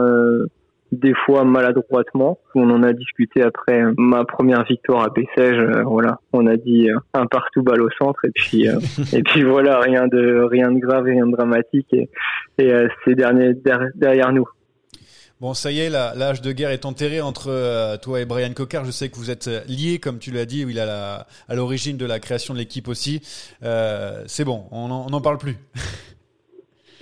des 0.93 1.15
fois 1.25 1.45
maladroitement. 1.45 2.39
On 2.55 2.71
en 2.71 2.83
a 2.83 2.93
discuté 2.93 3.43
après 3.43 3.83
ma 3.97 4.25
première 4.25 4.65
victoire 4.65 5.05
à 5.05 5.09
Bessèges. 5.09 5.59
Euh, 5.59 5.83
voilà, 5.83 6.21
on 6.33 6.47
a 6.47 6.57
dit 6.57 6.91
euh, 6.91 6.99
un 7.15 7.27
partout 7.27 7.63
balle 7.63 7.83
au 7.83 7.91
centre 7.99 8.25
et 8.25 8.31
puis 8.35 8.69
euh, 8.69 8.79
et 9.13 9.23
puis 9.23 9.43
voilà, 9.43 9.81
rien 9.81 10.07
de 10.07 10.47
rien 10.51 10.71
de 10.71 10.79
grave, 10.79 11.05
rien 11.05 11.27
de 11.27 11.33
dramatique 11.33 11.93
et, 11.93 12.09
et 12.59 12.89
c'est 13.05 13.15
dernier 13.15 13.55
derrière 13.95 14.33
nous. 14.33 14.47
Bon, 15.39 15.53
ça 15.53 15.71
y 15.71 15.81
est, 15.81 15.91
l'âge 15.91 16.41
de 16.41 16.51
guerre 16.51 16.71
est 16.71 16.87
enterré 16.87 17.21
entre 17.21 17.99
toi 17.99 18.21
et 18.23 18.25
Brian 18.25 18.55
Cocard. 18.55 18.87
Je 18.87 18.91
sais 18.91 19.11
que 19.11 19.17
vous 19.17 19.31
êtes 19.31 19.51
liés, 19.69 19.99
comme 19.99 20.19
tu 20.19 20.31
l'as 20.31 20.47
dit, 20.47 20.65
il 20.67 20.81
a 20.81 21.27
à 21.47 21.55
l'origine 21.55 21.99
de 21.99 22.07
la 22.07 22.21
création 22.21 22.55
de 22.55 22.59
l'équipe 22.59 22.89
aussi. 22.89 23.21
c'est 23.61 24.45
bon, 24.47 24.65
on 24.71 24.89
n'en 24.89 25.21
parle 25.21 25.37
plus. 25.37 25.59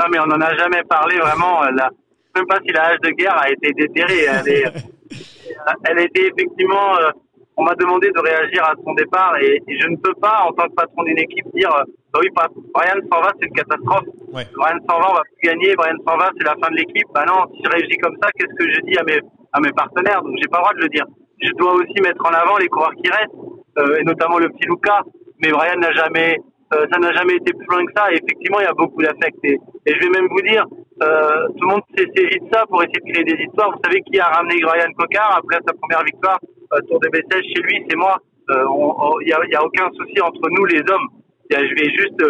non, 0.01 0.07
mais 0.11 0.19
on 0.19 0.27
n'en 0.27 0.41
a 0.41 0.53
jamais 0.57 0.83
parlé 0.89 1.17
vraiment. 1.19 1.63
Là 1.63 1.91
même 2.37 2.47
pas 2.47 2.59
si 2.67 2.73
la 2.73 2.87
hache 2.87 3.01
de 3.01 3.11
guerre 3.11 3.37
a 3.37 3.51
été 3.51 3.73
déterrée. 3.73 4.27
Elle, 4.27 4.49
est, 4.49 4.65
elle 5.85 5.99
a 5.99 6.03
été 6.03 6.27
effectivement. 6.27 6.97
Euh, 6.99 7.11
on 7.57 7.63
m'a 7.63 7.75
demandé 7.77 8.11
de 8.11 8.21
réagir 8.21 8.65
à 8.65 8.75
son 8.85 8.95
départ 8.95 9.37
et, 9.41 9.63
je 9.69 9.87
ne 9.87 9.97
peux 9.97 10.15
pas, 10.15 10.43
en 10.45 10.53
tant 10.53 10.67
que 10.67 10.75
patron 10.75 11.05
d'une 11.05 11.19
équipe, 11.19 11.47
dire 11.55 11.71
euh, 11.71 11.85
bah 12.13 12.19
oui, 12.21 12.29
Brian 12.75 12.99
s'en 13.13 13.21
va, 13.21 13.31
c'est 13.39 13.47
une 13.47 13.55
catastrophe. 13.55 14.07
Brian 14.33 14.79
s'en 14.89 14.99
va, 14.99 15.11
on 15.11 15.15
va 15.15 15.23
plus 15.23 15.49
gagner. 15.49 15.75
Brian 15.77 15.97
s'en 16.07 16.17
va, 16.17 16.31
c'est 16.37 16.45
la 16.45 16.57
fin 16.61 16.71
de 16.71 16.77
l'équipe. 16.77 17.07
Bah 17.15 17.25
non, 17.29 17.47
si 17.55 17.63
je 17.65 17.71
réagis 17.71 17.97
comme 17.99 18.17
ça, 18.21 18.29
qu'est-ce 18.37 18.55
que 18.59 18.73
je 18.73 18.81
dis 18.91 18.99
à 18.99 19.05
mes 19.05 19.21
à 19.53 19.61
mes 19.61 19.71
partenaires? 19.71 20.23
Donc 20.23 20.35
j'ai 20.43 20.49
pas 20.49 20.59
le 20.59 20.63
droit 20.63 20.75
de 20.75 20.83
le 20.83 20.89
dire. 20.89 21.07
Je 21.41 21.53
dois 21.53 21.75
aussi 21.75 22.01
mettre 22.03 22.25
en 22.27 22.35
avant 22.35 22.59
les 22.59 22.69
coureurs 22.69 22.95
qui 22.95 23.09
restent, 23.09 23.31
euh, 23.79 24.01
et 24.01 24.05
notamment 24.05 24.39
le 24.39 24.49
petit 24.49 24.67
Luca. 24.67 25.03
Mais 25.41 25.51
Brian 25.51 25.77
n'a 25.77 25.93
jamais 25.93 26.39
euh, 26.75 26.87
ça 26.91 26.99
n'a 26.99 27.13
jamais 27.13 27.35
été 27.35 27.53
plus 27.53 27.67
loin 27.67 27.85
que 27.85 27.93
ça. 27.97 28.11
Et 28.11 28.15
effectivement, 28.15 28.61
il 28.61 28.65
y 28.65 28.67
a 28.67 28.75
beaucoup 28.75 29.03
d'affect. 29.03 29.37
Et, 29.45 29.59
je 29.87 29.99
vais 30.01 30.11
même 30.11 30.29
vous 30.29 30.43
dire, 30.43 30.65
euh, 31.03 31.49
tout 31.49 31.65
le 31.67 31.71
monde 31.75 31.83
s'est 31.97 32.07
saisi 32.15 32.39
de 32.39 32.49
ça 32.53 32.65
pour 32.67 32.83
essayer 32.83 33.01
de 33.03 33.13
créer 33.13 33.25
des 33.25 33.43
histoires. 33.43 33.71
Vous 33.73 33.83
savez 33.85 34.01
qui 34.03 34.19
a 34.19 34.27
ramené 34.27 34.55
Ryan 34.63 34.93
Cocard 34.97 35.43
après 35.43 35.59
sa 35.67 35.75
première 35.75 36.05
victoire 36.05 36.39
euh, 36.73 36.81
Tour 36.89 37.01
de 37.01 37.09
Bessèges 37.09 37.51
chez 37.55 37.63
lui 37.63 37.85
C'est 37.89 37.97
moi. 37.97 38.17
Euh, 38.51 38.65
il 39.23 39.27
n'y 39.27 39.33
a, 39.33 39.41
y 39.51 39.55
a, 39.57 39.65
aucun 39.65 39.89
souci 39.97 40.21
entre 40.21 40.49
nous, 40.51 40.65
les 40.67 40.81
hommes. 40.81 41.09
je 41.51 41.75
vais 41.75 41.91
juste 41.91 42.21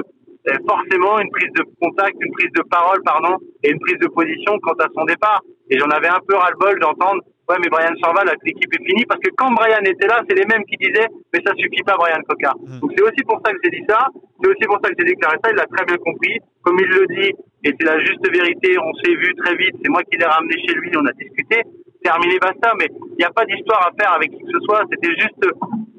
forcément 0.69 1.19
une 1.19 1.31
prise 1.31 1.51
de 1.57 1.65
contact, 1.81 2.15
une 2.21 2.33
prise 2.33 2.53
de 2.55 2.63
parole, 2.71 3.03
pardon, 3.05 3.37
et 3.65 3.71
une 3.71 3.81
prise 3.81 3.99
de 3.99 4.07
position 4.09 4.59
quant 4.63 4.79
à 4.79 4.87
son 4.95 5.05
départ. 5.05 5.41
Et 5.71 5.79
j'en 5.79 5.89
avais 5.89 6.09
un 6.09 6.21
peu 6.27 6.37
ras-le-bol 6.37 6.79
d'entendre 6.79 7.23
Ouais, 7.49 7.57
mais 7.61 7.69
Brian 7.69 7.93
s'en 8.03 8.13
va, 8.15 8.25
l'équipe 8.25 8.73
est 8.73 8.85
finie. 8.85 9.05
Parce 9.05 9.21
que 9.21 9.29
quand 9.37 9.53
Brian 9.53 9.85
était 9.85 10.07
là, 10.07 10.23
c'est 10.29 10.35
les 10.35 10.47
mêmes 10.47 10.65
qui 10.65 10.77
disaient, 10.77 11.09
mais 11.33 11.41
ça 11.45 11.53
suffit 11.57 11.83
pas, 11.85 11.97
Brian 11.97 12.23
Cocard. 12.27 12.57
Mmh. 12.57 12.81
Donc 12.81 12.93
c'est 12.97 13.05
aussi 13.05 13.23
pour 13.29 13.41
ça 13.45 13.53
que 13.53 13.59
j'ai 13.63 13.71
dit 13.71 13.85
ça. 13.89 14.09
C'est 14.41 14.49
aussi 14.49 14.65
pour 14.65 14.81
ça 14.83 14.89
que 14.89 14.97
j'ai 14.99 15.05
déclaré 15.05 15.37
ça. 15.45 15.51
Il 15.51 15.57
l'a 15.57 15.67
très 15.67 15.85
bien 15.85 15.97
compris. 15.99 16.39
Comme 16.63 16.79
il 16.81 16.89
le 16.89 17.07
dit, 17.07 17.33
et 17.65 17.75
c'est 17.79 17.87
la 17.87 17.99
juste 17.99 18.25
vérité, 18.31 18.77
on 18.79 18.93
s'est 19.03 19.15
vu 19.15 19.35
très 19.37 19.57
vite. 19.57 19.75
C'est 19.83 19.91
moi 19.91 20.03
qui 20.05 20.19
l'ai 20.19 20.27
ramené 20.27 20.55
chez 20.67 20.75
lui, 20.75 20.91
on 20.97 21.07
a 21.07 21.13
discuté. 21.13 21.63
Terminé, 22.03 22.39
basta. 22.39 22.73
Mais 22.79 22.89
il 22.93 23.17
n'y 23.19 23.25
a 23.25 23.33
pas 23.33 23.45
d'histoire 23.45 23.89
à 23.89 23.91
faire 23.99 24.13
avec 24.15 24.31
qui 24.31 24.39
que 24.39 24.53
ce 24.53 24.61
soit. 24.61 24.83
C'était 24.91 25.15
juste, 25.17 25.41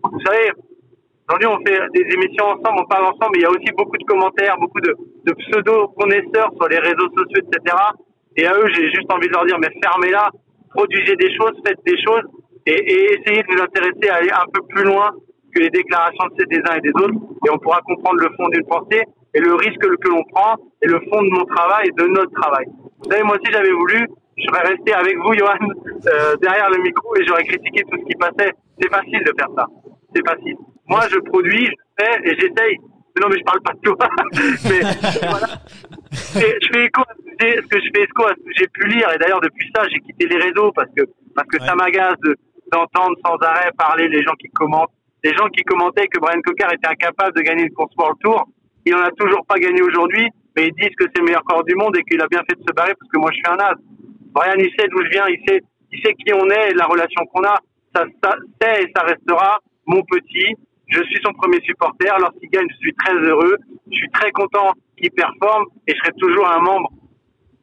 vous 0.04 0.22
savez, 0.26 0.52
aujourd'hui 1.28 1.50
on 1.50 1.60
fait 1.66 1.82
des 1.94 2.06
émissions 2.14 2.46
ensemble, 2.46 2.82
on 2.82 2.86
parle 2.86 3.06
ensemble, 3.06 3.34
mais 3.34 3.40
il 3.40 3.44
y 3.44 3.46
a 3.46 3.52
aussi 3.52 3.72
beaucoup 3.76 3.98
de 3.98 4.06
commentaires, 4.06 4.56
beaucoup 4.60 4.82
de, 4.82 4.94
de 5.26 5.34
pseudo-connaisseurs 5.34 6.54
sur 6.56 6.68
les 6.70 6.80
réseaux 6.80 7.10
sociaux, 7.18 7.42
etc. 7.42 7.76
Et 8.38 8.46
à 8.46 8.54
eux, 8.54 8.68
j'ai 8.74 8.90
juste 8.90 9.12
envie 9.12 9.28
de 9.28 9.34
leur 9.34 9.46
dire, 9.46 9.58
mais 9.60 9.70
fermez-la 9.82 10.30
produisez 10.76 11.16
des 11.16 11.34
choses, 11.36 11.56
faites 11.66 11.80
des 11.86 11.98
choses 12.04 12.28
et, 12.66 12.76
essayez 13.16 13.42
de 13.42 13.56
vous 13.56 13.64
intéresser 13.64 14.10
à 14.10 14.16
aller 14.16 14.32
un 14.32 14.46
peu 14.52 14.62
plus 14.68 14.84
loin 14.84 15.12
que 15.54 15.62
les 15.62 15.70
déclarations 15.70 16.28
des 16.36 16.62
uns 16.70 16.76
et 16.76 16.82
des 16.82 16.92
autres 16.92 17.16
et 17.46 17.50
on 17.50 17.58
pourra 17.60 17.80
comprendre 17.82 18.20
le 18.20 18.30
fond 18.36 18.50
d'une 18.50 18.66
pensée 18.68 19.04
et 19.36 19.40
le 19.40 19.54
risque 19.54 19.82
que 19.82 20.10
l'on 20.10 20.24
prend 20.34 20.56
et 20.82 20.88
le 20.88 21.00
fond 21.12 21.22
de 21.22 21.30
mon 21.30 21.46
travail 21.46 21.88
et 21.90 22.02
de 22.02 22.08
notre 22.08 22.32
travail. 22.32 22.66
Vous 23.04 23.12
savez, 23.12 23.24
moi 23.24 23.36
aussi 23.36 23.52
j'avais 23.52 23.72
voulu, 23.72 24.08
je 24.38 24.44
serais 24.44 24.68
resté 24.68 24.94
avec 24.94 25.18
vous, 25.18 25.34
Johan, 25.34 25.60
euh, 26.08 26.36
derrière 26.42 26.70
le 26.70 26.82
micro 26.82 27.16
et 27.18 27.26
j'aurais 27.26 27.44
critiqué 27.44 27.84
tout 27.84 28.00
ce 28.00 28.06
qui 28.06 28.16
passait. 28.16 28.52
C'est 28.82 28.90
facile 28.90 29.20
de 29.20 29.34
faire 29.38 29.50
ça. 29.56 29.68
C'est 30.16 30.26
facile. 30.26 30.56
Moi, 30.88 31.02
je 31.12 31.20
produis, 31.20 31.66
je 31.66 32.04
fais 32.04 32.20
et 32.24 32.36
j'essaye. 32.40 32.78
Non, 33.22 33.28
mais 33.30 33.38
je 33.40 33.44
parle 33.44 33.62
pas 33.62 33.74
de 33.74 33.80
toi. 33.80 33.98
mais 34.70 34.80
voilà. 35.30 35.48
je 36.12 36.68
fais 36.74 36.86
écho 36.86 37.02
à 37.02 37.14
ce 37.40 37.68
que 37.68 37.80
je 37.80 37.90
fais 37.96 38.04
écho 38.04 38.26
à 38.26 38.36
ce 38.36 38.44
que 38.44 38.52
j'ai 38.58 38.68
pu 38.68 38.88
lire. 38.88 39.10
Et 39.14 39.18
d'ailleurs, 39.18 39.42
depuis 39.42 39.72
ça, 39.76 39.84
j'ai 39.90 40.00
quitté 40.00 40.28
les 40.28 40.38
réseaux 40.38 40.72
parce 40.74 40.90
que, 40.96 41.04
parce 41.34 41.48
que 41.48 41.62
ça 41.64 41.76
m'agace 41.76 42.20
d'entendre 42.72 43.16
sans 43.26 43.36
arrêt 43.48 43.72
parler 43.78 44.08
les 44.10 44.22
gens 44.24 44.36
qui 44.40 44.50
commentent. 44.50 44.92
Les 45.24 45.34
gens 45.34 45.48
qui 45.48 45.64
commentaient 45.64 46.08
que 46.08 46.20
Brian 46.20 46.42
Cocard 46.42 46.74
était 46.74 46.88
incapable 46.88 47.36
de 47.38 47.42
gagner 47.42 47.64
une 47.64 47.74
course 47.74 47.94
World 47.98 48.18
Tour. 48.22 48.46
Il 48.86 48.94
n'en 48.94 49.02
a 49.02 49.12
toujours 49.12 49.46
pas 49.48 49.58
gagné 49.58 49.82
aujourd'hui, 49.82 50.28
mais 50.56 50.68
ils 50.68 50.74
disent 50.74 50.96
que 50.96 51.06
c'est 51.06 51.20
le 51.20 51.26
meilleur 51.26 51.44
corps 51.44 51.64
du 51.64 51.76
monde 51.76 51.98
et 51.98 52.04
qu'il 52.04 52.22
a 52.22 52.28
bien 52.28 52.42
fait 52.48 52.56
de 52.56 52.62
se 52.62 52.74
barrer 52.74 52.94
parce 53.00 53.12
que 53.12 53.18
moi 53.18 53.32
je 53.32 53.38
suis 53.38 53.50
un 53.50 53.58
as. 53.58 53.76
Brian, 54.32 54.56
il 54.58 54.70
sait 54.78 54.88
d'où 54.90 55.04
je 55.04 55.10
viens, 55.10 55.26
il 55.28 55.40
sait, 55.48 55.62
il 55.92 56.00
sait 56.04 56.14
qui 56.14 56.34
on 56.34 56.48
est 56.50 56.72
et 56.72 56.74
la 56.74 56.86
relation 56.86 57.26
qu'on 57.34 57.44
a. 57.44 57.58
Ça, 57.96 58.06
ça, 58.24 58.36
c'est 58.62 58.84
et 58.84 58.92
ça 58.96 59.04
restera 59.04 59.60
mon 59.88 60.04
petit. 60.04 60.56
Je 60.88 61.02
suis 61.04 61.20
son 61.24 61.34
premier 61.34 61.60
supporter. 61.62 62.14
Lorsqu'il 62.20 62.50
gagne, 62.50 62.68
je 62.70 62.78
suis 62.78 62.94
très 62.94 63.16
heureux. 63.16 63.58
Je 63.92 63.96
suis 63.96 64.10
très 64.12 64.32
content 64.32 64.74
qu'il 64.98 65.12
performe 65.12 65.66
et 65.88 65.94
je 65.94 65.98
serai 66.00 66.12
toujours 66.20 66.48
un 66.50 66.60
membre 66.60 66.92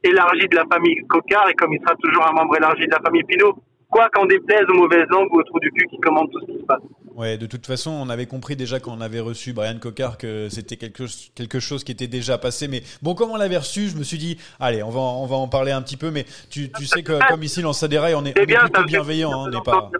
élargi 0.03 0.47
de 0.47 0.55
la 0.55 0.65
famille 0.71 0.97
Cocard 1.07 1.47
et 1.49 1.53
comme 1.53 1.73
il 1.73 1.79
sera 1.79 1.95
toujours 1.95 2.27
un 2.27 2.33
membre 2.33 2.57
élargi 2.57 2.85
de 2.85 2.91
la 2.91 2.99
famille 2.99 3.23
Pinot, 3.23 3.55
quoi 3.89 4.09
qu'en 4.09 4.25
déplaise 4.25 4.65
aux 4.67 4.73
mauvaises 4.73 5.07
langues 5.09 5.31
ou 5.31 5.39
au 5.39 5.43
trou 5.43 5.59
du 5.59 5.71
cul 5.71 5.87
qui 5.87 5.99
commandent 5.99 6.29
tout 6.31 6.41
ce 6.41 6.51
qui 6.51 6.59
se 6.59 6.65
passe. 6.65 6.81
Ouais, 7.15 7.37
de 7.37 7.45
toute 7.45 7.67
façon, 7.67 7.91
on 7.91 8.09
avait 8.09 8.25
compris 8.25 8.55
déjà 8.55 8.79
quand 8.79 8.91
on 8.97 9.01
avait 9.01 9.19
reçu 9.19 9.53
Brian 9.53 9.77
Cocard 9.79 10.17
que 10.17 10.49
c'était 10.49 10.77
quelque, 10.77 11.05
chose- 11.05 11.31
quelque 11.35 11.59
chose 11.59 11.83
qui 11.83 11.91
était 11.91 12.07
déjà 12.07 12.39
passé. 12.39 12.67
Mais 12.67 12.81
bon, 13.03 13.13
comme 13.13 13.29
on 13.29 13.35
l'avait 13.37 13.57
reçu, 13.57 13.87
je 13.87 13.95
me 13.97 14.03
suis 14.03 14.17
dit, 14.17 14.37
allez, 14.59 14.81
on 14.81 14.89
va, 14.89 14.99
on 14.99 15.27
va 15.27 15.35
en 15.35 15.47
parler 15.47 15.71
un 15.71 15.81
petit 15.83 15.97
peu. 15.97 16.09
Mais 16.09 16.25
tu, 16.49 16.71
tu 16.71 16.85
sais 16.85 17.03
que 17.03 17.19
comme 17.29 17.43
ici, 17.43 17.61
dans 17.61 17.71
Saderaï, 17.73 18.15
on 18.15 18.25
est, 18.25 18.33
on 18.39 18.43
bien, 18.45 18.61
plutôt 18.61 18.83
bienveillant. 18.83 19.31
hein, 19.31 19.45
on 19.47 19.49
n'est 19.49 19.61
pas. 19.61 19.91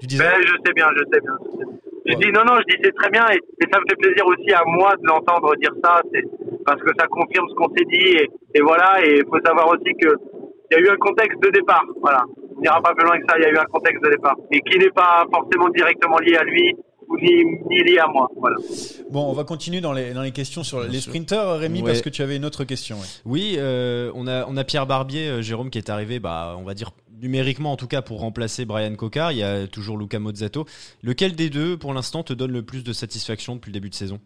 Tu 0.00 0.06
disais 0.06 0.24
Ben, 0.24 0.40
je 0.42 0.52
sais 0.64 0.72
bien, 0.74 0.86
je 0.96 1.02
sais 1.12 1.20
bien. 1.20 1.32
je 1.44 1.50
sais 1.58 1.64
bien. 1.64 1.78
Je 2.08 2.14
dis 2.14 2.32
non, 2.32 2.44
non, 2.46 2.54
je 2.60 2.64
dis 2.76 2.80
c'est 2.84 2.94
très 2.94 3.10
bien 3.10 3.26
et, 3.32 3.36
et 3.36 3.66
ça 3.72 3.80
me 3.80 3.84
fait 3.90 3.96
plaisir 3.96 4.24
aussi 4.26 4.52
à 4.52 4.62
moi 4.64 4.94
de 4.96 5.04
l'entendre 5.06 5.56
dire 5.56 5.72
ça, 5.84 6.00
c'est 6.14 6.22
parce 6.64 6.80
que 6.80 6.90
ça 6.98 7.06
confirme 7.08 7.46
ce 7.50 7.54
qu'on 7.54 7.68
s'est 7.74 7.84
dit 7.90 8.16
et, 8.16 8.30
et 8.54 8.60
voilà. 8.62 9.04
Et 9.04 9.16
il 9.18 9.24
faut 9.26 9.40
savoir 9.44 9.66
aussi 9.68 9.90
que 10.00 10.08
il 10.70 10.74
y 10.74 10.76
a 10.76 10.80
eu 10.80 10.88
un 10.88 10.96
contexte 10.96 11.40
de 11.42 11.50
départ, 11.50 11.84
voilà. 12.00 12.22
On 12.56 12.60
n'ira 12.60 12.80
pas 12.80 12.94
plus 12.94 13.04
loin 13.06 13.18
que 13.18 13.24
ça. 13.28 13.36
Il 13.38 13.42
y 13.42 13.46
a 13.46 13.50
eu 13.50 13.58
un 13.58 13.64
contexte 13.64 14.02
de 14.04 14.10
départ 14.10 14.34
et 14.50 14.60
qui 14.60 14.78
n'est 14.78 14.90
pas 14.90 15.24
forcément 15.32 15.68
directement 15.70 16.18
lié 16.18 16.36
à 16.36 16.44
lui 16.44 16.74
ou 17.08 17.16
ni, 17.20 17.44
ni 17.70 17.84
lié 17.84 17.98
à 17.98 18.08
moi, 18.08 18.28
voilà. 18.36 18.56
Bon, 19.10 19.30
on 19.30 19.32
va 19.32 19.44
continuer 19.44 19.80
dans 19.80 19.92
les, 19.92 20.12
dans 20.12 20.22
les 20.22 20.32
questions 20.32 20.64
sur 20.64 20.80
les 20.80 21.00
sprinters, 21.00 21.58
Rémi, 21.58 21.80
Ouais. 21.80 21.86
parce 21.90 22.02
que 22.02 22.08
tu 22.08 22.20
avais 22.22 22.34
une 22.36 22.44
autre 22.44 22.64
question. 22.64 22.96
ouais. 22.96 23.06
Oui, 23.24 23.54
euh, 23.58 24.10
on, 24.16 24.26
a, 24.26 24.44
on 24.48 24.56
a 24.56 24.64
Pierre 24.64 24.86
Barbier, 24.86 25.28
euh, 25.28 25.40
Jérôme, 25.42 25.70
qui 25.70 25.78
est 25.78 25.88
arrivé, 25.88 26.18
bah, 26.18 26.56
on 26.58 26.64
va 26.64 26.74
dire 26.74 26.90
numériquement 27.22 27.70
en 27.72 27.76
tout 27.76 27.86
cas, 27.86 28.02
pour 28.02 28.20
remplacer 28.20 28.64
Brian 28.64 28.94
Cocard. 28.96 29.30
Il 29.30 29.38
y 29.38 29.44
a 29.44 29.68
toujours 29.68 29.98
Luca 29.98 30.18
Mozzato. 30.18 30.64
Lequel 31.04 31.36
des 31.36 31.48
deux, 31.48 31.76
pour 31.76 31.94
l'instant, 31.94 32.24
te 32.24 32.32
donne 32.32 32.50
le 32.52 32.62
plus 32.62 32.82
de 32.82 32.92
satisfaction 32.92 33.54
depuis 33.54 33.68
le 33.70 33.74
début 33.74 33.90
de 33.90 33.94
saison? 33.94 34.18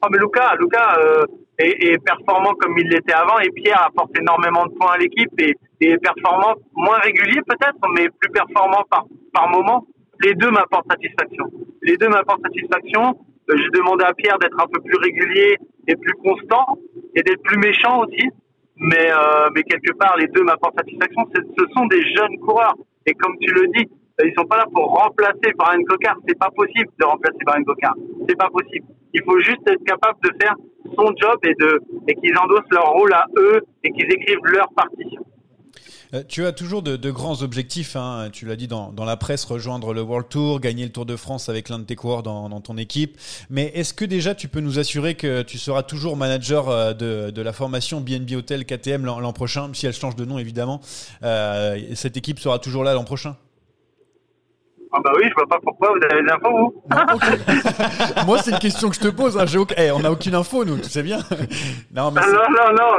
Ah, 0.00 0.08
mais 0.10 0.18
Lucas, 0.18 0.54
Lucas 0.58 0.98
euh, 1.00 1.24
est, 1.58 1.92
est 1.92 1.98
performant 1.98 2.52
comme 2.60 2.76
il 2.78 2.88
l'était 2.88 3.12
avant 3.12 3.38
et 3.40 3.50
Pierre 3.50 3.82
apporte 3.86 4.10
énormément 4.18 4.64
de 4.66 4.72
points 4.72 4.92
à 4.92 4.98
l'équipe 4.98 5.30
et, 5.38 5.54
et 5.84 5.98
performant, 5.98 6.54
moins 6.74 6.98
régulier 6.98 7.40
peut-être, 7.46 7.78
mais 7.94 8.08
plus 8.20 8.30
performant 8.30 8.82
par, 8.90 9.04
par 9.32 9.48
moment. 9.50 9.86
Les 10.22 10.34
deux 10.34 10.50
m'apportent 10.50 10.90
satisfaction. 10.90 11.44
Les 11.82 11.96
deux 11.96 12.08
m'apportent 12.08 12.42
satisfaction. 12.42 13.18
Euh, 13.50 13.56
J'ai 13.56 13.70
demandé 13.70 14.04
à 14.04 14.14
Pierre 14.14 14.38
d'être 14.38 14.58
un 14.60 14.66
peu 14.66 14.80
plus 14.80 14.96
régulier 14.96 15.56
et 15.88 15.96
plus 15.96 16.14
constant 16.14 16.78
et 17.14 17.22
d'être 17.22 17.42
plus 17.42 17.58
méchant 17.58 18.00
aussi. 18.04 18.28
Mais, 18.76 19.10
euh, 19.10 19.48
mais 19.54 19.62
quelque 19.62 19.92
part, 19.96 20.16
les 20.16 20.26
deux 20.28 20.42
m'apportent 20.42 20.76
satisfaction. 20.76 21.22
Ce 21.34 21.64
sont 21.76 21.86
des 21.86 22.02
jeunes 22.14 22.38
coureurs. 22.38 22.74
Et 23.06 23.12
comme 23.14 23.36
tu 23.40 23.52
le 23.52 23.68
dis, 23.74 23.88
euh, 24.20 24.26
ils 24.26 24.34
sont 24.36 24.46
pas 24.46 24.56
là 24.56 24.66
pour 24.72 24.86
remplacer 24.86 25.52
Brian 25.56 25.82
Cocard. 25.84 26.16
C'est 26.26 26.38
pas 26.38 26.50
possible 26.54 26.90
de 26.98 27.04
remplacer 27.04 27.38
Brian 27.44 27.64
Cocard. 27.64 27.94
C'est 28.28 28.36
pas 28.36 28.48
possible. 28.48 28.86
Il 29.12 29.22
faut 29.24 29.38
juste 29.40 29.62
être 29.68 29.84
capable 29.84 30.18
de 30.22 30.30
faire 30.40 30.54
son 30.96 31.06
job 31.16 31.38
et 31.44 31.54
de 31.54 31.80
et 32.08 32.14
qu'ils 32.14 32.36
endossent 32.38 32.70
leur 32.70 32.92
rôle 32.92 33.12
à 33.12 33.26
eux 33.38 33.60
et 33.82 33.90
qu'ils 33.90 34.12
écrivent 34.12 34.44
leur 34.44 34.68
partition. 34.74 35.24
Euh, 36.14 36.22
tu 36.28 36.44
as 36.46 36.52
toujours 36.52 36.82
de, 36.82 36.96
de 36.96 37.10
grands 37.10 37.42
objectifs, 37.42 37.96
hein, 37.96 38.28
tu 38.32 38.46
l'as 38.46 38.56
dit 38.56 38.68
dans, 38.68 38.92
dans 38.92 39.04
la 39.04 39.16
presse, 39.16 39.44
rejoindre 39.44 39.92
le 39.92 40.00
World 40.02 40.28
Tour, 40.28 40.60
gagner 40.60 40.84
le 40.84 40.92
Tour 40.92 41.06
de 41.06 41.16
France 41.16 41.48
avec 41.48 41.68
l'un 41.68 41.78
de 41.80 41.84
tes 41.84 41.96
coureurs 41.96 42.22
dans, 42.22 42.48
dans 42.48 42.60
ton 42.60 42.76
équipe. 42.76 43.18
Mais 43.50 43.72
est-ce 43.74 43.92
que 43.94 44.04
déjà 44.04 44.34
tu 44.34 44.46
peux 44.48 44.60
nous 44.60 44.78
assurer 44.78 45.14
que 45.16 45.42
tu 45.42 45.58
seras 45.58 45.82
toujours 45.82 46.16
manager 46.16 46.68
euh, 46.68 46.92
de, 46.92 47.30
de 47.30 47.42
la 47.42 47.52
formation 47.52 48.00
BNB 48.00 48.32
Hotel 48.36 48.64
KTM 48.64 49.04
l'an 49.04 49.32
prochain, 49.32 49.70
si 49.72 49.86
elle 49.86 49.92
change 49.92 50.14
de 50.16 50.24
nom 50.24 50.38
évidemment 50.38 50.80
euh, 51.24 51.78
Cette 51.94 52.16
équipe 52.16 52.38
sera 52.38 52.58
toujours 52.58 52.84
là 52.84 52.94
l'an 52.94 53.04
prochain? 53.04 53.36
Ah 54.96 55.00
bah 55.02 55.10
oui, 55.16 55.24
je 55.28 55.34
vois 55.34 55.48
pas 55.48 55.58
pourquoi 55.60 55.88
vous 55.88 55.98
avez 56.08 56.22
des 56.22 56.30
infos 56.30 56.56
vous. 56.56 58.24
Moi, 58.26 58.38
c'est 58.40 58.52
une 58.52 58.58
question 58.60 58.88
que 58.88 58.94
je 58.94 59.00
te 59.00 59.08
pose. 59.08 59.36
Hein, 59.36 59.46
j'ai 59.46 59.58
aucun- 59.58 59.74
eh, 59.76 59.90
on 59.90 59.98
n'a 59.98 60.12
aucune 60.12 60.36
info, 60.36 60.64
nous, 60.64 60.78
tu 60.78 60.88
sais 60.88 61.02
bien. 61.02 61.18
non, 61.92 62.12
mais 62.12 62.20
Ah, 62.22 62.26
non, 62.28 62.38
non, 62.56 62.72
non. 62.76 62.92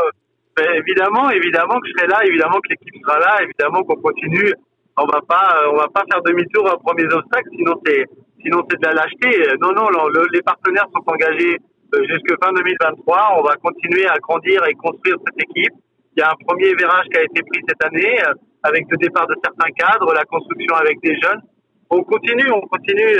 Ben, 0.57 0.67
évidemment, 0.75 1.29
évidemment 1.31 1.79
que 1.79 1.87
je 1.87 1.93
serai 1.97 2.07
là, 2.07 2.19
évidemment 2.25 2.59
que 2.63 2.69
l'équipe 2.69 2.95
sera 3.05 3.19
là, 3.19 3.43
évidemment 3.43 3.83
qu'on 3.83 3.99
continue. 4.01 4.53
On 4.97 5.05
va 5.05 5.19
pas, 5.27 5.59
euh, 5.59 5.71
on 5.73 5.77
va 5.77 5.87
pas 5.93 6.03
faire 6.09 6.21
demi-tour 6.23 6.63
aux 6.71 6.79
premiers 6.79 7.11
obstacles, 7.11 7.49
sinon 7.51 7.75
c'est, 7.85 8.05
sinon 8.41 8.63
c'est 8.69 8.79
de 8.79 8.85
la 8.87 8.93
lâcheté. 8.93 9.29
Non, 9.59 9.73
non, 9.73 9.89
le- 9.89 10.13
le- 10.15 10.27
les 10.31 10.41
partenaires 10.41 10.87
sont 10.95 11.03
engagés 11.11 11.57
euh, 11.95 11.99
jusque 12.07 12.31
fin 12.41 12.53
2023. 12.53 13.35
On 13.39 13.43
va 13.43 13.55
continuer 13.55 14.07
à 14.07 14.15
grandir 14.23 14.63
et 14.67 14.73
construire 14.75 15.17
cette 15.27 15.43
équipe. 15.43 15.73
Il 16.15 16.21
y 16.21 16.23
a 16.23 16.31
un 16.31 16.39
premier 16.47 16.73
virage 16.75 17.05
qui 17.11 17.17
a 17.19 17.23
été 17.23 17.41
pris 17.43 17.61
cette 17.67 17.83
année 17.83 18.15
euh, 18.23 18.33
avec 18.63 18.85
le 18.89 18.95
départ 18.97 19.27
de 19.27 19.35
certains 19.43 19.71
cadres, 19.75 20.13
la 20.13 20.23
construction 20.23 20.75
avec 20.75 20.97
des 21.03 21.19
jeunes. 21.19 21.41
On 21.89 22.01
continue, 22.03 22.49
on 22.51 22.61
continue 22.61 23.19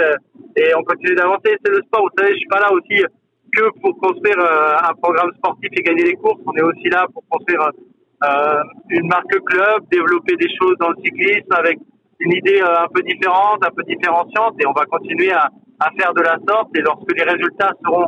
et 0.56 0.74
on 0.76 0.84
continue 0.84 1.16
d'avancer. 1.16 1.58
C'est 1.64 1.70
le 1.72 1.82
sport. 1.86 2.02
Vous 2.04 2.16
savez, 2.18 2.32
je 2.34 2.38
suis 2.40 2.48
pas 2.48 2.62
là 2.62 2.72
aussi 2.72 3.04
que 3.56 3.80
pour 3.82 3.98
construire 4.00 4.40
euh, 4.40 4.90
un 4.90 4.94
programme 5.02 5.32
sportif 5.38 5.70
et 5.72 5.82
gagner 5.82 6.04
les 6.04 6.16
courses. 6.16 6.42
On 6.46 6.54
est 6.54 6.62
aussi 6.62 6.90
là 6.90 7.06
pour 7.14 7.24
construire 7.30 7.62
euh, 8.24 8.64
une 8.90 9.08
marque 9.08 9.38
club, 9.46 9.84
développer 9.92 10.36
des 10.36 10.50
choses 10.60 10.76
dans 10.80 10.90
le 10.90 10.98
cyclisme 11.04 11.52
avec 11.52 11.80
une 12.20 12.34
idée 12.34 12.62
euh, 12.62 12.84
un 12.84 12.88
peu 12.94 13.02
différente, 13.02 13.66
un 13.66 13.72
peu 13.72 13.84
différenciante 13.84 14.56
et 14.60 14.68
on 14.68 14.74
va 14.74 14.86
continuer 14.86 15.32
à, 15.32 15.50
faire 16.00 16.14
de 16.14 16.22
la 16.22 16.38
sorte 16.48 16.70
et 16.76 16.82
lorsque 16.82 17.12
les 17.16 17.24
résultats 17.24 17.72
seront 17.84 18.08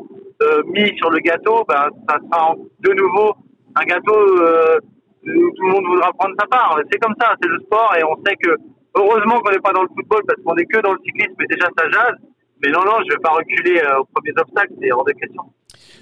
mis 0.67 0.95
sur 0.97 1.09
le 1.09 1.19
gâteau, 1.19 1.65
ben, 1.67 1.89
ça 2.07 2.17
sera 2.17 2.55
de 2.55 2.93
nouveau 2.93 3.33
un 3.75 3.83
gâteau 3.83 4.15
où 4.15 5.51
tout 5.51 5.63
le 5.63 5.71
monde 5.73 5.85
voudra 5.85 6.11
prendre 6.13 6.35
sa 6.39 6.47
part. 6.47 6.79
C'est 6.91 6.99
comme 6.99 7.15
ça, 7.19 7.35
c'est 7.41 7.49
le 7.49 7.59
sport 7.59 7.93
et 7.99 8.03
on 8.03 8.15
sait 8.25 8.35
que 8.37 8.55
heureusement 8.95 9.39
qu'on 9.39 9.51
n'est 9.51 9.59
pas 9.59 9.73
dans 9.73 9.81
le 9.81 9.89
football 9.89 10.21
parce 10.27 10.41
qu'on 10.43 10.55
est 10.55 10.65
que 10.65 10.79
dans 10.79 10.93
le 10.93 10.99
cyclisme 11.03 11.35
et 11.41 11.47
déjà 11.47 11.67
ça 11.77 11.89
jase. 11.89 12.17
Mais 12.63 12.71
non, 12.71 12.83
non, 12.83 12.97
je 13.05 13.13
vais 13.13 13.21
pas 13.21 13.31
reculer 13.31 13.79
euh, 13.79 13.99
aux 13.99 14.05
premiers 14.05 14.33
obstacles, 14.37 14.73
c'est 14.81 14.91
hors 14.91 15.05
de 15.05 15.13
question. 15.13 15.43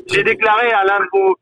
J'ai 0.08 0.24
déclaré 0.24 0.72
à 0.72 0.84
l'un 0.86 1.00
de 1.00 1.06
vos, 1.12 1.38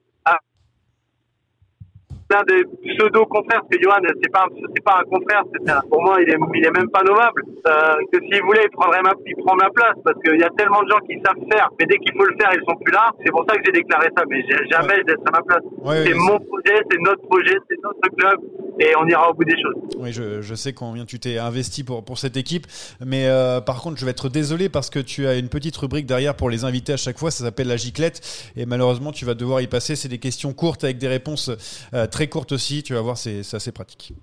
à 2.34 2.38
l'un 2.38 2.44
des 2.44 2.64
pseudo 2.96 3.26
confrères, 3.26 3.62
parce 3.62 3.70
que 3.70 3.82
Johan, 3.82 4.02
c'est 4.22 4.32
pas, 4.32 4.46
c'est 4.76 4.84
pas 4.84 5.02
un 5.02 5.06
confrère, 5.10 5.44
c'est 5.54 5.90
pour 5.90 6.02
moi, 6.02 6.18
il 6.22 6.30
est, 6.30 6.38
il 6.56 6.66
est 6.66 6.72
même 6.72 6.90
pas 6.90 7.04
nommable. 7.04 7.44
Euh, 7.66 7.96
que 8.12 8.20
s'il 8.20 8.42
voulait, 8.44 8.66
il 8.66 8.72
prendrait 8.72 9.02
ma, 9.02 9.14
il 9.26 9.36
prend 9.44 9.56
ma 9.56 9.70
place, 9.70 9.96
parce 10.04 10.20
qu'il 10.22 10.40
y 10.40 10.44
a 10.44 10.50
tellement 10.58 10.84
de 10.84 10.90
gens 10.90 11.00
qui 11.08 11.16
savent 11.24 11.40
faire, 11.52 11.70
mais 11.80 11.86
dès 11.86 11.98
qu'il 11.98 12.14
faut 12.18 12.26
le 12.26 12.36
faire, 12.40 12.52
ils 12.54 12.64
sont 12.68 12.76
plus 12.84 12.94
là. 12.94 13.12
C'est 13.24 13.32
pour 13.32 13.46
ça 13.50 13.56
que 13.56 13.62
j'ai 13.66 13.72
déclaré 13.72 14.10
ça, 14.18 14.24
mais 14.28 14.42
jamais 14.70 14.96
je 15.02 15.14
laisse 15.14 15.24
à 15.26 15.32
ma 15.32 15.42
place. 15.42 15.64
Ouais, 15.78 16.04
c'est 16.04 16.14
ouais, 16.14 16.20
mon 16.20 16.40
projet, 16.40 16.78
c'est 16.90 17.00
notre 17.00 17.22
projet, 17.28 17.56
c'est 17.70 17.78
notre 17.84 18.16
club, 18.18 18.40
et 18.80 18.92
on 19.00 19.08
ira 19.08 19.30
au 19.30 19.34
bout 19.34 19.46
des 19.46 19.56
choses. 19.62 19.76
Oui, 19.98 20.12
je, 20.12 20.42
je 20.42 20.56
sais 20.56 20.74
combien 20.74 21.06
tu 21.06 21.20
t'es 21.20 21.38
investi 21.38 21.84
pour, 21.84 22.04
pour 22.04 22.18
cette 22.18 22.38
équipe, 22.38 22.68
mais 23.06 23.28
euh, 23.28 23.62
par 23.62 23.82
contre, 23.82 23.98
je 23.98 24.06
vais 24.06 24.12
être 24.12 24.30
désolé 24.30 24.70
parce 24.70 24.90
que 24.90 25.00
tu 25.00 25.28
as 25.28 25.36
une 25.36 25.50
petite 25.50 25.78
rubrique 25.78 26.06
derrière 26.06 26.36
pour 26.36 26.50
les 26.50 26.66
invités 26.66 26.94
à 26.94 26.98
chaque 26.98 27.18
fois, 27.18 27.32
ça 27.32 27.44
s'appelle 27.44 27.68
la 27.68 27.78
giclette, 27.78 28.22
et 28.58 28.66
malheureusement, 28.66 29.12
tu 29.12 29.26
vas 29.26 29.36
devoir 29.36 29.62
y 29.62 29.68
passer. 29.68 29.96
C'est 29.96 30.10
des 30.10 30.20
questions 30.20 30.54
courtes 30.54 30.84
avec 30.84 30.98
des 30.98 31.08
réponses 31.08 31.50
euh, 31.94 32.08
très 32.08 32.23
courtes 32.28 32.52
aussi, 32.52 32.84
tu 32.84 32.94
vas 32.94 33.02
voir, 33.02 33.18
c'est 33.18 33.44
c'est 33.44 33.58
assez 33.58 33.72
pratique. 33.72 34.14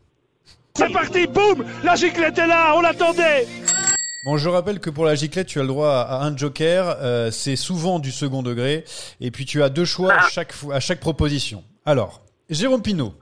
C'est 0.75 0.93
parti, 0.93 1.27
boum 1.27 1.65
La 1.85 1.97
giclette 1.97 2.39
est 2.39 2.47
là, 2.47 2.75
on 2.77 2.81
l'attendait 2.81 3.47
Bon, 4.27 4.37
je 4.37 4.49
rappelle 4.51 4.81
que 4.81 4.91
pour 4.91 5.07
la 5.07 5.15
giclette, 5.15 5.47
tu 5.47 5.59
as 5.59 5.63
le 5.63 5.69
droit 5.69 5.93
à, 5.93 6.25
un 6.25 6.37
joker, 6.37 6.97
euh, 7.01 7.31
c'est 7.31 7.57
souvent 7.57 7.99
du 7.99 8.13
second 8.13 8.43
degré, 8.43 8.85
et 9.21 9.31
puis 9.31 9.47
tu 9.47 9.63
as 9.63 9.71
deux 9.71 9.87
choix 9.87 10.13
à 10.13 10.29
chaque, 10.29 10.53
fois- 10.53 10.75
à 10.75 10.81
chaque 10.81 11.01
proposition. 11.01 11.65
Alors, 11.87 12.23
Jérôme 12.51 12.83
Pinault. 12.83 13.15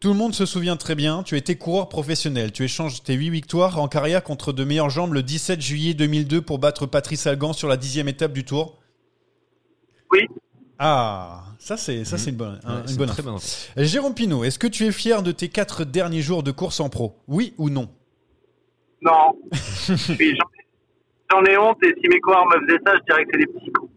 Tout 0.00 0.10
le 0.10 0.14
monde 0.14 0.32
se 0.32 0.46
souvient 0.46 0.76
très 0.76 0.94
bien, 0.94 1.24
tu 1.24 1.36
étais 1.36 1.56
coureur 1.56 1.88
professionnel. 1.88 2.52
Tu 2.52 2.62
échanges 2.62 3.02
tes 3.02 3.14
8 3.14 3.30
victoires 3.30 3.80
en 3.80 3.88
carrière 3.88 4.22
contre 4.22 4.52
de 4.52 4.62
meilleures 4.62 4.90
jambes 4.90 5.12
le 5.12 5.24
17 5.24 5.60
juillet 5.60 5.94
2002 5.94 6.40
pour 6.40 6.60
battre 6.60 6.86
Patrice 6.86 7.26
Algan 7.26 7.52
sur 7.52 7.66
la 7.66 7.76
dixième 7.76 8.06
étape 8.06 8.32
du 8.32 8.44
Tour. 8.44 8.78
Oui. 10.12 10.20
Ah, 10.78 11.44
ça 11.58 11.76
c'est 11.76 12.04
ça 12.04 12.18
c'est 12.18 12.30
une 12.30 12.36
bonne, 12.36 12.60
un- 12.64 12.76
Ouais, 12.76 12.80
une 12.82 12.88
c'est 12.88 12.96
bonne 12.98 13.08
très 13.08 13.26
info. 13.26 13.40
Jérôme 13.76 14.14
Pinault, 14.14 14.44
est-ce 14.44 14.58
que 14.58 14.66
tu 14.68 14.84
es 14.86 14.92
fier 14.92 15.22
de 15.22 15.32
tes 15.32 15.48
quatre 15.48 15.84
derniers 15.84 16.22
jours 16.22 16.42
de 16.42 16.50
course 16.52 16.78
en 16.80 16.88
pro? 16.88 17.16
Oui 17.26 17.52
ou 17.58 17.68
non? 17.68 17.88
Non. 19.02 19.32
Je 19.52 19.94
suis- 19.96 20.36
J'en 21.30 21.44
ai 21.44 21.58
honte, 21.58 21.76
et 21.82 21.94
si 22.00 22.08
mes 22.08 22.20
coureurs 22.20 22.46
me 22.46 22.66
faisaient 22.66 22.80
ça, 22.86 22.94
je 22.96 23.02
dirais 23.04 23.24
que 23.24 23.30
c'est 23.32 23.38
des 23.40 23.46
petits 23.46 23.72
cons. 23.72 23.88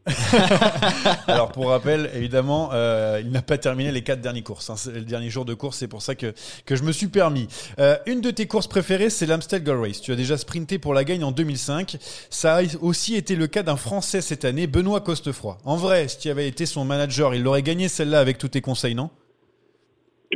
Alors 1.27 1.51
pour 1.51 1.69
rappel, 1.69 2.09
évidemment, 2.13 2.71
euh, 2.73 3.21
il 3.23 3.31
n'a 3.31 3.41
pas 3.41 3.57
terminé 3.57 3.91
les 3.91 4.01
quatre 4.01 4.19
dernières 4.19 4.43
courses. 4.43 4.69
hein. 4.69 4.75
C'est 4.75 4.91
le 4.91 5.01
dernier 5.01 5.29
jour 5.29 5.45
de 5.45 5.53
course, 5.53 5.77
c'est 5.77 5.87
pour 5.87 6.01
ça 6.01 6.15
que, 6.15 6.33
que 6.65 6.75
je 6.75 6.83
me 6.83 6.91
suis 6.91 7.07
permis. 7.07 7.47
Euh, 7.79 7.95
une 8.05 8.19
de 8.19 8.31
tes 8.31 8.47
courses 8.47 8.67
préférées, 8.67 9.09
c'est 9.09 9.25
l'Amstel 9.27 9.63
Gold 9.63 9.81
Race. 9.81 10.01
Tu 10.01 10.11
as 10.11 10.15
déjà 10.17 10.37
sprinté 10.37 10.77
pour 10.77 10.93
la 10.93 11.05
gagne 11.05 11.23
en 11.23 11.31
2005. 11.31 11.97
Ça 12.29 12.57
a 12.57 12.61
aussi 12.81 13.15
été 13.15 13.35
le 13.37 13.47
cas 13.47 13.63
d'un 13.63 13.77
Français 13.77 14.19
cette 14.21 14.43
année, 14.43 14.67
Benoît 14.67 14.99
Costefroy. 15.01 15.57
En 15.63 15.77
vrai, 15.77 16.09
si 16.09 16.17
tu 16.19 16.29
avais 16.29 16.47
été 16.49 16.65
son 16.65 16.83
manager, 16.83 17.33
il 17.33 17.43
l'aurait 17.43 17.63
gagné 17.63 17.87
celle-là 17.87 18.19
avec 18.19 18.39
tous 18.39 18.49
tes 18.49 18.61
conseils, 18.61 18.95
non? 18.95 19.09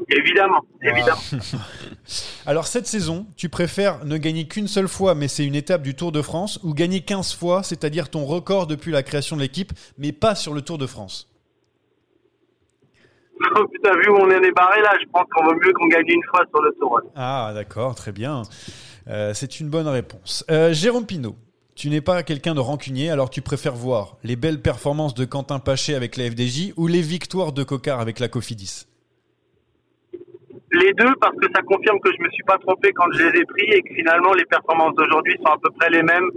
Évidemment, 0.10 0.66
évidemment. 0.82 1.22
Alors 2.46 2.68
cette 2.68 2.86
saison, 2.86 3.26
tu 3.38 3.50
préfères 3.50 4.06
ne 4.06 4.18
gagner 4.18 4.48
qu'une 4.48 4.68
seule 4.68 4.88
fois, 4.88 5.16
mais 5.16 5.28
c'est 5.28 5.46
une 5.46 5.56
étape 5.56 5.82
du 5.82 5.96
Tour 5.96 6.12
de 6.12 6.22
France, 6.22 6.60
ou 6.64 6.74
gagner 6.74 7.02
15 7.02 7.34
fois, 7.34 7.64
c'est-à-dire 7.64 8.10
ton 8.10 8.26
record 8.26 8.68
depuis 8.68 8.91
la 8.91 9.04
création 9.04 9.36
de 9.36 9.41
l'équipe, 9.41 9.72
mais 9.98 10.12
pas 10.12 10.36
sur 10.36 10.54
le 10.54 10.62
Tour 10.62 10.78
de 10.78 10.88
France? 10.88 11.30
Oh, 13.58 13.68
putain, 13.68 13.91
vu 14.00 14.10
où 14.10 14.16
on 14.16 14.30
est 14.30 14.52
barré 14.52 14.82
là, 14.82 14.93
je 15.00 15.06
pense 15.12 15.26
qu'on 15.34 15.43
vaut 15.43 15.56
mieux 15.56 15.74
qu'on 15.74 15.88
gagne 15.88 16.08
une 16.08 16.24
fois 16.30 16.41
sur 16.50 16.62
le 16.62 16.72
tour. 16.80 17.02
Ah, 17.16 17.52
d'accord, 17.54 17.93
très 17.93 18.12
bien. 18.12 18.43
Euh, 19.08 19.34
c'est 19.34 19.60
une 19.60 19.70
bonne 19.70 19.88
réponse. 19.88 20.46
Euh, 20.50 20.74
Jérôme 20.74 21.06
Pinault, 21.06 21.36
tu 21.76 21.89
n'es 21.89 22.02
pas 22.02 22.24
quelqu'un 22.24 22.56
de 22.56 22.60
rancunier, 22.60 23.10
alors 23.10 23.30
tu 23.30 23.41
préfères 23.41 23.76
voir 23.76 24.18
les 24.24 24.36
belles 24.36 24.62
performances 24.62 25.14
de 25.14 25.26
Quentin 25.26 25.60
Paché 25.60 25.96
avec 25.96 26.18
la 26.18 26.30
FDJ 26.30 26.74
ou 26.78 26.88
les 26.88 27.02
victoires 27.02 27.52
de 27.52 27.64
Cocard 27.64 28.00
avec 28.00 28.20
la 28.20 28.30
Cofidis? 28.30 28.86
Les 30.82 30.93
deux, 30.93 31.13
parce 31.21 31.36
que 31.38 31.47
ça 31.55 31.61
confirme 31.61 31.99
que 31.99 32.11
je 32.11 32.21
me 32.23 32.30
suis 32.32 32.43
pas 32.43 32.57
trompé 32.57 32.91
quand 32.93 33.05
je 33.13 33.23
les 33.23 33.39
ai 33.39 33.45
pris 33.45 33.65
et 33.71 33.82
que 33.82 33.93
finalement 33.93 34.34
les 34.34 34.45
performances 34.45 34.95
d'aujourd'hui 34.95 35.36
sont 35.38 35.51
à 35.51 35.57
peu 35.61 35.69
près 35.80 35.89
les 35.89 36.03
mêmes 36.03 36.30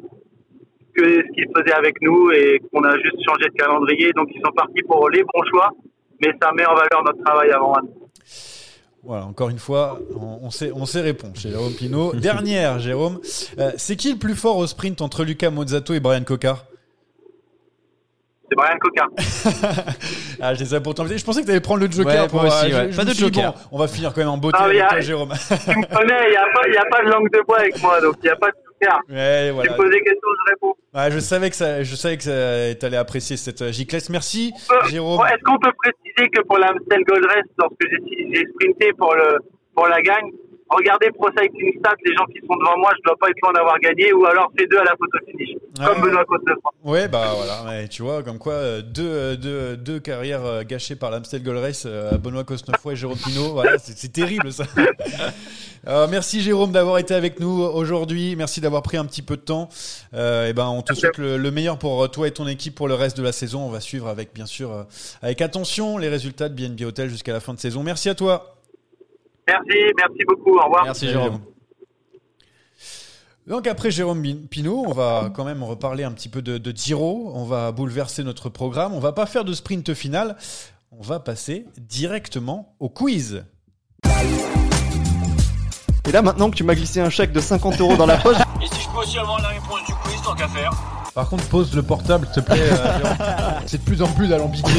que 0.94 1.04
ce 1.04 1.32
qu'ils 1.32 1.48
faisaient 1.56 1.74
avec 1.74 2.00
nous 2.02 2.30
et 2.30 2.60
qu'on 2.72 2.82
a 2.84 2.94
juste 2.98 3.18
changé 3.26 3.48
de 3.48 3.54
calendrier. 3.54 4.12
Donc 4.12 4.28
ils 4.34 4.40
sont 4.44 4.52
partis 4.52 4.82
pour 4.82 5.08
les 5.10 5.22
bons 5.22 5.42
choix, 5.50 5.70
mais 6.20 6.32
ça 6.40 6.52
met 6.52 6.66
en 6.66 6.74
valeur 6.74 7.02
notre 7.04 7.22
travail 7.24 7.50
avant. 7.50 7.74
Voilà, 9.04 9.26
encore 9.26 9.48
une 9.48 9.58
fois, 9.58 9.98
on, 10.14 10.40
on 10.42 10.50
sait, 10.50 10.70
on 10.74 10.84
sait 10.84 11.00
répondre 11.00 11.36
chez 11.36 11.50
Jérôme 11.50 11.72
Pinault. 11.72 12.12
Dernière, 12.14 12.78
Jérôme. 12.78 13.20
Euh, 13.58 13.72
c'est 13.76 13.96
qui 13.96 14.12
le 14.12 14.18
plus 14.18 14.34
fort 14.34 14.58
au 14.58 14.66
sprint 14.66 15.00
entre 15.00 15.24
Lucas 15.24 15.50
Mozzato 15.50 15.94
et 15.94 16.00
Brian 16.00 16.24
Coca 16.24 16.64
C'est 18.48 18.56
Brian 18.56 18.78
Coca. 18.78 19.06
ah, 20.40 20.54
ça 20.56 20.80
pour 20.80 20.94
t'embêter. 20.94 21.18
Je 21.18 21.24
pensais 21.24 21.40
que 21.40 21.46
tu 21.46 21.50
allais 21.52 21.60
prendre 21.60 21.80
le 21.84 21.90
joker. 21.90 22.22
Ouais, 22.22 22.28
pour, 22.28 22.42
moi 22.42 22.48
aussi, 22.48 22.72
euh, 22.72 22.76
ouais. 22.78 22.86
je- 22.86 22.92
je 22.92 22.96
Pas 22.96 23.04
me 23.04 23.08
de 23.10 23.14
joker. 23.14 23.52
bon, 23.52 23.58
on 23.72 23.78
va 23.78 23.88
finir 23.88 24.12
quand 24.14 24.20
même 24.20 24.28
en 24.30 24.38
beauté 24.38 24.56
Ah, 24.60 24.64
avec 24.64 24.80
mais, 24.80 24.88
toi, 24.88 25.00
Jérôme. 25.00 25.32
Tu 25.32 25.78
me 25.78 25.96
connais, 25.96 26.28
il 26.28 26.30
n'y 26.30 26.36
a, 26.36 26.82
a 26.82 26.86
pas 26.90 27.04
de 27.04 27.10
langue 27.10 27.30
de 27.30 27.40
bois 27.46 27.58
avec 27.60 27.80
moi, 27.82 28.00
donc 28.00 28.14
il 28.22 28.24
n'y 28.24 28.30
a 28.30 28.36
pas 28.36 28.48
de 28.48 28.56
joker. 28.64 28.98
Ouais, 29.10 29.46
Tu 29.48 29.54
voilà. 29.54 29.72
me 29.72 29.76
poses 29.76 29.90
des 29.90 30.00
questions, 30.00 30.28
je 30.46 30.50
réponds. 30.52 30.74
Ouais, 30.94 31.10
je 31.10 31.18
savais 31.18 31.50
que 31.50 31.56
ça, 31.56 31.82
je 31.82 31.94
savais 31.94 32.16
que 32.16 32.22
ça, 32.24 32.74
t'allais 32.80 32.96
apprécier 32.96 33.36
cette 33.36 33.60
euh, 33.62 33.72
giclette. 33.72 34.08
Merci, 34.08 34.52
Euh, 34.70 34.86
Jérôme. 34.88 35.20
Est-ce 35.26 35.42
qu'on 35.44 35.58
peut 35.58 35.72
préciser 35.82 36.28
que 36.30 36.42
pour 36.42 36.58
l'Amstel 36.58 37.04
Gold 37.04 37.24
Race, 37.26 37.44
lorsque 37.58 37.76
j'ai 37.82 38.28
j'ai 38.34 38.46
sprinté 38.46 38.92
pour, 38.96 39.14
le, 39.14 39.38
pour 39.74 39.86
la 39.88 40.00
gagne, 40.00 40.30
regardez 40.70 41.10
Pro 41.12 41.28
Cycling 41.36 41.78
Stats, 41.78 41.94
les 42.04 42.14
gens 42.14 42.26
qui 42.26 42.40
sont 42.46 42.56
devant 42.56 42.78
moi, 42.78 42.92
je 42.96 43.02
dois 43.04 43.16
pas 43.18 43.28
être 43.28 43.40
loin 43.42 43.52
d'avoir 43.52 43.78
gagné, 43.80 44.12
ou 44.12 44.24
alors 44.26 44.50
c'est 44.58 44.66
deux 44.66 44.78
à 44.78 44.84
la 44.84 44.92
photo 44.92 45.18
finish, 45.26 45.56
Ah 45.80 45.86
comme. 45.88 46.02
Benoît 46.02 46.24
Côte-de-France. 46.24 46.74
Ouais, 46.84 47.08
bah 47.08 47.32
voilà, 47.36 47.64
ouais, 47.64 47.88
tu 47.88 48.02
vois, 48.02 48.22
comme 48.22 48.38
quoi, 48.38 48.52
euh, 48.54 48.82
deux, 48.82 49.02
euh, 49.06 49.36
deux, 49.36 49.76
deux 49.76 50.00
carrières 50.00 50.44
euh, 50.44 50.62
gâchées 50.62 50.96
par 50.96 51.10
l'Amstel 51.10 51.42
Gold 51.42 51.58
Race, 51.58 51.86
Benoît 52.22 52.44
Cosnefroy 52.44 52.92
et 52.92 52.96
Jérôme 52.96 53.18
Pinault, 53.18 53.52
voilà, 53.52 53.78
c'est 53.78 54.12
terrible 54.12 54.52
ça. 54.52 54.64
Euh, 55.86 56.08
merci 56.10 56.42
Jérôme 56.42 56.72
d'avoir 56.72 56.98
été 56.98 57.14
avec 57.14 57.38
nous 57.38 57.62
aujourd'hui, 57.62 58.34
merci 58.36 58.60
d'avoir 58.60 58.82
pris 58.82 58.96
un 58.96 59.06
petit 59.06 59.22
peu 59.22 59.36
de 59.36 59.42
temps. 59.42 59.68
Euh, 60.12 60.48
et 60.48 60.52
ben, 60.52 60.66
on 60.66 60.82
te 60.82 60.92
souhaite 60.92 61.16
le, 61.18 61.38
le 61.38 61.50
meilleur 61.52 61.78
pour 61.78 62.10
toi 62.10 62.26
et 62.26 62.32
ton 62.32 62.48
équipe 62.48 62.74
pour 62.74 62.88
le 62.88 62.94
reste 62.94 63.16
de 63.16 63.22
la 63.22 63.30
saison. 63.32 63.60
On 63.60 63.70
va 63.70 63.80
suivre 63.80 64.08
avec, 64.08 64.34
bien 64.34 64.44
sûr, 64.44 64.86
avec 65.22 65.40
attention 65.40 65.96
les 65.96 66.08
résultats 66.08 66.48
de 66.48 66.54
BNB 66.54 66.82
Hotel 66.82 67.08
jusqu'à 67.08 67.32
la 67.32 67.40
fin 67.40 67.54
de 67.54 67.60
saison. 67.60 67.84
Merci 67.84 68.08
à 68.08 68.16
toi. 68.16 68.57
Merci, 69.48 69.78
merci 69.96 70.24
beaucoup, 70.28 70.58
au 70.58 70.62
revoir. 70.64 70.84
Merci 70.84 71.08
Jérôme. 71.08 71.40
Donc 73.46 73.66
après 73.66 73.90
Jérôme 73.90 74.22
Pinault, 74.50 74.84
on 74.86 74.92
va 74.92 75.30
quand 75.34 75.44
même 75.44 75.62
reparler 75.62 76.04
un 76.04 76.12
petit 76.12 76.28
peu 76.28 76.42
de, 76.42 76.58
de 76.58 76.70
Giro. 76.70 77.32
On 77.34 77.44
va 77.44 77.72
bouleverser 77.72 78.22
notre 78.22 78.50
programme. 78.50 78.92
On 78.92 79.00
va 79.00 79.12
pas 79.12 79.24
faire 79.24 79.46
de 79.46 79.54
sprint 79.54 79.94
final. 79.94 80.36
On 80.92 81.02
va 81.02 81.18
passer 81.18 81.64
directement 81.78 82.76
au 82.78 82.90
quiz. 82.90 83.44
Et 86.06 86.12
là, 86.12 86.20
maintenant 86.20 86.50
que 86.50 86.56
tu 86.56 86.64
m'as 86.64 86.74
glissé 86.74 87.00
un 87.00 87.10
chèque 87.10 87.32
de 87.32 87.40
50 87.40 87.80
euros 87.80 87.96
dans 87.96 88.06
la 88.06 88.18
poche, 88.18 88.36
Et 88.62 88.66
si 88.66 88.82
je 88.82 88.88
peux 88.90 88.98
aussi 88.98 89.18
avoir 89.18 89.40
la 89.40 89.48
réponse 89.48 89.84
du 89.86 89.94
quiz, 89.94 90.22
tant 90.22 90.34
qu'à 90.34 90.48
faire 90.48 90.70
Par 91.18 91.28
contre, 91.28 91.42
pose 91.48 91.74
le 91.74 91.82
portable, 91.82 92.28
s'il 92.32 92.44
te 92.44 92.48
plaît. 92.48 92.60
euh, 92.62 93.02
c'est 93.66 93.78
de 93.78 93.82
plus 93.82 94.02
en 94.02 94.06
plus 94.06 94.32
alambiqué. 94.32 94.70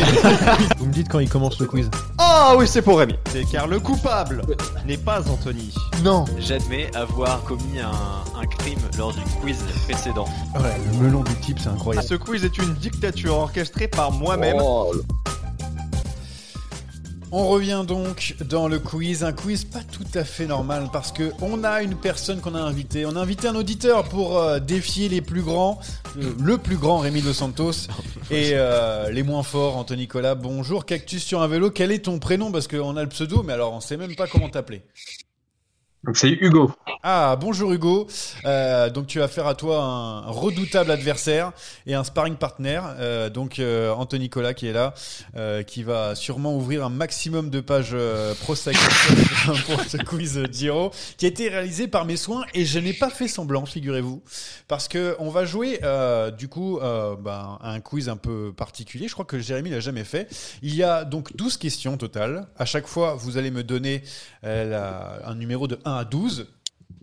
Vous 0.78 0.86
me 0.86 0.94
dites 0.94 1.10
quand 1.10 1.20
il 1.20 1.28
commence 1.28 1.60
le 1.60 1.66
quiz. 1.66 1.90
Ah 2.18 2.54
oui, 2.58 2.66
c'est 2.66 2.82
pour 2.82 3.00
Rémi. 3.00 3.16
C'est 3.30 3.44
car 3.44 3.68
le 3.68 3.78
coupable 3.82 4.44
n'est 4.86 4.96
pas 4.96 5.20
Anthony. 5.30 5.76
Non. 6.02 6.24
J'admets 6.38 6.96
avoir 6.96 7.44
commis 7.44 7.82
un, 7.82 8.40
un 8.42 8.46
crime 8.46 8.80
lors 8.98 9.12
du 9.12 9.20
quiz 9.42 9.58
précédent. 9.84 10.30
Ouais, 10.56 10.80
le 10.94 11.04
melon 11.08 11.24
du 11.24 11.36
type, 11.42 11.60
c'est 11.62 11.68
incroyable. 11.68 12.08
Ce 12.08 12.16
quiz 12.16 12.46
est 12.46 12.58
une 12.58 12.74
dictature 12.76 13.36
orchestrée 13.36 13.90
par 13.90 14.14
moi-même. 14.14 14.62
On 17.32 17.48
revient 17.48 17.84
donc 17.88 18.36
dans 18.50 18.68
le 18.68 18.80
quiz, 18.80 19.24
un 19.24 19.34
quiz 19.34 19.64
pas 19.64 19.84
tout 19.84 20.08
à 20.16 20.24
fait 20.24 20.48
normal 20.48 20.90
parce 20.92 21.12
que 21.12 21.32
on 21.42 21.64
a 21.64 21.84
une 21.84 21.96
personne 21.96 22.42
qu'on 22.42 22.56
a 22.56 22.60
invitée. 22.60 23.06
On 23.06 23.16
a 23.16 23.20
invité 23.20 23.48
un 23.48 23.56
auditeur 23.56 24.10
pour 24.10 24.40
euh, 24.40 24.60
défier 24.60 25.10
les 25.10 25.22
plus 25.22 25.44
grands, 25.44 25.80
euh, 26.18 26.34
le 26.40 26.58
plus 26.58 26.78
grand 26.78 26.98
Rémi 26.98 27.22
Dos 27.22 27.34
Santos 27.34 27.88
et 28.32 28.54
euh, 28.54 29.12
les 29.12 29.22
moins 29.22 29.44
forts 29.44 29.78
Anthony 29.78 30.02
Nicolas. 30.02 30.34
Bonjour 30.34 30.86
Cactus 30.86 31.24
sur 31.24 31.44
un 31.44 31.48
vélo. 31.48 31.70
Quel 31.70 31.92
est 31.92 32.06
ton 32.06 32.18
prénom? 32.18 32.52
Parce 32.52 32.68
qu'on 32.68 32.98
a 32.98 33.04
le 33.04 33.10
pseudo, 33.10 33.44
mais 33.44 33.54
alors 33.54 33.74
on 33.74 33.80
sait 33.80 33.98
même 33.98 34.16
pas 34.16 34.26
comment 34.26 34.50
t'appeler. 34.50 34.82
Donc 36.06 36.16
c'est 36.16 36.30
Hugo. 36.30 36.72
Ah, 37.04 37.38
bonjour 37.40 37.74
Hugo. 37.74 38.08
Euh, 38.46 38.90
donc 38.90 39.08
tu 39.08 39.20
as 39.20 39.26
affaire 39.26 39.48
à 39.48 39.56
toi 39.56 39.84
un 39.84 40.32
redoutable 40.32 40.92
adversaire 40.92 41.52
et 41.86 41.94
un 41.94 42.06
sparring 42.06 42.36
partner. 42.36 42.80
Euh, 43.00 43.30
donc 43.30 43.60
euh, 43.60 43.92
Anthony 43.92 44.26
Nicolas 44.26 44.54
qui 44.54 44.68
est 44.68 44.74
là, 44.74 44.94
qui 45.64 45.84
va 45.84 46.16
sûrement 46.16 46.56
ouvrir 46.56 46.86
un 46.86 46.90
maximum 46.90 47.50
de 47.50 47.60
pages 47.60 47.96
pro 48.42 48.54
pour 48.56 49.82
ce 49.82 49.98
quiz 49.98 50.42
Giro, 50.52 50.92
qui 51.18 51.26
a 51.26 51.30
été 51.30 51.50
réalisé 51.50 51.90
par 51.90 52.06
mes 52.06 52.16
soins 52.16 52.46
et 52.54 52.64
je 52.64 52.80
n'ai 52.80 52.94
pas 52.94 53.10
fait 53.10 53.28
semblant, 53.28 53.66
figurez-vous, 53.66 54.22
parce 54.68 54.88
que 54.88 55.16
on 55.20 55.30
va 55.30 55.44
jouer 55.44 55.80
du 56.38 56.48
coup 56.48 56.80
ben, 56.82 57.58
un 57.62 57.80
quiz 57.82 58.08
un 58.08 58.18
peu 58.18 58.54
particulier. 58.56 59.08
Je 59.10 59.14
crois 59.14 59.26
que 59.26 59.40
Jérémy 59.40 59.70
l'a 59.70 59.82
jamais 59.82 60.06
fait. 60.06 60.30
Il 60.62 60.76
y 60.76 60.84
a 60.84 61.04
donc 61.04 61.36
12 61.36 61.58
questions 61.58 61.98
total. 61.98 62.48
À 62.58 62.66
chaque 62.66 62.88
fois, 62.88 63.16
vous 63.16 63.38
allez 63.38 63.52
me 63.52 63.64
donner 63.64 64.04
un 64.44 65.36
numéro 65.36 65.68
de 65.68 65.78
1 65.86 65.89
à 65.98 66.06
12. 66.06 66.48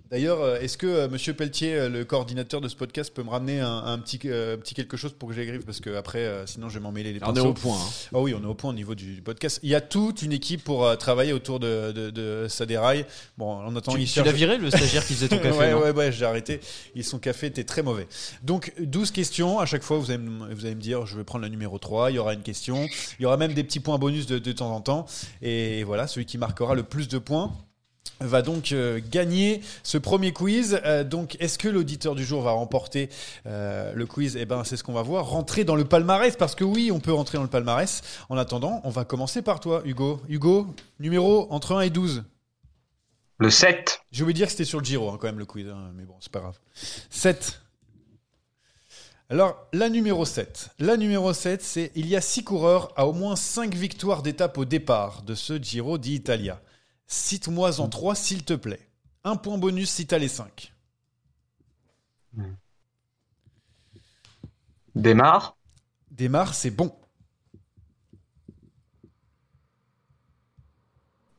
D'ailleurs, 0.09 0.41
euh, 0.41 0.61
est-ce 0.61 0.79
que 0.79 0.87
euh, 0.87 1.09
Monsieur 1.09 1.35
Pelletier, 1.35 1.75
euh, 1.75 1.89
le 1.89 2.05
coordinateur 2.05 2.61
de 2.61 2.69
ce 2.69 2.77
podcast, 2.77 3.13
peut 3.13 3.25
me 3.25 3.29
ramener 3.31 3.59
un, 3.59 3.69
un 3.87 3.99
petit, 3.99 4.21
euh, 4.27 4.57
petit 4.57 4.73
quelque 4.73 4.97
chose 4.97 5.13
pour 5.13 5.29
que 5.29 5.35
j'écrive? 5.35 5.63
Parce 5.65 5.81
que 5.81 5.97
après, 5.97 6.21
euh, 6.21 6.47
sinon, 6.47 6.69
je 6.69 6.75
vais 6.75 6.81
m'en 6.81 6.93
mêler 6.93 7.13
les 7.13 7.19
On 7.25 7.33
est 7.33 7.35
pinceaux. 7.35 7.49
au 7.49 7.53
point, 7.55 7.77
hein. 7.77 7.89
Ah 8.15 8.21
oui, 8.21 8.33
on 8.33 8.41
est 8.41 8.47
au 8.47 8.55
point 8.55 8.71
au 8.71 8.73
niveau 8.73 8.95
du, 8.95 9.17
du 9.17 9.21
podcast. 9.21 9.59
Il 9.65 9.69
y 9.69 9.75
a 9.75 9.81
toute 9.81 10.23
une 10.23 10.33
équipe 10.33 10.63
pour 10.63 10.87
euh, 10.87 10.95
travailler 10.95 11.33
autour 11.33 11.59
de, 11.59 11.91
de, 11.91 12.11
de 12.11 12.47
Saderail. 12.49 13.05
Bon, 13.37 13.51
en 13.51 13.75
attendant, 13.75 13.97
Tu- 13.97 14.05
il 14.05 14.09
tu 14.09 14.23
l'as 14.23 14.31
viré, 14.31 14.59
le 14.59 14.71
stagiaire 14.71 15.05
qui 15.05 15.15
faisait 15.15 15.27
ton 15.27 15.39
café, 15.43 15.59
Ouais, 15.59 15.75
ouais, 15.75 15.91
ouais, 15.91 16.13
j'ai 16.13 16.25
arrêté. 16.25 16.61
Et 16.95 17.03
son 17.03 17.19
café 17.19 17.49
était 17.49 17.65
très 17.65 17.83
mauvais. 17.83 18.07
Donc, 18.45 18.75
12 18.79 19.11
questions. 19.11 19.59
À 19.59 19.67
chaque 19.67 19.83
fois, 19.83 19.99
vous 19.99 20.13
allez, 20.13 20.23
me- 20.23 20.55
vous 20.55 20.67
allez 20.67 20.77
me 20.77 20.81
dire, 20.81 21.05
je 21.05 21.17
vais 21.17 21.25
prendre 21.25 21.43
le 21.43 21.49
numéro 21.51 21.81
3. 21.81 22.13
Il 22.13 22.15
y 22.15 22.19
aura 22.21 22.33
une 22.35 22.43
question. 22.43 22.87
Il 23.19 23.25
y 23.25 23.27
aura 23.27 23.39
même 23.39 23.55
des 23.55 23.65
petits 23.65 23.81
points 23.81 23.99
bonus 23.99 24.27
de, 24.27 24.39
de 24.39 24.53
temps 24.53 24.71
en 24.73 24.81
temps. 24.81 25.07
Et 25.43 25.83
voilà, 25.83 26.07
celui 26.07 26.27
qui 26.27 26.39
marquera 26.39 26.77
le 26.77 26.85
plus 26.85 27.09
de 27.09 27.19
points 27.19 27.53
va 28.21 28.43
donc 28.43 28.73
euh, 28.73 29.01
gagner 29.11 29.61
ce 29.83 29.99
premier 29.99 30.33
quiz. 30.33 30.81
Euh, 30.85 31.05
donc, 31.05 31.37
est-ce 31.41 31.59
que 31.59 31.69
l'auditeur 31.69 32.15
du 32.15 32.25
jour 32.25 32.43
va 32.43 32.53
remporter 32.53 33.09
euh, 33.47 33.93
le 33.95 34.07
quiz? 34.07 34.37
Eh 34.37 34.45
ben, 34.45 34.65
c'est 34.65 34.77
ce 34.77 34.85
qu'on 34.85 34.93
va 34.93 35.03
voir. 35.03 35.27
Rentrer 35.27 35.65
dans 35.65 35.77
le 35.77 35.85
palmarès, 35.85 36.37
parce 36.37 36.55
que 36.55 36.65
oui, 36.65 36.91
on 36.93 37.01
peut 37.01 37.13
rentrer 37.13 37.39
dans 37.39 37.45
le 37.45 37.51
palmarès. 37.51 38.03
En 38.29 38.37
attendant, 38.37 38.81
on 38.85 38.91
va 38.91 39.05
commencer 39.05 39.43
par 39.43 39.61
toi, 39.61 39.83
Hugo. 39.85 40.21
Hugo, 40.29 40.67
numéro 41.01 41.47
entre 41.51 41.75
1 41.75 41.83
et 41.83 41.91
12. 41.91 42.25
Le 43.39 43.51
7. 43.51 44.01
J'ai 44.13 44.23
oublié 44.23 44.33
de 44.33 44.39
dire 44.39 44.47
que 44.47 44.53
c'était 44.53 44.65
sur 44.65 44.79
le 44.79 44.85
Giro, 44.85 45.11
hein, 45.11 45.19
quand 45.21 45.27
même, 45.27 45.39
le 45.39 45.45
quiz. 45.45 45.69
hein, 45.69 45.91
mais 45.95 46.05
bon, 46.05 46.17
c'est 46.21 46.33
pas 46.33 46.41
grave. 46.41 46.59
7. 47.11 47.61
Alors, 49.29 49.67
la 49.73 49.89
numéro 49.89 50.25
7. 50.25 50.71
La 50.79 50.97
numéro 50.97 51.33
7, 51.33 51.61
c'est 51.61 51.93
il 51.97 52.07
y 52.07 52.15
a 52.15 52.21
6 52.21 52.45
coureurs 52.45 52.93
à 52.97 53.07
au 53.09 53.13
moins 53.13 53.35
5 53.35 53.75
victoires 53.75 54.23
d'étape 54.23 54.57
au 54.57 54.65
départ 54.65 55.23
de 55.23 55.35
ce 55.35 55.55
Giro 55.61 55.99
d'Italia. 55.99 56.61
Cite-moi 57.07 57.81
en 57.81 57.89
3, 57.89 58.15
s'il 58.15 58.45
te 58.45 58.55
plaît. 58.55 58.89
Un 59.25 59.37
point 59.37 59.59
bonus 59.59 59.91
si 59.91 60.07
t'as 60.07 60.19
les 60.19 60.29
5. 60.29 60.73
Démarre. 64.95 65.57
Démarre, 66.11 66.55
c'est 66.55 66.71
bon. 66.71 66.97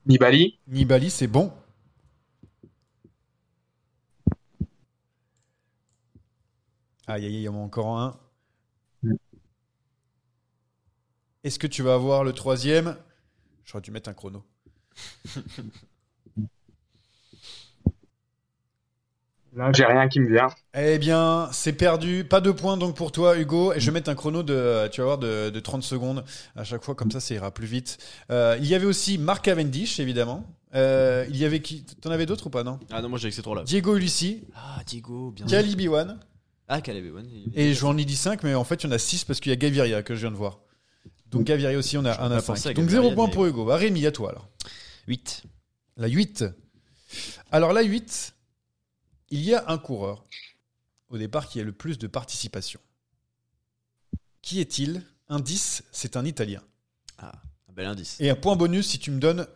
Nibali. 0.06 0.60
Nibali, 0.68 1.10
c'est 1.10 1.28
bon. 1.28 1.52
Aïe, 7.08 7.26
aïe, 7.26 7.36
aïe, 7.36 7.36
il 7.36 7.42
y 7.42 7.50
en 7.50 7.56
a 7.56 7.58
encore 7.58 7.98
un. 7.98 8.20
Est-ce 11.44 11.60
que 11.60 11.68
tu 11.68 11.82
vas 11.82 11.94
avoir 11.94 12.24
le 12.24 12.34
troisième? 12.34 12.98
J'aurais 13.66 13.82
dû 13.82 13.92
mettre 13.92 14.10
un 14.10 14.14
chrono. 14.14 14.46
Là, 19.56 19.72
j'ai 19.74 19.86
rien 19.86 20.08
qui 20.08 20.20
me 20.20 20.30
vient. 20.30 20.50
Eh 20.78 21.00
bien, 21.00 21.50
c'est 21.52 21.74
perdu. 21.74 22.24
Pas 22.24 22.42
de 22.42 22.52
points 22.52 22.78
donc 22.78 22.96
pour 22.96 23.12
toi, 23.12 23.38
Hugo. 23.40 23.74
Et 23.74 23.80
je 23.80 23.88
vais 23.88 23.92
mettre 23.94 24.10
un 24.10 24.16
chrono 24.16 24.44
de, 24.44 24.88
tu 24.90 25.02
vas 25.02 25.06
voir, 25.06 25.18
de, 25.18 25.50
de 25.50 25.60
30 25.60 25.82
secondes 25.84 26.24
à 26.56 26.64
chaque 26.64 26.84
fois. 26.84 26.94
Comme 26.96 27.10
ça, 27.10 27.20
ça 27.20 27.34
ira 27.34 27.50
plus 27.52 27.66
vite. 27.66 27.98
Euh, 28.30 28.58
il 28.60 28.68
y 28.68 28.76
avait 28.76 28.86
aussi 28.86 29.18
Mark 29.18 29.44
Cavendish, 29.44 30.00
évidemment. 30.00 30.44
Euh, 30.76 31.26
il 31.30 31.38
y 31.38 31.46
avait 31.46 31.62
qui? 31.62 31.84
T'en 32.02 32.12
avais 32.12 32.26
d'autres 32.26 32.48
ou 32.48 32.50
pas, 32.50 32.64
non 32.64 32.78
Ah 32.92 33.02
non, 33.02 33.10
moi 33.10 33.18
j'ai 33.18 33.30
que 33.30 33.36
ces 33.36 33.42
trois-là. 33.42 33.64
Diego 33.64 33.96
Ulissi. 33.96 34.44
Ah, 34.54 34.82
Diego, 34.86 35.32
bien. 35.32 35.46
Cali 35.48 35.76
Biwan. 35.76 36.20
Ah, 36.68 36.80
Ewan. 36.86 37.26
il- 37.32 37.58
Et 37.60 37.74
j'en 37.74 37.98
ai 37.98 38.04
dit 38.04 38.18
5, 38.18 38.44
mais 38.44 38.54
en 38.54 38.66
fait, 38.66 38.84
il 38.84 38.88
y 38.88 38.90
en 38.90 38.92
a 38.94 39.00
6 39.00 39.24
parce 39.24 39.40
qu'il 39.40 39.50
y 39.52 39.54
a 39.54 39.56
Gaviria 39.56 40.04
que 40.04 40.14
je 40.14 40.20
viens 40.20 40.32
de 40.32 40.36
voir. 40.36 40.60
Donc 41.32 41.46
Gaviria 41.46 41.78
aussi, 41.78 41.98
on 41.98 42.04
a 42.06 42.22
un 42.22 42.32
à 42.32 42.42
pensé 42.42 42.64
5. 42.64 42.70
à 42.72 42.74
Donc 42.74 42.86
Gaviria, 42.86 43.04
0 43.10 43.16
point 43.16 43.28
mais- 43.28 43.34
pour 43.34 43.46
Hugo. 43.46 43.66
Bah, 43.66 43.78
Rémi, 43.78 44.06
à 44.06 44.12
toi 44.12 44.32
alors. 44.32 44.50
8. 45.08 45.44
La 45.98 46.08
8. 46.08 46.46
Alors 47.52 47.74
la 47.74 47.82
8, 47.82 48.34
il 49.30 49.42
y 49.42 49.54
a 49.54 49.64
un 49.70 49.78
coureur 49.78 50.24
au 51.10 51.18
départ 51.18 51.48
qui 51.48 51.60
a 51.60 51.64
le 51.64 51.72
plus 51.72 51.98
de 51.98 52.08
participation. 52.08 52.80
Qui 54.42 54.60
est-il? 54.60 55.04
Indice, 55.30 55.84
c'est 55.92 56.16
un 56.18 56.26
Italien. 56.26 56.62
Ah, 57.18 57.34
un 57.70 57.74
bel 57.74 57.86
indice. 57.86 58.18
Et 58.20 58.30
un 58.30 58.36
point 58.36 58.56
bonus 58.56 58.88
si 58.88 59.00
tu 59.00 59.12
me 59.12 59.20
donnes 59.20 59.48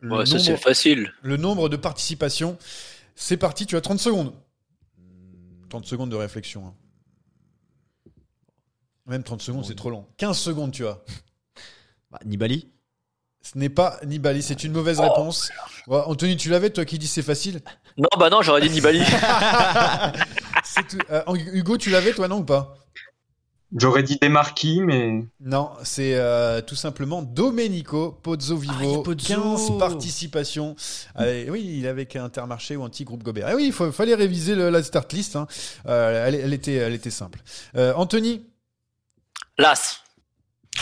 le 0.00 0.12
Ouais, 0.12 0.26
ça, 0.26 0.38
c'est 0.38 0.50
nombre- 0.52 0.62
facile. 0.62 1.12
Le 1.22 1.36
nombre 1.36 1.68
de 1.68 1.76
participations. 1.76 2.58
C'est 3.14 3.36
parti, 3.36 3.66
tu 3.66 3.76
as 3.76 3.80
30 3.80 3.98
secondes. 3.98 4.34
30 5.70 5.86
secondes 5.86 6.10
de 6.10 6.16
réflexion. 6.16 6.66
hein. 6.66 6.74
Même 9.06 9.22
30 9.22 9.40
secondes, 9.42 9.64
c'est 9.64 9.74
trop 9.76 9.90
long. 9.90 10.06
15 10.16 10.36
secondes, 10.38 10.72
tu 10.72 10.86
as. 10.86 11.00
Bah, 12.10 12.20
Nibali 12.24 12.68
Ce 13.52 13.58
n'est 13.58 13.68
pas 13.68 13.98
Nibali, 14.04 14.42
c'est 14.42 14.64
une 14.64 14.72
mauvaise 14.72 14.98
réponse. 15.00 15.50
Anthony, 15.88 16.36
tu 16.36 16.48
l'avais, 16.50 16.70
toi 16.70 16.84
qui 16.84 16.98
dis 16.98 17.06
c'est 17.06 17.22
facile 17.22 17.60
Non, 17.96 18.08
bah 18.18 18.28
non, 18.30 18.42
j'aurais 18.42 18.60
dit 18.60 18.70
Nibali. 18.70 19.02
C'est 20.64 20.86
tout. 20.88 20.98
Euh, 21.10 21.22
Hugo, 21.52 21.76
tu 21.78 21.90
l'avais, 21.90 22.12
toi, 22.12 22.26
non 22.28 22.38
ou 22.38 22.44
pas 22.44 22.76
J'aurais 23.76 24.02
dit 24.02 24.16
des 24.20 24.28
marquis, 24.28 24.80
mais. 24.80 25.24
Non, 25.40 25.70
c'est 25.82 26.14
euh, 26.16 26.60
tout 26.60 26.74
simplement 26.76 27.22
Domenico 27.22 28.12
Pozzo 28.22 28.56
Vivo. 28.56 29.00
Ah, 29.00 29.02
Pozzo. 29.04 29.26
15 29.34 29.78
participations. 29.78 30.76
Allez, 31.14 31.48
oui, 31.50 31.78
il 31.78 31.86
avec 31.86 32.14
Intermarché 32.16 32.76
ou 32.76 32.82
anti-groupe 32.82 33.22
Gobert. 33.22 33.48
Et 33.48 33.54
oui, 33.54 33.64
il 33.66 33.72
faut- 33.72 33.90
fallait 33.92 34.14
réviser 34.14 34.54
le- 34.54 34.70
la 34.70 34.82
start 34.82 35.12
list. 35.12 35.36
hein. 35.36 35.46
Euh, 35.86 36.26
elle, 36.26 36.34
elle 36.36 36.52
était, 36.52 36.74
elle 36.74 36.94
était 36.94 37.10
simple. 37.10 37.40
Euh, 37.76 37.92
Anthony, 37.94 38.44
Las. 39.58 40.00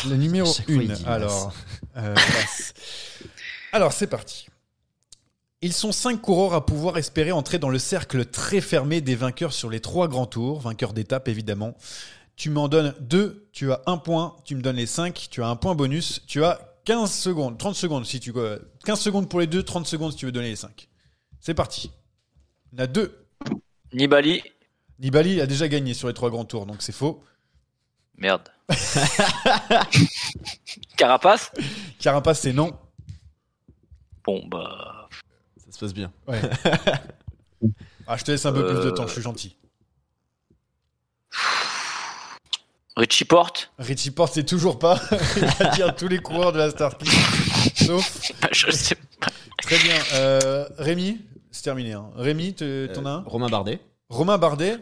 Le 0.09 0.17
numéro 0.17 0.53
chaque 0.53 0.67
fois, 0.67 0.83
il 0.83 0.91
1. 0.91 0.95
dit 0.95 1.05
Alors, 1.07 1.53
euh. 1.97 2.15
Alors, 3.73 3.93
c'est 3.93 4.07
parti. 4.07 4.47
Ils 5.63 5.73
sont 5.73 5.93
cinq 5.93 6.21
coureurs 6.21 6.53
à 6.53 6.67
pouvoir 6.67 6.99
espérer 6.99 7.33
entrer 7.33 7.59
dans 7.59 7.71
le 7.71 7.79
cercle 7.79 8.27
très 8.27 8.61
fermé 8.61 9.01
des 9.01 9.15
vainqueurs 9.15 9.53
sur 9.55 9.71
les 9.71 9.81
trois 9.81 10.09
grands 10.09 10.27
tours, 10.27 10.61
vainqueurs 10.61 10.93
d'étape 10.93 11.27
évidemment. 11.27 11.75
Tu 12.37 12.51
m'en 12.51 12.69
donnes 12.69 12.95
deux, 13.01 13.49
tu 13.53 13.73
as 13.73 13.81
un 13.87 13.97
point, 13.97 14.37
tu 14.45 14.57
me 14.57 14.61
donnes 14.61 14.77
les 14.77 14.87
cinq, 14.87 15.29
tu 15.31 15.43
as 15.43 15.47
un 15.47 15.57
point 15.57 15.75
bonus, 15.75 16.21
tu 16.27 16.45
as 16.45 16.61
15 16.85 17.11
secondes, 17.11 17.57
30 17.57 17.75
secondes 17.75 18.05
si 18.05 18.21
tu 18.21 18.33
euh, 18.37 18.59
15 18.85 19.01
secondes 19.01 19.29
pour 19.29 19.41
les 19.41 19.47
deux, 19.47 19.63
30 19.63 19.87
secondes 19.87 20.13
si 20.13 20.19
tu 20.19 20.27
veux 20.27 20.33
donner 20.33 20.51
les 20.51 20.57
cinq. 20.57 20.89
C'est 21.41 21.55
parti. 21.55 21.91
Il 22.73 22.79
y 22.79 22.83
en 22.83 22.85
a 22.85 22.87
deux. 22.87 23.27
Nibali. 23.93 24.43
Nibali 24.99 25.41
a 25.41 25.47
déjà 25.47 25.67
gagné 25.69 25.95
sur 25.95 26.09
les 26.09 26.15
trois 26.15 26.31
grands 26.31 26.45
tours, 26.45 26.67
donc 26.67 26.83
c'est 26.83 26.93
faux. 26.93 27.23
Merde. 28.17 28.49
Carapace? 30.97 31.51
Carapace, 31.99 32.41
c'est 32.41 32.53
non. 32.53 32.77
Bon, 34.25 34.43
bah. 34.47 35.09
Ça 35.59 35.73
se 35.73 35.79
passe 35.79 35.95
bien. 35.95 36.13
Ouais. 36.27 36.41
ah, 38.07 38.17
je 38.17 38.25
te 38.25 38.31
laisse 38.31 38.47
un 38.47 38.53
peu 38.53 38.65
plus 38.67 38.77
de 38.77 38.89
Euh. 38.89 38.91
temps, 38.93 39.07
je 39.07 39.13
suis 39.13 39.23
gentil. 39.23 39.57
Richie 42.97 43.25
Porte? 43.25 43.73
Richie 43.79 44.13
Porte, 44.13 44.35
c'est 44.35 44.45
toujours 44.47 44.79
pas. 44.79 45.01
Il 45.37 45.45
va 45.47 45.69
dire 45.71 45.97
tous 45.97 46.07
les 46.09 46.19
coureurs 46.19 46.53
de 46.53 46.59
la 46.59 46.71
start. 46.71 47.03
Sauf. 47.75 48.31
Je 48.53 48.71
sais 48.71 48.95
pas. 49.21 49.27
Très 49.63 49.79
bien. 49.79 49.97
Euh, 50.15 50.69
Rémi, 50.79 51.21
c'est 51.51 51.63
terminé. 51.63 51.93
hein. 51.95 52.11
Rémi, 52.15 52.55
te- 52.55 52.87
t'en 52.87 53.05
as 53.07 53.11
un 53.11 53.23
Romain 53.27 53.49
Bardet. 53.49 53.81
Romain 54.09 54.39
Bardet. 54.39 54.79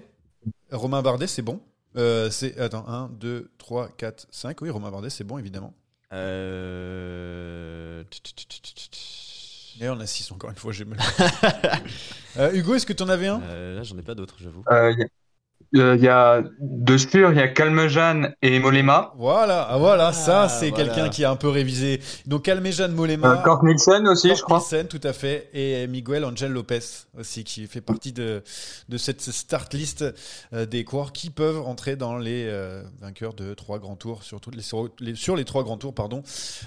Romain 0.70 1.00
Bardet, 1.00 1.26
c'est 1.26 1.40
bon. 1.42 1.60
Euh, 1.96 2.30
c'est 2.30 2.58
attends 2.58 2.88
1 2.88 3.10
2 3.10 3.50
3 3.58 3.88
4 3.96 4.26
5 4.30 4.60
oui 4.62 4.70
Romain 4.70 4.90
Bardet 4.90 5.10
c'est 5.10 5.24
bon 5.24 5.38
évidemment. 5.38 5.74
Euh... 6.12 8.04
d'ailleurs 9.78 9.96
on 9.96 10.00
a 10.00 10.06
6 10.06 10.30
encore 10.32 10.50
une 10.50 10.56
fois 10.56 10.72
j'ai 10.72 10.84
mal 10.84 10.98
Euh, 12.38 12.50
Hugo 12.54 12.74
est-ce 12.74 12.86
que 12.86 12.92
tu 12.94 13.02
en 13.02 13.08
avais 13.08 13.26
un? 13.26 13.42
Euh, 13.42 13.76
là, 13.76 13.82
j'en 13.82 13.98
ai 13.98 14.02
pas 14.02 14.14
d'autres, 14.14 14.36
j'avoue. 14.38 14.64
Il 15.74 15.78
y 15.78 15.82
a- 15.82 15.84
euh, 15.84 15.96
il 15.96 16.02
y 16.04 16.08
a 16.08 16.42
de 16.60 16.96
sûr, 16.98 17.32
il 17.32 17.38
y 17.38 17.40
a 17.40 17.48
Calmejeanne 17.48 18.34
et 18.42 18.58
Molema. 18.58 19.12
voilà 19.16 19.62
ah, 19.70 19.78
voilà 19.78 20.12
ça 20.12 20.42
Ah, 20.42 20.48
c'est 20.48 20.68
voilà. 20.68 20.84
quelqu'un 20.84 21.08
qui 21.08 21.24
a 21.24 21.30
un 21.30 21.36
peu 21.36 21.48
révisé 21.48 22.00
donc 22.26 22.42
Calmejean 22.42 22.84
Euh, 22.84 22.88
Molema 22.88 23.36
Kurt 23.42 23.62
Nielsen 23.62 24.06
aussi, 24.08 24.34
je 24.34 24.42
crois. 24.42 24.58
Nielsen, 24.58 24.86
tout 24.86 25.00
à 25.02 25.12
fait, 25.12 25.48
et 25.54 25.86
Miguel 25.86 26.24
Angel 26.24 26.52
Lopez 26.52 26.80
aussi, 27.18 27.44
qui 27.44 27.66
fait 27.66 27.80
partie 27.80 28.12
de, 28.12 28.42
de 28.88 28.96
cette 28.98 29.22
start 29.22 29.72
list 29.74 30.04
euh, 30.52 30.66
des 30.66 30.84
coureurs 30.84 31.12
qui 31.12 31.30
peuvent 31.30 31.60
entrer 31.66 31.96
dans 31.96 32.18
les 32.18 32.46
euh, 32.48 32.82
vainqueurs 33.00 33.32
de 33.34 33.54
trois 33.54 33.78
grands 33.78 33.96
tours, 33.96 34.20
les, 34.54 34.62
sur, 34.62 34.88
les, 35.00 35.14
sur 35.14 35.36
les 35.36 35.44
trois 35.44 35.62
grands 35.64 35.78
tours, 35.78 35.94
pardon, 35.94 36.22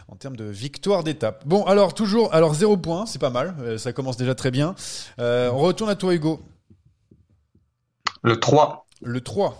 en 0.08 0.16
termes 0.16 0.36
de 0.36 0.45
victoire 0.45 1.03
d'étape. 1.03 1.43
Bon, 1.45 1.64
alors 1.66 1.93
toujours, 1.93 2.34
alors 2.34 2.53
zéro 2.56 2.76
point, 2.78 3.06
c'est 3.06 3.20
pas 3.20 3.30
mal, 3.30 3.56
euh, 3.60 3.78
ça 3.78 3.93
commence 3.93 4.18
déjà 4.18 4.34
très 4.36 4.51
bien. 4.51 4.74
Euh, 5.20 5.51
on 5.53 5.60
retourne 5.60 5.89
à 5.91 5.95
toi, 5.95 6.14
Hugo. 6.16 6.39
Le 8.24 8.39
3. 8.39 8.84
Le 9.01 9.21
3. 9.21 9.59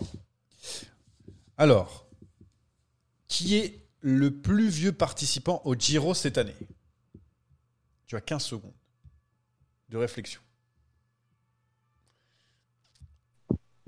Alors, 1.57 2.07
qui 3.27 3.55
est 3.55 3.81
le 4.01 4.31
plus 4.31 4.69
vieux 4.69 4.91
participant 4.91 5.61
au 5.65 5.75
Giro 5.75 6.13
cette 6.13 6.38
année? 6.38 6.55
Tu 8.05 8.15
as 8.15 8.21
15 8.21 8.43
secondes 8.43 8.73
de 9.89 9.97
réflexion. 9.97 10.41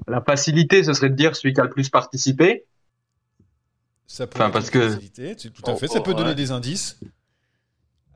La 0.07 0.21
facilité, 0.21 0.83
ce 0.83 0.93
serait 0.93 1.09
de 1.09 1.15
dire 1.15 1.35
celui 1.35 1.53
qui 1.53 1.59
a 1.59 1.63
le 1.63 1.69
plus 1.69 1.89
participé. 1.89 2.65
Ça 4.05 4.25
peut 4.25 4.39
Enfin, 4.39 4.49
parce 4.51 4.69
que- 4.69 4.97
c'est 5.13 5.51
tout 5.51 5.63
à 5.69 5.73
Oh, 5.73 5.77
fait. 5.77 5.87
Ça 5.87 5.99
oh, 5.99 6.03
peut 6.03 6.13
donner 6.13 6.29
ouais. 6.29 6.35
des 6.35 6.51
indices. 6.51 6.99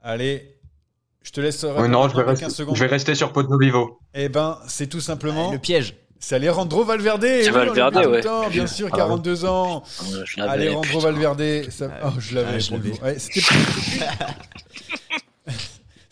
Allez, 0.01 0.57
je 1.21 1.31
te 1.31 1.41
laisse 1.41 1.63
répondre 1.65 1.87
non, 1.89 2.07
je 2.07 2.15
vais, 2.15 2.23
rester, 2.23 2.45
15 2.45 2.55
secondes. 2.55 2.75
je 2.75 2.83
vais 2.83 2.89
rester 2.89 3.13
sur. 3.13 3.33
Eh 4.13 4.29
ben, 4.29 4.59
c'est 4.67 4.87
tout 4.87 5.01
simplement. 5.01 5.51
Le 5.51 5.59
piège. 5.59 5.95
C'est 6.23 6.35
Alejandro 6.35 6.83
Valverde. 6.85 7.23
C'est 7.23 7.47
Oui, 7.47 7.51
Valverde, 7.51 7.95
le 7.97 8.09
ouais. 8.11 8.21
temps, 8.21 8.47
bien 8.47 8.67
sûr, 8.67 8.87
Ah, 8.91 8.95
42 8.97 9.43
ans. 9.45 9.83
Euh, 10.13 10.21
Je 10.23 10.39
l'avais. 10.39 10.51
Alejandro 10.51 10.99
Valverde. 10.99 11.69
Ça... 11.71 11.89
Oh, 12.05 12.09
je 12.19 12.35
l'avais. 12.35 12.59
Ah. 13.01 13.05
Ouais, 13.05 13.19
C'était. 13.19 13.41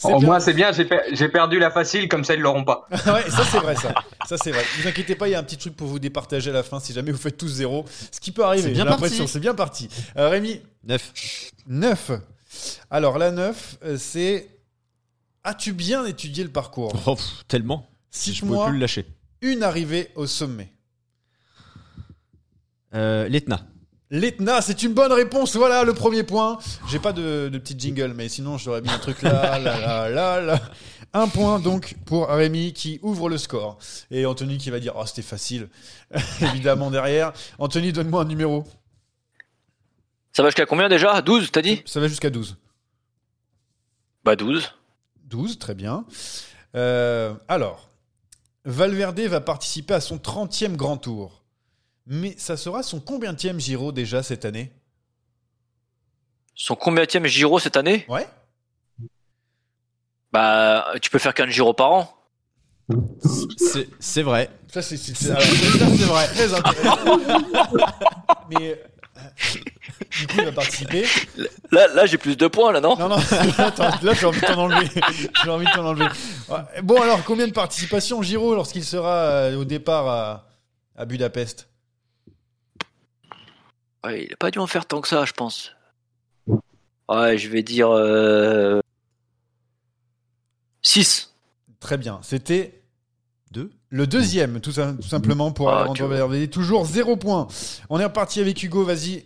C'est 0.01 0.13
Au 0.13 0.17
bien. 0.19 0.27
moins, 0.29 0.39
c'est 0.39 0.53
bien, 0.53 0.71
j'ai 0.71 0.85
per- 0.85 1.01
j'ai 1.11 1.27
perdu 1.27 1.59
la 1.59 1.69
facile, 1.71 2.07
comme 2.07 2.23
ça, 2.23 2.33
ils 2.33 2.39
l'auront 2.39 2.63
pas. 2.63 2.87
ouais, 2.91 3.29
ça 3.29 3.43
c'est 3.51 3.59
vrai, 3.59 3.75
ça. 3.75 3.93
Ça 4.25 4.37
c'est 4.37 4.51
vrai. 4.51 4.63
Ne 4.77 4.81
vous 4.83 4.87
inquiétez 4.87 5.13
pas, 5.15 5.27
il 5.27 5.31
y 5.31 5.35
a 5.35 5.39
un 5.39 5.43
petit 5.43 5.57
truc 5.57 5.75
pour 5.75 5.87
vous 5.87 5.99
départager 5.99 6.51
à 6.51 6.53
la 6.53 6.63
fin 6.63 6.79
si 6.79 6.93
jamais 6.93 7.11
vous 7.11 7.17
faites 7.17 7.35
tous 7.37 7.49
zéro. 7.49 7.83
Ce 8.09 8.21
qui 8.21 8.31
peut 8.31 8.45
arriver. 8.45 8.63
C'est 8.63 8.69
bien 8.71 8.85
j'ai 8.85 8.89
l'impression, 8.91 9.17
parti. 9.25 9.33
c'est 9.33 9.39
bien 9.41 9.53
parti. 9.53 9.89
Euh, 10.15 10.29
Rémi, 10.29 10.61
9. 10.85 11.11
9. 11.67 12.11
Alors 12.89 13.17
la 13.17 13.31
9, 13.31 13.77
euh, 13.83 13.97
c'est. 13.99 14.47
As-tu 15.43 15.73
bien 15.73 16.05
étudié 16.05 16.45
le 16.45 16.49
parcours? 16.49 16.93
Oh, 17.05 17.15
pff, 17.15 17.25
tellement. 17.49 17.85
Je 18.13 18.19
pouvais 18.19 18.33
Cite-moi 18.35 18.65
plus 18.67 18.73
le 18.75 18.79
lâcher. 18.79 19.05
Une 19.41 19.63
arrivée 19.63 20.11
au 20.15 20.27
sommet. 20.27 20.71
Euh, 22.93 23.27
L'Etna. 23.27 23.65
L'Etna, 24.11 24.61
c'est 24.61 24.81
une 24.81 24.93
bonne 24.93 25.11
réponse. 25.11 25.55
Voilà 25.55 25.83
le 25.83 25.93
premier 25.93 26.23
point. 26.23 26.57
J'ai 26.87 26.97
pas 26.97 27.13
de, 27.13 27.49
de 27.51 27.57
petit 27.59 27.77
jingle, 27.77 28.13
mais 28.15 28.27
sinon 28.27 28.57
j'aurais 28.57 28.81
mis 28.81 28.89
un 28.89 28.97
truc 28.97 29.21
là, 29.21 29.59
là, 29.59 29.79
là, 29.79 30.09
là, 30.09 30.41
là. 30.41 30.59
Un 31.13 31.27
point 31.27 31.59
donc 31.59 31.95
pour 32.05 32.27
Rémi 32.27 32.73
qui 32.73 32.99
ouvre 33.01 33.29
le 33.29 33.37
score. 33.37 33.77
Et 34.11 34.25
Anthony 34.25 34.57
qui 34.57 34.69
va 34.71 34.79
dire 34.79 34.93
Oh, 34.95 35.05
c'était 35.05 35.21
facile. 35.21 35.69
Évidemment 36.41 36.89
derrière. 36.89 37.33
Anthony, 37.59 37.93
donne-moi 37.93 38.21
un 38.21 38.25
numéro. 38.25 38.65
Ça 40.33 40.43
va 40.43 40.49
jusqu'à 40.49 40.65
combien 40.65 40.89
déjà? 40.89 41.21
12, 41.21 41.51
t'as 41.51 41.61
dit? 41.61 41.81
Ça 41.85 41.99
va 41.99 42.07
jusqu'à 42.07 42.29
12. 42.29 42.57
Bah 44.23 44.35
12. 44.35 44.71
12, 45.25 45.59
très 45.59 45.75
bien. 45.75 46.05
Euh, 46.75 47.33
alors, 47.47 47.88
Valverde 48.65 49.19
va 49.21 49.41
participer 49.41 49.93
à 49.95 50.01
son 50.01 50.17
30e 50.17 50.75
grand 50.75 50.97
tour. 50.97 51.43
Mais 52.05 52.35
ça 52.37 52.57
sera 52.57 52.83
son 52.83 52.99
combienième 52.99 53.59
Giro 53.59 53.91
déjà 53.91 54.23
cette 54.23 54.45
année? 54.45 54.71
Son 56.55 56.75
combienième 56.75 57.25
Giro 57.25 57.59
cette 57.59 57.77
année? 57.77 58.05
Ouais. 58.09 58.27
Bah, 60.31 60.93
tu 61.01 61.09
peux 61.09 61.19
faire 61.19 61.33
qu'un 61.33 61.49
Giro 61.49 61.73
par 61.73 61.91
an. 61.91 62.15
C'est- 63.99 64.21
vrai. 64.23 64.49
Ça, 64.67 64.81
c'est 64.81 64.97
ça, 64.97 65.39
c'est 65.39 66.05
vrai. 66.05 66.27
Très 66.27 66.53
intéressant. 66.53 67.19
Mais 68.49 68.71
euh, 68.71 69.59
du 70.11 70.27
coup, 70.27 70.35
il 70.39 70.45
va 70.45 70.51
participer. 70.51 71.05
Là, 71.71 71.87
là 71.93 72.05
j'ai 72.05 72.17
plus 72.17 72.35
de 72.37 72.47
points, 72.47 72.71
là, 72.71 72.81
non 72.81 72.95
Non, 72.97 73.09
non, 73.09 73.17
là, 74.01 74.13
j'ai 74.13 74.25
envie 74.25 74.39
de 74.41 74.45
t'en 74.45 74.57
enlever. 74.59 74.89
J'ai 75.43 75.49
envie 75.49 75.65
de 75.65 75.71
t'en 75.71 75.85
enlever. 75.85 76.07
Bon, 76.83 77.01
alors, 77.01 77.23
combien 77.23 77.47
de 77.47 77.53
participations 77.53 78.21
Giro 78.21 78.55
lorsqu'il 78.55 78.83
sera 78.83 79.15
euh, 79.15 79.55
au 79.57 79.65
départ 79.65 80.07
à, 80.07 80.47
à 80.95 81.05
Budapest? 81.05 81.67
Ouais, 84.05 84.23
il 84.25 84.33
a 84.33 84.37
pas 84.37 84.49
dû 84.51 84.59
en 84.59 84.67
faire 84.67 84.85
tant 84.85 85.01
que 85.01 85.07
ça, 85.07 85.25
je 85.25 85.33
pense. 85.33 85.73
Ouais, 87.09 87.37
je 87.37 87.49
vais 87.49 87.63
dire... 87.63 87.89
Euh... 87.89 88.79
6. 90.81 91.33
Très 91.79 91.97
bien. 91.97 92.19
C'était 92.23 92.81
Deux. 93.51 93.71
le 93.89 94.07
deuxième, 94.07 94.61
tout, 94.61 94.71
ça- 94.71 94.93
tout 94.93 95.07
simplement, 95.07 95.51
pour 95.51 95.69
Ah, 95.69 95.81
Alejandro. 95.81 96.07
Valverde. 96.07 96.49
Toujours 96.49 96.85
zéro 96.85 97.17
point. 97.17 97.47
On 97.89 97.99
est 97.99 98.03
reparti 98.05 98.39
avec 98.39 98.61
Hugo. 98.63 98.83
Vas-y. 98.85 99.25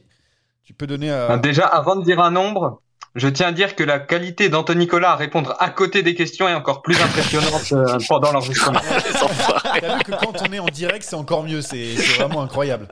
Tu 0.63 0.73
peux 0.73 0.87
donner 0.87 1.11
à. 1.11 1.31
Euh, 1.31 1.37
Déjà, 1.37 1.65
avant 1.65 1.95
de 1.95 2.03
dire 2.03 2.19
un 2.19 2.31
nombre, 2.31 2.81
je 3.15 3.27
tiens 3.27 3.47
à 3.47 3.51
dire 3.51 3.75
que 3.75 3.83
la 3.83 3.99
qualité 3.99 4.49
d'Anthony 4.49 4.81
Nicolas 4.81 5.11
à 5.11 5.15
répondre 5.15 5.55
à 5.59 5.69
côté 5.69 6.03
des 6.03 6.15
questions 6.15 6.47
est 6.47 6.53
encore 6.53 6.81
plus 6.81 6.99
impressionnante 7.01 7.71
euh, 7.73 7.99
pendant 8.07 8.31
l'enregistrement. 8.31 8.79
T'as 9.79 9.97
vu 9.97 10.03
que 10.03 10.11
quand 10.11 10.41
on 10.47 10.53
est 10.53 10.59
en 10.59 10.65
direct, 10.67 11.03
c'est 11.03 11.15
encore 11.15 11.43
mieux. 11.43 11.61
C'est 11.61 11.95
vraiment 12.17 12.41
incroyable. 12.41 12.87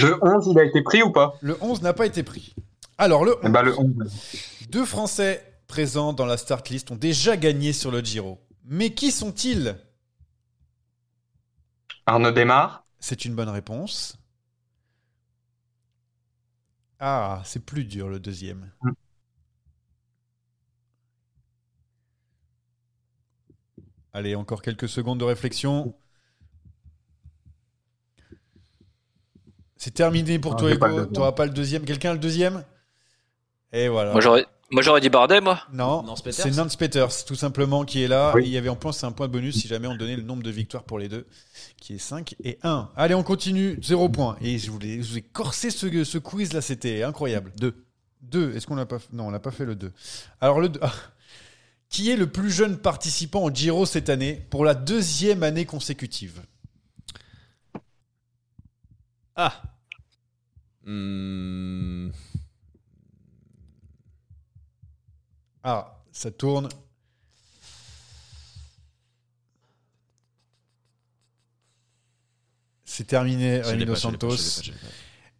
Le 0.00 0.18
11, 0.22 0.48
il 0.52 0.58
a 0.58 0.64
été 0.64 0.82
pris 0.82 1.02
ou 1.02 1.10
pas? 1.10 1.34
Le 1.40 1.58
11 1.60 1.82
n'a 1.82 1.92
pas 1.92 2.06
été 2.06 2.22
pris. 2.22 2.54
Alors, 2.96 3.24
le 3.24 3.32
11. 3.32 3.38
Eh 3.44 3.48
ben, 3.48 3.62
le 3.62 3.78
11. 3.78 3.86
Deux 4.70 4.84
Français 4.84 5.44
présents 5.66 6.12
dans 6.12 6.26
la 6.26 6.36
start 6.36 6.68
list 6.68 6.90
ont 6.90 6.96
déjà 6.96 7.36
gagné 7.36 7.72
sur 7.72 7.90
le 7.90 8.00
Giro. 8.00 8.38
Mais 8.64 8.90
qui 8.90 9.10
sont-ils? 9.10 9.76
Arnaud 12.06 12.30
Desmar. 12.30 12.84
C'est 12.98 13.24
une 13.24 13.34
bonne 13.34 13.48
réponse. 13.48 14.19
Ah, 17.00 17.42
c'est 17.44 17.64
plus 17.64 17.84
dur 17.84 18.08
le 18.08 18.20
deuxième. 18.20 18.70
Allez, 24.12 24.34
encore 24.34 24.62
quelques 24.62 24.88
secondes 24.88 25.18
de 25.20 25.24
réflexion. 25.24 25.94
C'est 29.76 29.94
terminé 29.94 30.38
pour 30.38 30.54
Ah, 30.54 30.56
toi, 30.56 30.70
Hugo. 30.72 31.06
Tu 31.06 31.12
n'auras 31.14 31.32
pas 31.32 31.46
le 31.46 31.52
deuxième. 31.52 31.84
Quelqu'un 31.84 32.10
a 32.10 32.14
le 32.14 32.18
deuxième? 32.18 32.64
Et 33.72 33.88
voilà. 33.88 34.12
Moi 34.12 34.20
j'aurais, 34.20 34.46
moi 34.70 34.82
j'aurais 34.82 35.00
dit 35.00 35.08
Bardet, 35.08 35.40
moi. 35.40 35.60
Non, 35.72 36.04
c'est 36.30 36.50
Nance 36.54 36.76
Peters, 36.76 37.24
tout 37.24 37.34
simplement, 37.34 37.84
qui 37.84 38.02
est 38.02 38.08
là. 38.08 38.32
Oui. 38.34 38.42
Et 38.42 38.46
il 38.46 38.52
y 38.52 38.58
avait 38.58 38.68
en 38.68 38.76
plus, 38.76 38.92
c'est 38.92 39.06
un 39.06 39.12
point 39.12 39.26
de 39.26 39.32
bonus 39.32 39.60
si 39.60 39.68
jamais 39.68 39.88
on 39.88 39.96
donnait 39.96 40.16
le 40.16 40.22
nombre 40.22 40.42
de 40.42 40.50
victoires 40.50 40.84
pour 40.84 40.98
les 40.98 41.08
deux, 41.08 41.26
qui 41.80 41.94
est 41.94 41.98
5 41.98 42.36
et 42.44 42.58
1. 42.62 42.90
Allez, 42.96 43.14
on 43.14 43.22
continue, 43.22 43.78
0 43.82 44.08
point. 44.08 44.36
Et 44.40 44.58
je, 44.58 44.70
voulais, 44.70 45.02
je 45.02 45.10
vous 45.10 45.18
ai 45.18 45.22
corsé 45.22 45.70
ce, 45.70 46.04
ce 46.04 46.18
quiz 46.18 46.52
là, 46.52 46.60
c'était 46.60 47.02
incroyable. 47.02 47.52
2. 47.58 47.74
2, 48.22 48.54
est-ce 48.54 48.66
qu'on 48.66 48.76
l'a 48.76 48.86
pas 48.86 48.98
fait 48.98 49.12
Non, 49.12 49.26
on 49.26 49.30
n'a 49.30 49.40
pas 49.40 49.50
fait 49.50 49.64
le 49.64 49.74
2. 49.74 49.92
Alors, 50.40 50.60
le 50.60 50.68
2. 50.68 50.80
qui 51.88 52.08
est 52.10 52.16
le 52.16 52.28
plus 52.28 52.50
jeune 52.50 52.78
participant 52.78 53.42
au 53.42 53.50
Giro 53.50 53.84
cette 53.84 54.08
année 54.08 54.46
pour 54.50 54.64
la 54.64 54.74
deuxième 54.74 55.42
année 55.42 55.66
consécutive? 55.66 56.40
Ah. 59.34 59.62
Hmm. 60.84 62.10
Ah, 65.64 66.02
ça 66.12 66.30
tourne. 66.30 66.68
C'est 72.84 73.06
terminé, 73.06 73.60
pas, 73.60 73.94
Santos. 73.96 74.62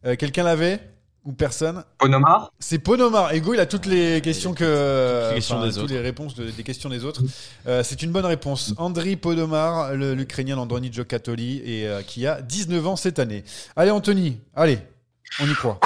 Euh, 0.06 0.16
Quelqu'un 0.16 0.44
l'avait 0.44 0.80
Ou 1.24 1.32
personne? 1.32 1.84
Ponomar? 1.98 2.50
C'est 2.58 2.78
Ponomar. 2.78 3.32
Ego, 3.34 3.52
il 3.52 3.60
a 3.60 3.66
toutes 3.66 3.84
les 3.86 4.22
questions 4.22 4.54
que. 4.54 5.28
les 5.30 5.34
questions 5.36 5.56
enfin, 5.56 5.66
des 5.66 5.72
toutes 5.74 5.82
autres. 5.82 5.92
les 5.92 6.00
réponses 6.00 6.34
de- 6.34 6.50
des 6.50 6.62
questions 6.62 6.88
des 6.88 7.04
autres. 7.04 7.22
Euh, 7.66 7.82
c'est 7.82 8.02
une 8.02 8.10
bonne 8.10 8.24
réponse. 8.24 8.72
Andriy 8.78 9.16
Ponomar, 9.16 9.94
le- 9.94 10.14
l'Ukrainien 10.14 10.56
Androni 10.56 10.90
Giocattoli, 10.90 11.58
et 11.64 11.86
euh, 11.86 12.02
qui 12.02 12.26
a 12.26 12.40
19 12.40 12.86
ans 12.86 12.96
cette 12.96 13.18
année. 13.18 13.44
Allez, 13.76 13.90
Anthony, 13.90 14.40
allez, 14.54 14.78
on 15.40 15.46
y 15.46 15.52
croit. 15.54 15.78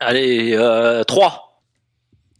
Allez, 0.00 0.52
euh, 0.54 1.02
3. 1.04 1.62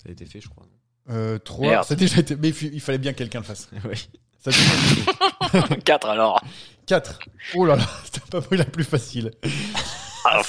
Ça 0.02 0.08
a 0.10 0.12
été 0.12 0.26
fait, 0.26 0.40
je 0.40 0.48
crois. 0.50 0.66
Euh, 1.10 1.38
3. 1.38 1.68
Merde. 1.68 1.84
Ça 1.84 1.94
a 1.94 1.96
déjà 1.96 2.20
été. 2.20 2.36
Mais 2.36 2.48
il 2.50 2.80
fallait 2.80 2.98
bien 2.98 3.12
que 3.12 3.18
quelqu'un 3.18 3.40
le 3.40 3.44
fasse. 3.44 3.68
Oui. 3.84 4.08
Ça 4.42 4.50
a 4.50 5.66
été 5.66 5.82
4 5.82 6.08
alors. 6.10 6.40
4. 6.86 7.18
Oh 7.54 7.64
là 7.66 7.76
là, 7.76 7.86
c'était 8.04 8.20
pas 8.30 8.40
pris 8.40 8.56
la 8.56 8.64
plus 8.64 8.84
facile. 8.84 9.32
Ah. 10.24 10.40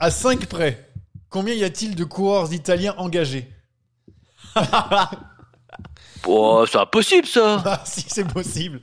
À 0.00 0.10
5 0.10 0.46
près, 0.46 0.90
combien 1.30 1.54
y 1.54 1.62
a-t-il 1.64 1.94
de 1.94 2.04
coureurs 2.04 2.52
italiens 2.52 2.94
engagés 2.98 3.48
Oh, 6.26 6.64
c'est 6.70 6.78
impossible 6.78 7.26
ça. 7.26 7.62
Ah, 7.64 7.82
si 7.84 8.04
c'est 8.08 8.26
possible. 8.26 8.80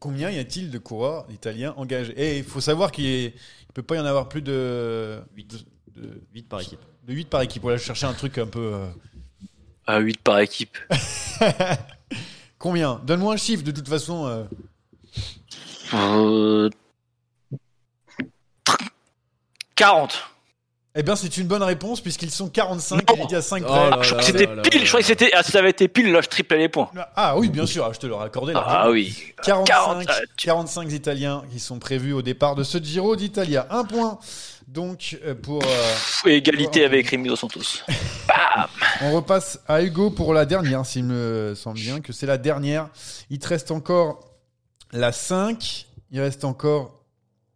Combien 0.00 0.30
y 0.30 0.38
a-t-il 0.38 0.70
de 0.70 0.78
coureurs 0.78 1.26
italiens 1.30 1.72
engagés 1.76 2.12
Et 2.16 2.38
il 2.38 2.44
faut 2.44 2.60
savoir 2.60 2.90
qu'il 2.90 3.26
ne 3.26 3.72
peut 3.74 3.82
pas 3.82 3.96
y 3.96 3.98
en 4.00 4.04
avoir 4.04 4.28
plus 4.28 4.42
de 4.42 5.20
8, 5.36 5.64
de, 5.96 6.20
8 6.34 6.48
par 6.48 6.60
équipe. 6.60 6.80
de 7.06 7.14
8 7.14 7.24
par 7.30 7.42
équipe. 7.42 7.62
Voilà, 7.62 7.76
je 7.78 7.84
cherchais 7.84 8.06
un 8.06 8.12
truc 8.12 8.38
un 8.38 8.46
peu. 8.46 8.72
euh, 8.74 8.86
À 9.86 9.98
8 9.98 10.18
par 10.22 10.38
équipe. 10.40 10.76
Combien? 12.58 13.00
Donne-moi 13.04 13.34
un 13.34 13.36
chiffre 13.36 13.62
de 13.62 13.70
toute 13.70 13.88
façon. 13.88 14.26
euh. 14.26 14.44
Euh, 15.94 16.70
40. 19.76 20.30
Eh 20.96 21.02
bien, 21.02 21.16
c'est 21.16 21.36
une 21.38 21.48
bonne 21.48 21.62
réponse 21.64 22.00
puisqu'ils 22.00 22.30
sont 22.30 22.48
45. 22.48 23.02
Il 23.16 23.20
est 23.22 23.26
dit 23.26 23.34
à 23.34 23.42
5 23.42 23.64
Oh 23.66 23.68
près. 23.68 23.90
là 23.90 23.98
je 24.02 24.08
crois 24.10 24.16
là 24.16 24.18
que 24.20 24.24
c'était 24.24 24.46
là 24.46 24.54
là 24.54 24.62
pile. 24.62 24.78
là 24.78 24.84
Je 24.84 24.88
crois 24.88 25.00
que 25.00 25.06
c'était. 25.06 25.30
Ah, 25.34 25.42
si 25.42 25.50
ça 25.50 25.58
avait 25.58 25.70
été 25.70 25.88
pile, 25.88 26.12
là, 26.12 26.20
je 26.20 26.28
triplais 26.28 26.56
les 26.56 26.68
points. 26.68 26.88
Ah 27.16 27.36
oui, 27.36 27.48
bien 27.48 27.66
sûr, 27.66 27.92
je 27.92 27.98
te 27.98 28.06
l'aurais 28.06 28.26
accordé. 28.26 28.52
Ah 28.54 28.60
largement. 28.60 28.92
oui. 28.92 29.34
45, 29.42 29.64
40, 29.66 30.08
euh, 30.08 30.24
45 30.36 30.92
Italiens 30.92 31.42
qui 31.50 31.58
sont 31.58 31.80
prévus 31.80 32.12
au 32.12 32.22
départ 32.22 32.54
de 32.54 32.62
ce 32.62 32.78
Giro 32.78 33.16
d'Italia. 33.16 33.66
Un 33.70 33.84
point 33.84 34.20
donc 34.66 35.18
euh, 35.24 35.34
pour. 35.34 35.62
euh, 35.64 36.28
Égalité 36.28 36.84
avec 36.84 37.08
Remino 37.10 37.36
Santos. 37.36 37.60
Bam 38.28 38.66
on 39.02 39.12
repasse 39.12 39.60
à 39.66 39.82
Hugo 39.82 40.10
pour 40.10 40.32
la 40.32 40.46
dernière, 40.46 40.86
s'il 40.86 41.04
me 41.04 41.54
semble 41.56 41.78
bien 41.78 42.00
que 42.00 42.12
c'est 42.12 42.26
la 42.26 42.38
dernière. 42.38 42.88
Il 43.30 43.38
te 43.38 43.48
reste 43.48 43.70
encore 43.70 44.30
la 44.92 45.12
5, 45.12 45.86
il 46.10 46.20
reste 46.20 46.44
encore 46.44 47.04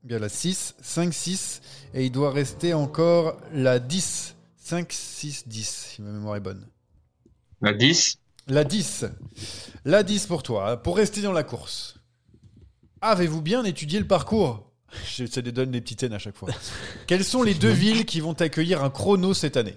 bien 0.02 0.18
la 0.18 0.28
6, 0.28 0.74
5, 0.82 1.14
6, 1.14 1.60
et 1.94 2.04
il 2.04 2.10
doit 2.10 2.32
rester 2.32 2.74
encore 2.74 3.36
la 3.52 3.78
10. 3.78 4.34
5, 4.56 4.92
6, 4.92 5.48
10, 5.48 5.92
si 5.94 6.02
ma 6.02 6.10
mémoire 6.10 6.36
est 6.36 6.40
bonne. 6.40 6.66
La 7.62 7.72
10. 7.72 8.18
La 8.48 8.64
10. 8.64 9.06
La 9.84 10.02
10 10.02 10.26
pour 10.26 10.42
toi, 10.42 10.70
hein, 10.72 10.76
pour 10.76 10.96
rester 10.96 11.22
dans 11.22 11.32
la 11.32 11.44
course. 11.44 11.96
Avez-vous 13.00 13.40
bien 13.40 13.64
étudié 13.64 13.98
le 14.00 14.06
parcours? 14.06 14.67
Je 15.04 15.24
te 15.24 15.40
donne 15.40 15.70
des 15.70 15.80
petites 15.80 16.02
haines 16.02 16.14
à 16.14 16.18
chaque 16.18 16.36
fois. 16.36 16.48
Quelles 17.06 17.24
sont 17.24 17.42
les 17.42 17.54
deux 17.54 17.70
villes 17.70 18.06
qui 18.06 18.20
vont 18.20 18.32
accueillir 18.32 18.82
un 18.82 18.90
chrono 18.90 19.34
cette 19.34 19.56
année? 19.56 19.76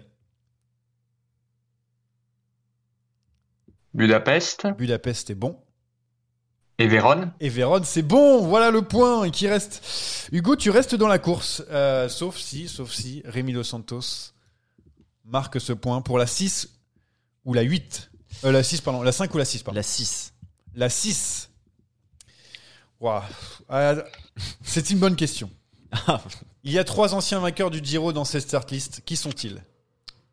Budapest 3.93 4.67
Budapest 4.77 5.29
est 5.31 5.35
bon. 5.35 5.57
et 6.77 6.87
Vérone. 6.87 7.33
Et 7.39 7.49
Vérone, 7.49 7.83
c'est 7.83 8.01
bon, 8.03 8.45
voilà 8.47 8.71
le 8.71 8.81
point 8.81 9.25
et 9.25 9.31
qui 9.31 9.47
reste. 9.47 10.29
Hugo, 10.31 10.55
tu 10.55 10.69
restes 10.69 10.95
dans 10.95 11.07
la 11.09 11.19
course, 11.19 11.63
euh, 11.69 12.07
sauf 12.07 12.37
si, 12.37 12.67
sauf 12.69 12.91
si 12.91 13.21
Rémi 13.25 13.53
Dos 13.53 13.63
Santos 13.63 14.31
marque 15.25 15.59
ce 15.59 15.73
point 15.73 16.01
pour 16.01 16.17
la 16.17 16.25
6 16.27 16.69
ou 17.45 17.53
la 17.53 17.61
8. 17.63 18.11
Euh, 18.45 18.51
la 18.51 18.63
6, 18.63 18.81
pardon, 18.81 19.01
la 19.01 19.11
5 19.11 19.33
ou 19.33 19.37
la 19.37 19.45
6, 19.45 19.63
pardon. 19.63 19.75
La 19.75 19.83
6. 19.83 20.33
La 20.73 20.89
6. 20.89 21.49
Ouah. 23.01 23.25
Euh, 23.71 24.01
c'est 24.63 24.89
une 24.89 24.99
bonne 24.99 25.15
question. 25.15 25.49
Il 26.63 26.71
y 26.71 26.79
a 26.79 26.83
trois 26.83 27.13
anciens 27.13 27.39
vainqueurs 27.39 27.69
du 27.71 27.79
Giro 27.83 28.13
dans 28.13 28.23
cette 28.25 28.43
start 28.43 28.71
list. 28.71 29.01
Qui 29.05 29.15
sont-ils? 29.15 29.61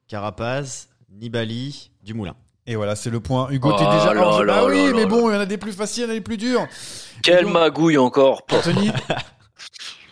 Carapaz, 0.07 0.89
Nibali, 1.11 1.91
Dumoulin. 2.03 2.37
Et 2.67 2.77
voilà, 2.77 2.97
c'est 2.97 3.11
le 3.11 3.21
point. 3.21 3.49
Hugo, 3.51 3.71
Oh 3.73 3.79
t'es 3.79 3.85
déjà 3.85 4.13
là 4.15 4.23
hors 4.27 4.39
jeu. 4.39 4.45
là 4.45 4.59
Ah 4.61 4.67
oui, 4.67 4.87
là 4.87 4.93
mais 4.93 5.01
là 5.03 5.07
bon, 5.07 5.31
il 5.31 5.35
y 5.35 5.37
en 5.37 5.41
a 5.41 5.47
des 5.47 5.57
plus 5.59 5.73
faciles, 5.73 6.03
il 6.03 6.07
y 6.07 6.09
en 6.09 6.13
a 6.13 6.15
des 6.15 6.21
plus 6.21 6.37
durs. 6.37 6.67
Quelle 7.23 7.47
magouille 7.47 7.97
encore. 7.99 8.43
Anthony, 8.53 8.91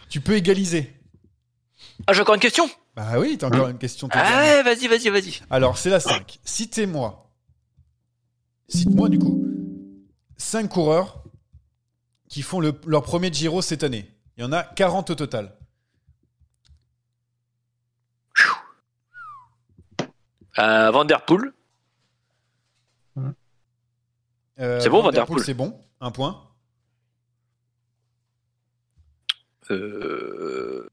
tu 0.09 0.21
peux 0.21 0.35
égaliser. 0.37 0.93
Ah, 2.07 2.13
j'ai 2.13 2.23
encore 2.23 2.35
une 2.35 2.41
question? 2.41 2.69
Bah 2.95 3.19
oui, 3.19 3.37
t'as 3.39 3.49
encore 3.49 3.69
une 3.69 3.79
question. 3.79 4.09
toute 4.09 4.19
Ah, 4.19 4.29
dernière. 4.29 4.65
ouais, 4.65 4.75
vas-y, 4.75 4.89
vas-y, 4.89 5.09
vas-y. 5.11 5.41
Alors, 5.51 5.77
c'est 5.77 5.91
la 5.91 6.01
5. 6.01 6.39
Citez-moi. 6.45 7.31
Cite-moi, 8.69 9.09
du 9.11 9.19
coup, 9.19 9.45
5 10.39 10.69
coureurs 10.69 11.23
qui 12.37 12.43
font 12.43 12.61
le- 12.61 12.79
leur 12.87 13.03
premier 13.03 13.33
Giro 13.33 13.63
cette 13.63 13.83
année. 13.83 14.15
Il 14.37 14.43
y 14.43 14.45
en 14.45 14.53
a 14.53 14.63
40 14.63 15.09
au 15.09 15.15
total. 15.15 15.57
Euh, 20.59 20.91
Van 20.91 21.07
Der 21.07 21.25
Poel. 21.25 21.55
Euh, 24.59 24.81
C'est 24.81 24.91
bon, 24.91 24.99
Van 25.03 25.05
Der 25.11 25.13
Der 25.13 25.27
Poel, 25.27 25.37
Poel. 25.37 25.47
C'est 25.47 25.55
bon. 25.55 25.83
Un 26.03 26.11
point. 26.11 26.47
Euh... 29.71 30.87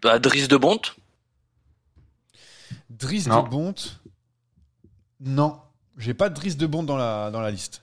Bah, 0.00 0.20
Dries 0.20 0.46
de 0.46 0.56
Bonte. 0.56 0.94
Driss 2.90 3.26
Non. 3.26 3.42
de 3.42 3.48
Bonte. 3.48 4.00
Non. 5.18 5.60
J'ai 5.96 6.14
pas 6.14 6.28
Driss 6.30 6.56
de 6.56 6.66
Bonte 6.68 6.86
dans 6.86 6.96
la, 6.96 7.32
dans 7.32 7.40
la 7.40 7.50
liste. 7.50 7.82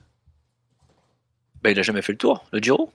Bah, 1.62 1.70
il 1.70 1.78
a 1.78 1.82
jamais 1.82 2.02
fait 2.02 2.12
le 2.12 2.18
tour, 2.18 2.44
le 2.52 2.60
Giro. 2.60 2.92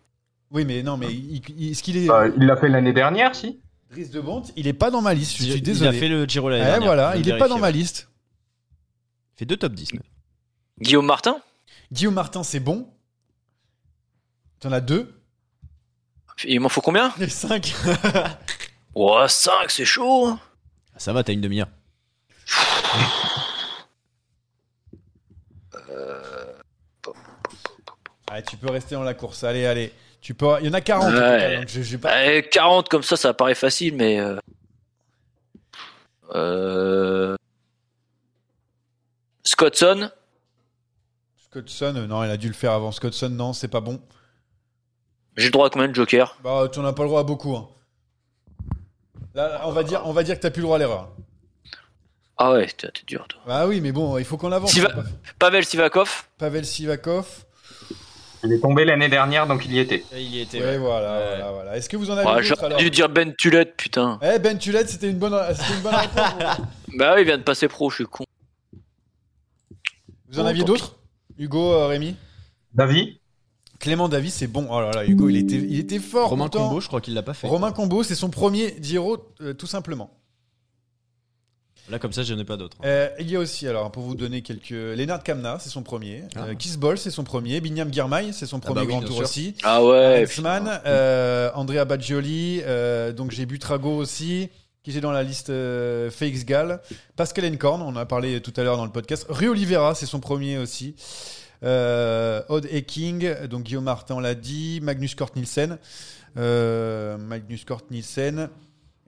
Oui, 0.52 0.66
mais 0.66 0.84
non, 0.84 0.98
mais 0.98 1.08
il- 1.14 1.42
il- 1.58 1.72
est-ce 1.72 1.82
qu'il 1.84 1.98
est. 1.98 2.10
Euh, 2.10 2.32
il 2.38 2.46
l'a 2.46 2.56
fait 2.58 2.70
l'année 2.70 2.94
dernière, 2.94 3.36
si 3.36 3.60
Driss 3.90 4.12
de 4.12 4.22
Bonte, 4.22 4.52
il 4.56 4.68
est 4.68 4.74
pas 4.74 4.90
dans 4.92 5.02
ma 5.02 5.14
liste. 5.14 5.38
Je 5.38 5.44
suis 5.44 5.52
Il 5.54 5.62
désolé. 5.62 5.90
a 5.90 6.00
fait 6.00 6.08
le 6.08 6.26
Giro 6.26 6.50
l'année 6.50 6.64
Eh, 6.64 6.68
dernière. 6.72 6.88
voilà, 6.88 7.16
il 7.18 7.28
est 7.28 7.38
pas 7.38 7.48
dans 7.48 7.60
ma 7.60 7.72
liste. 7.72 8.10
Il 9.36 9.40
fait 9.40 9.46
deux 9.46 9.58
top 9.58 9.74
10. 9.74 9.94
même. 9.94 10.04
Guillaume 10.80 11.06
Martin. 11.06 11.42
Guillaume 11.92 12.14
Martin, 12.14 12.44
c'est 12.44 12.60
bon. 12.60 12.88
T'en 14.60 14.72
as 14.72 14.82
deux. 14.82 15.14
Il 16.46 16.60
m'en 16.60 16.70
faut 16.70 16.82
combien? 16.82 17.14
Et 17.20 17.28
cinq. 17.30 17.74
Ouais, 18.96 19.28
5, 19.28 19.70
c'est 19.70 19.86
chaud. 19.86 20.28
hein. 20.28 20.40
Ça 20.98 21.14
va, 21.14 21.24
t'as 21.24 21.34
une 21.34 21.42
demi-heure. 21.42 21.70
Allez, 28.32 28.44
tu 28.44 28.56
peux 28.56 28.72
rester 28.72 28.96
dans 28.96 29.04
la 29.04 29.14
course. 29.14 29.44
Allez, 29.44 29.66
allez. 29.66 29.92
Tu 30.22 30.34
peux... 30.34 30.48
Il 30.62 30.68
y 30.68 30.70
en 30.70 30.74
a 30.74 30.80
40. 30.82 31.04
au 31.04 31.08
Ouais. 31.08 31.14
total, 31.20 31.56
donc 31.60 31.68
je- 31.68 31.82
j'ai 31.82 31.98
pas... 31.98 32.26
Eh, 32.32 32.44
40 32.48 32.88
comme 32.88 33.04
ça, 33.04 33.18
ça 33.18 33.34
paraît 33.34 33.56
facile, 33.56 33.96
mais. 33.96 34.20
Euh... 34.20 34.38
Euh... 36.34 37.36
Scottson. 39.44 40.10
Scottson, 41.50 41.94
euh, 41.98 42.08
non, 42.08 42.24
il 42.24 42.30
a 42.30 42.38
dû 42.38 42.48
le 42.48 42.54
faire 42.54 42.72
avant. 42.72 42.92
Scottson, 42.94 43.30
non, 43.30 43.52
c'est 43.54 43.68
pas 43.68 43.82
bon. 43.82 44.00
J'ai 45.36 45.46
le 45.48 45.52
droit 45.52 45.68
à 45.68 45.70
combien 45.70 45.88
de 45.90 45.96
jokers? 45.96 46.38
Bah, 46.44 46.70
tu 46.72 46.80
n'en 46.80 46.86
as 46.86 46.94
pas 46.94 47.04
le 47.04 47.10
droit 47.10 47.22
à 47.22 47.24
beaucoup. 47.24 47.56
hein. 47.56 47.68
Là, 49.34 49.62
on 49.66 49.72
va 49.72 49.84
dire, 49.84 50.02
on 50.06 50.14
va 50.14 50.24
dire 50.24 50.36
que 50.36 50.42
t'as 50.42 50.52
plus 50.52 50.62
le 50.62 50.66
droit 50.68 50.76
à 50.78 50.80
l'erreur. 50.80 51.10
Ah 52.38 52.52
ouais, 52.54 52.68
t'es 52.68 52.88
t'es 52.92 53.04
dur, 53.06 53.28
toi. 53.28 53.42
Bah 53.46 53.68
oui, 53.68 53.82
mais 53.82 53.92
bon, 53.92 54.18
il 54.18 54.26
faut 54.26 54.38
qu'on 54.38 54.52
avance. 54.52 54.72
Siva- 54.72 54.94
Pavel 55.40 55.66
Sivakov? 55.66 56.26
Pavel 56.38 56.66
Sivakov. 56.66 57.46
Il 58.44 58.54
est 58.54 58.60
tombé 58.60 58.86
l'année 58.86 59.10
dernière, 59.10 59.46
donc 59.48 59.66
il 59.66 59.74
y 59.74 59.80
était. 59.80 60.04
Il 60.14 60.22
y 60.22 60.40
était. 60.42 60.60
Ouais, 60.62 60.78
voilà, 60.78 61.20
voilà, 61.30 61.52
voilà. 61.52 61.78
Est-ce 61.78 61.88
que 61.90 61.98
vous 61.98 62.10
en 62.10 62.14
avez 62.18 62.28
Ah, 62.28 62.42
d'autres 62.42 62.56
J'aurais 62.70 62.84
dû 62.84 62.90
dire 62.90 63.08
Ben 63.10 63.34
Tulette, 63.36 63.76
putain. 63.78 64.20
Eh, 64.24 64.40
Ben 64.40 64.58
Tulette, 64.58 64.90
c'était 64.90 65.10
une 65.10 65.18
bonne, 65.18 65.36
c'était 65.54 65.74
une 65.76 65.82
bonne 65.82 65.96
réponse. 65.96 66.68
Bah 66.98 67.14
oui, 67.16 67.22
il 67.22 67.26
vient 67.26 67.38
de 67.38 67.44
passer 67.44 67.68
pro, 67.68 67.90
je 67.90 67.96
suis 67.96 68.06
con. 68.06 68.26
Vous 70.30 70.40
en 70.40 70.44
Bon, 70.44 70.50
aviez 70.50 70.64
d'autres 70.64 70.98
Hugo, 71.38 71.74
euh, 71.74 71.88
Rémi? 71.88 72.16
David? 72.74 73.18
Clément 73.80 74.08
David, 74.10 74.32
c'est 74.32 74.48
bon. 74.48 74.68
Oh 74.70 74.80
là 74.80 74.92
là, 74.92 75.06
Hugo, 75.06 75.28
il 75.30 75.38
était, 75.38 75.56
il 75.56 75.80
était 75.80 76.00
fort. 76.00 76.30
Romain. 76.30 76.50
Combo, 76.50 76.80
je 76.80 76.88
crois 76.88 77.02
qu'il 77.02 77.14
l'a 77.16 77.24
pas 77.24 77.34
fait. 77.34 77.48
Romain 77.48 77.72
Combo, 77.72 78.04
c'est 78.04 78.16
son 78.16 78.30
premier 78.30 78.76
Giro, 78.82 79.18
euh, 79.42 79.54
tout 79.54 79.66
simplement. 79.68 80.12
Là, 81.90 82.00
comme 82.00 82.14
ça, 82.14 82.24
je 82.24 82.34
n'ai 82.34 82.46
pas 82.46 82.58
d'autres. 82.58 82.78
Euh, 82.86 83.10
il 83.20 83.30
y 83.30 83.36
a 83.36 83.40
aussi, 83.40 83.68
alors, 83.68 83.92
pour 83.92 84.04
vous 84.04 84.16
donner 84.16 84.42
quelques. 84.42 84.70
Lennart 84.70 85.24
Kamna, 85.24 85.58
c'est 85.60 85.70
son 85.70 85.84
premier. 85.84 86.24
Ah. 86.36 86.46
Euh, 86.50 86.78
Ball, 86.78 86.98
c'est 86.98 87.12
son 87.12 87.24
premier. 87.24 87.60
Binyam 87.60 87.92
Girmay, 87.92 88.32
c'est 88.32 88.46
son 88.46 88.60
bah 88.60 88.68
premier 88.68 88.82
oui, 88.82 88.88
grand 88.88 89.02
tour 89.02 89.16
sûr. 89.16 89.24
aussi. 89.24 89.56
Ah 89.64 89.84
ouais, 89.84 90.24
Arensman, 90.24 90.82
euh, 90.86 91.52
Andrea 91.56 91.86
Baggioli, 91.86 92.62
euh, 92.64 93.12
donc 93.12 93.32
j'ai 93.32 93.46
Butrago 93.46 93.98
aussi, 93.98 94.50
qui 94.84 94.96
est 94.96 95.02
dans 95.02 95.12
la 95.12 95.24
liste 95.24 95.50
euh, 95.50 96.10
Félix 96.12 96.46
Gall. 96.46 96.80
Pascal 97.16 97.46
Encorn, 97.46 97.82
on 97.82 97.88
en 97.90 97.96
a 97.98 98.06
parlé 98.06 98.42
tout 98.42 98.54
à 98.56 98.64
l'heure 98.64 98.78
dans 98.78 98.86
le 98.86 98.92
podcast. 98.92 99.26
Rue 99.28 99.50
Oliveira, 99.50 99.96
c'est 99.96 100.06
son 100.06 100.20
premier 100.20 100.58
aussi. 100.58 100.96
Euh, 101.64 102.42
Odd 102.50 102.68
Eking, 102.72 103.48
donc 103.48 103.64
Guillaume 103.64 103.84
Martin 103.84 104.20
l'a 104.22 104.36
dit. 104.36 104.80
Magnus 104.82 105.16
Kort 105.16 105.32
Nielsen. 105.36 105.78
Euh, 106.38 107.18
Magnus 107.18 107.66
Kort 107.66 107.84
Nielsen. 107.92 108.50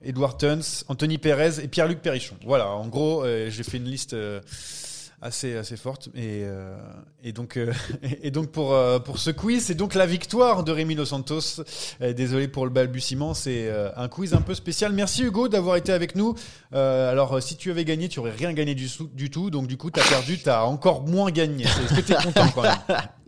Edward 0.04 0.38
Tuns, 0.38 0.84
Anthony 0.88 1.18
Perez 1.18 1.62
et 1.62 1.68
Pierre-Luc 1.68 2.00
Perrichon. 2.00 2.36
Voilà, 2.44 2.68
en 2.68 2.86
gros, 2.86 3.24
euh, 3.24 3.50
j'ai 3.50 3.62
fait 3.62 3.78
une 3.78 3.84
liste 3.84 4.14
euh, 4.14 4.40
assez, 5.22 5.56
assez 5.56 5.76
forte. 5.76 6.08
Et, 6.14 6.42
euh, 6.44 6.76
et 7.22 7.32
donc, 7.32 7.58
et 8.22 8.30
donc 8.30 8.50
pour, 8.50 8.76
pour 9.04 9.18
ce 9.18 9.30
quiz, 9.30 9.64
c'est 9.64 9.74
donc 9.74 9.94
la 9.94 10.06
victoire 10.06 10.64
de 10.64 10.72
Rémi 10.72 10.94
Dos 10.94 11.06
Santos. 11.06 11.62
Désolé 12.00 12.48
pour 12.48 12.64
le 12.64 12.70
balbutiement, 12.70 13.34
c'est 13.34 13.70
un 13.96 14.08
quiz 14.08 14.34
un 14.34 14.42
peu 14.42 14.54
spécial. 14.54 14.92
Merci 14.92 15.24
Hugo 15.24 15.48
d'avoir 15.48 15.76
été 15.76 15.92
avec 15.92 16.16
nous. 16.16 16.34
Alors, 16.72 17.42
si 17.42 17.56
tu 17.56 17.70
avais 17.70 17.84
gagné, 17.84 18.08
tu 18.08 18.18
aurais 18.18 18.32
rien 18.32 18.52
gagné 18.52 18.74
du 18.74 19.30
tout. 19.30 19.50
Donc, 19.50 19.66
du 19.66 19.76
coup, 19.76 19.90
tu 19.90 20.00
as 20.00 20.04
perdu, 20.04 20.38
tu 20.38 20.48
as 20.48 20.64
encore 20.66 21.02
moins 21.02 21.30
gagné. 21.30 21.64
Est-ce 21.64 21.94
que 21.94 22.00
tu 22.00 22.12
es 22.12 22.16
content 22.16 22.48
quand 22.54 22.62
même 22.62 22.74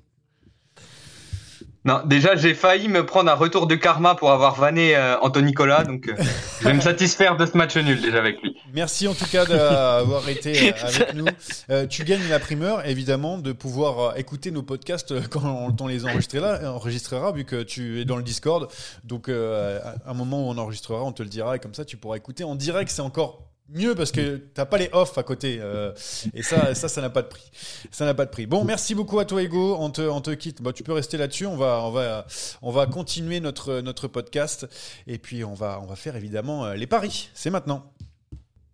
Non, 1.87 2.03
déjà, 2.05 2.35
j'ai 2.35 2.53
failli 2.53 2.89
me 2.89 3.07
prendre 3.07 3.31
un 3.31 3.35
retour 3.35 3.69
de 3.69 3.77
karma 3.77 4.17
pour 4.17 4.33
avoir 4.33 4.57
vanné 4.57 4.97
euh, 4.97 5.17
Anthony 5.21 5.47
Nicolas, 5.47 5.85
donc 5.85 6.09
euh, 6.09 6.17
je 6.61 6.65
vais 6.65 6.75
me 6.75 6.81
satisfaire 6.81 7.37
de 7.37 7.47
ce 7.47 7.57
match 7.57 7.77
nul 7.77 8.01
déjà 8.01 8.19
avec 8.19 8.43
lui. 8.43 8.57
Merci 8.75 9.07
en 9.07 9.15
tout 9.15 9.27
cas 9.31 9.47
d'avoir 9.47 10.29
été 10.29 10.71
euh, 10.71 10.73
avec 10.83 11.15
nous. 11.15 11.27
Euh, 11.71 11.87
tu 11.87 12.03
gagnes 12.03 12.29
la 12.29 12.41
primeur, 12.41 12.85
évidemment, 12.87 13.39
de 13.39 13.53
pouvoir 13.53 14.19
écouter 14.19 14.51
nos 14.51 14.65
podcasts 14.65 15.29
quand 15.29 15.45
on, 15.45 15.77
on 15.79 15.87
les 15.87 16.05
enregistrera, 16.05 16.59
enregistrera, 16.69 17.31
vu 17.31 17.45
que 17.45 17.63
tu 17.63 18.01
es 18.01 18.05
dans 18.05 18.17
le 18.17 18.25
Discord. 18.25 18.69
Donc, 19.05 19.29
euh, 19.29 19.79
à 20.05 20.11
un 20.11 20.15
moment 20.15 20.49
où 20.49 20.51
on 20.51 20.59
enregistrera, 20.59 21.05
on 21.05 21.13
te 21.13 21.23
le 21.23 21.29
dira, 21.29 21.55
et 21.55 21.61
comme 21.61 21.75
ça, 21.75 21.85
tu 21.85 21.97
pourras 21.97 22.17
écouter 22.17 22.43
en 22.43 22.57
direct. 22.57 22.91
C'est 22.91 23.01
encore 23.01 23.45
mieux 23.69 23.95
parce 23.95 24.13
que 24.13 24.37
t'as 24.37 24.65
pas 24.65 24.79
les 24.79 24.89
off 24.93 25.19
à 25.19 25.23
côté. 25.23 25.59
euh, 25.61 25.93
et 26.35 26.43
ça, 26.43 26.75
ça, 26.75 26.89
ça 26.89 27.01
n'a 27.01 27.11
pas 27.11 27.23
de 27.23 27.29
prix. 27.29 27.51
Ça 27.91 28.05
n'a 28.05 28.15
pas 28.15 28.25
de 28.25 28.31
prix. 28.31 28.47
Bon, 28.47 28.65
merci 28.65 28.95
beaucoup 28.95 29.19
à 29.19 29.25
toi, 29.25 29.43
Hugo. 29.43 29.77
On 29.79 29.91
te, 29.91 30.03
on 30.03 30.21
te 30.21 30.31
quitte. 30.31 30.63
Bah, 30.63 30.73
tu 30.73 30.83
peux 30.83 30.93
rester 30.93 31.17
là-dessus. 31.17 31.47
On 31.47 31.57
va, 31.57 31.81
on 31.83 31.91
va, 31.91 32.27
on 32.63 32.71
va 32.71 32.87
continuer 32.87 33.41
notre, 33.41 33.81
notre 33.81 34.09
podcast. 34.09 34.67
Et 35.07 35.19
puis, 35.19 35.45
on 35.45 35.55
va, 35.55 35.79
on 35.83 35.87
va 35.87 35.97
faire 35.97 36.17
évidemment 36.17 36.67
euh, 36.67 36.75
les 36.75 36.87
paris. 36.87 37.31
C'est 37.35 37.51
maintenant. 37.51 37.93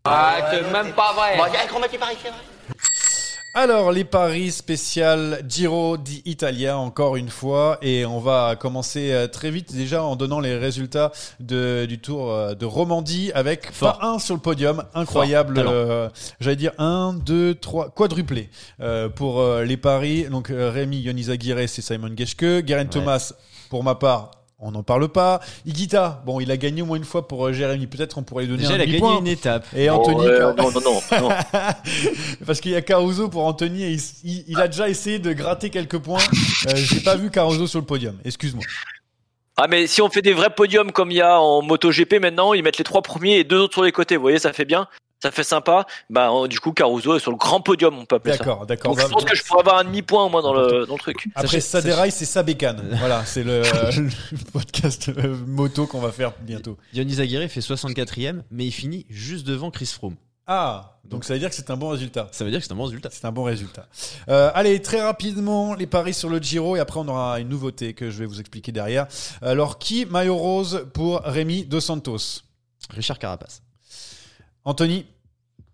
Ah, 0.05 0.49
c'est 0.51 0.63
même 0.73 0.93
pas 0.95 1.13
vrai. 1.13 1.37
Bon, 1.37 1.45
grand 1.69 1.81
mec 1.81 1.91
qui 1.91 1.99
parie, 1.99 2.17
c'est 2.21 2.29
vrai. 2.29 2.39
Alors, 3.55 3.93
les 3.93 4.05
paris 4.05 4.51
spécial 4.51 5.45
Giro 5.47 5.99
d'Italia, 5.99 6.79
encore 6.79 7.17
une 7.17 7.29
fois. 7.29 7.77
Et 7.83 8.07
on 8.07 8.19
va 8.19 8.57
commencer 8.57 9.13
euh, 9.13 9.27
très 9.29 9.51
vite, 9.51 9.75
déjà, 9.75 10.03
en 10.03 10.17
donnant 10.17 10.41
les 10.41 10.57
résultats 10.57 11.13
de, 11.39 11.85
du 11.87 11.99
Tour 11.99 12.33
euh, 12.33 12.55
de 12.55 12.65
Romandie, 12.65 13.31
avec 13.35 13.71
Fort. 13.71 13.99
pas 13.99 14.07
un 14.07 14.19
sur 14.19 14.35
le 14.35 14.41
podium. 14.41 14.85
Incroyable. 14.95 15.59
Euh, 15.59 16.09
J'allais 16.41 16.57
dire 16.57 16.73
un, 16.79 17.13
deux, 17.13 17.55
trois, 17.55 17.91
quadruplé 17.91 18.49
euh, 18.81 19.11
pour 19.11 19.41
euh, 19.41 19.65
les 19.65 19.77
paris. 19.77 20.25
Donc, 20.31 20.51
Rémi 20.51 21.01
Yonis 21.01 21.31
Aguirre, 21.31 21.69
c'est 21.69 21.83
Simon 21.83 22.15
Geschke. 22.17 22.67
Geraint 22.67 22.87
Thomas, 22.87 23.35
pour 23.69 23.85
ma 23.85 23.97
part, 23.97 24.31
on 24.63 24.71
n'en 24.71 24.83
parle 24.83 25.09
pas. 25.09 25.41
Igita, 25.67 26.23
bon, 26.25 26.41
il 26.41 26.51
a 26.51 26.57
gagné 26.57 26.83
au 26.83 26.87
moins 26.87 26.97
une 26.97 27.05
fois 27.05 27.27
pour 27.29 27.47
euh, 27.47 27.53
Jérémy. 27.53 27.87
Peut-être 27.87 28.17
on 28.19 28.23
pourrait 28.23 28.45
lui 28.45 28.51
donner 28.51 28.63
Déjà, 28.63 28.75
un 28.75 28.77
il 28.79 28.83
a 28.97 28.99
gagné 28.99 29.19
une 29.19 29.27
étape. 29.27 29.67
Et 29.77 29.91
Oh, 29.91 29.95
Anthony. 29.95 30.25
Car- 30.39 30.55
non, 30.57 30.71
non, 30.71 30.81
non, 30.81 31.01
non. 31.21 31.29
Parce 32.47 32.61
qu'il 32.61 32.71
y 32.73 32.77
a 32.77 32.83
Caruso 32.83 33.29
pour 33.29 33.45
Anthony 33.45 33.83
et 33.85 33.91
il, 33.93 34.01
il- 34.25 34.45
il 34.49 34.61
a 34.61 34.69
déjà 34.69 34.89
essayé 34.89 35.19
de 35.19 35.33
gratter 35.33 35.71
quelques 35.71 35.99
points. 35.99 36.23
Euh, 36.69 36.73
J'ai 36.77 37.01
pas 37.01 37.17
vu 37.17 37.31
Caruso 37.31 37.67
sur 37.67 37.81
le 37.81 37.85
podium. 37.87 38.17
Excuse-moi. 38.25 38.65
Ah 39.59 39.67
mais 39.69 39.87
si 39.87 40.01
on 40.01 40.09
fait 40.09 40.23
des 40.23 40.33
vrais 40.33 40.49
podiums 40.51 40.93
comme 40.93 41.11
il 41.11 41.19
y 41.19 41.21
a 41.21 41.39
en 41.39 41.61
MotoGP 41.61 42.15
maintenant, 42.21 42.55
ils 42.55 42.63
mettent 42.63 42.79
les 42.79 42.85
trois 42.85 43.03
premiers 43.03 43.37
et 43.39 43.45
deux 43.45 43.59
autres 43.59 43.75
sur 43.75 43.83
les 43.85 43.93
côtés. 43.93 44.17
Vous 44.17 44.23
voyez, 44.23 44.39
ça 44.39 44.53
fait 44.55 44.65
bien, 44.65 44.87
ça 45.23 45.31
fait 45.31 45.45
sympa. 45.45 45.87
Bah 46.11 46.31
euh, 46.33 46.49
du 46.49 46.59
coup 46.59 46.73
Caruso 46.73 47.15
est 47.15 47.21
sur 47.21 47.31
le 47.31 47.37
grand 47.37 47.61
podium, 47.61 47.97
on 47.99 48.05
peut 48.05 48.17
appeler 48.17 48.33
ça. 48.33 48.39
D'accord, 48.39 48.67
d'accord. 48.67 48.99
Je 48.99 49.07
pense 49.07 49.25
que 49.25 49.37
je 49.37 49.45
pourrais 49.45 49.61
avoir 49.61 49.79
un 49.79 49.85
demi 49.85 50.03
point 50.03 50.25
au 50.25 50.29
moins 50.29 50.43
dans 50.43 50.53
le 50.53 50.85
dans 50.87 50.95
le 50.95 50.99
truc. 50.99 51.29
Après 51.35 51.61
ça 51.61 51.81
déraille, 51.81 52.11
c'est 52.11 52.25
sa 52.25 52.43
bécane. 52.43 52.83
Voilà, 53.03 53.25
c'est 53.25 53.43
le, 53.43 53.63
le 53.97 54.51
podcast 54.53 55.09
euh, 55.09 55.37
moto 55.47 55.87
qu'on 55.87 56.01
va 56.01 56.13
faire 56.13 56.33
bientôt. 56.41 56.77
Dionis 56.93 57.21
Aguirre 57.21 57.49
fait 57.51 57.61
64ème, 57.61 58.43
mais 58.51 58.65
il 58.67 58.71
finit 58.71 59.07
juste 59.09 59.47
devant 59.47 59.71
Chris 59.71 59.87
Froome. 59.87 60.15
Ah, 60.47 60.99
donc 61.05 61.25
ça 61.25 61.35
veut 61.35 61.41
dire 61.41 61.49
que 61.49 61.55
c'est 61.55 61.71
un 61.71 61.77
bon 61.77 61.89
résultat. 61.89 62.29
Ça 62.33 62.45
veut 62.45 62.51
dire 62.51 62.61
que 62.61 62.67
c'est 62.67 62.73
un 62.73 62.77
bon 62.77 62.85
résultat. 62.85 63.09
C'est 63.13 63.25
un 63.25 63.33
bon 63.33 63.45
résultat. 63.45 63.87
Euh, 64.29 64.51
allez, 64.55 64.81
très 64.83 65.01
rapidement, 65.01 65.75
les 65.75 65.87
paris 65.87 66.15
sur 66.15 66.29
le 66.29 66.39
Giro 66.39 66.77
et 66.77 66.81
après 66.81 67.01
on 67.01 67.09
aura 67.09 67.41
une 67.41 67.49
nouveauté 67.49 67.95
que 67.95 68.11
je 68.11 68.19
vais 68.19 68.27
vous 68.27 68.41
expliquer 68.41 68.73
derrière. 68.73 69.07
Alors, 69.41 69.79
qui 69.79 70.05
maillot 70.07 70.37
rose 70.37 70.87
pour 70.95 71.21
Rémi 71.23 71.65
Dos 71.65 71.81
Santos? 71.81 72.43
Richard 72.91 73.19
Carapace. 73.19 73.63
Anthony 74.65 75.07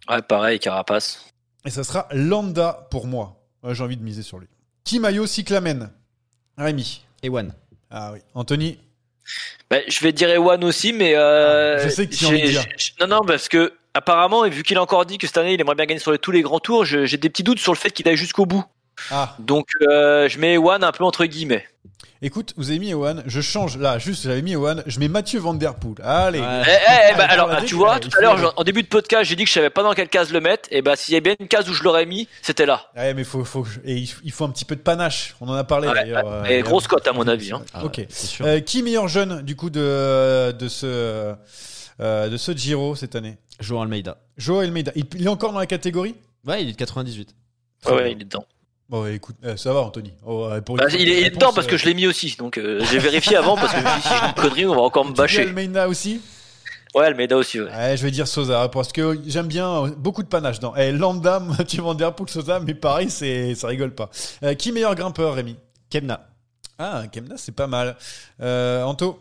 Ouais, 0.09 0.23
pareil, 0.23 0.59
Carapace. 0.59 1.24
Et 1.66 1.70
ça 1.70 1.85
sera 1.85 2.06
Landa 2.12 2.86
pour 2.90 3.06
moi. 3.06 3.36
Ouais, 3.62 3.74
J'ai 3.74 3.82
envie 3.82 3.97
de 3.97 4.02
miser 4.02 4.23
sur 4.23 4.39
lui. 4.39 4.47
Qui 4.85 5.01
maillot 5.01 5.27
cyclamen 5.27 5.90
Rémi. 6.56 7.02
Ewan. 7.23 7.52
Ah 7.90 8.12
oui. 8.12 8.20
Anthony 8.35 8.78
Bah, 9.70 9.78
je 9.86 10.01
vais 10.01 10.12
dire 10.12 10.31
Ewan 10.31 10.62
aussi, 10.65 10.93
mais 10.93 11.15
euh, 11.15 11.77
Ah, 11.78 11.85
je 11.85 11.89
sais 11.90 12.06
que 12.06 12.15
tu 12.15 12.24
as 12.24 12.28
envie 12.28 12.40
de 12.43 12.47
j'ai- 12.47 12.52
dire. 12.52 12.65
non 13.01 13.06
non 13.09 13.20
parce 13.27 13.48
que 13.48 13.74
apparemment 13.93 14.44
et 14.44 14.51
vu 14.51 14.62
qu'il 14.62 14.77
a 14.78 14.82
encore 14.82 15.05
dit 15.05 15.19
que 15.19 15.27
cette 15.27 15.36
année 15.36 15.55
il 15.55 15.60
aimerait 15.60 15.74
bien 15.74 15.85
gagner 15.86 16.01
sur 16.01 16.12
les- 16.12 16.19
tous 16.19 16.31
les 16.31 16.43
grands 16.43 16.60
tours, 16.60 16.85
j'ai 16.85 17.06
des 17.19 17.28
petits 17.28 17.43
doutes 17.43 17.59
sur 17.59 17.73
le 17.73 17.78
fait 17.78 17.90
qu'il 17.90 18.09
aille 18.09 18.16
jusqu'au 18.16 18.47
bout. 18.47 18.65
Ah. 19.10 19.36
Donc 19.39 19.69
euh, 19.90 20.28
je 20.28 20.39
mets 20.39 20.55
Ewan 20.55 20.82
un 20.82 20.93
peu 20.93 21.05
entre 21.05 21.24
guillemets. 21.27 21.66
Écoute, 22.20 22.53
vous 22.57 22.70
avez 22.70 22.81
mis 22.81 22.90
Ewan, 22.90 23.23
je 23.27 23.40
change 23.40 23.78
là, 23.78 23.99
juste 23.99 24.24
j'avais 24.24 24.43
mis 24.43 24.53
Ewan, 24.55 24.82
je 24.86 24.99
mets 24.99 25.07
Mathieu 25.07 25.39
Van 25.39 25.55
Der 25.55 25.77
Poel. 25.77 25.95
Allez. 26.03 26.39
Eh, 26.40 26.43
eh, 26.43 27.16
bah, 27.16 27.27
Ah, 27.28 27.32
alors, 27.32 27.65
tu 27.65 27.77
vois, 27.77 28.01
tout 28.01 28.11
à 28.19 28.20
l'heure, 28.20 28.55
en 28.57 28.65
début 28.65 28.82
de 28.82 28.89
podcast, 28.89 29.23
j'ai 29.24 29.36
dit 29.36 29.45
que 29.45 29.49
je 29.49 29.55
savais 29.55 29.70
pas 29.70 29.85
dans 29.85 29.95
quelle 29.95 30.09
case 30.09 30.32
le 30.32 30.40
mettre. 30.40 30.69
Et 30.73 30.82
bah, 30.82 30.97
s'il 30.97 31.15
y 31.15 31.16
a 31.16 31.20
bien 31.20 31.36
une 31.39 31.47
case 31.47 31.69
où 31.70 31.73
je 31.74 31.85
l'aurais 31.85 32.07
mis, 32.07 32.27
c'était 32.43 32.66
là. 32.66 32.86
Ouais, 32.97 33.15
mais 33.15 33.23
faut, 33.23 33.45
faut, 33.45 33.65
et 33.85 34.03
il 34.24 34.32
faut 34.32 34.45
un 34.45 34.51
petit 34.51 34.65
peu 34.65 34.74
de 34.74 34.81
panache. 34.81 35.36
On 35.40 35.49
en 35.49 35.53
a 35.55 35.62
parlé 35.62 35.86
Ouais, 35.86 35.95
d'ailleurs. 35.95 36.43
ouais. 36.43 36.55
Et 36.55 36.59
euh, 36.61 36.62
grosse 36.65 36.89
cote, 36.89 37.07
à 37.07 37.12
mon 37.12 37.28
avis, 37.28 37.53
hein. 37.53 37.62
Ah 37.73 37.85
ok. 37.85 38.05
c'est 38.09 38.27
sûr. 38.27 38.45
Euh, 38.47 38.59
qui 38.59 38.82
meilleur 38.82 39.07
jeune 39.07 39.43
du 39.43 39.55
coup 39.55 39.70
de, 39.70 40.51
de 40.51 40.69
ce 40.69 41.35
euh, 42.01 42.28
de 42.28 42.36
ce 42.36 42.51
Giro 42.51 42.97
cette 42.97 43.15
année? 43.15 43.39
Joao 43.61 43.81
Almeida. 43.82 44.16
Joao 44.36 44.59
Almeida. 44.61 44.90
Il, 44.97 45.05
il 45.15 45.24
est 45.24 45.28
encore 45.28 45.53
dans 45.53 45.59
la 45.61 45.66
catégorie? 45.66 46.16
Ouais, 46.45 46.62
il 46.65 46.69
est 46.69 46.73
de 46.73 46.77
98. 46.77 47.35
Ouais, 47.86 47.93
ouais, 47.93 48.12
il 48.12 48.23
est 48.23 48.24
dedans. 48.24 48.45
Bon, 48.89 49.06
écoute, 49.06 49.36
euh, 49.44 49.56
ça 49.56 49.73
va, 49.73 49.81
Anthony. 49.81 50.15
Oh, 50.24 50.48
pour 50.65 50.77
une 50.77 50.85
Bah, 50.85 50.90
il 50.98 51.09
est, 51.10 51.31
dedans 51.31 51.52
parce 51.52 51.66
que 51.66 51.74
euh, 51.74 51.78
je 51.78 51.85
l'ai 51.85 51.94
mis 51.94 52.06
aussi. 52.06 52.36
Donc, 52.39 52.56
euh, 52.56 52.81
j'ai 52.90 52.98
vérifié 52.98 53.36
avant 53.36 53.55
parce 53.55 53.73
que 53.74 53.81
je 53.81 53.85
me 53.85 53.97
dis, 53.97 54.02
si 54.02 54.15
une 54.15 54.32
connerie, 54.32 54.66
on 54.66 54.74
va 54.74 54.81
encore 54.81 55.05
me 55.05 55.12
bâcher. 55.12 55.43
Almeida 55.43 55.89
aussi 55.89 56.23
Ouais, 56.94 57.05
Almeida 57.05 57.36
aussi, 57.36 57.60
ouais. 57.60 57.70
Ouais, 57.70 57.97
je 57.97 58.02
vais 58.02 58.10
dire 58.10 58.27
Sosa 58.27 58.69
parce 58.69 58.93
que 58.93 59.20
j'aime 59.27 59.47
bien 59.47 59.85
euh, 59.85 59.90
beaucoup 59.97 60.23
de 60.23 60.28
panache 60.28 60.59
dans. 60.59 60.74
Eh, 60.74 60.90
Landa, 60.93 61.43
tu 61.69 61.82
Der 61.97 62.15
Poel, 62.15 62.31
Sosa, 62.31 62.60
mais 62.60 62.74
pareil, 62.74 63.10
c'est 63.10 63.55
ça 63.55 63.69
rigole 63.69 63.94
pas. 63.94 64.09
Euh, 64.43 64.55
qui 64.55 64.73
meilleur 64.73 64.94
grimpeur, 64.94 65.35
Rémi? 65.35 65.56
Kemna. 65.90 66.27
Ah, 66.78 67.02
Kemna, 67.12 67.36
c'est 67.36 67.55
pas 67.55 67.66
mal. 67.66 67.97
Euh, 68.40 68.82
Anto? 68.85 69.20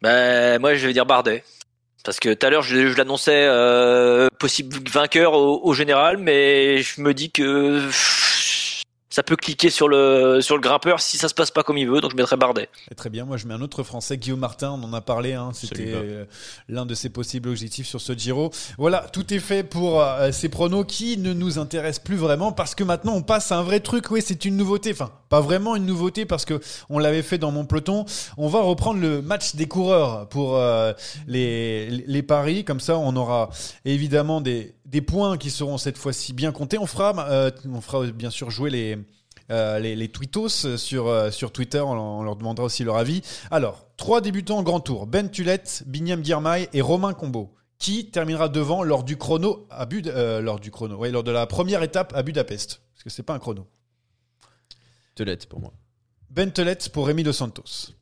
Bah, 0.00 0.58
moi, 0.58 0.74
je 0.74 0.86
vais 0.86 0.92
dire 0.92 1.06
Bardet. 1.06 1.44
Parce 2.02 2.20
que 2.20 2.34
tout 2.34 2.46
à 2.46 2.50
l'heure, 2.50 2.62
je, 2.62 2.90
je 2.90 2.96
l'annonçais 2.96 3.46
euh, 3.46 4.28
possible 4.38 4.76
vainqueur 4.90 5.32
au, 5.34 5.60
au 5.64 5.72
général, 5.74 6.18
mais 6.18 6.82
je 6.82 7.00
me 7.00 7.14
dis 7.14 7.30
que 7.30 7.86
pff, 7.86 8.33
ça 9.14 9.22
peut 9.22 9.36
cliquer 9.36 9.70
sur 9.70 9.86
le 9.86 10.40
sur 10.40 10.56
le 10.56 10.60
grimpeur 10.60 10.98
si 10.98 11.18
ça 11.18 11.28
se 11.28 11.34
passe 11.34 11.52
pas 11.52 11.62
comme 11.62 11.78
il 11.78 11.88
veut. 11.88 12.00
Donc 12.00 12.10
je 12.10 12.16
mettrais 12.16 12.36
Bardet. 12.36 12.68
Et 12.90 12.96
très 12.96 13.10
bien, 13.10 13.24
moi 13.24 13.36
je 13.36 13.46
mets 13.46 13.54
un 13.54 13.60
autre 13.60 13.84
Français, 13.84 14.18
Guillaume 14.18 14.40
Martin, 14.40 14.72
on 14.72 14.82
en 14.82 14.92
a 14.92 15.00
parlé, 15.00 15.34
hein, 15.34 15.50
c'était 15.54 15.92
euh, 15.94 16.24
l'un 16.68 16.84
de 16.84 16.94
ses 16.94 17.10
possibles 17.10 17.48
objectifs 17.48 17.86
sur 17.86 18.00
ce 18.00 18.12
Giro. 18.12 18.50
Voilà, 18.76 19.06
tout 19.12 19.32
est 19.32 19.38
fait 19.38 19.62
pour 19.62 20.02
euh, 20.02 20.32
ces 20.32 20.48
pronos 20.48 20.84
qui 20.84 21.16
ne 21.16 21.32
nous 21.32 21.60
intéressent 21.60 22.02
plus 22.02 22.16
vraiment 22.16 22.50
parce 22.50 22.74
que 22.74 22.82
maintenant 22.82 23.14
on 23.14 23.22
passe 23.22 23.52
à 23.52 23.58
un 23.58 23.62
vrai 23.62 23.78
truc, 23.78 24.10
oui 24.10 24.20
c'est 24.20 24.44
une 24.46 24.56
nouveauté, 24.56 24.90
enfin 24.90 25.12
pas 25.28 25.40
vraiment 25.40 25.76
une 25.76 25.86
nouveauté 25.86 26.26
parce 26.26 26.44
que 26.44 26.60
on 26.90 26.98
l'avait 26.98 27.22
fait 27.22 27.38
dans 27.38 27.52
mon 27.52 27.64
peloton. 27.64 28.06
On 28.36 28.48
va 28.48 28.62
reprendre 28.62 29.00
le 29.00 29.22
match 29.22 29.54
des 29.54 29.66
coureurs 29.66 30.28
pour 30.28 30.56
euh, 30.56 30.92
les, 31.28 31.88
les 31.88 32.22
paris, 32.24 32.64
comme 32.64 32.80
ça 32.80 32.98
on 32.98 33.14
aura 33.14 33.50
évidemment 33.84 34.40
des, 34.40 34.74
des 34.94 35.02
points 35.02 35.36
qui 35.38 35.50
seront 35.50 35.76
cette 35.76 35.98
fois-ci 35.98 36.32
bien 36.32 36.52
comptés. 36.52 36.78
On 36.78 36.86
fera, 36.86 37.28
euh, 37.28 37.50
on 37.68 37.80
fera 37.80 38.06
bien 38.06 38.30
sûr 38.30 38.50
jouer 38.50 38.70
les... 38.70 38.98
Euh, 39.50 39.78
les, 39.78 39.94
les 39.94 40.08
tweetos 40.08 40.78
sur, 40.78 41.06
euh, 41.06 41.30
sur 41.30 41.52
Twitter, 41.52 41.80
on, 41.80 41.92
on 41.92 42.22
leur 42.22 42.34
demandera 42.34 42.64
aussi 42.64 42.82
leur 42.82 42.96
avis. 42.96 43.20
Alors, 43.50 43.88
trois 43.98 44.22
débutants 44.22 44.56
en 44.56 44.62
grand 44.62 44.80
tour 44.80 45.06
Ben 45.06 45.30
Tulette, 45.30 45.82
Binyam 45.84 46.24
Girmay 46.24 46.70
et 46.72 46.80
Romain 46.80 47.12
Combo. 47.12 47.52
Qui 47.78 48.10
terminera 48.10 48.48
devant 48.48 48.82
lors 48.82 49.04
du 49.04 49.18
chrono 49.18 49.66
à 49.68 49.84
Bud, 49.84 50.06
lors 50.06 50.60
du 50.60 50.70
chrono, 50.70 50.96
ouais, 50.96 51.10
lors 51.10 51.24
de 51.24 51.30
la 51.30 51.46
première 51.46 51.82
étape 51.82 52.14
à 52.16 52.22
Budapest 52.22 52.80
Parce 52.94 53.04
que 53.04 53.10
c'est 53.10 53.22
pas 53.22 53.34
un 53.34 53.38
chrono. 53.38 53.66
Telette 55.14 55.46
pour 55.46 55.60
moi. 55.60 55.74
Ben 56.30 56.50
Tulette 56.50 56.88
pour 56.88 57.06
Rémi 57.06 57.22
Dos 57.22 57.34
Santos. 57.34 57.92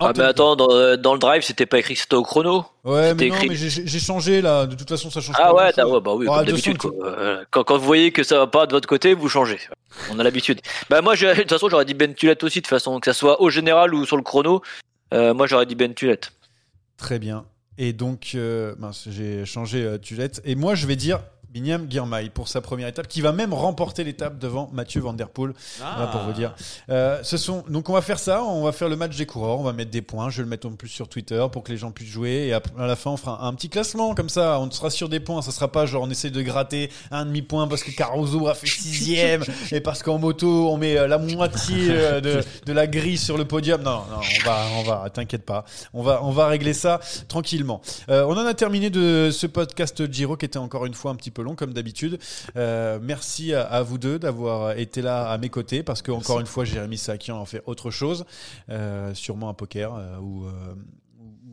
Ah 0.00 0.12
mais 0.16 0.24
attends, 0.24 0.56
dans, 0.56 0.70
euh, 0.70 0.96
dans 0.96 1.12
le 1.14 1.20
drive, 1.20 1.42
c'était 1.42 1.66
pas 1.66 1.78
écrit 1.78 1.94
que 1.94 2.00
c'était 2.00 2.16
au 2.16 2.22
chrono. 2.24 2.64
Ouais, 2.82 3.14
mais 3.14 3.28
non, 3.28 3.34
écrit- 3.36 3.48
mais 3.48 3.54
j'ai- 3.54 3.98
changé 4.00 4.42
là. 4.42 4.66
De 4.66 4.74
toute 4.74 4.88
façon, 4.88 5.08
ça 5.08 5.20
change 5.20 5.36
Ah 5.38 5.44
pas. 5.46 5.54
ouais, 5.54 5.72
t'as- 5.72 5.86
ouais, 5.86 6.00
bah 6.00 6.14
oui, 6.14 6.26
Ah, 6.28 6.36
comme 6.38 6.46
de 6.46 6.50
d'habitude. 6.50 6.78
Euh, 7.04 7.44
Quand, 7.50 7.62
quand 7.64 7.78
vous 7.78 7.84
voyez 7.86 8.10
que 8.10 8.22
ça 8.24 8.38
va 8.38 8.46
pas 8.48 8.66
de 8.66 8.72
votre 8.72 8.88
côté, 8.88 9.14
vous 9.14 9.28
changez. 9.28 9.60
On 10.10 10.18
a 10.18 10.24
l'habitude. 10.24 10.60
Bah 10.90 11.00
moi, 11.00 11.14
de 11.16 11.34
toute 11.42 11.48
façon, 11.50 11.68
j'aurais 11.68 11.84
dit 11.84 11.94
Ben 11.94 12.12
Tulette 12.12 12.42
aussi, 12.42 12.58
de 12.58 12.64
toute 12.64 12.70
façon, 12.70 12.98
que 12.98 13.06
ça 13.06 13.14
soit 13.14 13.40
au 13.40 13.50
général 13.50 13.94
ou 13.94 14.04
sur 14.04 14.16
le 14.16 14.22
chrono. 14.24 14.62
Euh, 15.12 15.32
moi, 15.32 15.46
j'aurais 15.46 15.66
dit 15.66 15.76
Ben 15.76 15.94
Tulette. 15.94 16.32
Très 16.96 17.18
bien. 17.20 17.44
Et 17.78 17.92
donc, 17.92 18.32
euh, 18.34 18.74
j'ai 19.08 19.44
changé 19.44 19.82
euh, 19.84 19.98
Tulette. 19.98 20.40
Et 20.44 20.54
moi, 20.56 20.74
je 20.74 20.86
vais 20.86 20.96
dire 20.96 21.20
Binyam 21.54 21.86
Girmay 21.88 22.30
pour 22.30 22.48
sa 22.48 22.60
première 22.60 22.88
étape, 22.88 23.06
qui 23.06 23.20
va 23.20 23.30
même 23.30 23.54
remporter 23.54 24.02
l'étape 24.02 24.38
devant 24.38 24.68
Mathieu 24.72 25.00
Van 25.00 25.12
Der 25.12 25.28
Poel. 25.28 25.52
Voilà 25.78 26.08
pour 26.08 26.22
vous 26.22 26.32
dire. 26.32 26.52
Euh, 26.90 27.20
ce 27.22 27.36
sont, 27.36 27.62
donc, 27.68 27.88
on 27.88 27.92
va 27.92 28.02
faire 28.02 28.18
ça. 28.18 28.42
On 28.42 28.64
va 28.64 28.72
faire 28.72 28.88
le 28.88 28.96
match 28.96 29.16
des 29.16 29.24
coureurs. 29.24 29.60
On 29.60 29.62
va 29.62 29.72
mettre 29.72 29.92
des 29.92 30.02
points. 30.02 30.30
Je 30.30 30.38
vais 30.38 30.42
le 30.42 30.48
mettre 30.48 30.66
en 30.66 30.72
plus 30.72 30.88
sur 30.88 31.08
Twitter 31.08 31.44
pour 31.52 31.62
que 31.62 31.70
les 31.70 31.78
gens 31.78 31.92
puissent 31.92 32.08
jouer. 32.08 32.48
Et 32.48 32.52
à 32.52 32.60
la 32.76 32.96
fin, 32.96 33.12
on 33.12 33.16
fera 33.16 33.46
un 33.46 33.54
petit 33.54 33.68
classement 33.68 34.16
comme 34.16 34.28
ça. 34.28 34.58
On 34.58 34.68
sera 34.70 34.90
sur 34.90 35.08
des 35.08 35.20
points. 35.20 35.40
Ça 35.42 35.52
sera 35.52 35.70
pas 35.70 35.86
genre 35.86 36.02
on 36.02 36.10
essaie 36.10 36.30
de 36.30 36.42
gratter 36.42 36.90
un 37.12 37.24
demi 37.24 37.42
point 37.42 37.68
parce 37.68 37.84
que 37.84 37.92
Caruso 37.92 38.48
a 38.48 38.54
fait 38.54 38.66
sixième 38.66 39.44
et 39.70 39.80
parce 39.80 40.02
qu'en 40.02 40.18
moto 40.18 40.70
on 40.70 40.76
met 40.76 40.98
euh, 40.98 41.06
la 41.06 41.18
moitié 41.18 41.86
euh, 41.90 42.20
de, 42.20 42.42
de 42.66 42.72
la 42.72 42.88
grille 42.88 43.18
sur 43.18 43.38
le 43.38 43.44
podium. 43.44 43.80
Non, 43.82 44.02
non, 44.10 44.18
on 44.18 44.44
va, 44.44 44.58
on 44.78 44.82
va. 44.82 45.10
T'inquiète 45.10 45.44
pas. 45.44 45.64
On 45.92 46.02
va, 46.02 46.24
on 46.24 46.30
va 46.32 46.48
régler 46.48 46.74
ça 46.74 46.98
tranquillement. 47.28 47.80
Euh, 48.08 48.24
on 48.24 48.32
en 48.32 48.46
a 48.46 48.54
terminé 48.54 48.90
de 48.90 49.30
ce 49.32 49.46
podcast 49.46 50.10
Giro 50.10 50.36
qui 50.36 50.46
était 50.46 50.58
encore 50.58 50.86
une 50.86 50.94
fois 50.94 51.12
un 51.12 51.14
petit 51.14 51.30
peu 51.30 51.43
long 51.44 51.54
comme 51.54 51.72
d'habitude. 51.72 52.18
Euh, 52.56 52.98
merci 53.00 53.54
à, 53.54 53.62
à 53.62 53.82
vous 53.82 53.98
deux 53.98 54.18
d'avoir 54.18 54.76
été 54.76 55.02
là 55.02 55.28
à 55.28 55.38
mes 55.38 55.48
côtés 55.48 55.82
parce 55.82 56.02
que 56.02 56.10
encore 56.10 56.40
une 56.40 56.46
fois 56.46 56.64
Jérémy 56.64 56.98
Sakian 56.98 57.38
en 57.38 57.44
fait 57.44 57.62
autre 57.66 57.90
chose, 57.90 58.24
euh, 58.70 59.14
sûrement 59.14 59.48
un 59.48 59.54
poker 59.54 59.94
euh, 59.94 60.18
ou, 60.18 60.46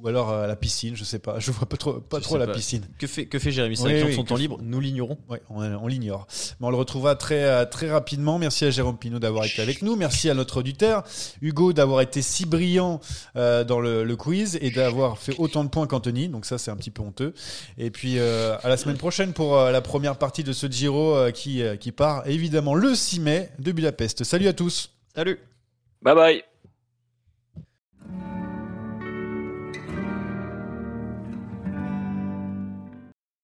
ou 0.02 0.08
alors 0.08 0.32
à 0.32 0.48
la 0.48 0.56
piscine, 0.56 0.96
je 0.96 1.04
sais 1.04 1.20
pas. 1.20 1.40
Je 1.40 1.52
vois 1.52 1.68
pas 1.68 1.78
trop, 1.78 1.94
pas 1.94 2.18
Je 2.20 2.24
trop 2.24 2.38
la 2.38 2.48
pas. 2.48 2.54
piscine. 2.54 2.86
Que 2.98 3.08
fait, 3.08 3.26
que 3.26 3.38
fait 3.40 3.52
Jérémy 3.52 3.76
Oui, 3.76 3.84
Sakian 3.84 4.00
de 4.06 4.10
oui, 4.10 4.16
son 4.16 4.24
temps 4.24 4.36
libre 4.36 4.58
Nous 4.62 4.80
l'ignorons. 4.80 5.18
Oui, 5.30 5.38
on, 5.50 5.62
on 5.64 5.88
l'ignore. 5.88 6.28
Mais 6.60 6.68
on 6.68 6.70
le 6.72 6.78
retrouvera 6.78 7.16
très, 7.16 7.44
euh, 7.44 7.66
très 7.66 7.90
rapidement. 7.92 8.40
Merci 8.40 8.66
à 8.66 8.72
Jérôme 8.72 8.98
Pinault 8.98 9.20
d'avoir 9.20 9.46
été 9.46 9.62
avec 9.62 9.82
nous. 9.82 9.96
Merci 9.96 10.30
à 10.30 10.34
notre 10.34 10.58
auditeur, 10.58 11.04
Hugo, 11.42 11.74
d'avoir 11.74 12.02
été 12.02 12.22
si 12.22 12.46
brillant 12.46 13.00
euh, 13.36 13.64
dans 13.64 13.80
le, 13.80 14.04
le 14.04 14.16
quiz 14.16 14.58
et 14.62 14.72
d'avoir 14.72 15.18
fait 15.18 15.36
autant 15.38 15.64
de 15.64 15.70
points 15.70 15.88
qu'Anthony. 15.88 16.28
Donc 16.30 16.46
ça, 16.46 16.58
c'est 16.58 16.72
un 16.72 16.76
petit 16.76 16.92
peu 16.92 17.02
honteux. 17.02 17.34
Et 17.78 17.92
puis 17.92 18.18
euh, 18.18 18.58
à 18.64 18.70
la 18.70 18.78
semaine 18.78 18.98
prochaine 18.98 19.34
pour 19.34 19.58
euh, 19.58 19.72
la 19.72 19.82
première 19.82 20.18
partie 20.18 20.44
de 20.44 20.54
ce 20.54 20.68
Giro 20.68 21.16
euh, 21.16 21.32
qui, 21.32 21.62
euh, 21.62 21.76
qui 21.76 21.92
part 21.92 22.28
évidemment 22.28 22.74
le 22.76 22.96
6 22.96 23.20
mai 23.20 23.50
de 23.60 23.72
Budapest. 23.72 24.24
Salut 24.24 24.48
à 24.48 24.54
tous. 24.54 24.92
Salut. 25.16 25.40
Bye 26.02 26.16
bye. 26.16 26.51